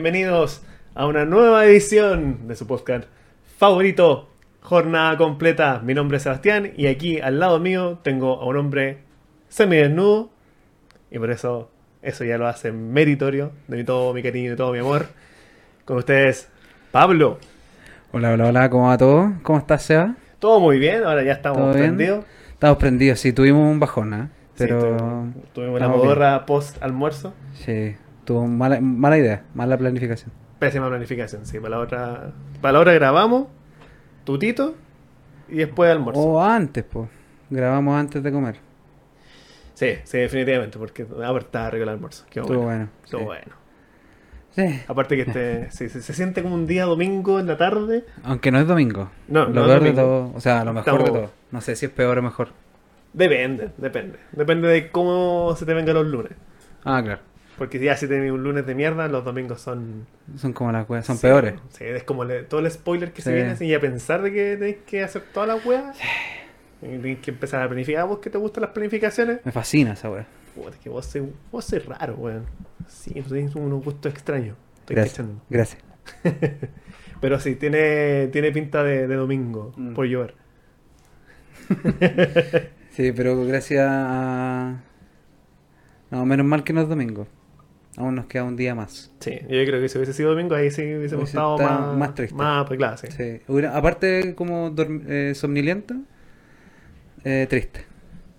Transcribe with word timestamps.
bienvenidos 0.00 0.62
a 0.94 1.06
una 1.06 1.24
nueva 1.24 1.66
edición 1.66 2.46
de 2.46 2.54
su 2.54 2.68
podcast 2.68 3.08
favorito, 3.56 4.28
Jornada 4.60 5.16
Completa. 5.16 5.80
Mi 5.82 5.92
nombre 5.92 6.18
es 6.18 6.22
Sebastián 6.22 6.70
y 6.76 6.86
aquí 6.86 7.20
al 7.20 7.40
lado 7.40 7.58
mío 7.58 7.98
tengo 8.04 8.40
a 8.40 8.46
un 8.46 8.58
hombre 8.58 8.98
semidesnudo 9.48 10.30
y 11.10 11.18
por 11.18 11.32
eso 11.32 11.72
eso 12.00 12.22
ya 12.22 12.38
lo 12.38 12.46
hace 12.46 12.70
meritorio 12.70 13.50
de 13.66 13.78
mi 13.78 13.82
todo 13.82 14.14
mi 14.14 14.22
cariño 14.22 14.52
y 14.52 14.56
todo 14.56 14.72
mi 14.72 14.78
amor. 14.78 15.06
Con 15.84 15.96
ustedes, 15.96 16.48
Pablo. 16.92 17.40
Hola, 18.12 18.34
hola, 18.34 18.46
hola, 18.46 18.70
¿cómo 18.70 18.86
va 18.86 18.98
todo? 18.98 19.32
¿Cómo 19.42 19.58
estás, 19.58 19.82
Seba? 19.82 20.14
Todo 20.38 20.60
muy 20.60 20.78
bien, 20.78 21.02
ahora 21.02 21.24
ya 21.24 21.32
estamos 21.32 21.74
prendidos. 21.74 22.24
Estamos 22.52 22.78
prendidos, 22.78 23.18
sí, 23.18 23.32
tuvimos 23.32 23.68
un 23.68 23.80
bajón, 23.80 24.14
¿eh? 24.14 24.28
Sí, 24.54 24.64
Pero... 24.64 24.78
tuvimos, 24.78 25.34
tuvimos 25.52 25.80
la 25.80 25.88
modorra 25.88 26.46
post 26.46 26.80
almuerzo. 26.80 27.34
Sí, 27.54 27.96
tuvo 28.28 28.46
mala, 28.46 28.78
mala 28.82 29.16
idea, 29.16 29.44
mala 29.54 29.78
planificación. 29.78 30.30
Pésima 30.58 30.86
planificación, 30.88 31.46
sí. 31.46 31.58
Para 31.58 31.76
la 31.76 31.78
otra, 31.78 32.32
para 32.60 32.72
la 32.72 32.80
hora 32.80 32.92
grabamos, 32.92 33.48
tutito, 34.24 34.74
y 35.48 35.56
después 35.56 35.90
almuerzo. 35.90 36.20
O 36.20 36.42
antes, 36.42 36.84
pues. 36.84 37.08
Grabamos 37.48 37.98
antes 37.98 38.22
de 38.22 38.30
comer. 38.30 38.56
Sí, 39.72 39.94
sí, 40.04 40.18
definitivamente, 40.18 40.78
porque 40.78 41.04
ah, 41.04 41.06
pero 41.16 41.38
estaba 41.38 41.68
el 41.70 41.88
almuerzo. 41.88 42.26
Qué 42.28 42.40
Estuvo 42.40 42.58
bueno. 42.64 42.68
bueno. 42.70 42.90
Estuvo 43.02 43.20
sí. 43.20 43.26
bueno. 43.26 43.52
Sí. 44.50 44.82
Aparte 44.88 45.16
que 45.16 45.22
este, 45.22 45.70
sí, 45.88 45.88
se 45.88 46.12
siente 46.12 46.42
como 46.42 46.54
un 46.54 46.66
día 46.66 46.84
domingo 46.84 47.40
en 47.40 47.46
la 47.46 47.56
tarde. 47.56 48.04
Aunque 48.24 48.50
no 48.52 48.58
es 48.60 48.66
domingo. 48.66 49.10
No, 49.28 49.46
lo 49.46 49.50
no 49.50 49.60
es 49.62 49.66
peor 49.68 49.82
de 49.84 49.92
domingo. 49.92 50.02
todo, 50.02 50.32
o 50.36 50.40
sea, 50.40 50.64
lo 50.64 50.74
mejor 50.74 51.00
Estamos- 51.00 51.14
de 51.14 51.18
todo. 51.20 51.32
No 51.50 51.62
sé 51.62 51.76
si 51.76 51.86
es 51.86 51.92
peor 51.92 52.18
o 52.18 52.22
mejor. 52.22 52.48
Depende, 53.14 53.70
depende. 53.78 54.18
Depende 54.32 54.68
de 54.68 54.90
cómo 54.90 55.54
se 55.56 55.64
te 55.64 55.72
vengan 55.72 55.94
los 55.94 56.06
lunes. 56.06 56.32
Ah, 56.84 57.00
claro. 57.02 57.27
Porque 57.58 57.78
ya 57.80 57.96
si 57.96 58.06
tenés 58.06 58.30
un 58.30 58.42
lunes 58.44 58.64
de 58.66 58.74
mierda, 58.74 59.08
los 59.08 59.24
domingos 59.24 59.60
son... 59.60 60.06
Son 60.36 60.52
como 60.52 60.70
las 60.72 60.88
weas, 60.88 61.04
son 61.04 61.16
sí, 61.16 61.22
peores. 61.22 61.54
Sí, 61.70 61.84
es 61.84 62.04
como 62.04 62.24
le- 62.24 62.44
todo 62.44 62.60
el 62.60 62.70
spoiler 62.70 63.12
que 63.12 63.20
se 63.20 63.34
viene 63.34 63.50
así, 63.50 63.66
y 63.66 63.74
a 63.74 63.80
pensar 63.80 64.22
de 64.22 64.32
que 64.32 64.56
tenés 64.56 64.76
que 64.86 65.02
hacer 65.02 65.22
todas 65.34 65.48
las 65.48 65.66
weas. 65.66 65.98
Y 66.80 66.86
Tenés 66.86 67.18
que 67.18 67.32
empezar 67.32 67.60
a 67.62 67.66
planificar. 67.68 68.02
¿A 68.02 68.04
vos 68.04 68.20
que 68.20 68.30
te 68.30 68.38
gustan 68.38 68.62
las 68.62 68.70
planificaciones? 68.70 69.40
Me 69.44 69.50
fascina 69.50 69.94
esa 69.94 70.08
wea. 70.10 70.26
Puta, 70.54 70.76
que 70.82 70.88
vos 70.88 71.04
sois, 71.04 71.24
vos 71.50 71.64
sois 71.64 71.84
raro, 71.84 72.14
weón. 72.14 72.44
Sí, 72.86 73.12
tú 73.22 73.34
tienes 73.34 73.54
unos 73.56 73.82
gustos 73.84 74.12
extraños. 74.12 74.56
Estoy 74.80 74.94
Gracias. 74.96 75.16
cachando. 75.16 75.42
Gracias. 75.50 75.82
Pero 77.20 77.40
sí, 77.40 77.56
tiene, 77.56 78.28
tiene 78.28 78.52
pinta 78.52 78.84
de, 78.84 79.08
de 79.08 79.14
domingo, 79.16 79.72
Mm. 79.76 79.94
por 79.94 80.06
llover. 80.06 80.34
Sí, 82.92 83.12
pero 83.12 83.44
gracias 83.44 83.86
a... 83.88 84.80
No, 86.10 86.24
menos 86.26 86.44
mal 86.46 86.64
que 86.64 86.72
no 86.72 86.80
es 86.80 86.88
domingo. 86.88 87.28
Aún 87.98 88.14
nos 88.14 88.26
queda 88.26 88.44
un 88.44 88.54
día 88.56 88.74
más. 88.76 89.10
Sí, 89.18 89.32
yo 89.42 89.48
creo 89.48 89.80
que 89.80 89.88
si 89.88 89.98
hubiese 89.98 90.12
sido 90.12 90.30
domingo, 90.30 90.54
ahí 90.54 90.70
sí 90.70 90.82
hubiésemos 90.82 91.24
Hubiese 91.24 91.36
estado 91.36 91.58
más, 91.58 91.96
más 91.96 92.14
triste. 92.14 92.34
Más, 92.36 92.64
pues 92.66 92.78
claro, 92.78 92.96
sí. 92.96 93.08
Sí. 93.10 93.40
Hubiera- 93.48 93.76
aparte, 93.76 94.34
como 94.36 94.72
eh, 95.08 95.32
somnoliento, 95.34 95.94
eh, 97.24 97.46
triste. 97.50 97.84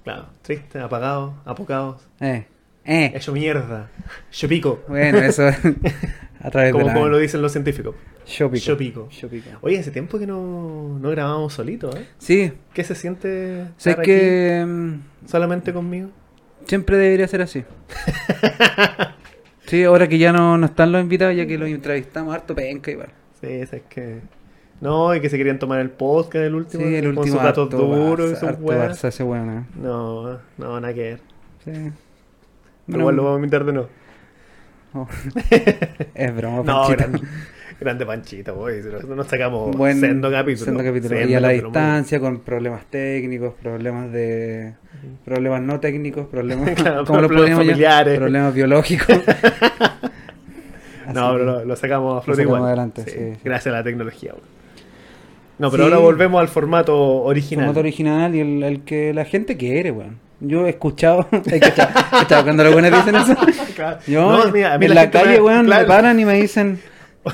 Claro, 0.06 0.28
triste, 0.42 0.80
apagado, 0.80 1.36
apocado, 1.46 2.00
Eh. 2.22 2.46
Eh. 2.86 3.12
hecho 3.14 3.34
mierda, 3.34 3.90
yo 4.32 4.48
pico, 4.48 4.82
Bueno, 4.88 5.18
eso 5.20 5.44
a 6.42 6.50
través 6.50 6.72
como, 6.72 6.86
de 6.86 6.90
la... 6.90 6.94
como 6.94 7.10
lo 7.10 7.18
dicen 7.18 7.42
los 7.42 7.52
científicos. 7.52 7.94
Yo 8.26 8.50
pico. 8.50 8.64
Yo 8.66 8.78
pico. 8.78 9.10
Yo 9.10 9.28
pico. 9.30 9.50
Oye, 9.62 9.78
hace 9.80 9.92
tiempo 9.92 10.18
que 10.18 10.26
no, 10.26 10.98
no 11.00 11.10
grabamos 11.12 11.54
solito, 11.54 11.96
¿eh? 11.98 12.08
Sí, 12.18 12.54
¿Qué 12.74 12.84
se 12.86 12.96
siente 12.96 13.66
sé 13.78 13.90
estar 13.92 14.06
que 14.06 14.64
mm, 14.66 14.94
aquí 14.94 15.28
solamente 15.30 15.74
conmigo? 15.74 16.10
siempre 16.66 16.98
debería 16.98 17.28
ser 17.28 17.42
así. 17.42 17.64
Sí, 19.70 19.84
ahora 19.84 20.08
que 20.08 20.18
ya 20.18 20.34
no, 20.34 20.58
no 20.58 20.66
están 20.66 20.92
los 20.92 21.00
invitados, 21.00 21.36
ya 21.36 21.46
que 21.46 21.56
los 21.60 21.70
entrevistamos 21.70 22.34
harto 22.34 22.56
penca 22.56 22.90
igual. 22.90 23.10
Sí, 23.40 23.48
es 23.48 23.70
que... 23.88 24.20
No, 24.82 25.14
y 25.14 25.22
que 25.22 25.30
se 25.30 25.38
querían 25.38 25.60
tomar 25.60 25.80
el 25.80 25.92
podcast 25.92 26.46
el 26.46 26.56
último, 26.56 26.84
Sí, 26.84 26.96
el 26.96 27.04
con 27.04 27.18
último 27.20 27.36
sus 27.36 27.44
datos 27.44 27.70
duros 27.70 28.32
y 28.32 28.36
sus 28.36 28.52
weas. 28.60 29.04
Ese 29.04 29.24
eh. 29.24 29.64
No, 29.76 30.40
no, 30.58 30.80
nada 30.80 30.92
que 30.92 31.02
ver. 31.02 31.20
Sí. 31.64 31.92
Bueno, 32.88 33.02
igual 33.04 33.16
lo 33.16 33.24
vamos 33.26 33.36
a 33.36 33.40
invitar 33.40 33.64
de 33.64 33.74
nuevo. 33.74 33.90
oh. 34.96 35.08
es 36.16 36.36
broma, 36.36 36.64
No, 36.64 36.88
grande 37.80 38.06
Panchita, 38.06 38.52
boy. 38.52 38.76
Nos 39.08 39.28
sacamos 39.28 39.76
Buen- 39.76 40.00
sendo 40.00 40.30
capítulo. 40.32 40.66
sendo 40.66 40.84
capítulo. 40.84 41.10
Sendo 41.16 41.32
y 41.32 41.36
a 41.36 41.40
la 41.40 41.48
capítulo, 41.50 41.70
distancia, 41.70 42.20
con 42.20 42.40
problemas 42.40 42.86
técnicos, 42.90 43.54
problemas 43.62 44.12
de... 44.12 44.74
Problemas 45.26 45.62
no 45.62 45.80
técnicos, 45.80 46.28
problemas... 46.28 46.70
Claro, 46.76 47.06
¿Cómo 47.06 47.22
lo 47.22 47.28
problemas 47.28 47.60
familiares. 47.60 48.18
Problemas 48.18 48.54
biológicos. 48.54 49.08
No, 51.14 51.32
pero 51.34 51.44
lo, 51.44 51.66
lo 51.66 51.76
sacamos 51.76 52.20
a 52.20 52.22
flote 52.22 52.44
igual. 52.44 52.64
adelante, 52.66 53.04
Sí, 53.04 53.10
sí, 53.12 53.18
sí. 53.34 53.40
Gracias 53.44 53.74
a 53.74 53.78
la 53.80 53.84
tecnología. 53.84 54.32
güey. 54.34 54.44
No, 55.58 55.72
pero 55.72 55.86
Sí. 55.86 55.90
ahora 55.92 56.04
volvemos 56.04 56.40
al 56.40 56.48
formato 56.50 56.96
original. 57.24 57.66
Formato 57.66 57.80
original 57.80 58.36
y 58.36 58.40
el, 58.42 58.62
el 58.64 58.82
que 58.84 59.12
la 59.14 59.26
gente 59.26 59.58
quiere, 59.58 59.90
weón. 59.92 60.18
Yo 60.40 60.68
he 60.68 60.70
escuchado, 60.70 61.28
he 61.52 61.60
cachado 61.60 62.44
cuando 62.44 62.64
los 62.64 62.74
buenos 62.74 62.92
dicen 62.92 63.16
eso. 63.16 63.36
Claro. 63.76 63.98
Yo, 64.08 64.46
No, 64.46 64.52
mira, 64.52 64.74
a 64.74 64.78
mí 64.78 64.86
en 64.86 64.94
la 64.96 65.10
calle, 65.10 65.38
me- 65.38 65.42
weón, 65.42 65.66
claro. 65.66 65.82
me 65.82 65.88
paran 65.88 66.20
y 66.20 66.26
me 66.26 66.34
dicen, 66.36 66.80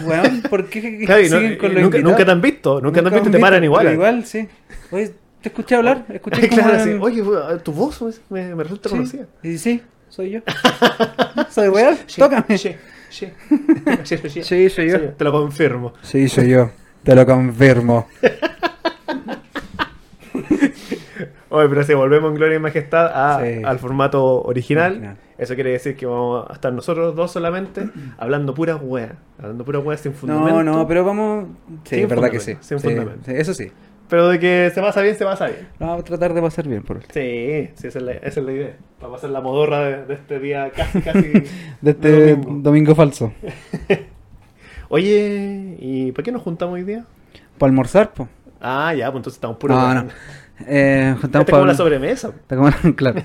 weón, 0.04 0.42
¿por 0.50 0.66
qué 0.70 0.98
Claro, 1.06 1.22
y 1.22 1.30
no- 1.30 1.38
siguen 1.40 1.58
con 1.58 1.74
los 1.74 1.84
nunca, 1.84 1.98
nunca 2.00 2.26
te 2.26 2.32
han 2.32 2.42
visto, 2.42 2.82
nunca, 2.82 3.02
te 3.02 3.08
han 3.08 3.14
visto 3.14 3.30
y 3.30 3.32
te 3.32 3.40
paran 3.40 3.64
igual. 3.64 3.94
Igual, 3.94 4.26
sí. 4.26 4.48
Oye, 4.92 5.12
te 5.42 5.50
escuché 5.50 5.76
hablar, 5.76 6.06
escuché 6.10 6.50
como 6.50 6.62
claro, 6.62 6.78
el- 6.78 6.84
sí. 6.84 6.98
Oye, 7.02 7.60
tu 7.64 7.72
voz 7.72 8.04
me, 8.30 8.56
me 8.56 8.64
resulta 8.64 8.90
sí. 8.90 8.96
conocida. 8.96 9.26
Y 9.44 9.58
sí, 9.58 9.82
soy 10.10 10.32
yo. 10.32 10.40
¿Soy 11.50 11.70
real? 11.70 11.98
Tócame. 12.18 12.58
Sí, 12.58 12.76
sí. 13.10 13.28
Sí, 14.04 14.18
sí, 14.18 14.30
sí. 14.30 14.44
Sí, 14.44 14.70
soy 14.70 14.90
yo. 14.90 15.00
Te 15.12 15.24
lo 15.24 15.32
confirmo. 15.32 15.94
Sí, 16.02 16.28
soy 16.30 16.50
yo. 16.50 16.72
Te 17.04 17.16
lo 17.16 17.26
confirmo. 17.26 18.08
Oye, 21.56 21.70
pero 21.70 21.84
si 21.84 21.94
volvemos 21.94 22.30
en 22.32 22.36
Gloria 22.36 22.56
y 22.58 22.60
Majestad 22.60 23.08
a- 23.14 23.42
Sí. 23.44 23.62
al 23.64 23.80
formato 23.80 24.42
original, 24.44 24.92
Original. 24.92 25.18
eso 25.38 25.56
quiere 25.56 25.72
decir 25.72 25.96
que 25.96 26.06
vamos 26.06 26.46
a 26.50 26.54
estar 26.54 26.74
nosotros 26.74 27.16
dos 27.16 27.32
solamente 27.32 27.90
hablando 28.18 28.54
puras 28.54 28.80
weas. 28.82 29.14
Hablando 29.40 29.64
puras 29.66 29.84
weas 29.86 30.02
sin 30.02 30.14
fundamento. 30.14 30.64
No, 30.64 30.78
no, 30.80 30.88
pero 30.88 31.04
vamos... 31.06 31.46
Sí, 31.86 32.02
es 32.02 32.10
verdad 32.10 32.30
que 32.30 32.40
sí. 32.40 32.56
sin 32.62 32.80
Sí, 32.80 32.88
fundamento. 32.90 33.32
eso 33.32 33.54
sí. 33.54 33.72
Pero 34.08 34.28
de 34.30 34.38
que 34.40 34.70
se 34.74 34.82
pasa 34.82 35.02
bien, 35.02 35.16
se 35.16 35.26
pasa 35.26 35.48
bien. 35.48 35.68
Lo 35.80 35.88
vamos 35.88 36.02
a 36.02 36.04
tratar 36.06 36.34
de 36.34 36.42
pasar 36.42 36.68
bien, 36.68 36.84
por 36.84 36.98
último. 36.98 37.12
Sí, 37.14 37.70
sí, 37.74 37.88
esa 37.88 37.98
es 38.00 38.04
la, 38.06 38.12
esa 38.12 38.40
es 38.40 38.46
la 38.46 38.52
idea. 38.52 38.76
Para 39.00 39.14
pasar 39.14 39.30
la 39.32 39.42
modorra 39.42 39.80
de, 39.80 40.06
de 40.06 40.14
este 40.14 40.40
día 40.40 40.70
casi, 40.76 41.02
casi. 41.02 41.22
De 41.82 41.92
este 41.92 42.12
de 42.12 42.36
domingo. 42.36 42.60
domingo. 42.62 42.96
falso. 42.96 43.34
Oye, 44.90 45.76
¿y 45.80 46.12
por 46.12 46.24
qué 46.24 46.32
nos 46.32 46.42
juntamos 46.44 46.76
hoy 46.76 46.84
día? 46.84 47.06
¿Para 47.58 47.70
almorzar, 47.72 48.14
po? 48.14 48.28
Ah, 48.62 48.94
ya, 48.94 49.08
pues 49.08 49.18
entonces 49.22 49.38
estamos 49.38 49.58
puros. 49.58 49.78
No, 49.78 49.94
no. 50.04 50.06
Eh, 50.68 51.16
es 51.42 51.46
como 51.46 51.66
sobremesa. 51.76 52.30
Está 52.30 52.56
como- 52.56 52.72
claro. 52.96 53.22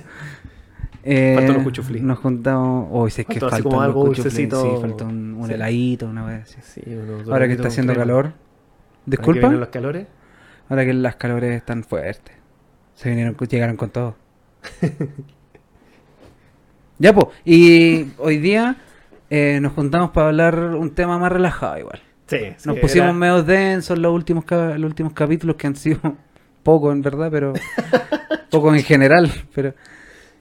Eh, 1.03 1.35
Faltan 1.37 1.65
los. 1.65 2.03
Nos 2.03 2.19
juntamos. 2.19 2.89
Hoy 2.91 3.11
sé 3.11 3.25
que 3.25 3.41
faltan 3.41 3.63
como 3.63 3.77
los 3.77 3.85
algo 3.85 4.01
cuchuflí, 4.07 4.47
dulcecito. 4.47 4.77
Sí, 4.77 4.81
falta 4.83 5.05
un, 5.05 5.35
un 5.35 5.47
Sí. 5.47 5.55
heladito, 5.55 6.07
una 6.07 6.25
vez. 6.27 6.57
Sí, 6.63 6.83
Ahora 7.31 7.47
que 7.47 7.55
está 7.55 7.69
haciendo 7.69 7.93
crema. 7.93 8.05
calor. 8.07 8.25
Ahora 8.27 8.35
que 9.05 9.11
Disculpa. 9.11 9.49
los 9.53 9.69
calores. 9.69 10.07
Ahora 10.69 10.85
que 10.85 10.93
las 10.93 11.17
calores 11.17 11.57
están 11.57 11.85
fuertes. 11.85 12.37
Se 12.95 13.09
vinieron, 13.09 13.35
llegaron 13.49 13.77
con 13.77 13.91
todo. 13.91 14.15
ya, 16.99 17.15
pues. 17.15 17.27
Y 17.45 18.09
hoy 18.19 18.39
día 18.39 18.77
eh, 19.31 19.59
nos 19.63 19.73
juntamos 19.73 20.11
para 20.11 20.29
hablar 20.29 20.59
un 20.75 20.91
tema 20.95 21.19
más 21.19 21.33
relajado, 21.33 21.79
igual. 21.79 22.01
Sí, 22.27 22.39
sí, 22.59 22.69
Nos 22.69 22.79
pusimos 22.79 23.07
era- 23.09 23.13
medio 23.13 23.43
densos 23.43 23.99
los 23.99 24.13
últimos, 24.15 24.45
los 24.51 24.85
últimos 24.85 25.13
capítulos 25.15 25.57
que 25.57 25.67
han 25.67 25.77
sido 25.77 25.99
poco 26.63 26.93
en 26.93 27.03
verdad, 27.03 27.29
pero 27.31 27.53
poco 28.51 28.75
en 28.75 28.83
general. 28.83 29.31
Pero 29.55 29.75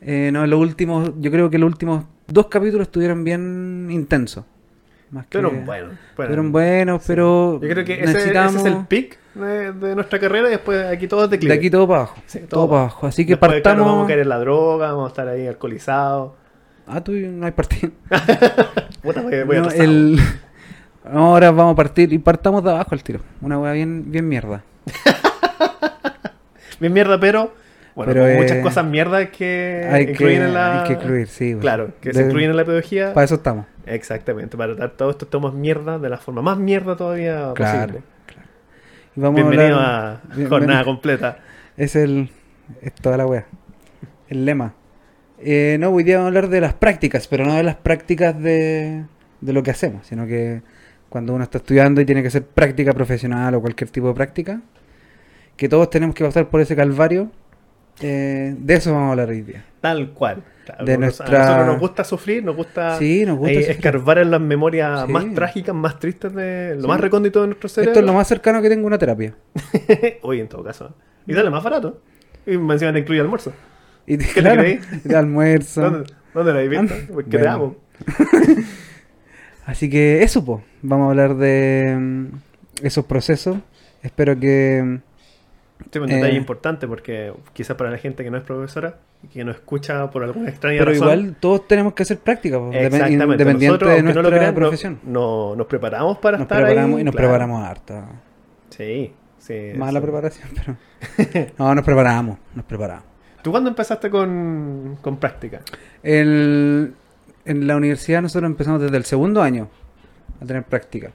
eh, 0.02 0.30
no, 0.34 0.46
los 0.48 0.60
últimos, 0.60 1.12
yo 1.20 1.32
creo 1.32 1.50
que 1.50 1.58
los 1.58 1.68
últimos 1.72 2.06
dos 2.28 2.48
capítulos 2.48 2.88
estuvieron 2.88 3.24
bien 3.24 3.88
intensos. 3.92 4.46
Más 5.12 5.26
que, 5.26 5.40
Fueron 5.40 5.66
buenos. 5.66 5.94
fueron 6.16 6.52
buenos, 6.52 7.04
pero 7.08 7.60
Yo 7.60 7.68
creo 7.68 7.84
que 7.84 7.94
ese, 8.04 8.30
ese 8.30 8.30
es 8.58 8.66
el 8.66 8.86
pic 8.86 9.18
de, 9.34 9.72
de 9.74 9.96
nuestra 9.96 10.20
carrera 10.20 10.48
y 10.50 10.52
después 10.52 10.86
aquí 10.86 11.08
todo 11.08 11.24
es 11.24 11.32
de 11.32 11.38
declive. 11.38 11.56
aquí 11.56 11.70
todo 11.72 11.88
para 11.88 12.02
abajo. 12.02 12.22
Sí, 12.28 12.40
todo, 12.48 12.70
para 12.70 12.82
abajo. 12.82 13.08
Así 13.08 13.26
que 13.26 13.32
Después, 13.32 13.50
claro, 13.50 13.64
partamos. 13.64 13.88
vamos 13.88 14.04
a 14.04 14.08
caer 14.08 14.20
en 14.20 14.30
la 14.30 14.38
droga, 14.38 14.92
vamos 14.92 15.06
a 15.06 15.08
estar 15.10 15.28
ahí 15.28 15.48
alcoholizados. 15.48 16.34
Ah, 16.86 17.04
tú 17.04 17.14
no 17.14 17.44
hay 17.46 17.52
partido. 17.54 17.92
Puta, 19.02 19.22
voy, 19.24 19.44
voy 19.44 19.58
No, 19.58 19.70
el- 19.72 20.20
Ahora 21.12 21.50
vamos 21.50 21.74
a 21.74 21.76
partir 21.76 22.14
y 22.14 22.20
partamos 22.20 22.64
de 22.64 22.70
abajo 22.70 22.90
al 22.92 23.02
tiro. 23.02 23.20
Una 23.42 23.58
weá 23.58 23.74
bien, 23.74 24.12
bien 24.12 24.28
mierda. 24.28 24.62
Bien 26.80 26.94
mierda, 26.94 27.20
pero. 27.20 27.54
Bueno, 27.96 28.14
Pero, 28.14 28.24
como 28.26 28.34
eh, 28.34 28.42
muchas 28.42 28.58
cosas 28.60 28.86
mierdas 28.86 29.30
que 29.30 29.86
hay 29.92 30.06
que- 30.06 30.12
incluyen 30.14 30.44
en 30.44 30.54
la. 30.54 30.82
hay 30.84 30.88
que 30.88 30.94
incluir, 30.94 31.28
sí, 31.28 31.52
güey. 31.54 31.62
Claro, 31.62 31.92
que 32.00 32.14
se 32.14 32.22
incluyen 32.24 32.52
en 32.52 32.58
la 32.58 32.64
pedagogía. 32.64 33.14
Para 33.14 33.26
eso 33.26 33.36
estamos. 33.36 33.66
Exactamente, 33.86 34.56
para 34.56 34.76
tratar 34.76 34.96
todos 34.96 35.12
estos 35.16 35.30
temas 35.30 35.54
mierda 35.54 35.98
de 36.00 36.08
la 36.10 36.18
forma 36.18 36.42
más 36.42 36.58
mierda 36.58 36.96
todavía 36.96 37.52
Claro. 37.56 37.88
posible. 37.94 38.04
Y 39.16 39.20
vamos 39.20 39.36
Bienvenido 39.36 39.80
a, 39.80 40.12
a 40.14 40.22
bien- 40.36 40.48
Jornada 40.48 40.84
bien- 40.84 40.86
Completa. 40.86 41.40
Es 41.76 41.96
el. 41.96 42.30
Es 42.82 42.94
toda 42.94 43.18
la 43.18 43.26
wea. 43.26 43.46
El 44.30 44.46
lema. 44.46 44.76
Eh, 45.40 45.78
no, 45.80 45.90
hoy 45.90 46.04
día 46.04 46.18
vamos 46.18 46.28
a 46.28 46.30
hablar 46.30 46.50
de 46.50 46.62
las 46.62 46.74
prácticas, 46.76 47.28
pero 47.28 47.44
no 47.46 47.56
de 47.56 47.64
las 47.64 47.76
prácticas 47.76 48.40
de, 48.40 49.04
de 49.42 49.54
lo 49.54 49.64
que 49.64 49.72
hacemos, 49.72 50.06
sino 50.08 50.26
que 50.28 50.62
cuando 51.10 51.34
uno 51.34 51.44
está 51.44 51.58
estudiando 51.58 52.00
y 52.00 52.06
tiene 52.06 52.22
que 52.22 52.28
hacer 52.28 52.44
práctica 52.46 52.94
profesional 52.94 53.56
o 53.56 53.62
cualquier 53.62 53.90
tipo 53.90 54.08
de 54.10 54.14
práctica, 54.14 54.62
que 55.60 55.68
todos 55.68 55.90
tenemos 55.90 56.16
que 56.16 56.24
pasar 56.24 56.48
por 56.50 56.62
ese 56.62 56.74
calvario, 56.76 57.30
eh, 58.02 58.56
de 58.58 58.74
eso 58.76 58.94
vamos 58.94 59.10
a 59.10 59.12
hablar 59.12 59.28
hoy 59.30 59.42
día. 59.42 59.66
Tal 59.82 60.12
cual. 60.12 60.42
De 60.86 60.98
nuestra- 60.98 61.26
A 61.26 61.32
nosotros 61.48 61.68
nos 61.68 61.80
gusta 61.80 62.04
sufrir, 62.06 62.44
nos 62.46 62.56
gusta, 62.56 62.98
Sí, 62.98 63.26
nos 63.26 63.38
gusta 63.38 63.56
sufrir. 63.56 63.72
escarbar 63.72 64.20
en 64.20 64.32
las 64.32 64.40
memorias 64.40 65.06
Sí. 65.06 65.12
más 65.12 65.26
trágicas, 65.34 65.76
más 65.76 66.00
tristes 66.00 66.34
de 66.34 66.76
lo 66.76 66.82
Sí. 66.84 66.88
más 66.88 67.02
recóndito 67.02 67.42
de 67.42 67.48
nuestro 67.48 67.68
cerebro. 67.68 67.92
Esto 67.92 68.00
es 68.00 68.06
lo 68.06 68.14
más 68.14 68.28
cercano 68.28 68.62
que 68.62 68.70
tengo 68.70 68.84
a 68.86 68.88
una 68.88 68.98
terapia. 68.98 69.34
Oye, 70.22 70.42
en 70.42 70.48
todo 70.48 70.64
caso. 70.64 70.96
Y 71.28 71.34
sale 71.34 71.50
más 71.50 71.64
barato. 71.64 72.00
Y 72.46 72.54
encima 72.54 72.94
te 72.94 73.00
incluye 73.00 73.20
almuerzo. 73.20 73.52
Y 74.08 74.18
¿Qué 74.18 74.42
te 74.42 74.58
creí? 74.58 74.80
de 75.04 75.16
almuerzo. 75.18 75.82
¿Dónde, 75.82 76.14
¿Dónde 76.34 76.54
la 76.54 76.60
habéis 76.60 76.82
visto? 76.82 76.96
Porque 77.14 77.30
te 77.32 77.38
bueno. 77.40 77.52
amo. 77.52 77.76
Así 79.66 79.90
que 79.90 80.24
eso, 80.24 80.44
pues. 80.46 80.64
Vamos 80.82 81.08
a 81.08 81.10
hablar 81.10 81.36
de 81.36 81.96
mm, 82.00 82.26
esos 82.86 83.06
procesos. 83.06 83.58
Espero 84.02 84.40
que. 84.40 85.00
Es 85.92 85.96
un 86.02 86.08
detalle 86.08 86.34
Eh. 86.34 86.38
importante 86.38 86.88
porque 86.88 87.34
quizás 87.54 87.76
para 87.78 87.90
la 87.90 87.98
gente 87.98 88.24
que 88.24 88.32
no 88.32 88.38
es 88.38 88.44
profesora 88.44 88.98
y 89.24 89.28
que 89.28 89.44
no 89.44 89.52
escucha 89.52 90.10
por 90.12 90.24
alguna 90.24 90.50
extraña 90.50 90.80
Pero 90.80 90.92
razón. 90.92 91.08
igual 91.20 91.36
todos 91.40 91.68
tenemos 91.68 91.94
que 91.94 92.04
hacer 92.04 92.20
práctica, 92.20 92.60
pues, 92.60 92.72
depen- 92.72 92.86
Exactamente. 92.86 93.24
independiente 93.24 93.68
Nosotros, 93.68 93.90
de 93.90 93.96
aunque 93.96 94.02
no 94.04 94.14
nuestra 94.14 94.22
lo 94.24 94.38
crean, 94.38 94.54
no- 94.54 94.60
profesión. 94.60 95.00
no- 95.04 95.56
nos 95.56 95.68
preparamos 95.68 96.18
para 96.20 96.38
nos 96.38 96.46
estar 96.46 96.64
preparamos 96.64 96.96
ahí, 96.98 97.02
y 97.02 97.04
nos 97.06 97.14
claro. 97.16 97.28
preparamos 97.30 97.64
harta. 97.68 98.06
Sí, 98.70 99.14
sí. 99.40 99.72
Mala 99.78 100.00
sí. 100.00 100.04
preparación, 100.04 100.50
pero. 100.56 100.76
No, 101.58 101.74
nos 101.76 101.84
preparamos, 101.86 102.38
nos 102.56 102.66
preparamos. 102.66 103.06
¿Tú 103.42 103.52
cuándo 103.52 103.70
empezaste 103.70 104.10
con, 104.10 104.98
con 105.02 105.18
práctica? 105.18 105.62
El, 106.04 106.94
en 107.46 107.68
la 107.68 107.78
universidad 107.78 108.22
nosotros 108.22 108.50
empezamos 108.50 108.82
desde 108.82 108.98
el 108.98 109.06
segundo 109.06 109.42
año 109.42 109.70
a 110.42 110.46
tener 110.46 110.64
práctica. 110.64 111.12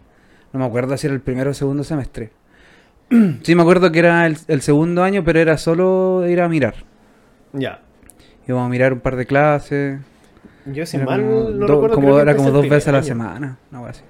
No 0.53 0.61
me 0.61 0.67
acuerdo 0.67 0.97
si 0.97 1.07
era 1.07 1.15
el 1.15 1.21
primero 1.21 1.51
o 1.51 1.55
segundo 1.55 1.85
semestre. 1.85 2.31
Sí 3.43 3.55
me 3.55 3.63
acuerdo 3.63 3.93
que 3.93 3.99
era 4.01 4.27
el, 4.27 4.37
el 4.49 4.61
segundo 4.63 5.03
año, 5.03 5.23
pero 5.25 5.39
era 5.41 5.57
solo 5.59 6.27
ir 6.29 6.41
a 6.41 6.49
mirar. 6.49 6.75
Ya. 7.53 7.81
Íbamos 8.47 8.67
a 8.67 8.69
mirar 8.69 8.93
un 8.93 9.01
par 9.01 9.17
de 9.17 9.27
clases. 9.27 10.01
Yo, 10.67 10.87
si 10.87 10.97
Era 10.97 11.07
mal 11.07 11.21
como, 11.21 11.33
no 11.51 11.67
do- 11.67 11.75
recuerdo, 11.75 11.95
como- 11.95 12.19
era 12.21 12.37
como 12.37 12.51
dos 12.51 12.69
veces 12.69 12.89
a 12.89 12.93
la 12.93 13.03
semana. 13.03 13.59
una 13.71 13.81
cosa 13.81 13.91
así. 13.91 14.03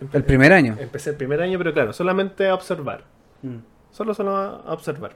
Empe- 0.00 0.14
El 0.16 0.24
primer 0.24 0.52
año. 0.52 0.76
Empecé 0.80 1.10
el 1.10 1.16
primer 1.16 1.40
año, 1.40 1.58
pero 1.58 1.72
claro, 1.72 1.92
solamente 1.92 2.48
a 2.48 2.54
observar. 2.54 3.04
Mm. 3.42 3.56
Solo, 3.92 4.14
solo 4.14 4.36
a 4.36 4.72
observar. 4.72 5.12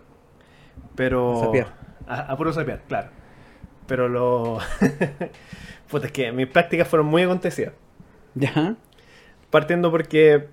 Pero. 0.94 1.40
A 1.42 1.44
sapear. 1.46 1.66
A, 2.06 2.20
a 2.32 2.36
puro 2.36 2.52
sapear, 2.52 2.82
claro. 2.88 3.08
Pero 3.86 4.08
lo. 4.08 4.58
Puta, 5.90 6.06
es 6.06 6.12
que 6.12 6.32
mis 6.32 6.46
prácticas 6.48 6.86
fueron 6.88 7.06
muy 7.06 7.22
acontecidas. 7.22 7.72
¿Ya? 8.34 8.74
Partiendo 9.50 9.90
porque. 9.90 10.48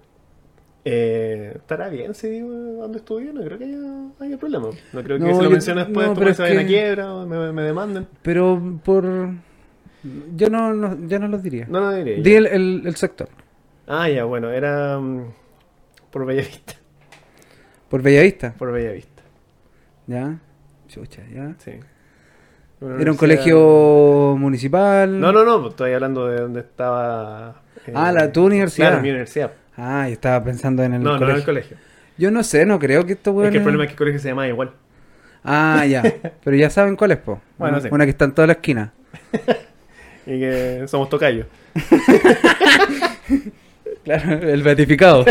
Eh, 0.85 1.53
¿Estará 1.56 1.89
bien 1.89 2.13
si 2.13 2.27
digo 2.30 2.50
dónde 2.51 2.97
estudié? 2.97 3.31
No 3.33 3.41
creo 3.44 3.57
que 3.57 3.65
haya, 3.65 3.77
haya 4.19 4.38
problema. 4.38 4.68
No 4.91 5.03
creo 5.03 5.18
que 5.18 5.24
No, 5.24 5.30
si 5.31 5.38
lo 5.38 5.44
yo- 5.44 5.50
menciono 5.50 5.81
después, 5.85 6.07
no, 6.07 6.13
pero 6.15 6.33
se 6.33 6.41
vayan 6.41 6.57
a 6.57 6.62
que- 6.62 6.68
quiebra 6.68 7.13
o 7.13 7.25
me, 7.25 7.51
me 7.53 7.62
demanden. 7.63 8.07
Pero 8.21 8.80
por... 8.83 9.06
Yo 10.35 10.50
no, 10.50 10.74
no, 10.74 10.97
ya 11.07 11.18
no 11.19 11.30
lo 11.30 11.38
diría. 11.38 11.65
No 11.69 11.80
lo 11.80 11.91
diré. 11.94 12.15
Di 12.21 12.31
yo. 12.31 12.38
el, 12.39 12.45
el- 12.47 12.81
el 12.85 12.95
sector. 12.97 13.30
Ah, 13.88 14.09
ya, 14.09 14.25
bueno, 14.25 14.50
era. 14.51 15.00
mm, 15.00 15.25
por 16.12 16.25
Bellavista. 16.25 16.74
Por 17.89 18.01
Bellavista. 18.01 18.53
Por 18.57 18.71
Bellavista, 18.74 19.24
¿Ya? 20.07 20.39
Chucha, 20.88 21.21
¿ya? 21.33 21.56
sí. 21.59 21.71
Era 23.00 23.12
un 23.12 23.18
colegio 23.18 24.36
municipal. 24.38 25.18
No, 25.19 25.31
no, 25.31 25.45
no, 25.45 25.69
estoy 25.69 25.94
hablando 25.94 26.27
de 26.27 26.41
donde 26.41 26.59
estaba. 26.59 27.62
eh, 27.88 27.94
Ah, 27.95 28.12
la- 28.12 28.29
tu 28.31 28.44
universidad. 28.45 28.89
Claro, 28.89 29.01
mi 29.03 29.09
universidad. 29.09 29.51
Ah, 29.78 30.06
yo 30.08 30.14
estaba 30.14 30.44
pensando 30.44 30.84
en 30.84 30.94
el 30.94 31.04
no, 31.04 31.12
no 31.12 31.16
en 31.16 31.20
colegio. 31.20 31.38
el 31.40 31.46
colegio. 31.46 31.78
Yo 32.18 32.30
no 32.31 32.44
sé, 32.44 32.66
no 32.66 32.78
creo 32.80 33.06
que 33.06 33.14
esto 33.14 33.31
Es 33.31 33.34
bueno. 33.34 33.52
que 33.52 33.58
el 33.58 33.64
problema 33.64 33.84
es 33.84 33.88
que 33.90 33.94
el 33.94 33.98
colegio 33.98 34.20
se 34.20 34.30
llama 34.30 34.48
igual. 34.48 34.72
Ah, 35.44 35.86
ya. 35.86 36.02
Pero 36.44 36.56
ya 36.56 36.70
saben 36.70 36.96
cuál 36.96 37.12
es, 37.12 37.18
po. 37.18 37.42
Bueno, 37.58 37.78
una, 37.78 37.84
sí. 37.84 37.90
una 37.92 38.06
que 38.06 38.12
está 38.12 38.25
en 38.25 38.34
toda 38.34 38.48
la 38.48 38.54
esquina. 38.54 38.94
Y 40.25 40.40
que 40.40 40.86
somos 40.88 41.10
tocayos. 41.10 41.48
Claro, 44.04 44.34
el 44.50 44.62
beatificado. 44.64 45.24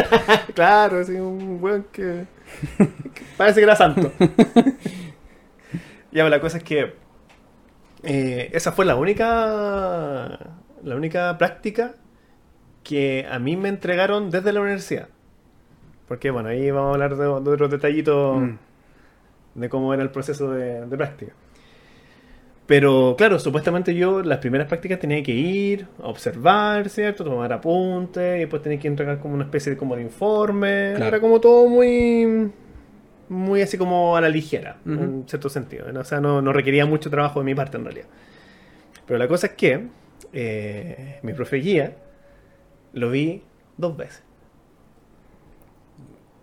claro, 0.55 1.01
así 1.01 1.13
un 1.13 1.59
weón 1.63 1.85
que, 1.93 2.25
que 2.79 3.23
parece 3.37 3.61
que 3.61 3.65
era 3.65 3.77
santo. 3.77 4.11
ya, 4.19 4.25
pero 6.11 6.29
la 6.31 6.41
cosa 6.41 6.57
es 6.57 6.65
que 6.65 6.95
eh, 8.03 8.49
esa 8.53 8.73
fue 8.73 8.87
la 8.87 8.97
única 8.97 10.39
la 10.83 10.97
única 10.97 11.37
práctica 11.37 11.97
que 12.83 13.27
a 13.31 13.39
mí 13.39 13.57
me 13.57 13.69
entregaron 13.69 14.31
desde 14.31 14.53
la 14.53 14.61
universidad. 14.61 15.09
Porque 16.09 16.31
bueno, 16.31 16.49
ahí 16.51 16.71
vamos 16.71 16.91
a 16.91 16.93
hablar 16.95 17.17
de, 17.17 17.25
de 17.25 17.29
otros 17.55 17.71
detallitos 17.71 18.41
Mm. 18.43 18.55
de 19.55 19.69
cómo 19.69 19.93
era 19.95 20.03
el 20.03 20.11
proceso 20.11 20.51
de, 20.51 20.87
de 20.87 20.97
práctica. 20.97 21.33
Pero 22.67 23.17
claro, 23.19 23.39
supuestamente 23.39 23.95
yo 23.95 24.23
las 24.23 24.39
primeras 24.39 24.69
prácticas 24.69 24.99
tenía 25.01 25.23
que 25.23 25.33
ir, 25.33 25.87
a 26.03 26.07
observar, 26.07 26.89
¿cierto? 26.89 27.25
Tomar 27.25 27.53
apuntes 27.53 28.37
y 28.37 28.41
después 28.41 28.63
tenía 28.63 28.79
que 28.79 28.89
entregar 28.89 29.19
como 29.19 29.35
una 29.35 29.45
especie 29.45 29.73
de, 29.73 29.77
como 29.79 29.97
de 29.97 30.03
informe. 30.03 30.93
Claro. 30.95 31.07
Era 31.09 31.21
como 31.21 31.41
todo 31.41 31.69
muy 31.69 32.51
muy 33.29 33.63
así 33.63 33.79
como 33.79 34.15
a 34.17 34.21
la 34.21 34.29
ligera, 34.29 34.77
Ujú. 34.85 34.95
en 34.95 35.25
cierto 35.27 35.49
sentido. 35.49 35.87
O 35.99 36.05
sea, 36.05 36.21
no, 36.21 36.43
no 36.43 36.53
requería 36.53 36.85
mucho 36.87 37.09
trabajo 37.11 37.41
de 37.41 37.47
mi 37.47 37.55
parte 37.55 37.79
en 37.79 37.85
realidad. 37.85 38.07
Pero 39.07 39.19
la 39.19 39.27
cosa 39.27 39.49
es 39.49 39.53
que 39.55 39.87
eh, 40.33 41.19
mi 41.23 41.33
profe 41.33 41.57
guía 41.57 41.97
lo 42.93 43.11
vi 43.11 43.43
dos 43.77 43.97
veces. 43.97 44.23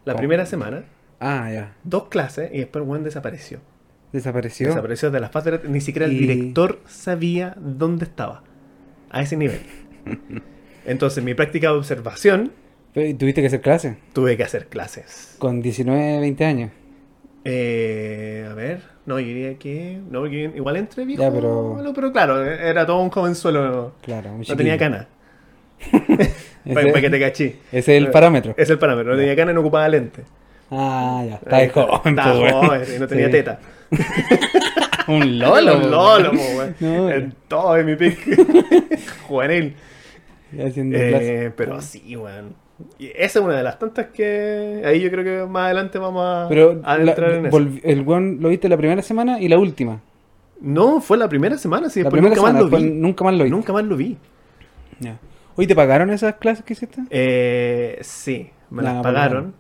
La 0.06 0.14
¿Cómo? 0.14 0.20
primera 0.20 0.46
semana, 0.46 0.84
Ah, 1.20 1.50
ya. 1.52 1.76
dos 1.84 2.06
clases 2.08 2.50
y 2.54 2.60
después 2.60 2.84
el 2.84 2.90
weón 2.90 3.04
desapareció. 3.04 3.60
Desapareció. 4.12 4.68
Desapareció 4.70 5.12
de 5.12 5.20
la 5.20 5.30
faz 5.30 5.44
de 5.46 5.52
la- 5.52 5.62
Ni 5.68 5.82
siquiera 5.82 6.06
el 6.08 6.14
Y- 6.14 6.20
director 6.20 6.80
sabía 6.88 7.56
dónde 7.60 8.06
estaba. 8.06 8.44
A 9.12 9.22
ese 9.22 9.38
nivel. 9.38 9.60
Entonces, 10.86 11.24
mi 11.24 11.34
práctica 11.34 11.72
de 11.72 11.78
observación, 11.78 12.52
Pero, 12.94 13.06
¿y 13.08 13.14
¿Tuviste 13.14 13.42
que 13.42 13.48
hacer 13.48 13.62
clase? 13.62 13.98
tuve 14.14 14.36
que 14.36 14.44
hacer 14.44 14.66
clases. 14.68 15.36
Con 15.38 15.62
19, 15.62 16.20
20 16.22 16.44
años. 16.46 16.72
Eh, 17.44 18.48
a 18.50 18.54
ver, 18.56 18.82
no, 19.06 19.20
yo 19.20 19.28
diría 19.28 19.60
que. 19.60 20.02
No, 20.10 20.26
igual 20.26 20.76
entre 20.78 21.06
viejo. 21.06 21.22
Ya, 21.22 21.32
pero- 21.32 21.74
bueno, 21.74 21.94
pero 21.94 22.12
claro, 22.12 22.44
era 22.44 22.86
todo 22.88 23.02
un 23.02 23.12
jovenzuelo. 23.12 23.94
Claro, 24.02 24.34
un 24.34 24.42
No 24.48 24.56
tenía 24.56 24.78
cana. 24.80 25.08
Ese, 26.66 26.74
Para 26.74 27.02
que 27.02 27.10
te 27.10 27.20
cachí. 27.20 27.46
ese 27.72 27.96
es 27.98 28.04
el 28.04 28.12
parámetro. 28.12 28.54
Es 28.58 28.70
el 28.70 28.78
parámetro. 28.78 29.14
No 29.14 29.18
tenía 29.18 29.36
cana 29.36 29.52
y 29.52 29.56
no 29.56 29.62
ocupaba 29.62 29.88
lente. 29.88 30.24
Ah, 30.72 31.24
ya. 31.28 31.36
Está 31.36 31.58
de 31.58 31.70
joven, 31.70 32.00
Estaba 32.06 32.34
po, 32.34 32.40
weón. 32.42 32.66
joven 32.68 32.82
no 33.00 33.08
tenía 33.08 33.26
Sí. 33.26 33.32
teta. 33.32 33.60
Un 35.08 35.40
lolo. 35.40 35.78
Un 35.78 35.90
lolo, 35.92 36.32
weón. 36.32 36.38
po, 36.38 36.58
weón. 36.58 36.76
No, 36.80 37.10
En 37.10 37.34
todo 37.48 37.84
mi 37.84 37.96
pic. 37.96 38.20
Juvenil. 39.28 39.76
Eh, 40.54 41.52
pero 41.56 41.82
sí, 41.82 42.16
weón. 42.16 42.54
Y 42.98 43.08
esa 43.08 43.40
es 43.40 43.46
una 43.46 43.56
de 43.58 43.64
las 43.64 43.80
tantas 43.80 44.08
que. 44.08 44.82
Ahí 44.86 45.00
yo 45.02 45.10
creo 45.12 45.24
que 45.24 45.52
más 45.52 45.66
adelante 45.66 45.98
vamos 45.98 46.24
a, 46.26 46.48
Pero 46.50 46.82
a 46.84 46.98
la- 46.98 47.12
entrar 47.12 47.32
en 47.32 47.46
eso. 47.48 47.58
el 47.84 48.02
weón 48.02 48.38
lo 48.42 48.50
viste 48.50 48.70
la 48.70 48.78
primera 48.78 49.02
semana 49.02 49.40
y 49.42 49.48
la 49.48 49.58
última. 49.58 50.02
No, 50.62 51.00
fue 51.02 51.18
la 51.18 51.28
primera 51.30 51.58
semana, 51.58 51.90
sí, 51.90 52.00
la 52.02 52.06
después 52.10 52.22
nunca 52.22 52.36
semana, 52.36 52.62
más 52.62 52.72
lo 52.72 52.78
vi. 52.78 52.84
nunca 52.92 53.24
más 53.24 53.34
lo 53.34 53.44
viste. 53.44 53.56
Nunca 53.56 53.74
más 53.74 53.84
lo 53.86 53.96
vi. 53.98 54.18
Oye, 55.60 55.68
¿te 55.68 55.76
pagaron 55.76 56.10
esas 56.10 56.36
clases 56.36 56.64
que 56.64 56.72
hiciste? 56.72 57.02
Eh, 57.10 57.98
sí, 58.02 58.50
me 58.70 58.82
las 58.82 58.94
por 58.94 59.04
pagaron. 59.04 59.56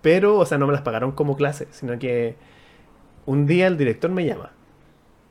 Pero, 0.00 0.38
o 0.38 0.46
sea, 0.46 0.56
no 0.56 0.66
me 0.66 0.72
las 0.72 0.80
pagaron 0.80 1.12
como 1.12 1.36
clase, 1.36 1.68
sino 1.70 1.98
que 1.98 2.34
un 3.26 3.44
día 3.44 3.66
el 3.66 3.76
director 3.76 4.10
me 4.10 4.24
llama. 4.24 4.52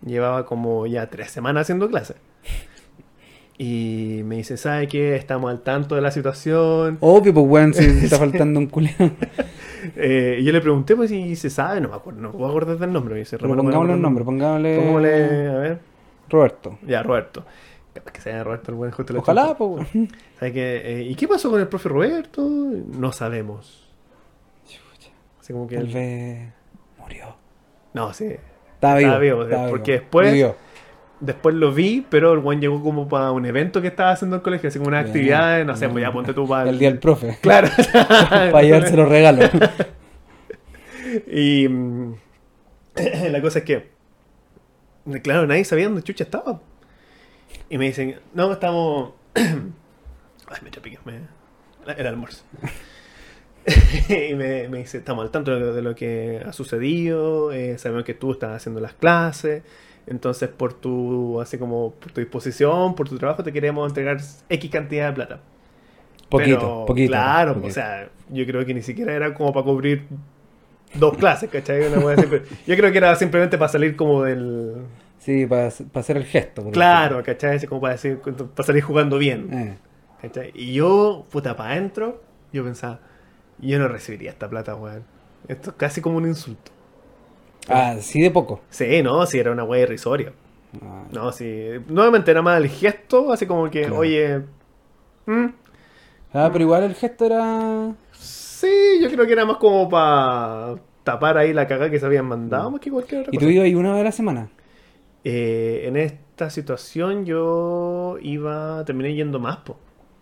Llevaba 0.06 0.46
como 0.46 0.86
ya 0.86 1.10
tres 1.10 1.32
semanas 1.32 1.62
haciendo 1.62 1.90
clase. 1.90 2.14
Y 3.58 4.22
me 4.24 4.36
dice, 4.36 4.56
¿sabe 4.56 4.88
qué? 4.88 5.16
Estamos 5.16 5.50
al 5.50 5.62
tanto 5.62 5.96
de 5.96 6.02
la 6.02 6.12
situación. 6.12 7.00
Obvio, 7.02 7.34
pues 7.34 7.48
weón, 7.48 7.74
si 7.74 7.84
está 8.04 8.20
faltando 8.20 8.60
un 8.60 8.68
culiao. 8.68 9.10
Eh, 9.96 10.38
y 10.42 10.44
yo 10.44 10.52
le 10.52 10.62
pregunté, 10.62 10.96
pues, 10.96 11.10
si 11.10 11.36
se 11.36 11.50
sabe, 11.50 11.82
no 11.82 11.90
me 11.90 11.96
acuerdo, 11.96 12.22
no 12.22 12.34
me 12.34 12.46
acordar 12.46 12.78
del 12.78 12.94
nombre. 12.94 13.16
Me 13.16 13.22
dice, 13.22 13.38
Pero 13.40 13.48
"Romero, 13.56 13.64
no 13.64 13.64
me 13.64 13.74
pongámosle 13.74 13.94
un 13.94 14.00
acuerdo 14.00 14.04
nombre, 14.04 14.24
pongámosle. 14.24 14.76
Pongámosle, 14.78 15.48
a 15.50 15.58
ver. 15.58 15.80
Roberto. 16.30 16.78
Ya, 16.86 17.02
Roberto. 17.02 17.46
Que 18.14 18.22
sea 18.22 18.44
Roberto 18.44 18.72
el 18.72 18.78
buen 18.78 18.92
justo 18.92 19.14
lo 19.14 19.20
Ojalá, 19.20 19.56
pues 19.58 19.88
weón. 19.94 20.10
¿Sabe 20.40 20.54
qué? 20.54 20.82
Eh, 21.00 21.02
¿Y 21.04 21.16
qué 21.16 21.28
pasó 21.28 21.50
con 21.50 21.60
el 21.60 21.68
profe 21.68 21.90
Roberto? 21.90 22.42
No 22.48 23.12
sabemos. 23.12 23.84
Así 25.40 25.54
como 25.54 25.66
que... 25.68 25.76
Tal 25.78 25.88
vez 25.88 26.50
murió. 27.00 27.36
No, 27.94 28.12
sí. 28.14 28.36
Estaba 28.74 28.96
vivo. 28.98 29.08
Estaba 29.10 29.20
vivo, 29.20 29.44
estaba 29.44 29.70
porque 29.70 29.92
vivo. 29.94 30.02
después- 30.02 30.32
Vivió. 30.34 30.56
Después 31.20 31.56
lo 31.56 31.74
vi, 31.74 32.06
pero 32.08 32.34
el 32.34 32.40
buen 32.40 32.62
llegó 32.62 32.84
como 32.84 33.08
para 33.08 33.32
un 33.32 33.44
evento 33.48 33.82
que 33.82 33.88
estaba 33.88 34.12
haciendo 34.12 34.36
el 34.36 34.44
colegio, 34.44 34.70
así 34.70 34.78
como 34.78 34.90
una 34.90 35.00
Bien. 35.00 35.08
actividad, 35.08 35.66
no 35.66 35.76
sé, 35.76 35.90
pues 35.90 36.04
ya 36.04 36.12
ponte 36.12 36.32
tú 36.34 36.48
para 36.48 36.70
El 36.70 36.78
día 36.78 36.90
del 36.92 37.00
profe. 37.00 37.38
Claro. 37.42 37.70
Para 37.98 38.62
llevarse 38.62 38.96
los 38.96 39.10
regalos. 39.10 39.50
Y 41.32 41.68
mm, 41.68 42.14
la 43.32 43.42
cosa 43.42 43.60
es 43.60 43.66
que 43.66 43.90
claro, 45.24 45.48
nadie 45.48 45.64
sabía 45.66 45.86
dónde 45.86 46.04
chucha 46.04 46.24
estaba. 46.26 46.60
Y 47.70 47.78
me 47.78 47.86
dicen, 47.86 48.20
no, 48.34 48.52
estamos... 48.52 49.14
Ay, 49.36 50.60
me 50.64 50.72
chapiqué, 50.72 51.00
me... 51.06 51.22
Era 51.98 52.10
almuerzo. 52.10 52.44
y 54.10 54.34
me, 54.36 54.68
me 54.70 54.80
dice, 54.80 55.00
estamos 55.00 55.24
al 55.24 55.32
tanto 55.32 55.54
de 55.54 55.60
lo, 55.60 55.74
de 55.74 55.82
lo 55.82 55.96
que 55.96 56.42
ha 56.46 56.54
sucedido, 56.54 57.52
eh, 57.52 57.78
sabemos 57.78 58.04
que 58.04 58.14
tú 58.14 58.32
estás 58.32 58.56
haciendo 58.56 58.80
las 58.80 58.94
clases, 58.94 59.64
entonces 60.06 60.50
por 60.50 60.74
tu, 60.74 61.42
así 61.42 61.58
como, 61.58 61.92
por 61.92 62.12
tu 62.12 62.22
disposición, 62.22 62.96
por 62.96 63.10
tu 63.10 63.18
trabajo, 63.18 63.44
te 63.44 63.52
queremos 63.52 63.90
entregar 63.90 64.20
X 64.50 64.72
cantidad 64.72 65.08
de 65.08 65.14
plata. 65.14 65.40
Poquito, 66.30 66.60
Pero, 66.60 66.86
poquito. 66.86 67.12
Claro, 67.12 67.54
poquito. 67.56 67.70
o 67.70 67.74
sea, 67.74 68.10
yo 68.30 68.46
creo 68.46 68.66
que 68.66 68.74
ni 68.74 68.82
siquiera 68.82 69.14
era 69.14 69.34
como 69.34 69.54
para 69.54 69.66
cubrir 69.66 70.04
dos 70.94 71.18
clases, 71.18 71.50
¿cachai? 71.50 71.88
Una 71.88 72.16
yo 72.16 72.76
creo 72.76 72.92
que 72.92 72.98
era 72.98 73.16
simplemente 73.16 73.58
para 73.58 73.70
salir 73.70 73.96
como 73.96 74.24
del... 74.24 74.76
Sí, 75.20 75.46
para 75.46 75.68
hacer 75.68 76.18
el 76.18 76.26
gesto. 76.26 76.64
por 76.64 76.72
Claro, 76.74 77.22
¿cachai? 77.24 77.56
Así 77.58 77.68
como 77.68 77.82
para, 77.82 77.94
decir, 77.94 78.20
para 78.20 78.66
salir 78.66 78.84
jugando 78.84 79.18
bien. 79.18 79.48
ejemplo. 79.52 79.60
Eh. 79.74 79.78
¿cachai? 80.22 80.52
Y 80.56 80.74
yo, 80.74 81.26
puta, 81.32 81.56
para 81.56 81.72
adentro, 81.72 82.22
yo 82.54 82.64
pensaba, 82.64 83.00
yo 83.60 83.80
no 83.80 83.88
recibiría 83.88 84.32
esta 84.32 84.50
plata, 84.50 84.76
weón. 84.76 85.04
Esto 85.48 85.72
es 85.72 85.76
casi 85.78 86.02
como 86.02 86.18
un 86.18 86.28
insulto. 86.28 86.72
Ah, 87.70 87.96
sí 88.00 88.22
de 88.22 88.32
poco. 88.32 88.62
Sí, 88.70 89.02
no, 89.04 89.26
si 89.26 89.40
era 89.40 89.52
una 89.52 89.64
wea 89.64 89.84
irrisoria. 89.84 90.34
Ah, 90.82 91.04
No, 91.12 91.32
sí. 91.32 91.68
Nuevamente 91.88 92.32
era 92.32 92.42
más 92.42 92.58
el 92.62 92.70
gesto, 92.70 93.32
así 93.32 93.46
como 93.46 93.70
que, 93.70 93.82
Claro. 93.82 93.98
oye... 93.98 94.42
¿mm? 95.26 95.46
Ah, 96.34 96.50
pero 96.52 96.64
igual 96.64 96.84
el 96.84 96.96
gesto 96.96 97.26
era... 97.26 97.96
Sí, 98.12 99.00
yo 99.02 99.10
creo 99.10 99.26
que 99.26 99.34
era 99.34 99.46
más 99.46 99.58
como 99.58 99.88
para 99.90 100.76
tapar 101.04 101.38
ahí 101.38 101.54
la 101.54 101.68
cagada 101.68 101.90
que 101.90 102.00
se 102.00 102.06
habían 102.06 102.26
mandado, 102.26 102.72
más 102.72 102.82
que 102.82 102.92
cualquier 102.92 103.22
otra 103.22 103.34
¿Y 103.34 103.38
cosa. 103.38 103.46
tú 103.46 103.52
ibas 103.52 103.66
ahí 103.66 103.76
una 103.76 103.92
vez 103.94 104.02
a 104.02 104.04
la 104.06 104.12
semana? 104.12 104.50
Eh, 105.30 105.88
en 105.88 105.98
esta 105.98 106.50
situación 106.50 107.26
yo 107.26 108.18
iba, 108.22 108.86
terminé 108.86 109.14
yendo 109.14 109.40
más, 109.40 109.58
po. 109.58 109.78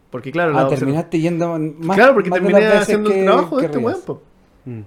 Porque 0.10 0.32
claro, 0.32 0.52
la 0.54 0.62
Ah, 0.62 0.68
terminaste 0.68 1.20
yendo 1.20 1.60
más 1.60 1.96
claro, 1.96 2.14
porque 2.16 2.32
más 2.32 2.40
terminé 2.40 2.66
haciendo 2.68 3.10
que- 3.12 3.20
el 3.20 3.26
trabajo 3.26 3.58
de 3.58 3.66
este 3.66 3.78
weón, 3.78 4.02
po. 4.04 4.24
Mm, 4.66 4.82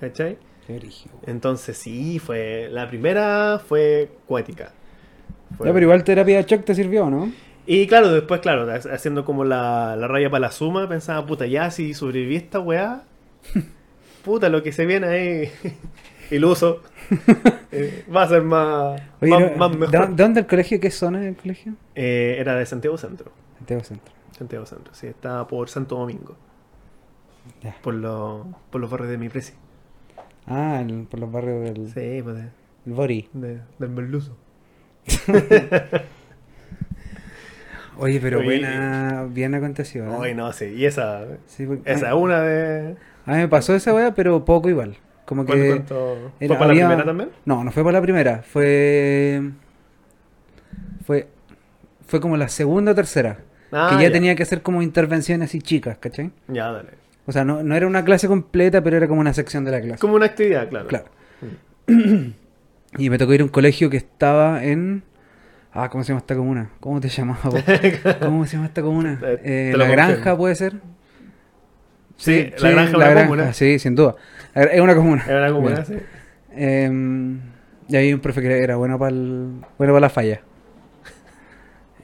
¿Cachai? 0.00 0.38
qué. 0.66 0.80
Entonces 1.26 1.76
sí, 1.76 2.18
fue. 2.18 2.68
La 2.70 2.88
primera 2.88 3.60
fue 3.64 4.10
cuética. 4.26 4.72
Fue- 5.56 5.66
Ya, 5.68 5.72
pero 5.72 5.84
igual 5.84 6.02
terapia 6.02 6.38
de 6.38 6.44
shock 6.44 6.64
te 6.64 6.74
sirvió, 6.74 7.08
¿no? 7.10 7.30
Y 7.66 7.86
claro, 7.86 8.10
después, 8.10 8.40
claro, 8.40 8.70
ha- 8.70 8.94
haciendo 8.94 9.24
como 9.24 9.44
la, 9.44 9.94
la 9.96 10.08
raya 10.08 10.30
para 10.30 10.40
la 10.40 10.50
suma, 10.50 10.88
pensaba, 10.88 11.24
puta, 11.26 11.46
ya 11.46 11.70
si 11.70 11.94
sobreviví 11.94 12.36
esta 12.36 12.58
weá, 12.60 13.04
puta, 14.24 14.48
lo 14.48 14.62
que 14.62 14.72
se 14.72 14.84
viene 14.86 15.06
ahí, 15.06 15.50
iluso, 16.30 16.80
eh, 17.72 18.04
va 18.14 18.22
a 18.22 18.28
ser 18.28 18.42
más, 18.42 19.00
Oye, 19.20 19.30
más, 19.30 19.40
no, 19.40 19.56
más 19.56 19.70
¿de, 19.72 19.76
mejor. 19.78 20.08
de 20.14 20.22
dónde 20.22 20.40
el 20.40 20.46
colegio? 20.46 20.80
¿Qué 20.80 20.90
zona 20.90 21.20
del 21.20 21.36
colegio? 21.36 21.74
Eh, 21.94 22.36
era 22.38 22.54
de 22.56 22.66
Santiago 22.66 22.96
Centro. 22.98 23.32
Santiago 23.58 23.82
Centro. 23.84 24.12
Santiago 24.36 24.66
Centro, 24.66 24.94
sí, 24.94 25.06
estaba 25.06 25.46
por 25.46 25.68
Santo 25.68 25.96
Domingo, 25.96 26.36
Ya. 27.62 27.76
por, 27.82 27.94
los 27.94 28.46
por 28.70 28.80
los 28.80 28.90
barrios 28.90 29.10
de 29.10 29.18
mi 29.18 29.28
presi. 29.28 29.52
Ah, 30.46 30.80
el- 30.86 31.06
por 31.08 31.20
los 31.20 31.30
barrios 31.30 31.62
del 31.62 31.86
Sí, 31.88 32.20
pues 32.22 32.36
de, 32.36 32.48
el 32.86 32.92
Bori. 32.92 33.28
de- 33.32 33.60
del 33.78 33.90
Merluzo. 33.90 34.36
Oye, 37.96 38.18
pero 38.20 38.38
Oye, 38.40 38.46
buena, 38.46 39.24
bien 39.30 39.54
acontecido. 39.54 40.20
Ay, 40.20 40.34
no, 40.34 40.52
sí, 40.52 40.64
y 40.76 40.84
esa, 40.84 41.24
Sí, 41.46 41.64
porque- 41.64 41.90
esa 41.92 42.06
es 42.06 42.12
a, 42.12 42.14
una 42.16 42.40
de... 42.40 42.96
a 43.24 43.30
mí 43.32 43.36
me 43.38 43.48
pasó 43.48 43.72
esa 43.74 43.94
weá, 43.94 44.14
pero 44.14 44.44
poco 44.44 44.68
igual. 44.68 44.96
Como 45.24 45.44
¿Cuánto, 45.46 45.62
que... 45.62 45.68
cuánto- 45.70 46.32
¿Fue 46.38 46.46
era- 46.46 46.58
para 46.58 46.70
había- 46.70 46.82
la 46.84 46.88
primera 46.90 47.04
también? 47.06 47.30
No, 47.44 47.64
no 47.64 47.70
fue 47.72 47.82
para 47.82 47.98
la 47.98 48.02
primera. 48.02 48.42
Fue... 48.42 49.42
Fue... 51.06 51.28
Fue 52.06 52.20
como 52.20 52.36
la 52.36 52.48
segunda 52.48 52.92
o 52.92 52.94
tercera. 52.94 53.38
Ah, 53.72 53.96
que 53.96 54.04
ya, 54.04 54.12
tenía 54.12 54.34
que 54.36 54.42
hacer 54.42 54.62
como 54.62 54.82
intervenciones 54.82 55.48
así 55.50 55.60
chicas, 55.60 55.96
¿cachai? 55.98 56.30
Ya, 56.48 56.70
dale. 56.70 56.90
O 57.26 57.32
sea, 57.32 57.44
no, 57.44 57.62
no 57.62 57.74
era 57.74 57.86
una 57.86 58.04
clase 58.04 58.28
completa, 58.28 58.82
pero 58.82 58.96
era 58.96 59.08
como 59.08 59.20
una 59.20 59.32
sección 59.32 59.64
de 59.64 59.70
la 59.70 59.80
clase. 59.80 59.98
Como 60.00 60.14
una 60.14 60.26
actividad, 60.26 60.68
claro. 60.68 60.86
Claro. 60.88 61.06
y 62.98 63.10
me 63.10 63.18
tocó 63.18 63.32
ir 63.34 63.40
a 63.40 63.44
un 63.44 63.50
colegio 63.50 63.90
que 63.90 63.96
estaba 63.96 64.62
en... 64.64 65.02
Ah, 65.72 65.88
¿cómo 65.90 66.04
se 66.04 66.08
llama 66.08 66.20
esta 66.20 66.36
comuna? 66.36 66.70
¿Cómo 66.78 67.00
te 67.00 67.08
llamabas 67.08 67.44
vos? 67.44 67.64
¿Cómo 68.20 68.46
se 68.46 68.52
llama 68.56 68.66
esta 68.66 68.82
comuna? 68.82 69.18
Eh, 69.22 69.72
la 69.76 69.88
granja. 69.88 70.36
¿puede 70.36 70.54
ser? 70.54 70.74
Sí, 72.16 72.50
la 72.58 72.70
granja 72.70 72.90
es 72.90 72.94
una 72.96 73.22
comuna. 73.22 73.52
Sí, 73.52 73.78
sin 73.78 73.94
duda. 73.94 74.14
Es 74.54 74.80
una 74.80 74.94
comuna. 74.94 75.24
Era 75.26 75.38
una 75.38 75.52
comuna, 75.52 75.74
Bien. 75.74 75.86
sí. 75.86 75.94
Eh, 76.56 76.90
y 77.88 77.96
ahí 77.96 78.14
un 78.14 78.20
profe 78.20 78.40
que 78.40 78.62
era 78.62 78.76
bueno 78.76 78.98
para 78.98 79.12
bueno 79.14 79.62
para 79.78 80.00
la 80.00 80.08
falla. 80.08 80.40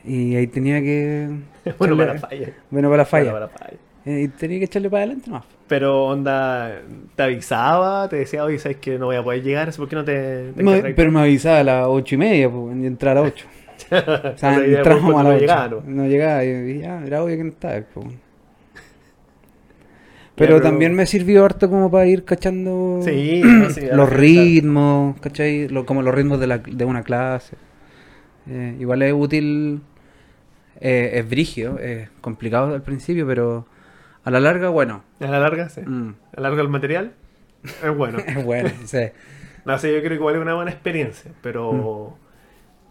Y 0.04 0.34
ahí 0.36 0.46
tenía 0.46 0.80
que... 0.80 1.28
Bueno, 1.78 1.96
para 1.96 2.14
la 2.14 2.20
falla. 2.20 2.48
Bueno 2.70 2.88
para 2.88 2.98
la 3.02 3.04
falla. 3.06 3.30
Bueno, 3.32 3.48
para 3.48 3.64
la 3.64 3.66
falla. 3.66 3.80
Eh, 4.06 4.22
y 4.22 4.28
tenía 4.28 4.58
que 4.58 4.64
echarle 4.64 4.88
para 4.88 5.02
adelante 5.04 5.30
más. 5.30 5.44
Pero 5.68 6.06
onda, 6.06 6.72
te 7.14 7.22
avisaba, 7.22 8.08
te 8.08 8.16
decía, 8.16 8.42
oye, 8.44 8.58
sabes 8.58 8.78
que 8.78 8.98
no 8.98 9.06
voy 9.06 9.16
a 9.16 9.22
poder 9.22 9.42
llegar, 9.42 9.70
¿por 9.76 9.88
qué 9.88 9.94
no 9.96 10.04
te, 10.04 10.52
te 10.52 10.62
Me- 10.62 10.94
pero 10.94 11.12
me 11.12 11.20
avisaba 11.20 11.58
a 11.60 11.64
las 11.64 11.86
ocho 11.86 12.14
y 12.14 12.18
media, 12.18 12.50
pues, 12.50 12.76
entrar 12.82 13.16
a 13.18 13.20
las 13.20 13.32
ocho. 13.32 13.46
O 14.34 14.38
sea, 14.38 14.56
entramos 14.64 15.14
a 15.14 15.22
no 15.22 15.28
las 15.30 15.32
ocho. 15.32 15.40
llegaba, 15.40 15.68
¿no? 15.68 15.82
No 15.86 16.06
llegaba, 16.06 16.44
y, 16.44 16.48
y 16.48 16.78
ya, 16.80 17.02
era 17.06 17.22
obvio 17.22 17.36
que 17.36 17.44
no 17.44 17.50
estaba. 17.50 17.80
pues. 17.94 18.06
Pero, 20.40 20.56
pero- 20.56 20.60
también 20.62 20.94
me 20.94 21.06
sirvió 21.06 21.44
harto 21.44 21.70
como 21.70 21.90
para 21.90 22.06
ir 22.06 22.24
cachando 22.24 23.00
Sí, 23.04 23.40
no, 23.44 23.70
sí, 23.70 23.82
los 23.92 24.08
sí, 24.08 24.14
ritmos, 24.16 25.20
¿cachai? 25.20 25.68
Lo- 25.68 25.86
como 25.86 26.02
los 26.02 26.12
ritmos 26.14 26.40
de, 26.40 26.46
la, 26.48 26.58
de 26.58 26.84
una 26.84 27.02
clase. 27.04 27.56
Eh, 28.48 28.76
igual 28.80 29.02
es 29.02 29.12
útil, 29.12 29.80
eh, 30.80 31.10
es 31.14 31.28
brigio, 31.30 31.78
es 31.78 32.08
complicado 32.20 32.74
al 32.74 32.82
principio, 32.82 33.26
pero 33.26 33.66
a 34.24 34.30
la 34.30 34.40
larga, 34.40 34.68
bueno. 34.70 35.04
A 35.20 35.26
la 35.26 35.38
larga, 35.40 35.68
sí. 35.68 35.82
mm, 35.86 36.14
A 36.36 36.40
la 36.40 36.48
larga 36.48 36.62
el 36.62 36.68
material 36.68 37.12
es 37.84 37.96
bueno. 37.96 38.18
es 38.26 38.44
bueno, 38.44 38.70
sí. 38.84 38.98
No 39.66 39.78
sé, 39.78 39.92
yo 39.92 39.98
creo 39.98 40.08
que 40.10 40.14
igual 40.16 40.36
es 40.36 40.40
una 40.40 40.54
buena 40.54 40.70
experiencia, 40.70 41.30
pero... 41.42 42.16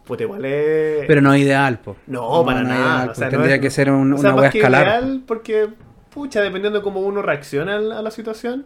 Pues 0.05 0.21
igual 0.21 0.45
es... 0.45 1.03
Mm. 1.03 1.07
Pero 1.07 1.21
no 1.21 1.33
es 1.33 1.41
ideal, 1.41 1.79
pues. 1.83 1.97
No, 2.07 2.43
para 2.45 2.61
nada, 2.63 3.03
o 3.03 3.07
no 3.07 3.13
tendría 3.29 3.55
es- 3.55 3.61
que 3.61 3.69
ser 3.71 3.89
un- 3.91 4.13
o 4.13 4.17
sea, 4.19 4.33
una 4.33 4.41
más 4.43 4.51
que 4.51 4.59
escalar. 4.59 4.85
ideal, 4.85 5.23
porque, 5.27 5.69
pucha, 6.09 6.41
dependiendo 6.41 6.79
de 6.79 6.83
cómo 6.83 7.01
uno 7.01 7.21
reacciona 7.21 7.75
a 7.75 7.79
la, 7.79 7.99
a 7.99 8.01
la 8.01 8.11
situación, 8.11 8.65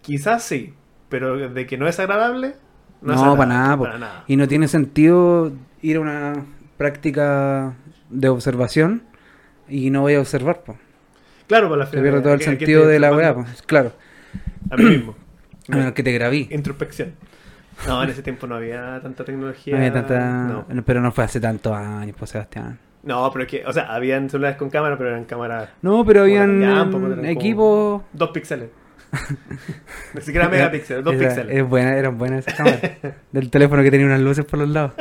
quizás 0.00 0.42
sí, 0.42 0.74
pero 1.08 1.48
de 1.50 1.66
que 1.66 1.76
no 1.76 1.86
es 1.88 1.98
agradable, 2.00 2.54
no, 3.00 3.08
No, 3.08 3.14
es 3.14 3.20
agradable, 3.20 3.38
para 3.38 3.48
nada, 3.48 3.76
po. 3.76 3.82
para 3.84 3.98
nada. 3.98 4.24
Y 4.26 4.36
no 4.36 4.48
tiene 4.48 4.68
sentido 4.68 5.52
ir 5.82 5.96
a 5.96 6.00
una 6.00 6.44
práctica 6.76 7.74
de 8.10 8.28
observación 8.28 9.02
y 9.68 9.90
no 9.90 10.02
voy 10.02 10.14
a 10.14 10.20
observar, 10.20 10.62
pues. 10.64 10.78
Claro, 11.48 11.68
para 11.68 11.84
la 11.84 11.86
Se 11.86 12.00
pierde 12.00 12.20
todo 12.20 12.34
el 12.34 12.42
sentido 12.42 12.86
de 12.86 12.98
la 12.98 13.14
weá, 13.14 13.34
pues. 13.34 13.62
Claro. 13.62 13.92
A 14.70 14.76
mí 14.76 14.84
mismo. 14.84 15.16
A 15.70 15.76
menos 15.76 15.92
que 15.92 16.02
te 16.02 16.12
grabí. 16.12 16.48
Introspección. 16.50 17.14
No, 17.86 18.02
en 18.02 18.10
ese 18.10 18.22
tiempo 18.22 18.46
no 18.46 18.56
había 18.56 19.00
tanta 19.00 19.24
tecnología. 19.24 19.74
No 19.74 19.78
había 19.78 19.92
tanta... 19.92 20.20
No. 20.44 20.66
Pero 20.84 21.00
no 21.00 21.12
fue 21.12 21.24
hace 21.24 21.40
tantos 21.40 21.72
años, 21.72 22.16
pues, 22.18 22.30
Sebastián. 22.30 22.78
No, 23.02 23.30
pero 23.32 23.44
es 23.44 23.50
que, 23.50 23.64
o 23.66 23.72
sea, 23.72 23.92
habían 23.92 24.30
celulares 24.30 24.56
con 24.56 24.70
cámara, 24.70 24.96
pero 24.96 25.10
eran 25.10 25.24
cámaras 25.24 25.70
No, 25.82 26.04
pero 26.04 26.22
habían 26.22 27.24
equipos... 27.24 28.02
dos 28.12 28.30
píxeles. 28.30 28.70
Ni 30.14 30.20
siquiera 30.22 30.48
megapíxeles, 30.48 31.04
dos 31.04 31.14
píxeles. 31.14 31.56
Es 31.56 31.68
buena, 31.68 31.96
eran 31.96 32.16
buenas 32.16 32.46
esas 32.46 32.54
cámaras. 32.54 32.80
Del 33.32 33.50
teléfono 33.50 33.82
que 33.82 33.90
tenía 33.90 34.06
unas 34.06 34.20
luces 34.20 34.44
por 34.44 34.58
los 34.60 34.68
lados. 34.68 34.92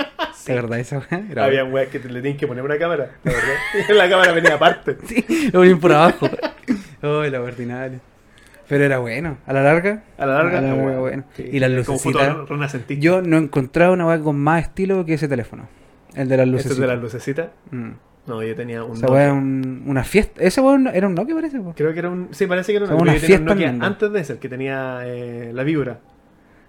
¿De 0.46 0.56
verdad 0.56 0.80
esa 0.80 0.98
weá? 0.98 1.24
Era 1.30 1.46
Había 1.46 1.64
weas 1.64 1.90
que 1.90 2.00
te 2.00 2.10
le 2.10 2.22
tenían 2.22 2.38
que 2.38 2.48
poner 2.48 2.64
una 2.64 2.78
cámara, 2.78 3.12
la 3.24 3.32
verdad. 3.32 3.54
La 3.96 4.10
cámara 4.10 4.32
venía 4.34 4.56
aparte. 4.56 4.98
Sí, 5.06 5.24
lo 5.54 5.60
ponían 5.60 5.80
por 5.80 5.92
abajo. 5.94 6.30
Oh, 7.04 7.24
la 7.24 7.42
ordinaria. 7.42 8.00
Pero 8.68 8.86
era 8.86 8.98
bueno. 8.98 9.38
A 9.46 9.54
la 9.54 9.62
larga. 9.62 10.04
A 10.18 10.26
la 10.26 10.34
larga, 10.36 10.58
a 10.58 10.62
la 10.62 10.68
larga, 10.70 10.84
bueno. 10.84 11.00
bueno. 11.02 11.24
Sí, 11.36 11.50
y 11.52 11.60
las 11.60 11.70
como 11.86 11.98
lucecitas. 11.98 12.28
foto 12.30 12.46
renacentista. 12.48 13.04
Yo 13.04 13.22
no 13.22 13.38
encontraba 13.38 13.94
una 13.94 14.08
weá 14.08 14.20
con 14.20 14.40
más 14.40 14.64
estilo 14.64 15.06
que 15.06 15.14
ese 15.14 15.28
teléfono. 15.28 15.68
El 16.16 16.28
de 16.28 16.38
las 16.38 16.46
¿Este 16.46 16.52
luces. 16.58 16.72
es 16.72 16.78
de 16.78 16.88
las 16.88 17.00
lucecitas? 17.00 17.48
Mm. 17.72 17.90
No, 18.28 18.44
yo 18.44 18.56
tenía 18.56 18.84
un 18.84 18.92
Nokia. 19.02 19.10
weá 19.12 19.24
era 19.24 19.34
un- 19.34 19.84
una 19.88 20.04
fiesta. 20.04 20.42
Ese 20.44 20.62
weá 20.62 20.78
era 20.94 21.08
un 21.08 21.16
Nokia, 21.16 21.34
parece. 21.36 21.60
po. 21.60 21.74
Creo 21.76 21.92
que 21.94 22.00
era 22.00 22.10
un... 22.10 22.28
Sí, 22.32 22.46
parece 22.48 22.72
que 22.72 22.78
era 22.78 22.86
un 22.86 22.92
O 22.92 22.96
sea, 22.96 22.98
Nokia. 22.98 23.12
una 23.14 23.20
tenía 23.22 23.38
un 23.38 23.46
fiesta 23.48 23.56
Nokia 23.76 23.88
antes 23.88 24.12
de 24.12 24.20
ese, 24.22 24.34
el 24.34 24.40
que 24.40 24.50
tenía 24.50 25.00
eh, 25.06 25.52
la 25.54 25.64
vibra. 25.64 26.00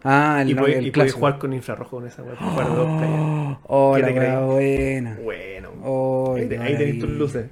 Ah, 0.05 0.39
el 0.43 0.51
y 0.51 0.55
Nokia, 0.55 0.79
el 0.79 0.87
y 0.87 0.93
clásico. 0.93 1.19
jugar 1.19 1.39
con 1.39 1.53
infrarrojo 1.53 1.97
con 1.99 2.07
esa 2.09 2.23
playas. 2.23 2.39
Oh, 2.41 3.59
oh, 3.65 3.95
¿Qué 3.95 4.01
la 4.03 4.09
weá 4.13 4.41
buena. 4.41 5.19
Bueno. 5.23 5.69
Oh, 5.85 6.35
ahí 6.37 6.43
ahí 6.43 6.77
tenéis 6.77 6.99
tus 7.01 7.11
luces. 7.11 7.47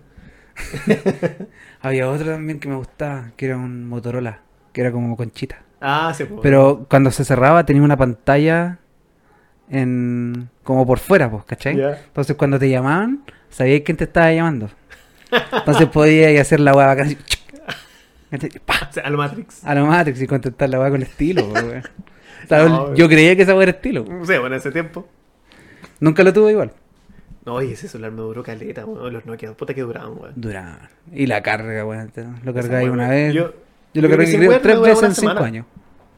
Había 1.81 2.09
otro 2.11 2.27
también 2.33 2.59
que 2.61 2.69
me 2.69 2.77
gustaba, 2.77 3.31
que 3.37 3.47
era 3.47 3.57
un 3.57 3.89
Motorola, 3.89 4.41
que 4.73 4.81
era 4.83 4.93
como 4.93 5.17
conchita. 5.17 5.63
Ah, 5.81 6.13
sí, 6.15 6.25
pues. 6.25 6.41
Pero 6.43 6.87
cuando 6.91 7.11
se 7.11 7.25
cerraba 7.25 7.65
tenía 7.65 7.83
una 7.83 7.97
pantalla 7.97 8.79
en 9.71 10.49
como 10.65 10.87
por 10.87 10.99
fuera, 10.99 11.31
pues, 11.31 11.45
¿cachai? 11.45 11.77
Ya. 11.77 11.99
Entonces 12.07 12.37
cuando 12.37 12.59
te 12.59 12.69
llamaban, 12.69 13.25
sabías 13.49 13.83
quién 13.85 13.97
te 13.97 14.05
estaba 14.05 14.33
llamando. 14.33 14.69
Entonces 15.53 15.87
podías 15.89 16.39
hacer 16.41 16.61
la 16.61 16.73
weá 16.75 16.87
bacán 16.89 17.07
así, 17.07 17.19
¿cachai? 18.31 18.51
¡Pah! 18.65 18.89
O 18.91 18.93
sea, 18.93 19.05
al 19.05 19.17
Matrix. 19.17 19.65
a 19.65 19.75
la 19.75 19.85
Matrix 19.85 20.21
y 20.23 20.27
contestar 20.27 20.69
la 20.69 20.81
weá 20.81 20.91
con 20.91 21.03
estilo, 21.03 21.49
pues, 21.49 21.63
weón. 21.65 21.83
O 22.45 22.49
sea, 22.49 22.65
No, 22.65 22.95
yo 22.95 23.09
creía 23.09 23.37
que 23.37 23.43
esa 23.43 23.55
era 23.55 23.71
estilo. 23.71 24.05
No 24.09 24.25
sé, 24.25 24.39
bueno, 24.39 24.57
en 24.57 24.61
ese 24.61 24.73
tiempo. 24.73 25.07
Nunca 26.01 26.23
lo 26.25 26.33
tuve 26.33 26.53
igual. 26.53 26.73
No, 27.45 27.55
oye, 27.55 27.73
ese 27.73 27.87
celular 27.89 28.11
me 28.13 28.23
duró 28.23 28.43
caleta, 28.43 28.85
weón. 28.85 29.13
Los 29.13 29.25
Nokia, 29.27 29.53
puta 29.53 29.73
que 29.75 29.83
duraban, 29.83 30.13
weón. 30.19 30.33
Duraban. 30.37 30.89
Y 31.13 31.27
la 31.27 31.43
carga, 31.43 31.85
weón. 31.85 32.11
Lo 32.43 32.53
cargáis 32.55 32.89
una 32.91 33.09
vez. 33.09 33.33
Yo, 33.35 33.53
Yo, 33.95 34.03
lo 34.03 34.09
cargué 34.11 34.59
tres 34.61 34.81
veces 34.81 35.03
en 35.05 35.15
cinco 35.15 35.39
años. 35.45 35.67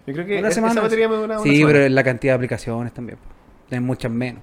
yo 0.06 0.14
creo 0.14 0.26
que 0.26 0.38
Una 0.38 0.48
es- 0.48 0.54
semana. 0.54 0.72
esa 0.72 0.80
batería 0.82 1.08
me 1.08 1.16
duraba 1.16 1.42
una 1.42 1.50
sí, 1.50 1.58
semana. 1.58 1.72
pero 1.78 1.88
la 1.90 2.04
cantidad 2.04 2.32
de 2.32 2.36
aplicaciones 2.36 2.92
también. 2.94 3.18
Tienes 3.68 3.86
muchas 3.86 4.10
menos. 4.12 4.42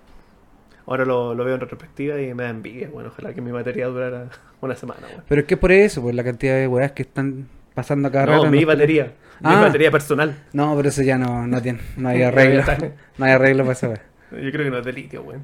Ahora 0.86 1.06
lo, 1.06 1.36
lo 1.36 1.44
veo 1.46 1.54
en 1.56 1.62
retrospectiva 1.62 2.20
y 2.20 2.34
me 2.34 2.44
da 2.44 2.50
envidia. 2.50 2.90
Bueno, 2.90 3.10
ojalá 3.10 3.34
que 3.34 3.42
mi 3.42 3.52
batería 3.52 3.86
durara 3.88 4.30
una 4.62 4.76
semana. 4.76 5.02
Pero 5.28 5.42
es 5.42 5.48
que 5.48 5.56
por 5.58 5.72
eso, 5.72 6.02
por 6.02 6.14
la 6.16 6.24
cantidad 6.24 6.56
de 6.56 6.68
weas 6.68 6.94
que 6.94 7.04
están 7.04 7.48
pasando 7.76 8.12
cada 8.12 8.26
rato. 8.26 8.40
No, 8.40 8.46
en 8.46 8.52
mi 8.52 8.66
batería. 8.66 9.14
Mi 9.42 9.52
Ah. 9.54 9.62
batería 9.62 9.92
personal. 9.92 10.36
No, 10.52 10.76
pero 10.76 10.90
eso 10.90 11.04
ya 11.04 11.18
no, 11.18 11.46
no 11.48 11.62
tiene, 11.62 11.80
no 11.96 12.10
hay 12.10 12.22
arreglo. 12.24 12.64
no 13.18 13.26
hay 13.26 13.32
arreglo 13.32 13.64
para 13.64 13.74
eso. 13.74 13.94
Yo 14.32 14.52
creo 14.52 14.64
que 14.66 14.70
no 14.72 14.78
es 14.80 14.86
de 14.86 14.94
litio, 14.94 15.22
weón. 15.22 15.44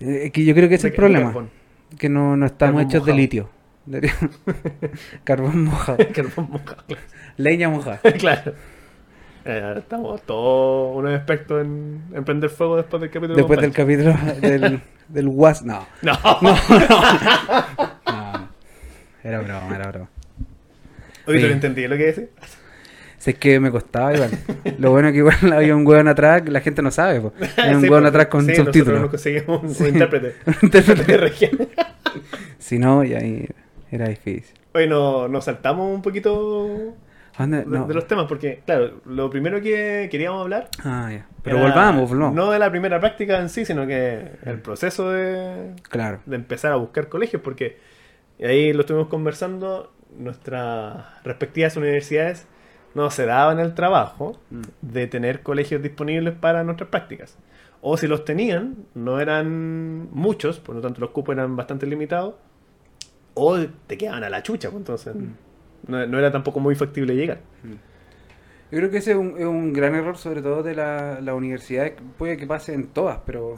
Eh, 0.00 0.22
Es 0.24 0.32
que 0.32 0.44
yo 0.44 0.54
creo 0.54 0.68
que 0.68 0.76
ese 0.76 0.88
es 0.88 0.92
el 0.94 0.96
problema. 0.96 1.26
carbón. 1.26 1.50
Que 1.98 2.08
no, 2.08 2.36
no 2.36 2.46
estamos 2.46 2.80
Carbón 2.82 2.90
hechos 2.90 3.04
de 3.06 3.12
litio. 3.14 3.50
Carbón 5.24 5.64
mojado. 5.64 5.98
Carbón 6.14 6.48
mojado. 6.50 6.84
Leña 7.36 7.68
mojada. 7.68 8.00
claro. 8.18 8.54
Eh, 9.44 9.74
estamos 9.78 10.22
todos 10.22 10.96
unos 10.96 11.14
expertos 11.14 11.62
en, 11.64 12.02
en 12.14 12.24
prender 12.24 12.50
fuego 12.50 12.76
después 12.76 13.00
del 13.00 13.10
capítulo. 13.10 13.36
Después 13.36 13.60
del 13.60 13.72
capítulo 13.72 14.14
del, 14.40 14.80
del 15.08 15.28
Was. 15.28 15.62
No, 15.64 15.86
Pancho. 16.02 16.18
No. 18.06 18.32
no. 18.32 18.48
Era 19.24 19.38
broma, 19.40 19.76
era 19.76 19.88
broma. 19.88 20.08
Oye, 21.24 21.24
¿tú 21.24 21.30
Oye. 21.32 21.40
lo 21.48 21.52
entendí 21.52 21.86
lo 21.88 21.96
que 21.96 22.04
decís? 22.06 22.24
Si 23.18 23.30
es 23.30 23.38
que 23.38 23.60
me 23.60 23.70
costaba 23.70 24.12
igual. 24.14 24.30
Lo 24.78 24.90
bueno 24.90 25.08
es 25.08 25.12
que 25.12 25.18
igual 25.18 25.36
había 25.52 25.76
un 25.76 25.86
weón 25.86 26.08
atrás, 26.08 26.42
la 26.48 26.60
gente 26.60 26.82
no 26.82 26.90
sabe. 26.90 27.20
po. 27.20 27.32
Hay 27.56 27.74
un 27.74 27.80
Sí, 27.82 27.88
pues, 27.88 28.04
atrás 28.04 28.26
con 28.26 28.40
sí, 28.42 28.48
nosotros 28.50 28.74
subtítulos. 28.76 29.10
conseguimos 29.10 29.62
un, 29.62 29.74
Sí. 29.74 29.82
un 29.84 29.88
intérprete. 29.90 30.34
Intérprete. 30.62 31.50
Si 32.58 32.78
no, 32.78 33.04
ya 33.04 33.18
ahí 33.18 33.48
era 33.92 34.08
difícil. 34.08 34.56
Oye, 34.74 34.86
no, 34.88 35.28
nos 35.28 35.44
saltamos 35.44 35.94
un 35.94 36.02
poquito 36.02 36.94
¿A 37.36 37.42
dónde? 37.44 37.58
de, 37.58 37.66
No. 37.66 37.86
de 37.86 37.94
los 37.94 38.06
temas 38.06 38.26
porque, 38.26 38.62
claro, 38.66 39.00
lo 39.06 39.30
primero 39.30 39.60
que 39.60 40.08
queríamos 40.10 40.42
hablar. 40.42 40.68
Ah, 40.84 41.08
ya. 41.10 41.26
Pero 41.42 41.58
era 41.58 41.66
volvamos, 41.68 42.10
volvamos. 42.10 42.34
No 42.34 42.50
de 42.50 42.58
la 42.58 42.70
primera 42.70 43.00
práctica 43.00 43.38
en 43.40 43.48
sí, 43.48 43.64
sino 43.64 43.86
que 43.86 44.32
el 44.44 44.60
proceso 44.60 45.10
de, 45.10 45.74
Claro. 45.88 46.20
de 46.26 46.36
empezar 46.36 46.72
a 46.72 46.76
buscar 46.76 47.08
colegios, 47.08 47.40
porque 47.42 47.78
ahí 48.42 48.72
lo 48.72 48.80
estuvimos 48.80 49.08
conversando, 49.08 49.92
nuestras 50.18 51.22
respectivas 51.24 51.76
universidades 51.76 52.46
no 52.94 53.10
se 53.10 53.24
daban 53.24 53.58
el 53.60 53.74
trabajo 53.74 54.38
Mm. 54.50 54.62
de 54.82 55.06
tener 55.06 55.42
colegios 55.42 55.80
disponibles 55.82 56.34
para 56.34 56.62
nuestras 56.64 56.90
prácticas. 56.90 57.38
O 57.80 57.96
si 57.96 58.06
los 58.06 58.24
tenían, 58.24 58.76
no 58.94 59.18
eran 59.20 60.08
muchos, 60.12 60.60
por 60.60 60.74
lo 60.76 60.82
tanto 60.82 61.00
los 61.00 61.10
cupos 61.10 61.34
eran 61.34 61.56
bastante 61.56 61.86
limitados, 61.86 62.34
o 63.34 63.58
te 63.86 63.96
quedaban 63.96 64.22
a 64.24 64.28
la 64.28 64.42
chucha, 64.42 64.68
pues, 64.68 64.80
entonces 64.80 65.14
Mm. 65.16 65.32
No, 65.86 66.06
no 66.06 66.18
era 66.18 66.30
tampoco 66.32 66.60
muy 66.60 66.74
factible 66.74 67.14
llegar. 67.14 67.40
Yo 68.70 68.78
creo 68.78 68.90
que 68.90 68.98
ese 68.98 69.10
es 69.12 69.16
un, 69.18 69.34
es 69.38 69.44
un 69.44 69.72
gran 69.72 69.94
error, 69.94 70.16
sobre 70.16 70.40
todo 70.40 70.62
de 70.62 70.74
la, 70.74 71.20
la 71.20 71.34
universidad. 71.34 71.92
Puede 72.16 72.36
que 72.36 72.46
pase 72.46 72.72
en 72.74 72.86
todas, 72.88 73.18
pero 73.26 73.56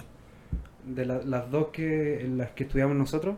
de 0.84 1.06
la- 1.06 1.22
las 1.22 1.50
dos 1.50 1.68
que 1.68 2.20
en 2.20 2.36
las 2.38 2.50
que 2.50 2.64
estudiamos 2.64 2.96
nosotros, 2.96 3.36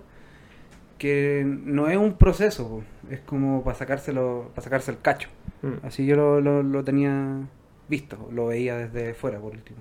que 0.98 1.44
no 1.46 1.88
es 1.88 1.96
un 1.98 2.14
proceso, 2.16 2.82
es 3.10 3.20
como 3.20 3.62
para 3.62 3.76
sacárselo, 3.76 4.50
para 4.54 4.62
sacarse 4.64 4.90
el 4.90 5.00
cacho. 5.00 5.28
Mm. 5.62 5.86
Así 5.86 6.06
yo 6.06 6.16
lo, 6.16 6.40
lo- 6.40 6.62
lo 6.62 6.82
tenía 6.84 7.40
visto, 7.88 8.28
lo 8.32 8.46
veía 8.46 8.76
desde 8.78 9.12
fuera, 9.14 9.38
por 9.38 9.52
último. 9.52 9.78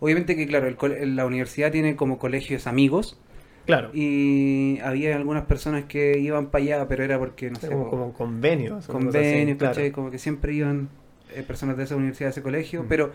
Obviamente 0.00 0.34
que, 0.34 0.46
claro, 0.46 0.66
el 0.66 1.14
la 1.14 1.26
universidad 1.26 1.70
tiene 1.70 1.94
como 1.94 2.18
colegios 2.18 2.66
amigos 2.66 3.20
Claro, 3.66 3.90
y 3.94 4.80
había 4.82 5.14
algunas 5.16 5.44
personas 5.44 5.84
que 5.84 6.18
iban 6.18 6.46
para 6.48 6.64
allá, 6.64 6.88
pero 6.88 7.04
era 7.04 7.18
porque, 7.18 7.50
no 7.50 7.58
sé, 7.60 7.68
como, 7.68 7.88
como 7.90 8.12
convenios. 8.12 8.86
convenios, 8.88 9.56
claro. 9.58 9.74
¿cachai? 9.74 9.92
Como 9.92 10.10
que 10.10 10.18
siempre 10.18 10.52
iban 10.52 10.88
eh, 11.34 11.42
personas 11.46 11.76
de 11.76 11.84
esa 11.84 11.94
universidad, 11.96 12.28
de 12.28 12.32
ese 12.32 12.42
colegio, 12.42 12.82
Mm. 12.82 12.86
pero 12.88 13.12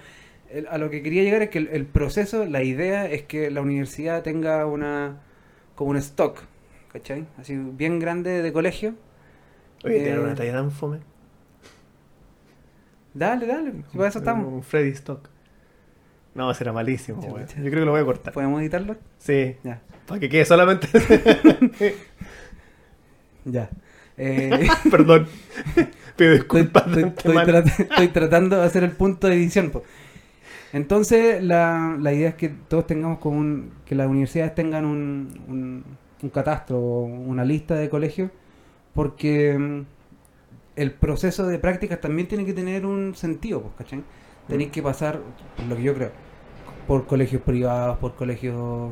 el- 0.50 0.68
a 0.68 0.78
lo 0.78 0.90
que 0.90 1.04
quería 1.04 1.24
llegar 1.24 1.42
es 1.42 1.50
que 1.50 1.58
el, 1.60 1.68
el 1.68 1.86
proceso, 1.86 2.46
la 2.46 2.64
idea 2.64 3.06
es 3.06 3.24
que 3.24 3.52
la 3.52 3.62
universidad 3.62 4.24
tenga 4.24 4.66
una 4.66 5.18
como 5.76 5.92
un 5.92 5.98
stock, 5.98 6.40
¿cachai? 6.94 7.26
Así 7.38 7.56
bien 7.56 8.00
grande 8.00 8.42
de 8.42 8.54
colegio. 8.54 8.96
Oye, 9.84 9.98
Eh, 10.00 10.04
tiene 10.06 10.20
una 10.20 10.34
talla 10.34 10.54
tan 10.54 10.72
fome. 10.72 11.00
Dale, 13.14 13.46
dale, 13.48 13.72
si 13.92 13.98
para 13.98 14.10
eso 14.10 14.20
estamos. 14.20 14.52
Un 14.52 14.64
Freddy 14.64 14.90
Stock. 14.92 15.28
No, 16.36 16.54
será 16.54 16.72
malísimo. 16.72 17.22
Yo 17.22 17.34
creo 17.56 17.70
que 17.72 17.86
lo 17.86 17.92
voy 17.92 18.02
a 18.02 18.06
cortar. 18.06 18.34
¿Podemos 18.34 18.62
editarlo? 18.62 18.96
Sí, 19.18 19.56
Ya, 19.64 19.82
para 20.08 20.20
que 20.20 20.30
quede 20.30 20.46
solamente. 20.46 20.88
ya. 23.46 23.70
Eh, 24.18 24.68
Perdón. 24.92 25.28
Pido 26.16 26.34
disculpas 26.34 26.88
estoy- 26.88 27.04
estoy 27.04 27.38
antemano. 27.38 27.46
trat- 27.64 27.80
estoy 27.82 28.08
tratando 28.08 28.58
de 28.58 28.66
hacer 28.66 28.84
el 28.84 28.92
punto 28.92 29.28
de 29.28 29.36
edición. 29.36 29.70
po. 29.70 29.84
Entonces, 30.74 31.42
la, 31.44 31.96
la 32.00 32.14
idea 32.14 32.30
es 32.30 32.36
que 32.36 32.50
todos 32.50 32.88
tengamos 32.88 33.20
como 33.20 33.38
un, 33.38 33.72
que 33.86 33.96
las 33.96 34.08
universidades 34.08 34.54
tengan 34.56 34.86
un, 34.86 35.40
un, 35.48 35.84
un 36.22 36.30
catastro, 36.30 36.78
o 36.80 37.04
una 37.06 37.46
lista 37.46 37.76
de 37.76 37.90
colegios, 37.90 38.32
porque 38.94 39.58
mm, 39.58 39.82
el 40.76 40.92
proceso 40.92 41.48
de 41.48 41.60
prácticas 41.60 42.02
también 42.02 42.28
tiene 42.28 42.46
que 42.46 42.54
tener 42.54 42.86
un 42.86 43.16
sentido, 43.16 43.62
pues, 43.62 43.76
¿cachai? 43.78 44.04
Tenéis 44.48 44.72
que 44.72 44.82
pasar, 44.82 45.22
por 45.56 45.66
lo 45.68 45.76
que 45.78 45.84
yo 45.84 45.94
creo, 45.94 46.12
por 46.88 47.06
colegios 47.06 47.42
privados, 47.44 47.98
por 48.00 48.16
colegios... 48.16 48.92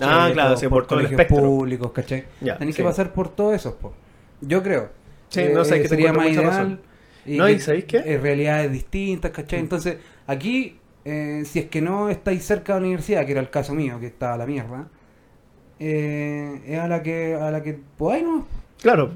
Ah, 0.00 0.28
checos, 0.28 0.32
claro, 0.32 0.56
sí, 0.56 0.68
por 0.68 0.86
todo 0.86 1.00
el 1.00 1.06
colegios 1.06 1.20
espectro. 1.20 1.44
públicos, 1.46 1.92
¿cachai? 1.92 2.24
Ya, 2.40 2.58
sí. 2.58 2.72
que 2.72 2.82
pasar 2.82 3.12
por 3.12 3.28
todos 3.28 3.54
esos, 3.54 3.74
pues. 3.74 3.94
Yo 4.40 4.62
creo. 4.62 4.90
Sí, 5.28 5.44
no 5.52 5.64
sé, 5.64 5.76
Eh, 5.76 5.82
que 5.82 5.88
sería 5.88 6.12
más 6.12 6.28
ideal. 6.28 6.44
razón. 6.44 6.80
No, 7.26 7.48
¿y 7.48 7.58
sabéis 7.60 7.84
qué? 7.86 7.98
eh, 7.98 8.18
realidades 8.18 8.70
distintas, 8.72 9.30
¿cachai? 9.30 9.60
Entonces, 9.60 9.98
aquí, 10.26 10.78
eh, 11.04 11.42
si 11.46 11.58
es 11.60 11.66
que 11.66 11.80
no 11.80 12.10
estáis 12.10 12.44
cerca 12.44 12.74
de 12.74 12.80
la 12.80 12.86
universidad, 12.86 13.24
que 13.24 13.32
era 13.32 13.40
el 13.40 13.50
caso 13.50 13.74
mío, 13.74 13.98
que 14.00 14.06
estaba 14.06 14.34
a 14.34 14.38
la 14.38 14.46
mierda, 14.46 14.88
eh, 15.78 16.62
es 16.66 16.78
a 16.78 16.88
la 16.88 17.02
que 17.02 17.34
a 17.34 17.50
la 17.50 17.62
que 17.62 17.78
podáis, 17.96 18.24
¿no? 18.24 18.46
Claro. 18.80 19.12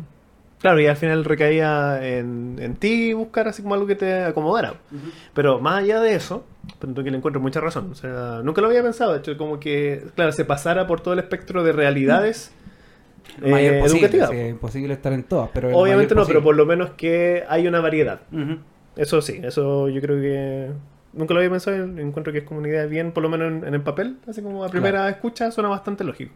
Claro, 0.61 0.81
y 0.81 0.87
al 0.89 0.97
final 0.97 1.25
recaía 1.25 2.01
en, 2.03 2.57
en 2.61 2.75
ti 2.75 3.13
buscar 3.13 3.47
así 3.47 3.63
como 3.63 3.75
algo 3.75 3.87
que 3.87 3.95
te 3.95 4.25
acomodara. 4.25 4.75
Pero 5.33 5.61
más 5.61 5.85
allá 5.85 6.01
de 6.01 6.15
eso, 6.17 6.45
siento 6.81 7.05
que 7.05 7.11
le 7.11 7.17
encuentro 7.17 7.41
mucha 7.41 7.61
razón. 7.61 7.91
O 7.93 7.95
sea, 7.95 8.41
nunca 8.43 8.61
lo 8.61 8.69
había 8.69 8.83
pensado. 8.83 9.13
De 9.13 9.19
hecho, 9.19 9.37
como 9.37 9.59
que, 9.61 10.05
claro, 10.15 10.33
se 10.33 10.45
pasara 10.45 10.87
por 10.87 11.01
todo 11.01 11.15
el 11.15 11.21
espectro 11.21 11.63
de 11.63 11.73
realidades 11.73 12.53
mayor 13.41 13.75
eh, 13.75 13.81
posible, 13.81 14.07
educativas. 14.07 14.33
es 14.33 14.51
imposible 14.51 14.95
estar 14.95 15.13
en 15.13 15.23
todas, 15.25 15.51
pero 15.53 15.77
Obviamente 15.77 16.15
no, 16.15 16.27
pero 16.27 16.43
por 16.43 16.57
lo 16.57 16.67
menos 16.67 16.91
que 16.91 17.45
hay 17.49 17.67
una 17.67 17.81
variedad. 17.81 18.21
Eso 18.97 19.23
sí, 19.23 19.41
eso 19.43 19.89
yo 19.89 20.01
creo 20.01 20.21
que 20.21 20.71
nunca 21.13 21.35
lo 21.35 21.41
había 21.41 21.51
pensado 21.51 21.77
encuentro 21.77 22.33
que 22.33 22.41
es 22.41 22.45
como 22.45 22.61
una 22.61 22.69
idea 22.69 22.87
bien, 22.87 23.13
por 23.13 23.23
lo 23.23 23.29
menos 23.29 23.49
en, 23.49 23.69
en 23.69 23.75
el 23.75 23.83
papel, 23.83 24.17
así 24.27 24.43
como 24.43 24.65
a 24.65 24.69
primera 24.69 25.09
escucha 25.09 25.51
suena 25.51 25.69
bastante 25.69 26.05
lógico. 26.05 26.35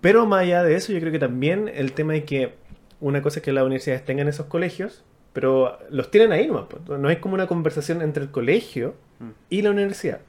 Pero 0.00 0.26
más 0.26 0.42
allá 0.42 0.62
de 0.62 0.76
eso, 0.76 0.92
yo 0.92 1.00
creo 1.00 1.12
que 1.12 1.18
también 1.18 1.70
el 1.72 1.92
tema 1.92 2.12
de 2.12 2.24
que 2.24 2.54
una 3.00 3.22
cosa 3.22 3.40
es 3.40 3.44
que 3.44 3.52
las 3.52 3.64
universidades 3.64 4.04
tengan 4.04 4.28
esos 4.28 4.46
colegios, 4.46 5.04
pero 5.36 5.78
los 5.90 6.10
tienen 6.10 6.32
ahí 6.32 6.46
nomás. 6.46 6.64
No 6.88 7.10
es 7.10 7.18
como 7.18 7.34
una 7.34 7.46
conversación 7.46 8.00
entre 8.00 8.22
el 8.22 8.30
colegio 8.30 8.94
Mm. 9.18 9.28
y 9.50 9.60
la 9.62 9.70
universidad. 9.70 10.20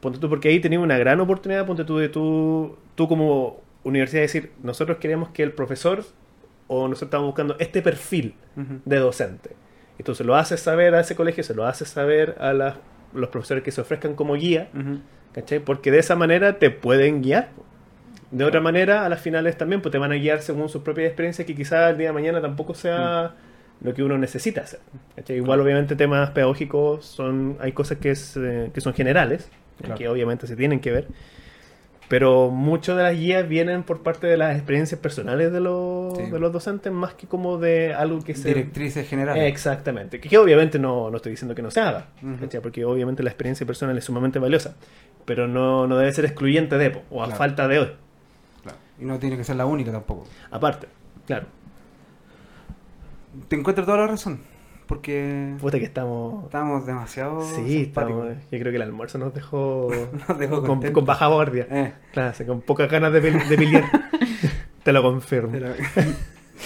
Ponte 0.00 0.18
tú, 0.18 0.28
porque 0.30 0.48
ahí 0.48 0.60
tenías 0.60 0.82
una 0.82 0.96
gran 0.96 1.20
oportunidad, 1.20 1.66
ponte 1.66 1.84
tú 1.84 1.98
de 1.98 2.08
tú, 2.08 2.76
tú 2.94 3.06
como 3.06 3.60
universidad 3.84 4.22
decir, 4.22 4.50
nosotros 4.62 4.96
queremos 4.98 5.28
que 5.28 5.42
el 5.42 5.52
profesor 5.52 6.04
o 6.68 6.88
nosotros 6.88 7.08
estamos 7.08 7.26
buscando 7.26 7.56
este 7.58 7.82
perfil 7.82 8.34
de 8.86 8.96
docente. 8.96 9.50
Entonces 9.98 10.26
lo 10.26 10.36
haces 10.36 10.60
saber 10.60 10.94
a 10.94 11.00
ese 11.00 11.14
colegio, 11.16 11.44
se 11.44 11.54
lo 11.54 11.66
haces 11.66 11.88
saber 11.88 12.36
a 12.40 12.52
las- 12.54 12.76
los 13.12 13.28
profesores 13.28 13.62
que 13.62 13.70
se 13.72 13.80
ofrezcan 13.82 14.14
como 14.14 14.34
guía. 14.34 14.68
¿cachai? 15.34 15.60
Porque 15.60 15.90
de 15.90 15.98
esa 15.98 16.16
manera 16.16 16.58
te 16.58 16.70
pueden 16.70 17.20
guiar. 17.22 17.50
De 18.30 18.44
otra 18.44 18.60
manera, 18.60 19.04
a 19.04 19.08
las 19.08 19.20
finales 19.20 19.56
también 19.58 19.80
pues, 19.82 19.92
te 19.92 19.98
van 19.98 20.12
a 20.12 20.16
guiar 20.16 20.40
según 20.42 20.68
sus 20.68 20.82
propias 20.82 21.06
experiencias, 21.08 21.46
que 21.46 21.54
quizás 21.54 21.90
el 21.90 21.98
día 21.98 22.08
de 22.08 22.12
mañana 22.14 22.40
tampoco 22.40 22.74
sea 22.74 23.34
lo 23.82 23.94
que 23.94 24.02
uno 24.02 24.18
necesita 24.18 24.60
hacer. 24.62 24.80
¿cachai? 25.16 25.36
Igual, 25.36 25.60
obviamente, 25.60 25.96
temas 25.96 26.30
pedagógicos 26.30 27.04
son 27.06 27.56
hay 27.60 27.72
cosas 27.72 27.98
que, 27.98 28.10
es, 28.10 28.36
eh, 28.36 28.70
que 28.74 28.80
son 28.80 28.92
generales, 28.94 29.48
Claro. 29.78 29.94
que 29.94 30.08
obviamente 30.08 30.46
se 30.46 30.56
tienen 30.56 30.80
que 30.80 30.90
ver. 30.92 31.08
Pero 32.08 32.50
muchas 32.50 32.96
de 32.96 33.04
las 33.04 33.16
guías 33.16 33.48
vienen 33.48 33.84
por 33.84 34.02
parte 34.02 34.26
de 34.26 34.36
las 34.36 34.56
experiencias 34.56 35.00
personales 35.00 35.52
de 35.52 35.60
los, 35.60 36.16
Sí. 36.18 36.24
de 36.28 36.38
los 36.40 36.52
docentes, 36.52 36.92
más 36.92 37.14
que 37.14 37.28
como 37.28 37.56
de 37.56 37.94
algo 37.94 38.20
que 38.20 38.34
se... 38.34 38.48
Directrices 38.48 39.08
generales. 39.08 39.44
Exactamente. 39.44 40.18
Que, 40.20 40.28
que 40.28 40.36
obviamente 40.36 40.78
no, 40.80 41.08
no 41.08 41.16
estoy 41.18 41.30
diciendo 41.30 41.54
que 41.54 41.62
no 41.62 41.70
se 41.70 41.80
haga, 41.80 42.08
Ujú. 42.22 42.36
¿cachai? 42.40 42.60
porque 42.60 42.84
obviamente 42.84 43.22
la 43.22 43.30
experiencia 43.30 43.64
personal 43.64 43.96
es 43.96 44.04
sumamente 44.04 44.40
valiosa, 44.40 44.74
pero 45.24 45.46
no, 45.46 45.86
no 45.86 45.96
debe 45.98 46.12
ser 46.12 46.24
excluyente 46.24 46.76
de, 46.78 46.90
po, 46.90 47.02
o 47.10 47.22
a 47.22 47.26
Claro. 47.26 47.38
falta 47.38 47.68
de 47.68 47.78
hoy. 47.78 47.92
Claro. 48.64 48.78
Y 49.00 49.04
no 49.04 49.18
tiene 49.20 49.36
que 49.36 49.44
ser 49.44 49.54
la 49.54 49.66
única 49.66 49.92
tampoco. 49.92 50.26
Aparte, 50.50 50.88
claro. 51.26 51.46
Te 53.48 53.56
encuentro 53.56 53.84
toda 53.84 53.98
la 53.98 54.06
razón. 54.08 54.40
porque 54.86 55.54
Puta 55.60 55.78
que 55.78 55.84
estamos. 55.84 56.44
estábamos 56.44 56.84
demasiado 56.86 57.42
Sí, 57.42 57.82
estamos. 57.82 58.28
Yo 58.50 58.58
creo 58.58 58.70
que 58.72 58.76
el 58.76 58.82
almuerzo 58.82 59.18
nos 59.18 59.32
dejó. 59.34 59.90
Nos 60.28 60.38
dejó 60.38 60.62
con, 60.62 60.80
baja 61.04 61.26
guardia. 61.28 61.66
Eh, 61.70 61.92
Claro, 62.12 62.34
sí, 62.34 62.44
con 62.44 62.60
pocas 62.62 62.90
ganas 62.90 63.12
de, 63.12 63.20
de 63.20 63.56
pelear. 63.56 63.84
Te 64.82 64.92
lo 64.92 65.02
confirmo. 65.02 65.52
pero-. 65.52 65.74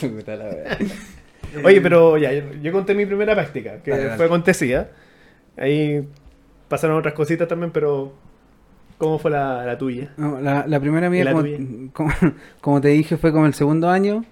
Oye, 1.64 1.81
pero 1.81 2.16
ya, 2.18 2.33
yo, 2.33 2.53
yo 2.62 2.72
conté 2.72 2.94
mi 2.94 3.07
primera 3.07 3.35
práctica, 3.35 3.79
que 3.83 3.90
Dale, 3.92 4.05
dale. 4.05 4.16
fue 4.16 4.27
acontecida. 4.27 4.90
Ahí 5.57 6.07
pasaron 6.68 6.96
otras 6.98 7.14
cositas 7.14 7.46
también, 7.46 7.70
pero 7.70 8.12
¿cómo 8.98 9.18
fue 9.20 9.31
la, 9.31 9.64
la 9.64 9.79
tuya? 9.79 10.12
No, 10.16 10.40
la, 10.40 10.66
la 10.66 10.81
primera 10.81 11.07
¿Y 11.07 11.11
mía, 11.11 11.24
la 11.24 11.33
como, 11.33 11.44
como, 11.92 12.11
como 12.61 12.81
te 12.81 12.88
dije, 12.88 13.16
fue 13.16 13.31
como 13.33 13.46
el 13.46 13.55
segundo 13.55 13.88
año 13.88 14.24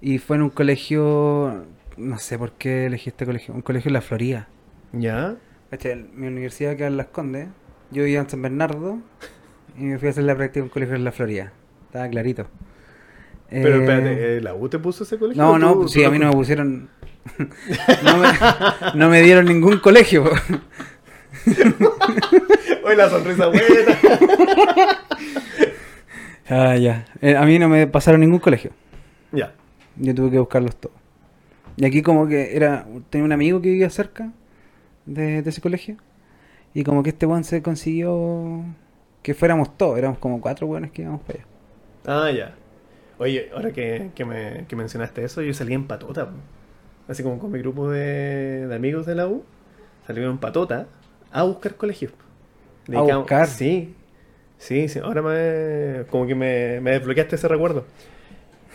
y 0.00 0.18
fue 0.18 0.36
en 0.36 0.42
un 0.42 0.50
colegio, 0.50 1.64
no 1.96 2.18
sé 2.18 2.38
por 2.38 2.52
qué 2.52 2.86
elegí 2.86 3.08
este 3.10 3.24
colegio, 3.26 3.54
un 3.54 3.62
colegio 3.62 3.88
en 3.88 3.94
la 3.94 4.00
Florida. 4.02 4.48
¿Ya? 4.92 5.36
¿Cachai? 5.70 6.06
Mi 6.14 6.26
universidad 6.28 6.76
queda 6.76 6.86
en 6.88 6.96
Las 6.96 7.06
Condes, 7.08 7.48
yo 7.90 8.04
vivía 8.04 8.20
en 8.20 8.28
San 8.30 8.42
Bernardo 8.42 8.98
y 9.78 9.82
me 9.84 9.98
fui 9.98 10.08
a 10.08 10.10
hacer 10.12 10.24
la 10.24 10.34
práctica 10.36 10.60
en 10.60 10.64
un 10.64 10.70
colegio 10.70 10.94
en 10.94 11.04
la 11.04 11.12
Florida. 11.12 11.52
Estaba 11.86 12.08
clarito. 12.08 12.46
Pero 13.48 13.76
Eh, 13.76 13.80
espérate, 13.80 14.36
¿eh, 14.36 14.40
¿la 14.40 14.54
U 14.54 14.68
te 14.68 14.78
puso 14.78 15.04
ese 15.04 15.18
colegio? 15.18 15.42
No, 15.42 15.58
no, 15.58 15.74
tú- 15.74 15.88
sí, 15.88 16.00
tú 16.02 16.06
a 16.08 16.10
mí 16.10 16.18
no 16.18 16.26
me 16.28 16.32
pusieron. 16.32 16.88
no, 18.04 18.16
me, 18.18 18.28
no 18.94 19.08
me 19.08 19.22
dieron 19.22 19.44
ningún 19.46 19.78
colegio. 19.78 20.24
Oye, 22.84 22.96
la 22.96 23.08
sonrisa 23.10 23.46
buena. 23.48 23.62
Ah, 26.48 26.76
ya. 26.76 27.06
Eh, 27.20 27.34
a 27.36 27.44
mí 27.44 27.58
no 27.58 27.68
me 27.68 27.88
pasaron 27.88 28.20
ningún 28.20 28.38
colegio. 28.38 28.70
ya. 29.32 29.52
Yo 29.98 30.14
tuve 30.14 30.30
que 30.30 30.38
buscarlos 30.38 30.76
todos. 30.76 30.96
Y 31.76 31.84
aquí 31.84 32.02
como 32.02 32.26
que 32.26 32.56
era, 32.56 32.86
tenía 33.10 33.24
un 33.24 33.32
amigo 33.32 33.60
que 33.60 33.70
vivía 33.70 33.90
cerca 33.90 34.32
de, 35.06 35.42
de 35.42 35.50
ese 35.50 35.60
colegio. 35.60 35.96
Y 36.74 36.84
como 36.84 37.02
que 37.02 37.10
este 37.10 37.26
weón 37.26 37.44
se 37.44 37.62
consiguió 37.62 38.64
que 39.22 39.34
fuéramos 39.34 39.76
todos, 39.76 39.98
éramos 39.98 40.18
como 40.18 40.40
cuatro 40.40 40.66
weones 40.66 40.92
que 40.92 41.02
íbamos 41.02 41.22
para 41.22 41.40
allá. 41.40 41.46
Ah, 42.06 42.30
ya. 42.30 42.54
Oye, 43.18 43.50
ahora 43.54 43.72
que, 43.72 44.10
que, 44.14 44.24
me, 44.24 44.66
que 44.68 44.76
mencionaste 44.76 45.24
eso, 45.24 45.42
yo 45.42 45.54
salí 45.54 45.74
en 45.74 45.86
patota. 45.86 46.30
Así 47.08 47.22
como 47.22 47.38
con 47.38 47.50
mi 47.50 47.58
grupo 47.60 47.90
de, 47.90 48.66
de 48.66 48.74
amigos 48.74 49.06
de 49.06 49.14
la 49.14 49.26
U. 49.26 49.44
Salí 50.06 50.22
en 50.22 50.38
patota 50.38 50.86
a 51.32 51.42
buscar 51.42 51.76
colegios. 51.76 52.12
¿A 52.94 53.02
buscar? 53.02 53.48
Sí. 53.48 53.94
Sí, 54.58 54.88
sí. 54.88 55.00
Ahora 55.00 55.22
me, 55.22 56.06
como 56.10 56.26
que 56.26 56.34
me, 56.34 56.80
me 56.80 56.92
desbloqueaste 56.92 57.36
ese 57.36 57.48
recuerdo. 57.48 57.84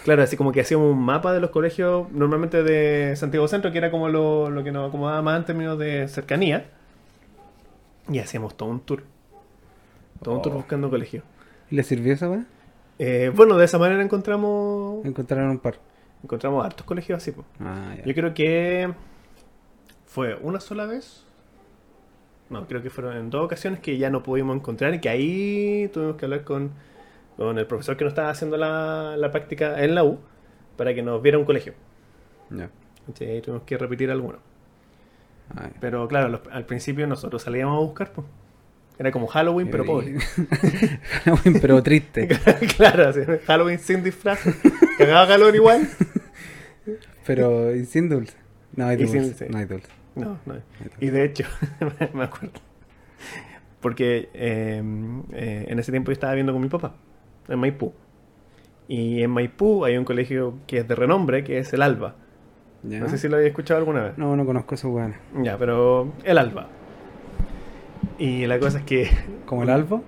Claro, 0.04 0.24
así 0.24 0.36
como 0.36 0.52
que 0.52 0.62
hacíamos 0.62 0.92
un 0.92 1.00
mapa 1.04 1.32
de 1.34 1.40
los 1.40 1.52
colegios, 1.52 2.12
normalmente 2.12 2.64
de 2.64 3.16
Santiago 3.16 3.48
Centro, 3.48 3.72
que 3.72 3.78
era 3.78 3.92
como 3.92 4.10
lo, 4.10 4.50
lo 4.50 4.64
que 4.64 4.72
nos 4.72 4.90
acomodaba 4.90 5.22
más 5.22 5.38
en 5.40 5.46
términos 5.46 5.78
de 5.78 6.08
cercanía. 6.08 6.66
Y 8.10 8.18
hacíamos 8.20 8.56
todo 8.58 8.70
un 8.70 8.80
tour. 8.80 9.04
Todo 10.24 10.36
un 10.36 10.42
tour 10.42 10.54
Oh. 10.54 10.58
buscando 10.58 10.90
colegios. 10.90 11.24
¿Y 11.70 11.76
le 11.76 11.84
sirvió 11.84 12.14
esa 12.14 12.30
weá? 12.30 12.46
Eh, 13.00 13.32
bueno, 13.36 13.58
de 13.58 13.66
esa 13.66 13.78
manera 13.80 14.02
encontramos 14.04 15.06
Encontraron 15.06 15.50
un 15.52 15.60
par. 15.60 15.76
encontramos 16.24 16.66
hartos 16.66 16.86
colegios 16.86 17.18
así. 17.18 17.34
Ah, 17.60 17.94
ya. 17.98 18.04
Yo 18.04 18.14
creo 18.16 18.34
que 18.34 18.92
fue 20.06 20.36
una 20.42 20.60
sola 20.60 20.86
vez. 20.88 21.24
No, 22.50 22.68
creo 22.68 22.82
que 22.84 22.90
fueron 22.90 23.16
en 23.18 23.30
dos 23.30 23.46
ocasiones 23.46 23.80
que 23.80 23.98
ya 23.98 24.10
no 24.10 24.24
pudimos 24.24 24.56
encontrar 24.56 24.94
y 24.96 25.00
que 25.00 25.10
ahí 25.10 25.90
tuvimos 25.94 26.18
que 26.18 26.26
hablar 26.26 26.44
con, 26.44 26.72
con 27.38 27.58
el 27.58 27.66
profesor 27.68 27.98
que 27.98 28.04
nos 28.04 28.12
estaba 28.12 28.30
haciendo 28.30 28.58
la, 28.58 29.16
la 29.18 29.32
práctica 29.32 29.84
en 29.84 29.96
la 29.96 30.04
U 30.04 30.20
para 30.78 30.94
que 30.94 31.02
nos 31.02 31.22
viera 31.22 31.38
un 31.38 31.46
colegio. 31.46 31.74
Ya. 32.50 32.70
Sí, 33.16 33.26
ahí 33.26 33.42
tuvimos 33.42 33.64
que 33.64 33.78
repetir 33.78 34.12
alguno. 34.12 34.40
Ah. 35.56 35.70
Pero 35.80 36.08
claro, 36.08 36.30
los- 36.30 36.42
al 36.52 36.66
principio 36.66 37.08
nosotros 37.08 37.42
salíamos 37.42 37.78
a 37.78 37.80
buscar. 37.82 38.12
po. 38.14 38.24
Era 39.00 39.12
como 39.12 39.26
Halloween, 39.28 39.70
pero 39.72 39.84
pobre. 39.86 40.16
Halloween, 41.24 41.60
pero 41.60 41.82
triste. 41.82 42.28
claro, 42.78 43.12
Halloween 43.48 43.80
sin 43.80 44.04
disfraz. 44.04 44.40
Cagaba 44.98 45.28
calor 45.28 45.56
igual. 45.56 45.88
Pero 47.26 47.76
y 47.76 47.86
sin 47.86 48.10
dulce. 48.10 48.36
No 48.76 48.86
hay 48.86 49.08
sin 49.08 49.24
dulce. 49.24 49.50
No 49.50 49.58
hay 49.58 49.66
dulce. 49.66 49.90
No, 50.16 50.38
no. 50.46 50.56
Y 51.00 51.08
de 51.10 51.24
hecho, 51.26 51.46
me 52.14 52.24
acuerdo. 52.24 52.60
Porque 53.80 54.30
eh, 54.34 54.82
eh, 55.34 55.66
en 55.68 55.80
ese 55.80 55.92
tiempo 55.92 56.12
yo 56.12 56.14
estaba 56.14 56.34
viendo 56.34 56.54
con 56.54 56.62
mi 56.62 56.70
papá, 56.70 56.94
en 57.52 57.60
Maipú. 57.60 57.94
Y 58.88 59.22
en 59.24 59.32
Maipú 59.32 59.86
hay 59.86 59.98
un 59.98 60.06
colegio 60.06 60.56
que 60.68 60.80
es 60.80 60.88
de 60.88 60.96
renombre, 60.96 61.44
que 61.44 61.60
es 61.60 61.72
el 61.74 61.82
Alba. 61.82 62.16
¿Ya? 62.84 63.00
No 63.00 63.10
sé 63.10 63.18
si 63.18 63.28
lo 63.28 63.36
había 63.38 63.48
escuchado 63.50 63.78
alguna 63.80 64.04
vez. 64.04 64.18
No, 64.18 64.36
no 64.36 64.46
conozco 64.46 64.76
esos 64.76 64.92
weones. 64.92 65.18
Ya, 65.42 65.58
pero 65.58 66.12
el 66.24 66.38
Alba. 66.38 66.68
Y 68.18 68.46
la 68.48 68.60
cosa 68.60 68.80
es 68.80 68.84
que, 68.86 69.10
¿Como 69.46 69.64
el 69.64 69.70
Albo? 69.70 70.04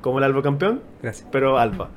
como 0.00 0.18
el 0.18 0.24
Alba 0.24 0.42
campeón, 0.42 0.82
Gracias. 1.02 1.28
pero 1.30 1.58
Alba. 1.58 1.90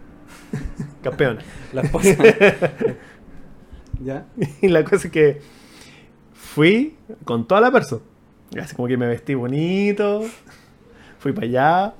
Campeón. 1.03 1.39
La 1.73 1.81
esposa. 1.81 2.15
¿Ya? 4.03 4.25
Y 4.61 4.67
la 4.69 4.83
cosa 4.83 5.07
es 5.07 5.11
que 5.13 5.41
fui 6.33 6.95
con 7.23 7.47
toda 7.47 7.61
la 7.61 7.71
persona. 7.71 8.01
Así 8.59 8.75
como 8.75 8.87
que 8.87 8.97
me 8.97 9.07
vestí 9.07 9.35
bonito. 9.35 10.23
Fui 11.19 11.33
para 11.33 11.47
allá. 11.47 11.93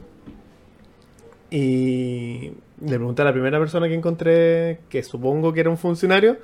Y 1.52 2.54
le 2.82 2.96
pregunté 2.98 3.22
a 3.22 3.26
la 3.26 3.34
primera 3.34 3.60
persona 3.60 3.88
que 3.88 3.94
encontré, 3.94 4.80
que 4.90 5.04
supongo 5.04 5.54
que 5.54 5.60
era 5.62 5.70
un 5.70 5.78
funcionario. 5.78 6.38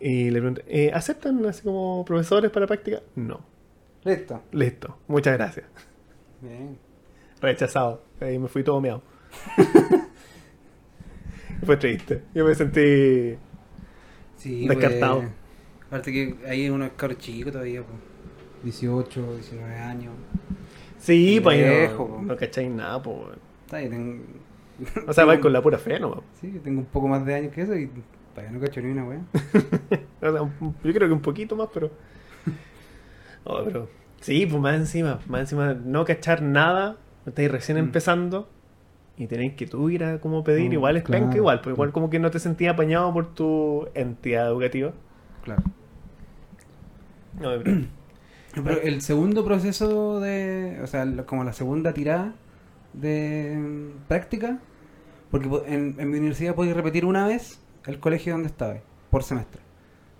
Y 0.00 0.30
le 0.30 0.40
pregunté, 0.40 0.64
"Eh, 0.68 0.90
¿aceptan 0.92 1.44
así 1.46 1.62
como 1.62 2.04
profesores 2.04 2.50
para 2.50 2.66
práctica? 2.66 3.00
No. 3.14 3.40
Listo. 4.04 4.42
Listo. 4.52 4.98
Muchas 5.08 5.34
gracias. 5.38 5.66
Bien. 6.42 6.76
Rechazado. 7.40 8.02
Ahí 8.20 8.38
me 8.38 8.48
fui 8.48 8.62
todo 8.62 8.80
meado. 8.80 9.02
Fue 11.64 11.76
triste. 11.76 12.22
Yo 12.34 12.44
me 12.44 12.54
sentí... 12.54 13.36
Sí, 14.36 14.68
Descartado. 14.68 15.20
pues, 15.20 15.30
aparte 15.86 16.12
que 16.12 16.34
ahí 16.46 16.68
uno 16.68 16.84
es 16.84 16.92
caro 16.96 17.14
chico 17.14 17.50
todavía, 17.50 17.82
pues. 17.82 17.98
18, 18.64 19.34
19 19.36 19.74
años. 19.76 20.12
Sí, 20.98 21.40
pues 21.42 21.90
no, 21.96 22.22
no 22.22 22.36
cacháis 22.36 22.70
nada, 22.70 23.02
pues. 23.02 23.16
Está 23.64 23.78
ahí, 23.78 23.88
tengo... 23.88 24.22
O 25.06 25.12
sea, 25.12 25.24
vais 25.24 25.40
con 25.40 25.52
la 25.52 25.62
pura 25.62 25.78
fe, 25.78 26.00
¿no? 26.00 26.22
Sí, 26.40 26.60
tengo 26.64 26.80
un 26.80 26.86
poco 26.86 27.06
más 27.08 27.24
de 27.24 27.34
años 27.34 27.52
que 27.52 27.62
eso 27.62 27.76
y 27.76 27.88
todavía 28.34 28.52
no 28.52 28.60
cacho 28.64 28.80
ni 28.80 28.90
una 28.90 29.04
weá. 29.04 29.20
O 30.20 30.32
sea, 30.32 30.42
un- 30.42 30.74
yo 30.82 30.92
creo 30.94 31.08
que 31.08 31.12
un 31.14 31.20
poquito 31.20 31.54
más, 31.56 31.68
pero. 31.72 31.90
Oh, 33.44 33.60
pero. 33.64 33.88
Sí, 34.20 34.46
pues 34.46 34.60
más 34.60 34.74
encima, 34.76 35.20
más 35.28 35.42
encima, 35.42 35.74
no 35.74 36.04
cachar 36.06 36.40
nada, 36.42 36.96
estáis 37.26 37.50
recién 37.50 37.76
Mm. 37.76 37.80
empezando 37.80 38.48
y 39.18 39.26
tenéis 39.26 39.52
que 39.54 39.66
tú 39.66 39.90
ir 39.90 40.02
a 40.02 40.18
como 40.18 40.42
pedir, 40.42 40.70
Mm, 40.70 40.72
igual 40.72 40.96
es 40.96 41.02
claro. 41.04 41.24
penca, 41.24 41.36
igual, 41.36 41.60
pues 41.60 41.74
igual 41.74 41.92
como 41.92 42.08
que 42.10 42.18
no 42.18 42.30
te 42.30 42.38
sentías 42.38 42.72
apañado 42.72 43.12
por 43.12 43.34
tu 43.34 43.86
entidad 43.94 44.48
educativa. 44.48 44.92
Claro. 45.42 45.62
No, 47.40 47.50
pero- 47.62 47.76
Pero 48.64 48.80
el 48.82 49.02
segundo 49.02 49.44
proceso 49.44 50.20
de, 50.20 50.78
o 50.82 50.86
sea, 50.86 51.04
como 51.26 51.42
la 51.44 51.52
segunda 51.52 51.92
tirada 51.92 52.34
de 52.94 53.56
mm, 53.58 54.06
práctica, 54.08 54.58
porque 55.30 55.48
po- 55.48 55.64
en, 55.66 55.94
en 55.98 56.10
mi 56.10 56.18
universidad 56.18 56.54
podéis 56.54 56.76
repetir 56.76 57.04
una 57.04 57.26
vez 57.26 57.60
el 57.86 57.98
colegio 58.00 58.32
donde 58.32 58.48
estaba, 58.48 58.76
por 59.10 59.22
semestre. 59.22 59.60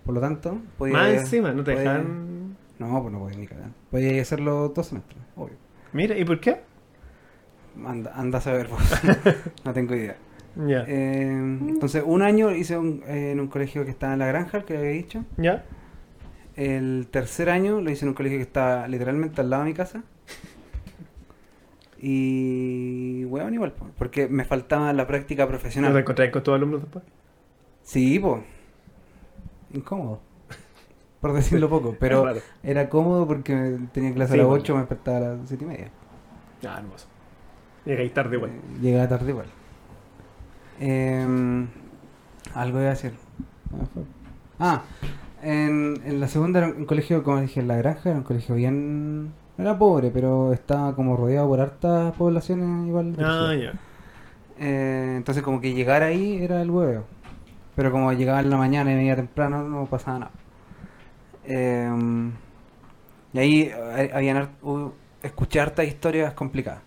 Por 0.05 0.15
lo 0.15 0.21
tanto, 0.21 0.59
podía... 0.77 0.95
más 0.95 1.09
encima, 1.13 1.53
no 1.53 1.65
te 1.65 1.73
podía- 1.75 1.93
dejan. 1.95 2.57
No, 2.79 3.01
pues 3.03 3.13
no 3.13 3.21
podía 3.21 3.39
ni 3.39 3.47
cagar. 3.47 3.69
Podía 3.91 4.21
hacerlo 4.21 4.69
dos 4.75 4.87
semestres, 4.89 5.19
obvio. 5.37 5.57
Mira, 5.93 6.19
¿y 6.19 6.25
por 6.25 6.41
qué? 6.41 6.61
Anda, 7.87 8.13
anda 8.15 8.39
a 8.39 8.41
saber, 8.41 8.69
pues. 8.69 9.03
no 9.65 9.73
tengo 9.73 9.95
idea. 9.95 10.17
Eh, 10.87 11.31
entonces, 11.69 12.03
un 12.07 12.23
año 12.23 12.51
hice 12.53 12.77
un- 12.79 13.03
eh, 13.07 13.33
en 13.33 13.41
un 13.41 13.49
colegio 13.49 13.85
que 13.85 13.91
estaba 13.91 14.13
en 14.13 14.19
la 14.21 14.27
granja, 14.27 14.63
que 14.65 14.77
había 14.77 14.91
dicho. 14.91 15.25
¿Ya? 15.37 15.65
El 16.57 17.09
tercer 17.11 17.51
año 17.51 17.81
lo 17.81 17.91
hice 17.91 18.05
en 18.05 18.11
un 18.11 18.15
colegio 18.15 18.39
que 18.39 18.43
está 18.43 18.87
literalmente 18.87 19.41
al 19.41 19.51
lado 19.51 19.65
de 19.65 19.71
mi 19.71 19.75
casa. 19.75 20.05
Y, 22.07 23.25
weón, 23.27 23.55
igual, 23.55 23.73
po, 23.73 23.87
porque 23.97 24.29
me 24.29 24.45
faltaba 24.45 24.93
la 24.93 25.07
práctica 25.07 25.45
¿No 25.45 25.47
te 25.47 25.51
profesional. 25.53 25.97
encontráis 25.97 26.31
con 26.33 26.43
tus 26.43 26.55
alumnos 26.55 26.83
después? 26.83 27.05
Sí, 27.83 28.19
pues. 28.19 28.43
Incómodo. 29.73 30.21
Por 31.21 31.33
decirlo 31.33 31.71
poco. 31.71 31.97
Pero 32.01 32.27
era 32.63 32.89
cómodo 32.91 33.27
porque 33.27 33.79
tenía 33.93 34.13
clase 34.13 34.33
Sí, 34.33 34.39
a 34.39 34.43
las 34.43 34.47
bueno. 34.49 34.63
8, 34.63 34.75
me 34.75 34.81
despertaba 34.81 35.17
a 35.17 35.21
las 35.21 35.49
7 35.49 35.65
y 35.65 35.67
media. 35.69 35.91
Ah, 36.67 36.77
hermoso. 36.79 37.07
Llegáis 37.87 38.13
tarde 38.13 38.37
igual. 38.37 38.51
Eh, 38.51 38.61
Llegaba 38.83 39.09
tarde 39.09 39.31
igual. 39.31 39.47
Em, 40.81 41.69
algo 42.55 42.79
iba 42.81 42.89
a 42.89 42.91
decir. 42.91 43.13
Ah, 43.73 43.87
Ah, 44.59 44.83
en, 45.43 46.01
en 46.05 46.21
la 46.21 46.29
segunda 46.29 46.61
era 46.61 46.69
un 46.69 46.85
colegio, 46.87 47.23
como 47.23 47.41
dije, 47.41 47.61
en 47.61 47.69
la 47.69 47.77
granja, 47.77 48.11
era 48.11 48.19
un 48.19 48.25
colegio 48.25 48.55
bien... 48.55 49.33
no 49.57 49.65
Era 49.65 49.79
pobre, 49.79 50.11
pero 50.11 50.53
estaba 50.53 50.95
como 50.95 51.17
rodeado 51.17 51.49
por 51.49 51.61
hartas 51.61 52.15
poblaciones 52.15 52.87
igual. 52.89 53.15
Ah, 53.19 53.55
ya. 53.55 53.73
Eh, 54.59 55.15
entonces 55.17 55.43
como 55.43 55.61
que 55.61 55.75
llegar 55.75 56.03
ahí 56.03 56.43
era 56.43 56.63
el 56.63 56.71
huevo. 56.71 57.05
Pero 57.77 57.93
como 57.93 58.13
llegaba 58.13 58.41
en 58.41 58.51
la 58.51 58.57
mañana 58.57 58.93
y 58.93 58.97
venía 58.97 59.17
temprano 59.17 59.65
no 59.65 59.87
pasaba 59.87 60.19
nada. 60.21 60.33
Em, 61.45 62.33
Y 63.33 63.39
ahí 63.39 63.63
eh, 63.75 64.11
habían 64.15 64.51
escuché 65.23 65.61
hartas 65.61 65.87
historias 65.87 66.35
complicadas 66.35 66.83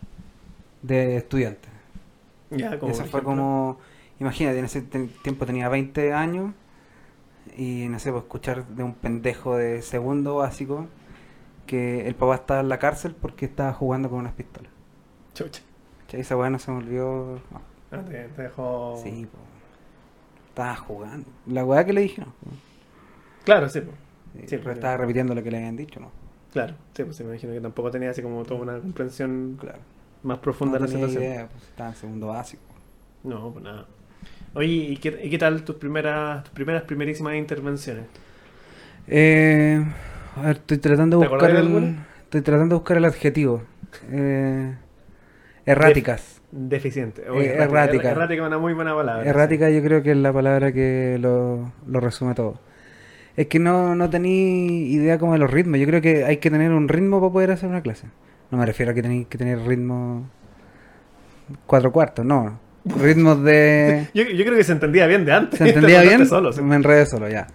de 0.84 1.18
estudiantes. 1.18 1.72
Ya, 2.50 2.80
como 2.80 2.92
Eso 2.92 3.06
fue 3.06 3.24
como, 3.24 3.78
imagínate, 4.20 4.60
en 4.60 4.66
ese 4.66 4.82
tiempo 4.82 5.46
tenía 5.46 5.70
20 5.70 6.14
años 6.14 6.54
y 7.58 7.88
no 7.90 8.00
sé, 8.00 8.12
pues 8.12 8.24
escuchar 8.24 8.66
de 8.68 8.84
un 8.84 8.94
pendejo 8.94 9.58
de 9.58 9.82
segundo 9.82 10.36
básico 10.36 10.88
que 11.68 12.08
el 12.08 12.16
papá 12.16 12.36
estaba 12.36 12.60
en 12.62 12.70
la 12.70 12.80
cárcel 12.80 13.16
porque 13.22 13.46
estaba 13.46 13.74
jugando 13.74 14.10
con 14.10 14.20
unas 14.20 14.34
pistolas. 14.34 14.72
Chucha. 15.36 15.62
¿Cachai? 16.02 16.22
Esa 16.22 16.36
weá 16.38 16.50
no 16.50 16.58
se 16.60 16.72
me 16.72 16.78
olvidó. 16.78 17.40
no. 17.52 17.62
Ah, 17.92 18.02
te, 18.04 18.24
te 18.30 18.42
dejó. 18.42 19.00
Sí, 19.04 19.28
po. 19.32 19.38
estaba 20.50 20.76
jugando. 20.76 21.28
La 21.46 21.64
weá 21.64 21.86
que 21.86 21.94
le 21.94 22.02
dijeron. 22.02 22.34
Claro, 23.46 23.70
sí, 23.70 23.82
po. 23.82 23.92
Sí, 24.34 24.44
Sí, 24.48 24.58
pero 24.58 24.72
estaba 24.74 24.98
repitiendo 24.98 25.34
lo 25.36 25.42
que 25.44 25.52
le 25.52 25.58
habían 25.58 25.78
dicho, 25.78 26.00
¿no? 26.00 26.12
Claro, 26.52 26.76
sí, 26.96 27.04
pues 27.04 27.20
me 27.22 27.28
imagino 27.28 27.54
que 27.54 27.62
tampoco 27.62 27.92
tenía 27.92 28.10
así 28.12 28.22
como 28.22 28.44
toda 28.44 28.62
una 28.62 28.80
comprensión 28.80 29.58
Claro. 29.60 29.80
más 30.24 30.40
profunda 30.40 30.80
no 30.80 30.86
de 30.86 30.92
la 30.92 30.92
tenía 30.94 31.08
situación. 31.08 31.34
idea, 31.34 31.48
pues, 31.50 31.64
estaba 31.64 31.90
en 31.90 31.96
segundo 31.96 32.28
básico. 32.28 32.64
No, 33.24 33.52
pues 33.52 33.64
nada. 33.64 33.86
Oye, 34.54 34.68
¿y 34.68 34.98
qué, 34.98 35.20
y 35.24 35.30
qué 35.30 35.38
tal 35.38 35.64
tus 35.64 35.76
primeras, 35.76 36.44
tus 36.46 36.54
primeras, 36.54 36.84
primerísimas 36.84 37.36
intervenciones? 37.36 38.06
Eh, 39.08 39.84
a 40.38 40.42
ver, 40.48 40.58
estoy 40.58 40.78
tratando 40.78 41.20
de 41.20 41.26
¿Te 41.26 41.32
buscar 41.32 41.52
el, 41.52 41.96
estoy 42.24 42.42
tratando 42.42 42.76
de 42.76 42.80
buscar 42.80 42.98
el 42.98 43.06
adjetivo. 43.06 43.64
Eh, 44.12 44.76
erráticas. 45.66 46.42
Deficiente. 46.52 47.24
Eh, 47.24 47.56
errática. 47.58 48.12
Errática 48.12 48.42
es 48.42 48.48
una 48.48 48.58
muy 48.58 48.74
buena 48.74 48.96
palabra. 48.96 49.30
Errática 49.30 49.70
yo 49.70 49.82
creo 49.84 50.02
que 50.02 50.12
es 50.12 50.18
la 50.18 50.32
palabra 50.32 50.72
que 50.72 51.18
lo, 51.20 51.72
lo 51.86 52.00
resume 52.00 52.34
todo. 52.34 52.60
Es 53.36 53.48
que 53.48 53.60
no, 53.60 53.96
no 53.96 54.10
tenía 54.10 54.32
idea 54.32 55.20
como 55.20 55.34
de 55.34 55.40
los 55.40 55.52
ritmos. 55.52 55.80
Yo 55.80 55.86
creo 55.86 56.02
que 56.02 56.26
hay 56.26 56.38
que 56.38 56.50
tener 56.50 56.72
un 56.72 56.88
ritmo 56.88 57.20
para 57.20 57.32
poder 57.32 57.52
hacer 57.52 57.70
una 57.70 57.82
clase. 57.82 58.08
No 58.50 58.58
me 58.58 58.66
refiero 58.66 58.92
a 58.92 58.96
que 58.96 59.02
tenéis 59.02 59.28
que 59.28 59.38
tener 59.38 59.60
ritmo 59.60 60.28
cuatro 61.66 61.92
cuartos, 61.92 62.26
no. 62.26 62.60
Ritmos 62.86 63.44
de... 63.44 64.08
Yo, 64.14 64.24
yo 64.24 64.46
creo 64.46 64.58
que 64.58 64.64
se 64.64 64.72
entendía 64.72 65.06
bien 65.08 65.26
de 65.26 65.34
antes. 65.34 65.58
¿Se 65.58 65.64
Te 65.66 65.70
entendía 65.72 66.02
bien? 66.02 66.26
Solo, 66.26 66.52
sí. 66.52 66.62
Me 66.62 66.76
enredé 66.76 67.06
solo, 67.06 67.30
ya. 67.30 67.48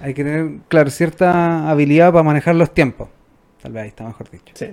Hay 0.00 0.14
que 0.14 0.24
tener, 0.24 0.50
claro, 0.68 0.90
cierta 0.90 1.68
habilidad 1.70 2.12
para 2.12 2.22
manejar 2.22 2.54
los 2.54 2.72
tiempos. 2.72 3.08
Tal 3.62 3.72
vez 3.72 3.82
ahí 3.82 3.88
está 3.88 4.04
mejor 4.04 4.30
dicho. 4.30 4.52
Sí, 4.54 4.70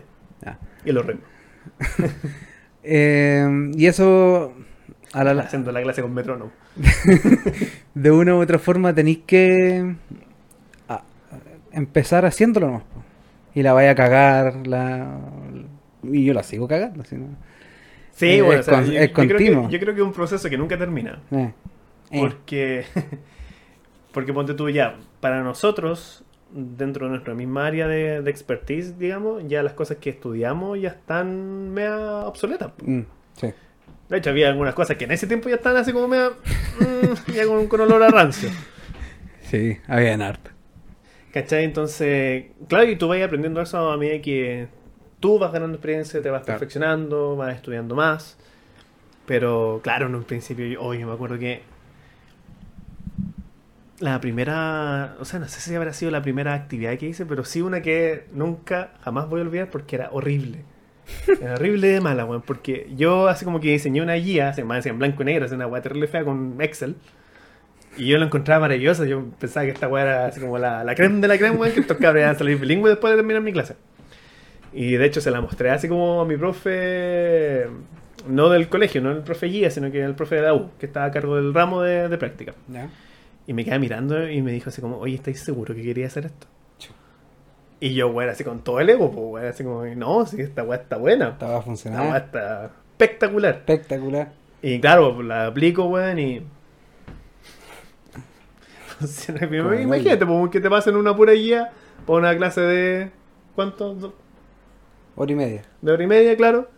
y 0.85 0.91
los 0.91 1.05
ritmos. 1.05 1.25
Eh, 2.89 3.71
y 3.75 3.85
eso, 3.85 4.53
a 5.11 5.21
la, 5.25 5.41
Haciendo 5.41 5.73
la 5.73 5.81
clase 5.81 6.01
con 6.01 6.13
metrónomo. 6.13 6.51
de 7.93 8.11
una 8.11 8.33
u 8.35 8.39
otra 8.39 8.59
forma 8.59 8.93
tenéis 8.93 9.19
que 9.27 9.93
empezar 11.73 12.25
haciéndolo 12.25 12.67
nomás, 12.67 12.83
y 13.53 13.61
la 13.61 13.73
vaya 13.73 13.91
a 13.91 13.95
cagar 13.95 14.65
la 14.65 15.19
y 16.03 16.23
yo 16.23 16.33
la 16.33 16.43
sigo 16.43 16.67
cagando 16.67 17.03
si 17.03 17.15
no- 17.17 17.27
Sí, 18.13 18.25
Eh, 18.29 18.41
bueno, 18.41 18.61
es 18.61 18.67
o 18.67 18.71
sea, 18.71 18.79
con- 18.81 18.91
yo, 18.91 18.99
es 18.99 19.07
yo 19.09 19.13
creo 19.13 19.27
que, 19.27 19.33
continuo. 19.35 19.69
yo 19.69 19.79
creo 19.79 19.93
que 19.93 20.01
es 20.01 20.07
un 20.07 20.13
proceso 20.13 20.49
que 20.49 20.57
nunca 20.57 20.77
termina. 20.77 21.19
eh, 21.31 21.51
eh, 22.11 22.19
Porque, 22.19 22.85
porque 24.13 24.33
ponte 24.33 24.53
tú 24.53 24.69
ya, 24.69 24.95
para 25.19 25.43
nosotros, 25.43 26.23
dentro 26.51 27.05
de 27.05 27.11
nuestra 27.11 27.33
misma 27.35 27.65
área 27.67 27.87
de, 27.87 28.21
de 28.21 28.31
expertise, 28.31 28.97
digamos, 28.99 29.43
ya 29.47 29.63
las 29.63 29.73
cosas 29.73 29.97
que 29.97 30.09
estudiamos 30.11 30.79
ya 30.79 30.89
están 30.89 31.71
mea 31.73 32.25
obsoletas. 32.25 32.71
mm, 32.81 33.01
sí. 33.33 33.53
De 34.09 34.17
hecho, 34.17 34.29
había 34.29 34.47
algunas 34.49 34.73
cosas 34.73 34.95
que 34.97 35.03
en 35.05 35.11
ese 35.11 35.27
tiempo 35.27 35.49
ya 35.49 35.55
están 35.55 35.75
así 35.75 35.91
como 35.91 36.07
mea, 36.07 36.29
mm, 36.29 37.31
ya 37.33 37.45
con, 37.45 37.67
con 37.67 37.81
olor 37.81 38.03
a 38.03 38.11
rancio. 38.11 38.55
sí 39.41 39.77
había 39.87 40.13
en 40.13 40.21
harta 40.21 40.51
¿Cachai? 41.31 41.63
Entonces, 41.65 42.45
claro, 42.67 42.89
y 42.89 42.95
tú 42.95 43.07
vas 43.07 43.21
aprendiendo 43.21 43.61
eso 43.61 43.91
a 43.91 43.97
medida 43.97 44.21
que 44.21 44.67
tú 45.19 45.37
vas 45.39 45.51
ganando 45.51 45.75
experiencia, 45.75 46.21
te 46.21 46.29
vas 46.29 46.43
Claro. 46.43 46.59
perfeccionando, 46.59 47.35
vas 47.35 47.55
estudiando 47.55 47.95
más. 47.95 48.37
Pero, 49.25 49.81
claro, 49.83 50.07
en 50.07 50.15
un 50.15 50.23
principio, 50.25 50.65
yo, 50.67 50.81
oye, 50.81 51.05
me 51.05 51.13
acuerdo 51.13 51.39
que 51.39 51.63
la 53.99 54.19
primera, 54.21 55.15
o 55.19 55.25
sea, 55.25 55.39
no 55.39 55.47
sé 55.47 55.59
si 55.59 55.73
habrá 55.73 55.93
sido 55.93 56.11
la 56.11 56.21
primera 56.21 56.53
actividad 56.53 56.97
que 56.97 57.07
hice, 57.07 57.25
pero 57.25 57.43
sí 57.43 57.61
una 57.61 57.81
que 57.81 58.25
nunca, 58.31 58.91
jamás 59.01 59.27
voy 59.27 59.41
a 59.41 59.43
olvidar 59.43 59.69
porque 59.69 59.95
era 59.95 60.09
horrible. 60.11 60.63
Era 61.41 61.53
horrible 61.53 61.87
de 61.87 62.01
mala, 62.01 62.25
weón, 62.25 62.41
porque 62.41 62.91
yo 62.95 63.27
así 63.27 63.45
como 63.45 63.59
que 63.59 63.71
diseñé 63.71 64.01
una 64.01 64.15
guía, 64.15 64.53
se 64.53 64.63
me 64.63 64.77
en 64.77 64.99
blanco 64.99 65.21
y 65.23 65.25
negro, 65.25 65.45
es 65.45 65.51
una 65.51 65.65
weá 65.65 65.81
terrible 65.81 66.07
fea 66.07 66.23
con 66.23 66.57
Excel. 66.59 66.95
Y 67.97 68.07
yo 68.07 68.19
lo 68.19 68.25
encontraba 68.25 68.61
maravilloso. 68.61 69.05
Yo 69.05 69.25
pensaba 69.39 69.65
que 69.65 69.71
esta 69.71 69.87
weá 69.87 70.03
era 70.03 70.25
así 70.27 70.39
como 70.39 70.59
la, 70.59 70.83
la 70.83 70.93
creme 70.93 71.19
de 71.19 71.27
la 71.27 71.37
creme, 71.37 71.57
weón, 71.57 71.73
que 71.73 71.79
estos 71.79 71.97
cabros 71.97 72.21
iban 72.21 72.37
salir 72.37 72.59
bilingües 72.59 72.91
después 72.91 73.11
de 73.11 73.17
terminar 73.17 73.41
mi 73.41 73.53
clase. 73.53 73.75
Y 74.73 74.91
de 74.91 75.05
hecho 75.05 75.21
se 75.21 75.31
la 75.31 75.41
mostré 75.41 75.71
así 75.71 75.87
como 75.87 76.21
a 76.21 76.25
mi 76.25 76.37
profe, 76.37 77.67
no 78.27 78.49
del 78.49 78.69
colegio, 78.69 79.01
no 79.01 79.11
el 79.11 79.23
profe 79.23 79.47
guía, 79.47 79.71
sino 79.71 79.89
que 79.91 80.03
el 80.03 80.13
profe 80.13 80.35
de 80.35 80.41
la 80.41 80.53
U, 80.53 80.69
que 80.77 80.85
estaba 80.85 81.07
a 81.07 81.11
cargo 81.11 81.37
del 81.37 81.53
ramo 81.53 81.81
de, 81.81 82.09
de 82.09 82.17
práctica. 82.17 82.53
Y 83.47 83.53
me 83.53 83.63
quedé 83.63 83.79
mirando 83.79 84.29
y 84.29 84.41
me 84.41 84.51
dijo 84.51 84.69
así 84.69 84.81
como, 84.81 84.97
oye, 84.97 85.15
¿estáis 85.15 85.39
seguro 85.39 85.73
que 85.73 85.81
quería 85.81 86.07
hacer 86.07 86.25
esto? 86.25 86.47
Y 87.79 87.93
yo, 87.93 88.09
weón, 88.09 88.29
así 88.29 88.43
con 88.43 88.59
todo 88.59 88.79
el 88.79 88.89
ego, 88.89 89.11
pues, 89.11 89.25
weón, 89.25 89.47
así 89.47 89.63
como, 89.63 89.85
no, 89.85 90.25
sí, 90.25 90.41
esta 90.41 90.63
weá 90.63 90.79
está 90.79 90.97
buena. 90.97 91.29
estaba 91.29 91.59
Esta 91.59 92.01
weá 92.01 92.17
está 92.17 92.65
espectacular. 92.65 93.55
espectacular 93.55 94.33
Y 94.61 94.79
claro, 94.81 95.21
la 95.21 95.47
aplico, 95.47 95.85
weón, 95.85 96.19
y. 96.19 96.45
Imagínate, 99.81 100.25
pues, 100.25 100.51
que 100.51 100.59
te 100.59 100.69
pasen 100.69 100.95
una 100.95 101.15
pura 101.15 101.33
guía 101.33 101.71
para 102.05 102.19
una 102.19 102.35
clase 102.35 102.61
de. 102.61 103.11
¿Cuánto? 103.55 104.13
Hora 105.15 105.31
y 105.31 105.35
media 105.35 105.63
De 105.81 105.91
hora 105.91 106.03
y 106.03 106.07
media, 106.07 106.35
claro. 106.35 106.69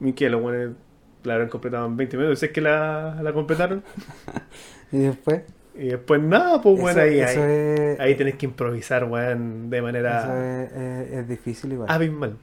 Y 0.00 0.12
que 0.12 0.30
los 0.30 0.42
weones 0.42 0.76
la 1.24 1.34
habrán 1.34 1.48
completado 1.48 1.84
en 1.86 1.96
20 1.96 2.16
minutos. 2.16 2.38
Si 2.38 2.46
es 2.46 2.52
que 2.52 2.60
la, 2.60 3.18
la 3.20 3.32
completaron. 3.32 3.82
y 4.92 4.98
después 4.98 5.42
Y 5.74 5.88
después 5.88 6.20
nada, 6.22 6.60
pues, 6.60 6.78
eso, 6.80 7.00
ahí, 7.00 7.20
eso 7.20 7.42
ahí, 7.42 7.50
es, 7.50 8.00
ahí 8.00 8.14
tenés 8.16 8.34
que 8.36 8.46
improvisar, 8.46 9.04
weón, 9.04 9.70
de 9.70 9.76
eso 9.78 9.82
manera 9.84 10.64
es, 10.64 10.72
es- 10.72 11.12
es 11.18 11.28
difícil 11.28 11.72
igual 11.72 11.90
abismal. 11.90 12.36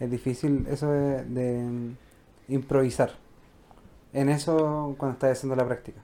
Es 0.00 0.10
difícil 0.10 0.66
eso 0.68 0.90
de, 0.90 1.24
de, 1.24 1.62
mm, 1.62 1.96
improvisar. 2.48 3.12
En 4.12 4.28
eso 4.28 4.94
cuando 4.98 5.14
estás 5.14 5.32
haciendo 5.38 5.56
la 5.56 5.64
práctica. 5.66 6.00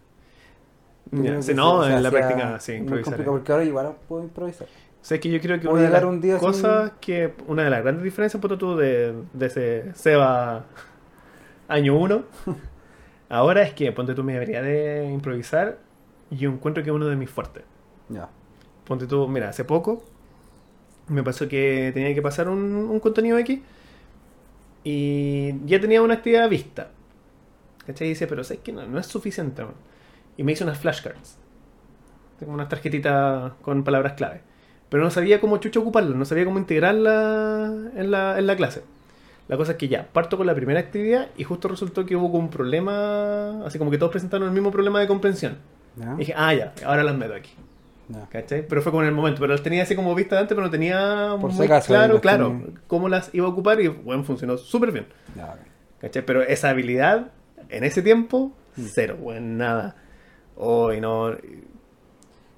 Sí, 1.13 1.23
que 1.23 1.55
no, 1.55 1.87
en 1.89 2.03
la 2.03 2.11
práctica, 2.11 2.61
sí, 2.61 2.75
improvisar. 2.75 3.25
porque 3.25 3.51
ahora 3.53 3.65
igual 3.65 3.97
puedo 4.09 4.23
improvisar. 4.23 4.67
O 4.69 5.05
sea, 5.05 5.19
que 5.19 5.29
yo 5.31 5.41
creo 5.41 5.59
que 5.59 5.67
una 5.67 5.83
de 5.83 5.89
las 5.91 6.05
un 6.05 6.21
día 6.21 6.39
sin- 6.39 6.47
cosas 6.47 6.93
que, 7.01 7.33
una 7.49 7.65
de 7.65 7.71
las 7.71 7.83
grandes 7.83 8.05
diferencias, 8.05 8.41
por 8.41 8.57
tú, 8.59 8.77
de, 8.77 9.15
de 9.33 9.47
ese 9.47 9.95
Seba 9.95 10.65
año 11.69 11.97
1, 11.99 12.23
ahora 13.31 13.63
es 13.63 13.73
que, 13.75 13.93
ponte 13.93 14.15
tú, 14.15 14.23
mi 14.25 14.35
habilidad 14.37 14.63
de 14.63 15.11
improvisar, 15.11 15.79
yo 16.31 16.51
encuentro 16.51 16.83
que 16.85 16.91
es 16.91 16.97
uno 16.97 17.07
de 17.07 17.17
mis 17.17 17.31
fuertes. 17.31 17.65
Ya. 18.11 18.29
Ponte 18.85 19.07
tú, 19.07 19.29
mira, 19.29 19.49
hace 19.51 19.65
poco 19.65 20.05
me 21.09 21.23
pasó 21.25 21.49
que 21.49 21.91
tenía 21.93 22.15
que 22.15 22.23
pasar 22.23 22.49
un, 22.49 22.61
un 22.75 23.01
contenido 23.01 23.37
X 23.39 23.61
y 24.85 25.55
ya 25.67 25.81
tenía 25.81 26.03
una 26.03 26.15
actividad 26.15 26.49
vista. 26.49 26.91
¿Cachai? 27.87 28.09
Y 28.09 28.11
dice, 28.11 28.27
pero 28.27 28.45
sé 28.45 28.59
que 28.59 28.73
no, 28.73 28.87
no 28.87 28.99
es 28.99 29.07
suficiente. 29.07 29.63
man". 29.65 29.75
Y 30.37 30.45
me 30.45 30.53
hice 30.53 30.65
unas 30.65 30.79
flashcards. 30.79 31.37
Tengo 32.39 32.53
unas 32.53 32.69
tarjetitas 32.69 33.53
con 33.63 33.85
palabras 33.85 34.15
clave. 34.15 34.41
Pero 34.89 35.03
no 35.05 35.11
sabía 35.11 35.41
cómo 35.41 35.59
chucho 35.59 35.81
ocuparlas, 35.81 36.17
no 36.17 36.25
sabía 36.25 36.45
cómo 36.45 36.59
integrarlas 36.59 37.95
en 37.97 38.11
la, 38.11 38.39
en 38.39 38.47
la 38.47 38.57
clase. 38.57 38.83
La 39.51 39.57
cosa 39.57 39.73
es 39.73 39.79
que 39.79 39.89
ya, 39.89 40.07
parto 40.13 40.37
con 40.37 40.47
la 40.47 40.55
primera 40.55 40.79
actividad 40.81 41.29
y 41.37 41.45
justo 41.45 41.67
resultó 41.69 42.07
que 42.07 42.15
hubo 42.17 42.39
un 42.39 42.49
problema, 42.51 43.67
así 43.67 43.79
como 43.79 43.91
que 43.91 43.99
todos 43.99 44.13
presentaron 44.13 44.47
el 44.49 44.55
mismo 44.55 44.71
problema 44.71 45.01
de 45.01 45.07
comprensión. 45.09 45.59
¿Ya? 45.97 46.15
Y 46.15 46.19
dije, 46.19 46.35
ah, 46.37 46.55
ya, 46.55 46.73
ahora 46.87 47.03
las 47.03 47.17
meto 47.17 47.35
aquí. 47.35 47.51
Ya. 48.09 48.27
¿Cachai? 48.29 48.67
Pero 48.67 48.81
fue 48.81 48.93
como 48.93 49.03
en 49.03 49.09
el 49.09 49.15
momento, 49.15 49.41
pero 49.41 49.53
las 49.53 49.63
tenía 49.63 49.83
así 49.83 49.95
como 49.97 50.15
vista 50.15 50.37
de 50.37 50.43
antes, 50.43 50.55
pero 50.55 50.65
no 50.67 50.71
tenía 50.71 51.37
Por 51.41 51.53
muy 51.53 51.67
acaso, 51.67 51.89
claro, 51.89 52.21
claro, 52.21 52.49
tenía. 52.49 52.81
cómo 52.87 53.09
las 53.09 53.35
iba 53.35 53.47
a 53.47 53.51
ocupar 53.51 53.81
y 53.81 53.89
bueno, 53.89 54.23
funcionó 54.25 54.57
súper 54.57 54.93
bien. 54.93 55.07
Ya. 55.37 55.57
¿Cachai? 56.01 56.25
Pero 56.25 56.43
esa 56.43 56.71
habilidad, 56.71 57.33
en 57.69 57.85
ese 57.85 58.03
tiempo, 58.03 58.53
Mm. 58.77 58.85
cero, 58.87 59.17
weón, 59.21 59.59
nada. 59.59 59.97
Oh, 60.57 60.93
y 60.93 61.01
no. 61.01 61.35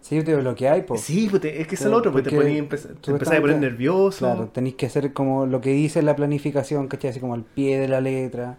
Sí, 0.03 0.23
te 0.23 0.35
bloqueáis, 0.37 0.85
po. 0.85 0.97
Sí, 0.97 1.29
pues 1.31 1.41
te- 1.43 1.61
es 1.61 1.67
que 1.69 1.77
es 1.77 1.81
el 1.83 1.95
otro, 1.95 2.13
pues 2.13 2.25
te 2.25 2.31
porque 2.31 2.45
ponía, 2.45 2.63
empe- 2.63 3.01
te 3.01 3.11
empezás 3.13 3.39
a 3.39 3.41
poner 3.41 3.59
nervioso. 3.59 4.19
Claro, 4.19 4.49
tenéis 4.49 4.75
que 4.75 4.87
hacer 4.87 5.13
como 5.13 5.47
lo 5.47 5.61
que 5.61 5.71
dice 5.71 6.03
la 6.03 6.17
planificación, 6.17 6.89
¿cachai? 6.89 7.11
Así 7.11 7.21
como 7.21 7.35
al 7.35 7.45
pie 7.45 7.79
de 7.79 7.89
la 7.89 8.01
letra. 8.01 8.59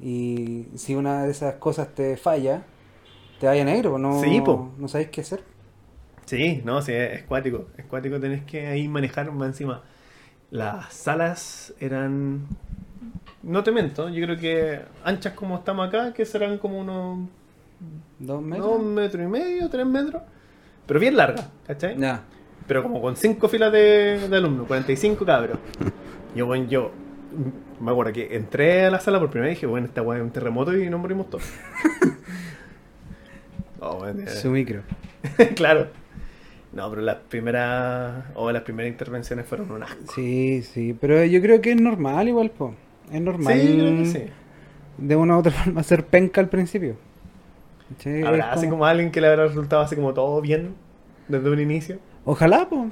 Y 0.00 0.66
si 0.76 0.94
una 0.94 1.24
de 1.24 1.30
esas 1.30 1.54
cosas 1.56 1.94
te 1.94 2.16
falla, 2.18 2.62
te 3.40 3.46
vaya 3.46 3.64
negro, 3.64 3.92
po, 3.92 3.98
no, 3.98 4.22
Sí, 4.22 4.40
po. 4.40 4.70
no 4.78 4.88
sabéis 4.88 5.10
qué 5.10 5.22
hacer. 5.22 5.42
Sí, 6.26 6.60
no, 6.64 6.82
sí, 6.82 6.92
es 6.92 7.22
cuático. 7.24 7.66
Es 7.76 7.84
cuático, 7.86 8.18
tenés 8.20 8.44
que 8.44 8.66
ahí 8.66 8.88
manejar 8.88 9.30
más 9.32 9.48
encima. 9.48 9.82
Las 10.50 10.92
salas 10.94 11.74
eran. 11.80 12.46
No 13.42 13.62
te 13.62 13.70
miento, 13.72 14.08
yo 14.08 14.24
creo 14.24 14.36
que 14.38 14.80
anchas 15.04 15.34
como 15.34 15.56
estamos 15.56 15.88
acá, 15.88 16.12
que 16.12 16.24
serán 16.26 16.58
como 16.58 16.80
unos 16.80 17.28
¿Dos 18.18 18.42
metros? 18.42 18.66
Dos 18.68 18.82
metros 18.82 19.22
y 19.24 19.26
medio, 19.28 19.68
tres 19.70 19.86
metros. 19.86 20.22
Pero 20.86 21.00
bien 21.00 21.16
larga, 21.16 21.50
¿cachai? 21.66 21.96
Ya. 21.98 22.22
pero 22.66 22.82
como 22.82 23.00
con 23.00 23.16
cinco 23.16 23.48
filas 23.48 23.72
de, 23.72 24.28
de 24.28 24.36
alumnos, 24.36 24.66
45 24.66 25.24
cabros. 25.24 25.58
Yo, 26.34 26.46
bueno, 26.46 26.66
yo 26.68 26.90
me 27.80 27.90
acuerdo 27.90 28.12
que 28.12 28.34
entré 28.36 28.84
a 28.86 28.90
la 28.90 29.00
sala 29.00 29.18
por 29.20 29.30
primera 29.30 29.48
vez 29.48 29.54
y 29.54 29.56
dije, 29.56 29.66
bueno, 29.66 29.86
esta 29.86 30.02
weá 30.02 30.18
es 30.18 30.24
un 30.24 30.30
terremoto 30.30 30.76
y 30.76 30.88
nos 30.88 31.00
morimos 31.00 31.28
todos. 31.30 31.44
Oh, 33.80 33.98
bueno, 33.98 34.22
eh, 34.22 34.28
Su 34.28 34.50
micro. 34.50 34.82
claro. 35.54 35.88
No, 36.72 36.90
pero 36.90 37.02
las 37.02 37.16
primeras 37.16 38.24
o 38.34 38.50
las 38.50 38.62
primeras 38.62 38.90
intervenciones 38.90 39.46
fueron 39.46 39.70
un 39.70 39.82
asco. 39.82 40.12
Sí, 40.14 40.62
sí, 40.62 40.96
pero 40.98 41.24
yo 41.24 41.40
creo 41.40 41.60
que 41.60 41.72
es 41.72 41.80
normal 41.80 42.28
igual, 42.28 42.50
po. 42.50 42.74
Es 43.12 43.20
normal 43.20 43.54
Sí, 43.54 43.76
creo 43.78 43.96
que 43.98 44.04
sí. 44.06 44.22
de 44.98 45.16
una 45.16 45.36
u 45.36 45.40
otra 45.40 45.52
forma 45.52 45.80
hacer 45.80 46.04
penca 46.06 46.40
al 46.40 46.48
principio. 46.48 46.96
¿Cachai? 47.90 48.22
Habrá 48.24 48.38
Es 48.50 48.52
así 48.58 48.60
como- 48.66 48.70
como 48.70 48.86
alguien 48.86 49.10
que 49.10 49.20
le 49.20 49.28
habrá 49.28 49.46
resultado 49.46 49.82
así 49.82 49.94
como 49.96 50.12
todo 50.14 50.40
bien 50.40 50.74
desde 51.28 51.50
un 51.50 51.60
inicio. 51.60 51.98
Ojalá, 52.24 52.68
po. 52.68 52.88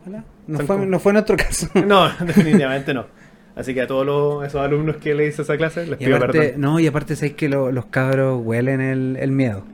Ojalá. 0.00 0.24
No 0.46 0.58
fue, 0.58 0.66
como- 0.66 0.86
no 0.86 0.98
fue 1.00 1.12
nuestro 1.12 1.36
caso. 1.36 1.68
No, 1.86 2.08
definitivamente 2.24 2.94
no. 2.94 3.06
Así 3.54 3.72
que 3.72 3.80
a 3.82 3.86
todos 3.86 4.04
los, 4.04 4.44
esos 4.46 4.60
alumnos 4.60 4.96
que 4.96 5.14
le 5.14 5.26
hice 5.28 5.40
esa 5.42 5.56
clase 5.56 5.86
les 5.86 6.00
Y 6.00 6.04
pido 6.04 6.16
aparte, 6.16 6.38
perdón. 6.38 6.60
no, 6.60 6.78
y 6.80 6.86
aparte 6.86 7.16
sabéis 7.16 7.34
que 7.34 7.48
lo- 7.48 7.72
los 7.72 7.86
cabros 7.86 8.40
huelen 8.44 8.80
el, 8.80 9.16
el 9.18 9.32
miedo. 9.32 9.64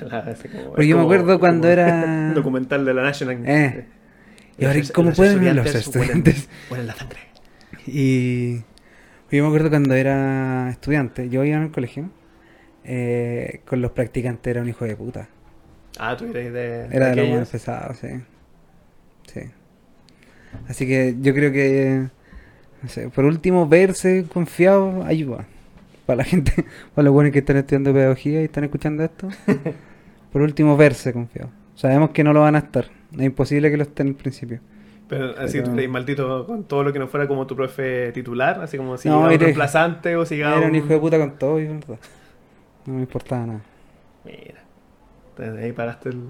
Como- 0.00 0.70
Porque 0.70 0.86
yo 0.88 0.96
me 0.96 1.02
como- 1.02 1.14
acuerdo 1.14 1.38
cuando 1.40 1.62
como 1.62 1.72
era- 1.72 2.32
documental 2.34 2.84
de 2.84 2.94
la 2.94 3.02
National. 3.02 3.38
Eh. 3.46 3.86
Y 4.58 4.64
ahora, 4.66 4.80
¿cómo 4.94 5.08
los 5.08 5.16
pueden 5.16 5.40
ver 5.40 5.54
los 5.56 5.66
huelen- 5.66 5.76
estudiantes? 5.78 6.48
Huelen 6.70 6.86
la 6.86 6.94
sangre. 6.94 7.18
Y 7.86 8.56
yo 9.30 9.42
me 9.42 9.46
acuerdo 9.46 9.68
cuando 9.70 9.94
era 9.94 10.70
estudiante, 10.70 11.28
yo 11.28 11.44
iba 11.44 11.56
en 11.56 11.64
el 11.64 11.70
colegio, 11.72 12.08
eh, 12.84 13.60
con 13.66 13.80
los 13.82 13.90
practicantes 13.92 14.50
era 14.50 14.62
un 14.62 14.68
hijo 14.68 14.84
de 14.84 14.96
puta. 14.96 15.28
Ah, 15.98 16.16
tú 16.16 16.24
eres 16.26 16.52
de. 16.52 16.86
Era 16.90 17.08
de 17.10 17.16
lo 17.16 17.22
aquellos? 17.22 17.38
más 17.40 17.48
pesado, 17.50 17.94
sí. 17.94 18.08
Sí. 19.32 19.40
Así 20.68 20.86
que 20.86 21.16
yo 21.20 21.34
creo 21.34 21.52
que, 21.52 22.06
no 22.82 22.88
sé, 22.88 23.08
por 23.08 23.24
último, 23.24 23.68
verse 23.68 24.24
confiado 24.32 25.04
ayuda. 25.04 25.46
Para 26.06 26.18
la 26.18 26.24
gente, 26.24 26.52
para 26.94 27.04
los 27.04 27.12
buenos 27.14 27.32
que 27.32 27.38
están 27.40 27.56
estudiando 27.56 27.92
pedagogía 27.92 28.40
y 28.42 28.44
están 28.44 28.64
escuchando 28.64 29.02
esto. 29.04 29.28
por 30.32 30.42
último, 30.42 30.76
verse 30.76 31.12
confiado. 31.12 31.50
Sabemos 31.74 32.10
que 32.10 32.22
no 32.24 32.32
lo 32.32 32.40
van 32.40 32.56
a 32.56 32.58
estar. 32.60 32.86
Es 33.16 33.22
imposible 33.22 33.70
que 33.70 33.76
lo 33.76 33.82
estén 33.84 34.08
al 34.08 34.14
principio. 34.14 34.60
Pero 35.08 35.34
así 35.38 35.60
Pero- 35.60 35.74
tú 35.74 35.88
maldito 35.88 36.46
con 36.46 36.64
todo 36.64 36.82
lo 36.82 36.92
que 36.92 36.98
no 36.98 37.08
fuera 37.08 37.26
como 37.28 37.46
tu 37.46 37.54
profe 37.56 38.10
titular, 38.12 38.60
así 38.62 38.76
como 38.76 38.96
si 38.96 39.08
No, 39.08 39.16
llegaba 39.16 39.32
un 39.34 39.40
reemplazante 39.40 40.16
o 40.16 40.24
si 40.24 40.40
Era 40.40 40.56
un 40.58 40.64
un- 40.64 40.74
hijo 40.76 40.86
de 40.88 40.98
puta 40.98 41.18
con 41.18 41.38
todo 41.38 41.60
y 41.60 41.66
verdad. 41.66 41.98
No 42.86 42.94
me 42.94 43.00
importaba 43.00 43.46
nada. 43.46 43.60
Mira. 44.24 44.62
Entonces 45.30 45.64
ahí 45.64 45.72
paraste 45.72 46.10
el. 46.10 46.22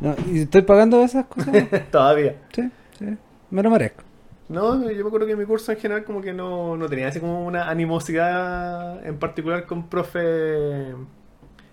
No, 0.00 0.14
¿Y 0.26 0.40
estoy 0.42 0.62
pagando 0.62 1.02
esas 1.02 1.26
cosas? 1.26 1.54
Todavía. 1.90 2.36
sí, 2.52 2.70
sí. 2.98 3.16
Me 3.50 3.62
lo 3.62 3.70
merezco. 3.70 4.02
No, 4.48 4.88
yo 4.90 5.02
me 5.02 5.08
acuerdo 5.08 5.26
que 5.26 5.36
mi 5.36 5.44
curso 5.44 5.72
en 5.72 5.78
general 5.78 6.04
como 6.04 6.20
que 6.22 6.32
no, 6.32 6.76
no 6.76 6.88
tenía 6.88 7.08
así 7.08 7.18
como 7.20 7.44
una 7.44 7.68
animosidad 7.68 9.04
en 9.04 9.18
particular 9.18 9.66
con 9.66 9.88
profe 9.88 10.94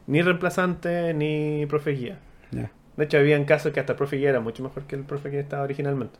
ni 0.07 0.21
reemplazante 0.21 1.13
ni 1.13 1.65
profe 1.67 1.91
guía. 1.91 2.19
Ya. 2.51 2.71
De 2.97 3.05
hecho, 3.05 3.17
habían 3.17 3.45
casos 3.45 3.71
que 3.73 3.79
hasta 3.79 3.93
el 3.93 3.97
profe 3.97 4.17
guía 4.17 4.29
era 4.29 4.39
mucho 4.39 4.63
mejor 4.63 4.83
que 4.83 4.95
el 4.95 5.03
profe 5.03 5.29
que 5.29 5.39
estaba 5.39 5.63
originalmente. 5.63 6.17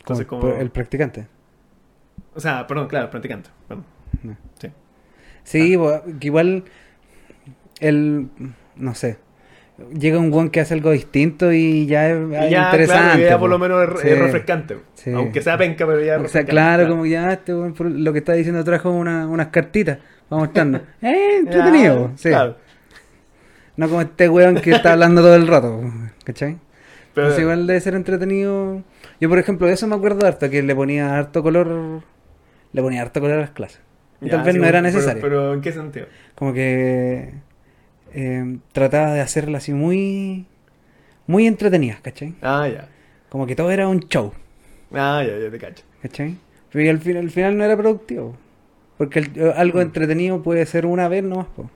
Entonces, 0.00 0.26
Como 0.26 0.42
como... 0.42 0.54
el 0.54 0.70
practicante. 0.70 1.26
O 2.34 2.40
sea, 2.40 2.66
perdón, 2.66 2.86
claro, 2.88 3.06
el 3.06 3.10
practicante. 3.10 3.50
perdón. 3.68 3.84
No. 4.22 4.36
Sí. 4.60 4.68
Sí, 5.44 5.78
que 6.20 6.26
igual 6.26 6.64
el 7.80 8.28
no 8.76 8.94
sé. 8.94 9.18
Llega 9.98 10.18
un 10.20 10.30
guan 10.30 10.50
que 10.50 10.60
hace 10.60 10.72
algo 10.74 10.92
distinto 10.92 11.52
y 11.52 11.86
ya 11.86 12.08
es 12.08 12.16
Y 12.30 12.34
ah, 12.36 12.48
ya, 12.48 12.64
interesante. 12.66 13.02
claro, 13.02 13.20
ya 13.20 13.34
po. 13.34 13.40
por 13.40 13.50
lo 13.50 13.58
menos 13.58 13.82
es, 13.94 14.00
Sí. 14.02 14.08
es 14.08 14.18
refrescante. 14.18 14.78
Sí. 14.94 15.10
Aunque 15.12 15.42
sea 15.42 15.58
penca, 15.58 15.84
pero 15.84 16.00
ya 16.00 16.14
es 16.16 16.22
O 16.22 16.28
sea, 16.28 16.44
claro, 16.44 16.88
como 16.88 17.06
ya 17.06 17.32
este 17.32 17.52
lo 17.52 18.12
que 18.12 18.18
está 18.20 18.34
diciendo 18.34 18.62
trajo 18.62 18.90
una- 18.90 19.26
unas 19.26 19.48
cartitas. 19.48 19.98
Vamos 20.30 20.46
mostrando. 20.46 20.80
eh, 21.02 21.38
entretenido. 21.38 22.12
Sí. 22.16 22.28
claro. 22.28 22.56
No 23.76 23.88
como 23.88 24.02
este 24.02 24.28
weón 24.28 24.56
que 24.60 24.70
está 24.70 24.92
hablando 24.92 25.20
todo 25.22 25.34
el 25.34 25.48
rato. 25.48 25.80
¿Cachai? 26.24 26.56
Pero, 27.12 27.28
Pues 27.28 27.38
igual 27.40 27.66
debe 27.66 27.80
ser 27.80 27.94
entretenido. 27.94 28.82
Yo, 29.20 29.28
por 29.28 29.38
ejemplo, 29.38 29.66
de 29.66 29.72
eso 29.74 29.86
me 29.88 29.96
acuerdo 29.96 30.24
harto, 30.26 30.48
que 30.50 30.62
le 30.62 30.74
ponía 30.76 31.16
harto 31.18 31.42
color. 31.42 32.02
Le 32.72 32.82
ponía 32.82 33.02
harto 33.02 33.20
color 33.20 33.38
a 33.38 33.40
las 33.40 33.50
clases. 33.50 33.80
Tal 34.20 34.42
vez 34.42 34.54
sí, 34.54 34.60
no 34.60 34.66
era 34.66 34.80
necesario. 34.80 35.20
Pero, 35.22 35.54
¿en 35.54 35.60
qué 35.60 35.72
sentido? 35.72 36.06
Como 36.34 36.52
que 36.52 37.34
eh, 38.12 38.56
trataba 38.72 39.12
de 39.12 39.20
hacerla 39.20 39.58
así 39.58 39.72
muy. 39.72 40.46
Muy 41.26 41.46
entretenida, 41.46 41.98
¿cachai? 42.02 42.34
Ah, 42.42 42.68
ya. 42.68 42.88
Como 43.30 43.46
que 43.46 43.56
todo 43.56 43.70
era 43.70 43.88
un 43.88 44.00
show, 44.00 44.32
Ah, 44.92 45.24
ya, 45.26 45.38
ya 45.38 45.50
te 45.50 45.58
cacho. 45.58 45.82
¿cachai? 46.02 46.36
Pero 46.70 46.90
al, 46.90 46.98
fin, 47.00 47.16
al 47.16 47.30
final 47.30 47.56
no 47.56 47.64
era 47.64 47.76
productivo. 47.76 48.36
Porque 48.98 49.20
el- 49.20 49.52
algo 49.56 49.78
Mm. 49.78 49.82
entretenido 49.82 50.42
puede 50.42 50.64
ser 50.66 50.86
una 50.86 51.08
vez 51.08 51.24
nomás, 51.24 51.46
po. 51.56 51.70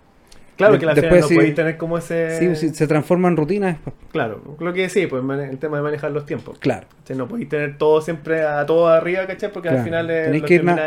Claro 0.58 0.78
que 0.78 0.84
la 0.86 0.94
después 0.94 1.22
no 1.22 1.28
sí- 1.28 1.34
podéis 1.36 1.54
tener 1.54 1.76
como 1.78 1.96
ese... 1.96 2.54
Sí, 2.56 2.68
se 2.74 2.86
transforma 2.86 3.28
en 3.28 3.36
rutina 3.36 3.68
después. 3.68 3.94
Claro, 4.12 4.56
lo 4.58 4.72
que 4.74 4.88
sí, 4.90 5.06
pues 5.06 5.22
el 5.22 5.58
tema 5.58 5.78
de 5.78 5.82
manejar 5.84 6.10
los 6.10 6.26
tiempos. 6.26 6.58
Claro. 6.58 6.86
No 7.16 7.26
podéis 7.26 7.48
tener 7.48 7.78
todo 7.78 8.00
siempre 8.02 8.42
a 8.42 8.66
todo 8.66 8.88
arriba, 8.88 9.26
¿cachai? 9.26 9.50
Porque 9.50 9.68
al 9.70 9.82
final 9.84 10.10
eh, 10.10 10.24
Tenéis 10.24 10.42
que 10.44 10.54
ir 10.54 10.64
na- 10.64 10.78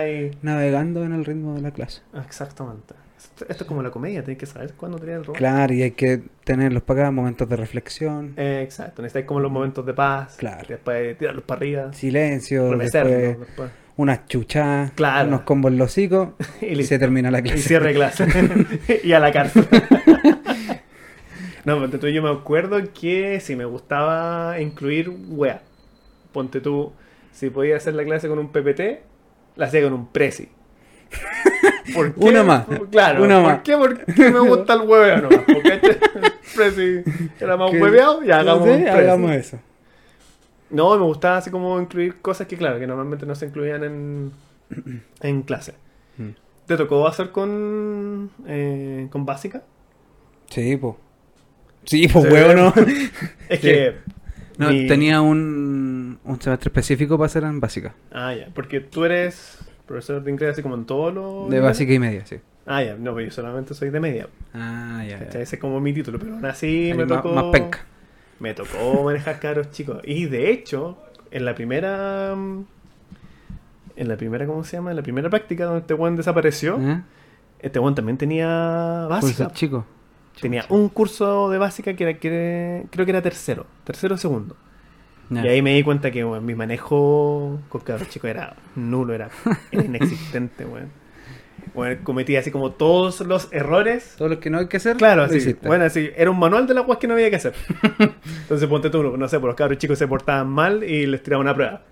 Navegando 0.44 1.04
en 1.04 1.14
el 1.14 1.26
ritmo 1.26 1.56
de 1.56 1.62
la 1.62 1.72
clase. 1.72 2.02
Exactamente. 2.26 2.94
Esto, 3.18 3.46
esto 3.48 3.64
es 3.64 3.68
como 3.68 3.82
la 3.84 3.92
comedia, 3.92 4.22
tenéis 4.22 4.40
que 4.40 4.46
saber 4.48 4.74
cuándo 4.74 4.98
tirar 5.00 5.18
el 5.18 5.26
robot. 5.26 5.38
Claro, 5.38 5.74
y 5.74 5.84
hay 5.84 5.92
que 5.92 6.22
tenerlos 6.44 6.82
para 6.84 7.02
acá, 7.04 7.12
momentos 7.12 7.48
de 7.48 7.56
reflexión, 7.56 8.34
Eh, 8.36 8.62
exacto, 8.64 9.02
necesitáis 9.04 9.26
como 9.28 9.40
los 9.40 9.52
momentos 9.52 9.86
de 9.86 9.94
paz. 9.94 10.36
Claro. 10.38 10.66
Después 10.68 11.18
tirarlos 11.18 11.44
para 11.46 11.60
arriba. 11.60 11.94
silencio, 11.94 12.70
después 12.78 12.92
después. 13.40 13.70
Unas 13.98 14.26
chuchadas, 14.28 14.92
Claro. 14.92 15.28
unos 15.28 15.42
combos 15.42 15.72
en 15.72 15.78
los 15.78 15.92
hocicos 15.92 16.30
Y 16.62 16.80
y, 16.80 16.84
se 16.84 16.98
termina 17.00 17.30
la 17.32 17.40
Y 17.40 17.44
clase. 17.44 17.60
cierre 17.60 17.94
clase. 17.94 18.26
y 19.04 19.12
a 19.14 19.20
la 19.20 19.32
cárcel. 19.32 19.68
no, 21.66 21.80
ponte 21.80 21.98
tú, 21.98 22.08
yo 22.08 22.24
me 22.24 22.30
acuerdo 22.32 22.80
que 23.00 23.40
si 23.40 23.56
me 23.56 23.66
gustaba 23.66 24.60
incluir 24.60 25.10
wea. 25.30 25.62
Ponte 26.32 26.62
tú, 26.62 26.94
si 27.32 27.50
podía 27.50 27.76
hacer 27.78 27.94
la 27.94 28.04
clase 28.04 28.28
con 28.28 28.40
un 28.40 28.52
PPT, 28.52 29.02
la 29.58 29.66
hacía 29.66 29.84
con 29.84 29.94
un 29.94 30.08
Prezi. 30.08 30.50
¿Por 31.94 32.14
qué? 32.16 32.26
Una 32.26 32.44
más. 32.44 32.66
Claro. 32.90 33.24
Una 33.24 33.42
¿Por 33.42 33.52
más. 33.52 33.62
qué? 33.64 33.76
Porque 33.78 34.30
me 34.32 34.40
gusta 34.40 34.74
el 34.74 34.82
hueveo 34.82 35.18
nomás. 35.24 35.40
Porque 35.46 35.74
este 35.74 36.00
Prezi 36.56 37.04
era 37.40 37.58
más 37.58 37.70
Que- 37.72 37.82
hueveado, 37.82 38.24
ya 38.24 38.40
hagamos 38.40 38.68
un 38.70 38.82
Prezi. 38.84 38.98
hagamos 38.98 39.32
eso. 39.32 39.60
No, 40.72 40.98
me 40.98 41.04
gustaba 41.04 41.38
así 41.38 41.50
como 41.52 41.80
incluir 41.82 42.22
cosas 42.22 42.48
que, 42.48 42.58
claro, 42.58 42.80
que 42.80 42.88
normalmente 42.88 43.26
no 43.26 43.36
se 43.36 43.46
incluían 43.48 43.84
en, 43.84 44.32
en 45.22 45.42
clase. 45.44 45.74
Mm. 46.18 46.30
¿Te 46.66 46.78
tocó 46.78 47.08
hacer 47.08 47.32
con, 47.32 48.32
eh, 48.48 49.08
con 49.12 49.26
básica? 49.26 49.64
Sí, 50.50 50.78
pues. 50.78 50.96
Sí, 51.86 52.08
pues, 52.08 52.32
huevo, 52.32 52.54
no. 52.54 52.74
Es 53.50 53.60
Sí. 53.60 53.68
que. 53.68 53.96
No, 54.58 54.70
mi- 54.70 54.86
tenía 54.88 55.22
un, 55.22 56.20
un 56.24 56.42
semestre 56.42 56.70
específico 56.70 57.18
para 57.18 57.26
hacer 57.26 57.44
en 57.44 57.60
básica. 57.60 57.96
Ah, 58.12 58.34
ya. 58.36 58.48
Porque 58.54 58.80
tú 58.80 59.04
eres 59.06 59.58
profesor 59.88 60.24
de 60.24 60.32
inglés 60.32 60.52
así 60.54 60.62
como 60.62 60.76
en 60.76 60.86
todos 60.86 61.14
los. 61.14 61.50
De 61.50 61.60
básica 61.60 61.92
y 61.94 62.00
media, 62.00 62.26
sí. 62.26 62.38
Ah, 62.68 62.84
ya. 62.84 62.96
No, 62.96 63.16
pero 63.16 63.26
yo 63.28 63.32
solamente 63.32 63.74
soy 63.74 63.90
de 63.90 64.00
media. 64.00 64.28
Ah, 64.54 65.04
ya. 65.08 65.18
Ese 65.18 65.42
es 65.56 65.58
como 65.60 65.80
mi 65.82 65.94
título, 65.94 66.20
pero 66.20 66.36
aún 66.36 66.46
así 66.46 66.94
me 66.96 67.06
más- 67.06 67.22
tocó. 67.24 67.34
más 67.34 67.46
penca. 67.46 67.80
Me 68.42 68.54
tocó 68.54 69.04
manejar 69.06 69.40
caros 69.40 69.72
chicos. 69.72 70.02
Y 70.04 70.26
de 70.26 70.52
hecho, 70.52 70.98
en 71.32 71.46
la 71.46 71.56
primera. 71.56 72.34
mm, 72.36 72.66
En 73.96 74.08
la 74.08 74.18
primera, 74.18 74.46
¿cómo 74.48 74.64
se 74.64 74.78
llama? 74.78 74.90
En 74.90 74.98
la 74.98 75.04
primera 75.04 75.30
práctica 75.30 75.66
donde 75.66 75.82
este 75.82 75.94
weón 75.94 76.16
desapareció, 76.16 76.80
¿Eh? 76.82 77.02
este 77.60 77.78
weón 77.80 77.94
también 77.96 78.18
tenía 78.18 79.06
básica. 79.10 79.52
chico. 79.54 79.86
Tenía 80.42 80.66
un 80.70 80.90
curso 80.90 81.50
de 81.50 81.58
básica 81.60 81.94
que 81.94 82.04
era, 82.04 82.14
que 82.18 82.86
creo 82.90 83.06
que 83.06 83.12
era 83.12 83.22
tercero, 83.22 83.66
tercero 83.84 84.16
o 84.16 84.18
segundo. 84.18 84.56
Y 85.30 85.38
ahí 85.48 85.62
me 85.62 85.74
di 85.76 85.84
cuenta 85.84 86.10
que 86.12 86.26
weón, 86.26 86.46
mi 86.46 86.56
manejo 86.56 87.60
con 87.70 87.82
cabros 87.82 88.10
chicos 88.10 88.30
era 88.30 88.56
nulo, 88.76 89.14
era, 89.14 89.30
era 89.72 89.84
inexistente, 89.86 90.66
weón. 90.66 90.90
Weón, 91.74 92.00
cometía 92.04 92.40
así 92.40 92.52
como 92.52 92.72
todos 92.72 93.22
los 93.22 93.48
errores. 93.52 94.16
Todo 94.18 94.28
lo 94.30 94.40
que 94.40 94.50
no 94.50 94.60
hay 94.60 94.68
que 94.68 94.78
hacer, 94.78 94.98
Claro, 94.98 95.24
así. 95.24 95.56
Bueno, 95.64 95.86
así, 95.86 96.10
era 96.16 96.30
un 96.30 96.38
manual 96.40 96.68
de 96.68 96.74
las 96.74 96.84
cosas 96.84 97.00
que 97.00 97.08
no 97.08 97.14
había 97.14 97.30
que 97.30 97.38
hacer. 97.38 97.54
Entonces 98.42 98.68
ponte 98.68 98.90
tú, 98.90 99.16
no 99.18 99.28
sé, 99.28 99.40
por 99.40 99.48
los 99.48 99.56
cabros 99.56 99.78
chicos 99.78 99.98
se 99.98 100.08
portaban 100.08 100.50
mal 100.50 100.84
y 100.84 101.06
les 101.06 101.24
tiraba 101.24 101.42
una 101.42 101.54
prueba. 101.56 101.84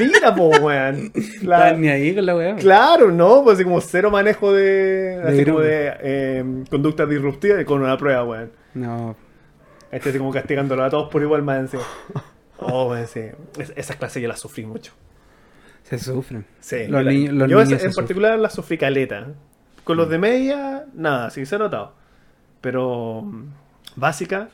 Mira, 0.00 0.34
po, 0.34 0.48
weón. 0.48 1.12
La- 1.42 1.66
Estás 1.68 1.78
ni 1.78 1.88
ahí 1.88 2.14
con 2.14 2.26
la 2.26 2.36
weá. 2.36 2.56
Claro, 2.56 3.10
¿no? 3.10 3.42
Pues 3.42 3.54
así 3.54 3.64
como 3.64 3.80
cero 3.80 4.10
manejo 4.10 4.52
de. 4.52 5.20
Así 5.24 5.44
como 5.46 5.60
de 5.60 5.92
eh, 6.02 6.44
conducta 6.70 7.06
disruptiva 7.06 7.60
y 7.60 7.64
con 7.64 7.82
una 7.82 7.96
prueba, 7.96 8.22
weón. 8.24 8.52
No, 8.74 9.16
Este 9.90 10.10
así 10.10 10.18
como 10.18 10.30
castigándolo 10.32 10.84
a 10.84 10.90
todos 10.90 11.10
por 11.10 11.22
igual 11.22 11.46
encima. 11.58 11.82
Oh, 12.58 12.90
weón, 12.90 13.06
sí. 13.06 13.20
Es- 13.58 13.72
esas 13.76 13.96
clases 13.96 14.22
yo 14.22 14.28
las 14.28 14.40
sufrí 14.40 14.66
mucho. 14.66 14.92
Se 15.88 15.98
sufren. 15.98 16.44
Sí. 16.60 16.86
Los 16.88 17.04
la- 17.04 17.10
niños- 17.10 17.34
los 17.34 17.48
yo 17.48 17.56
niños 17.58 17.72
en 17.72 17.78
sufren. 17.78 17.94
particular 17.94 18.38
las 18.38 18.52
sufrí 18.54 18.78
caleta. 18.78 19.28
Con 19.84 19.96
los 19.96 20.08
de 20.08 20.18
media, 20.18 20.86
nada, 20.94 21.30
sí 21.30 21.46
se 21.46 21.54
ha 21.54 21.58
notado. 21.58 21.94
Pero 22.60 23.22
mm, 23.22 23.44
básica, 23.96 24.48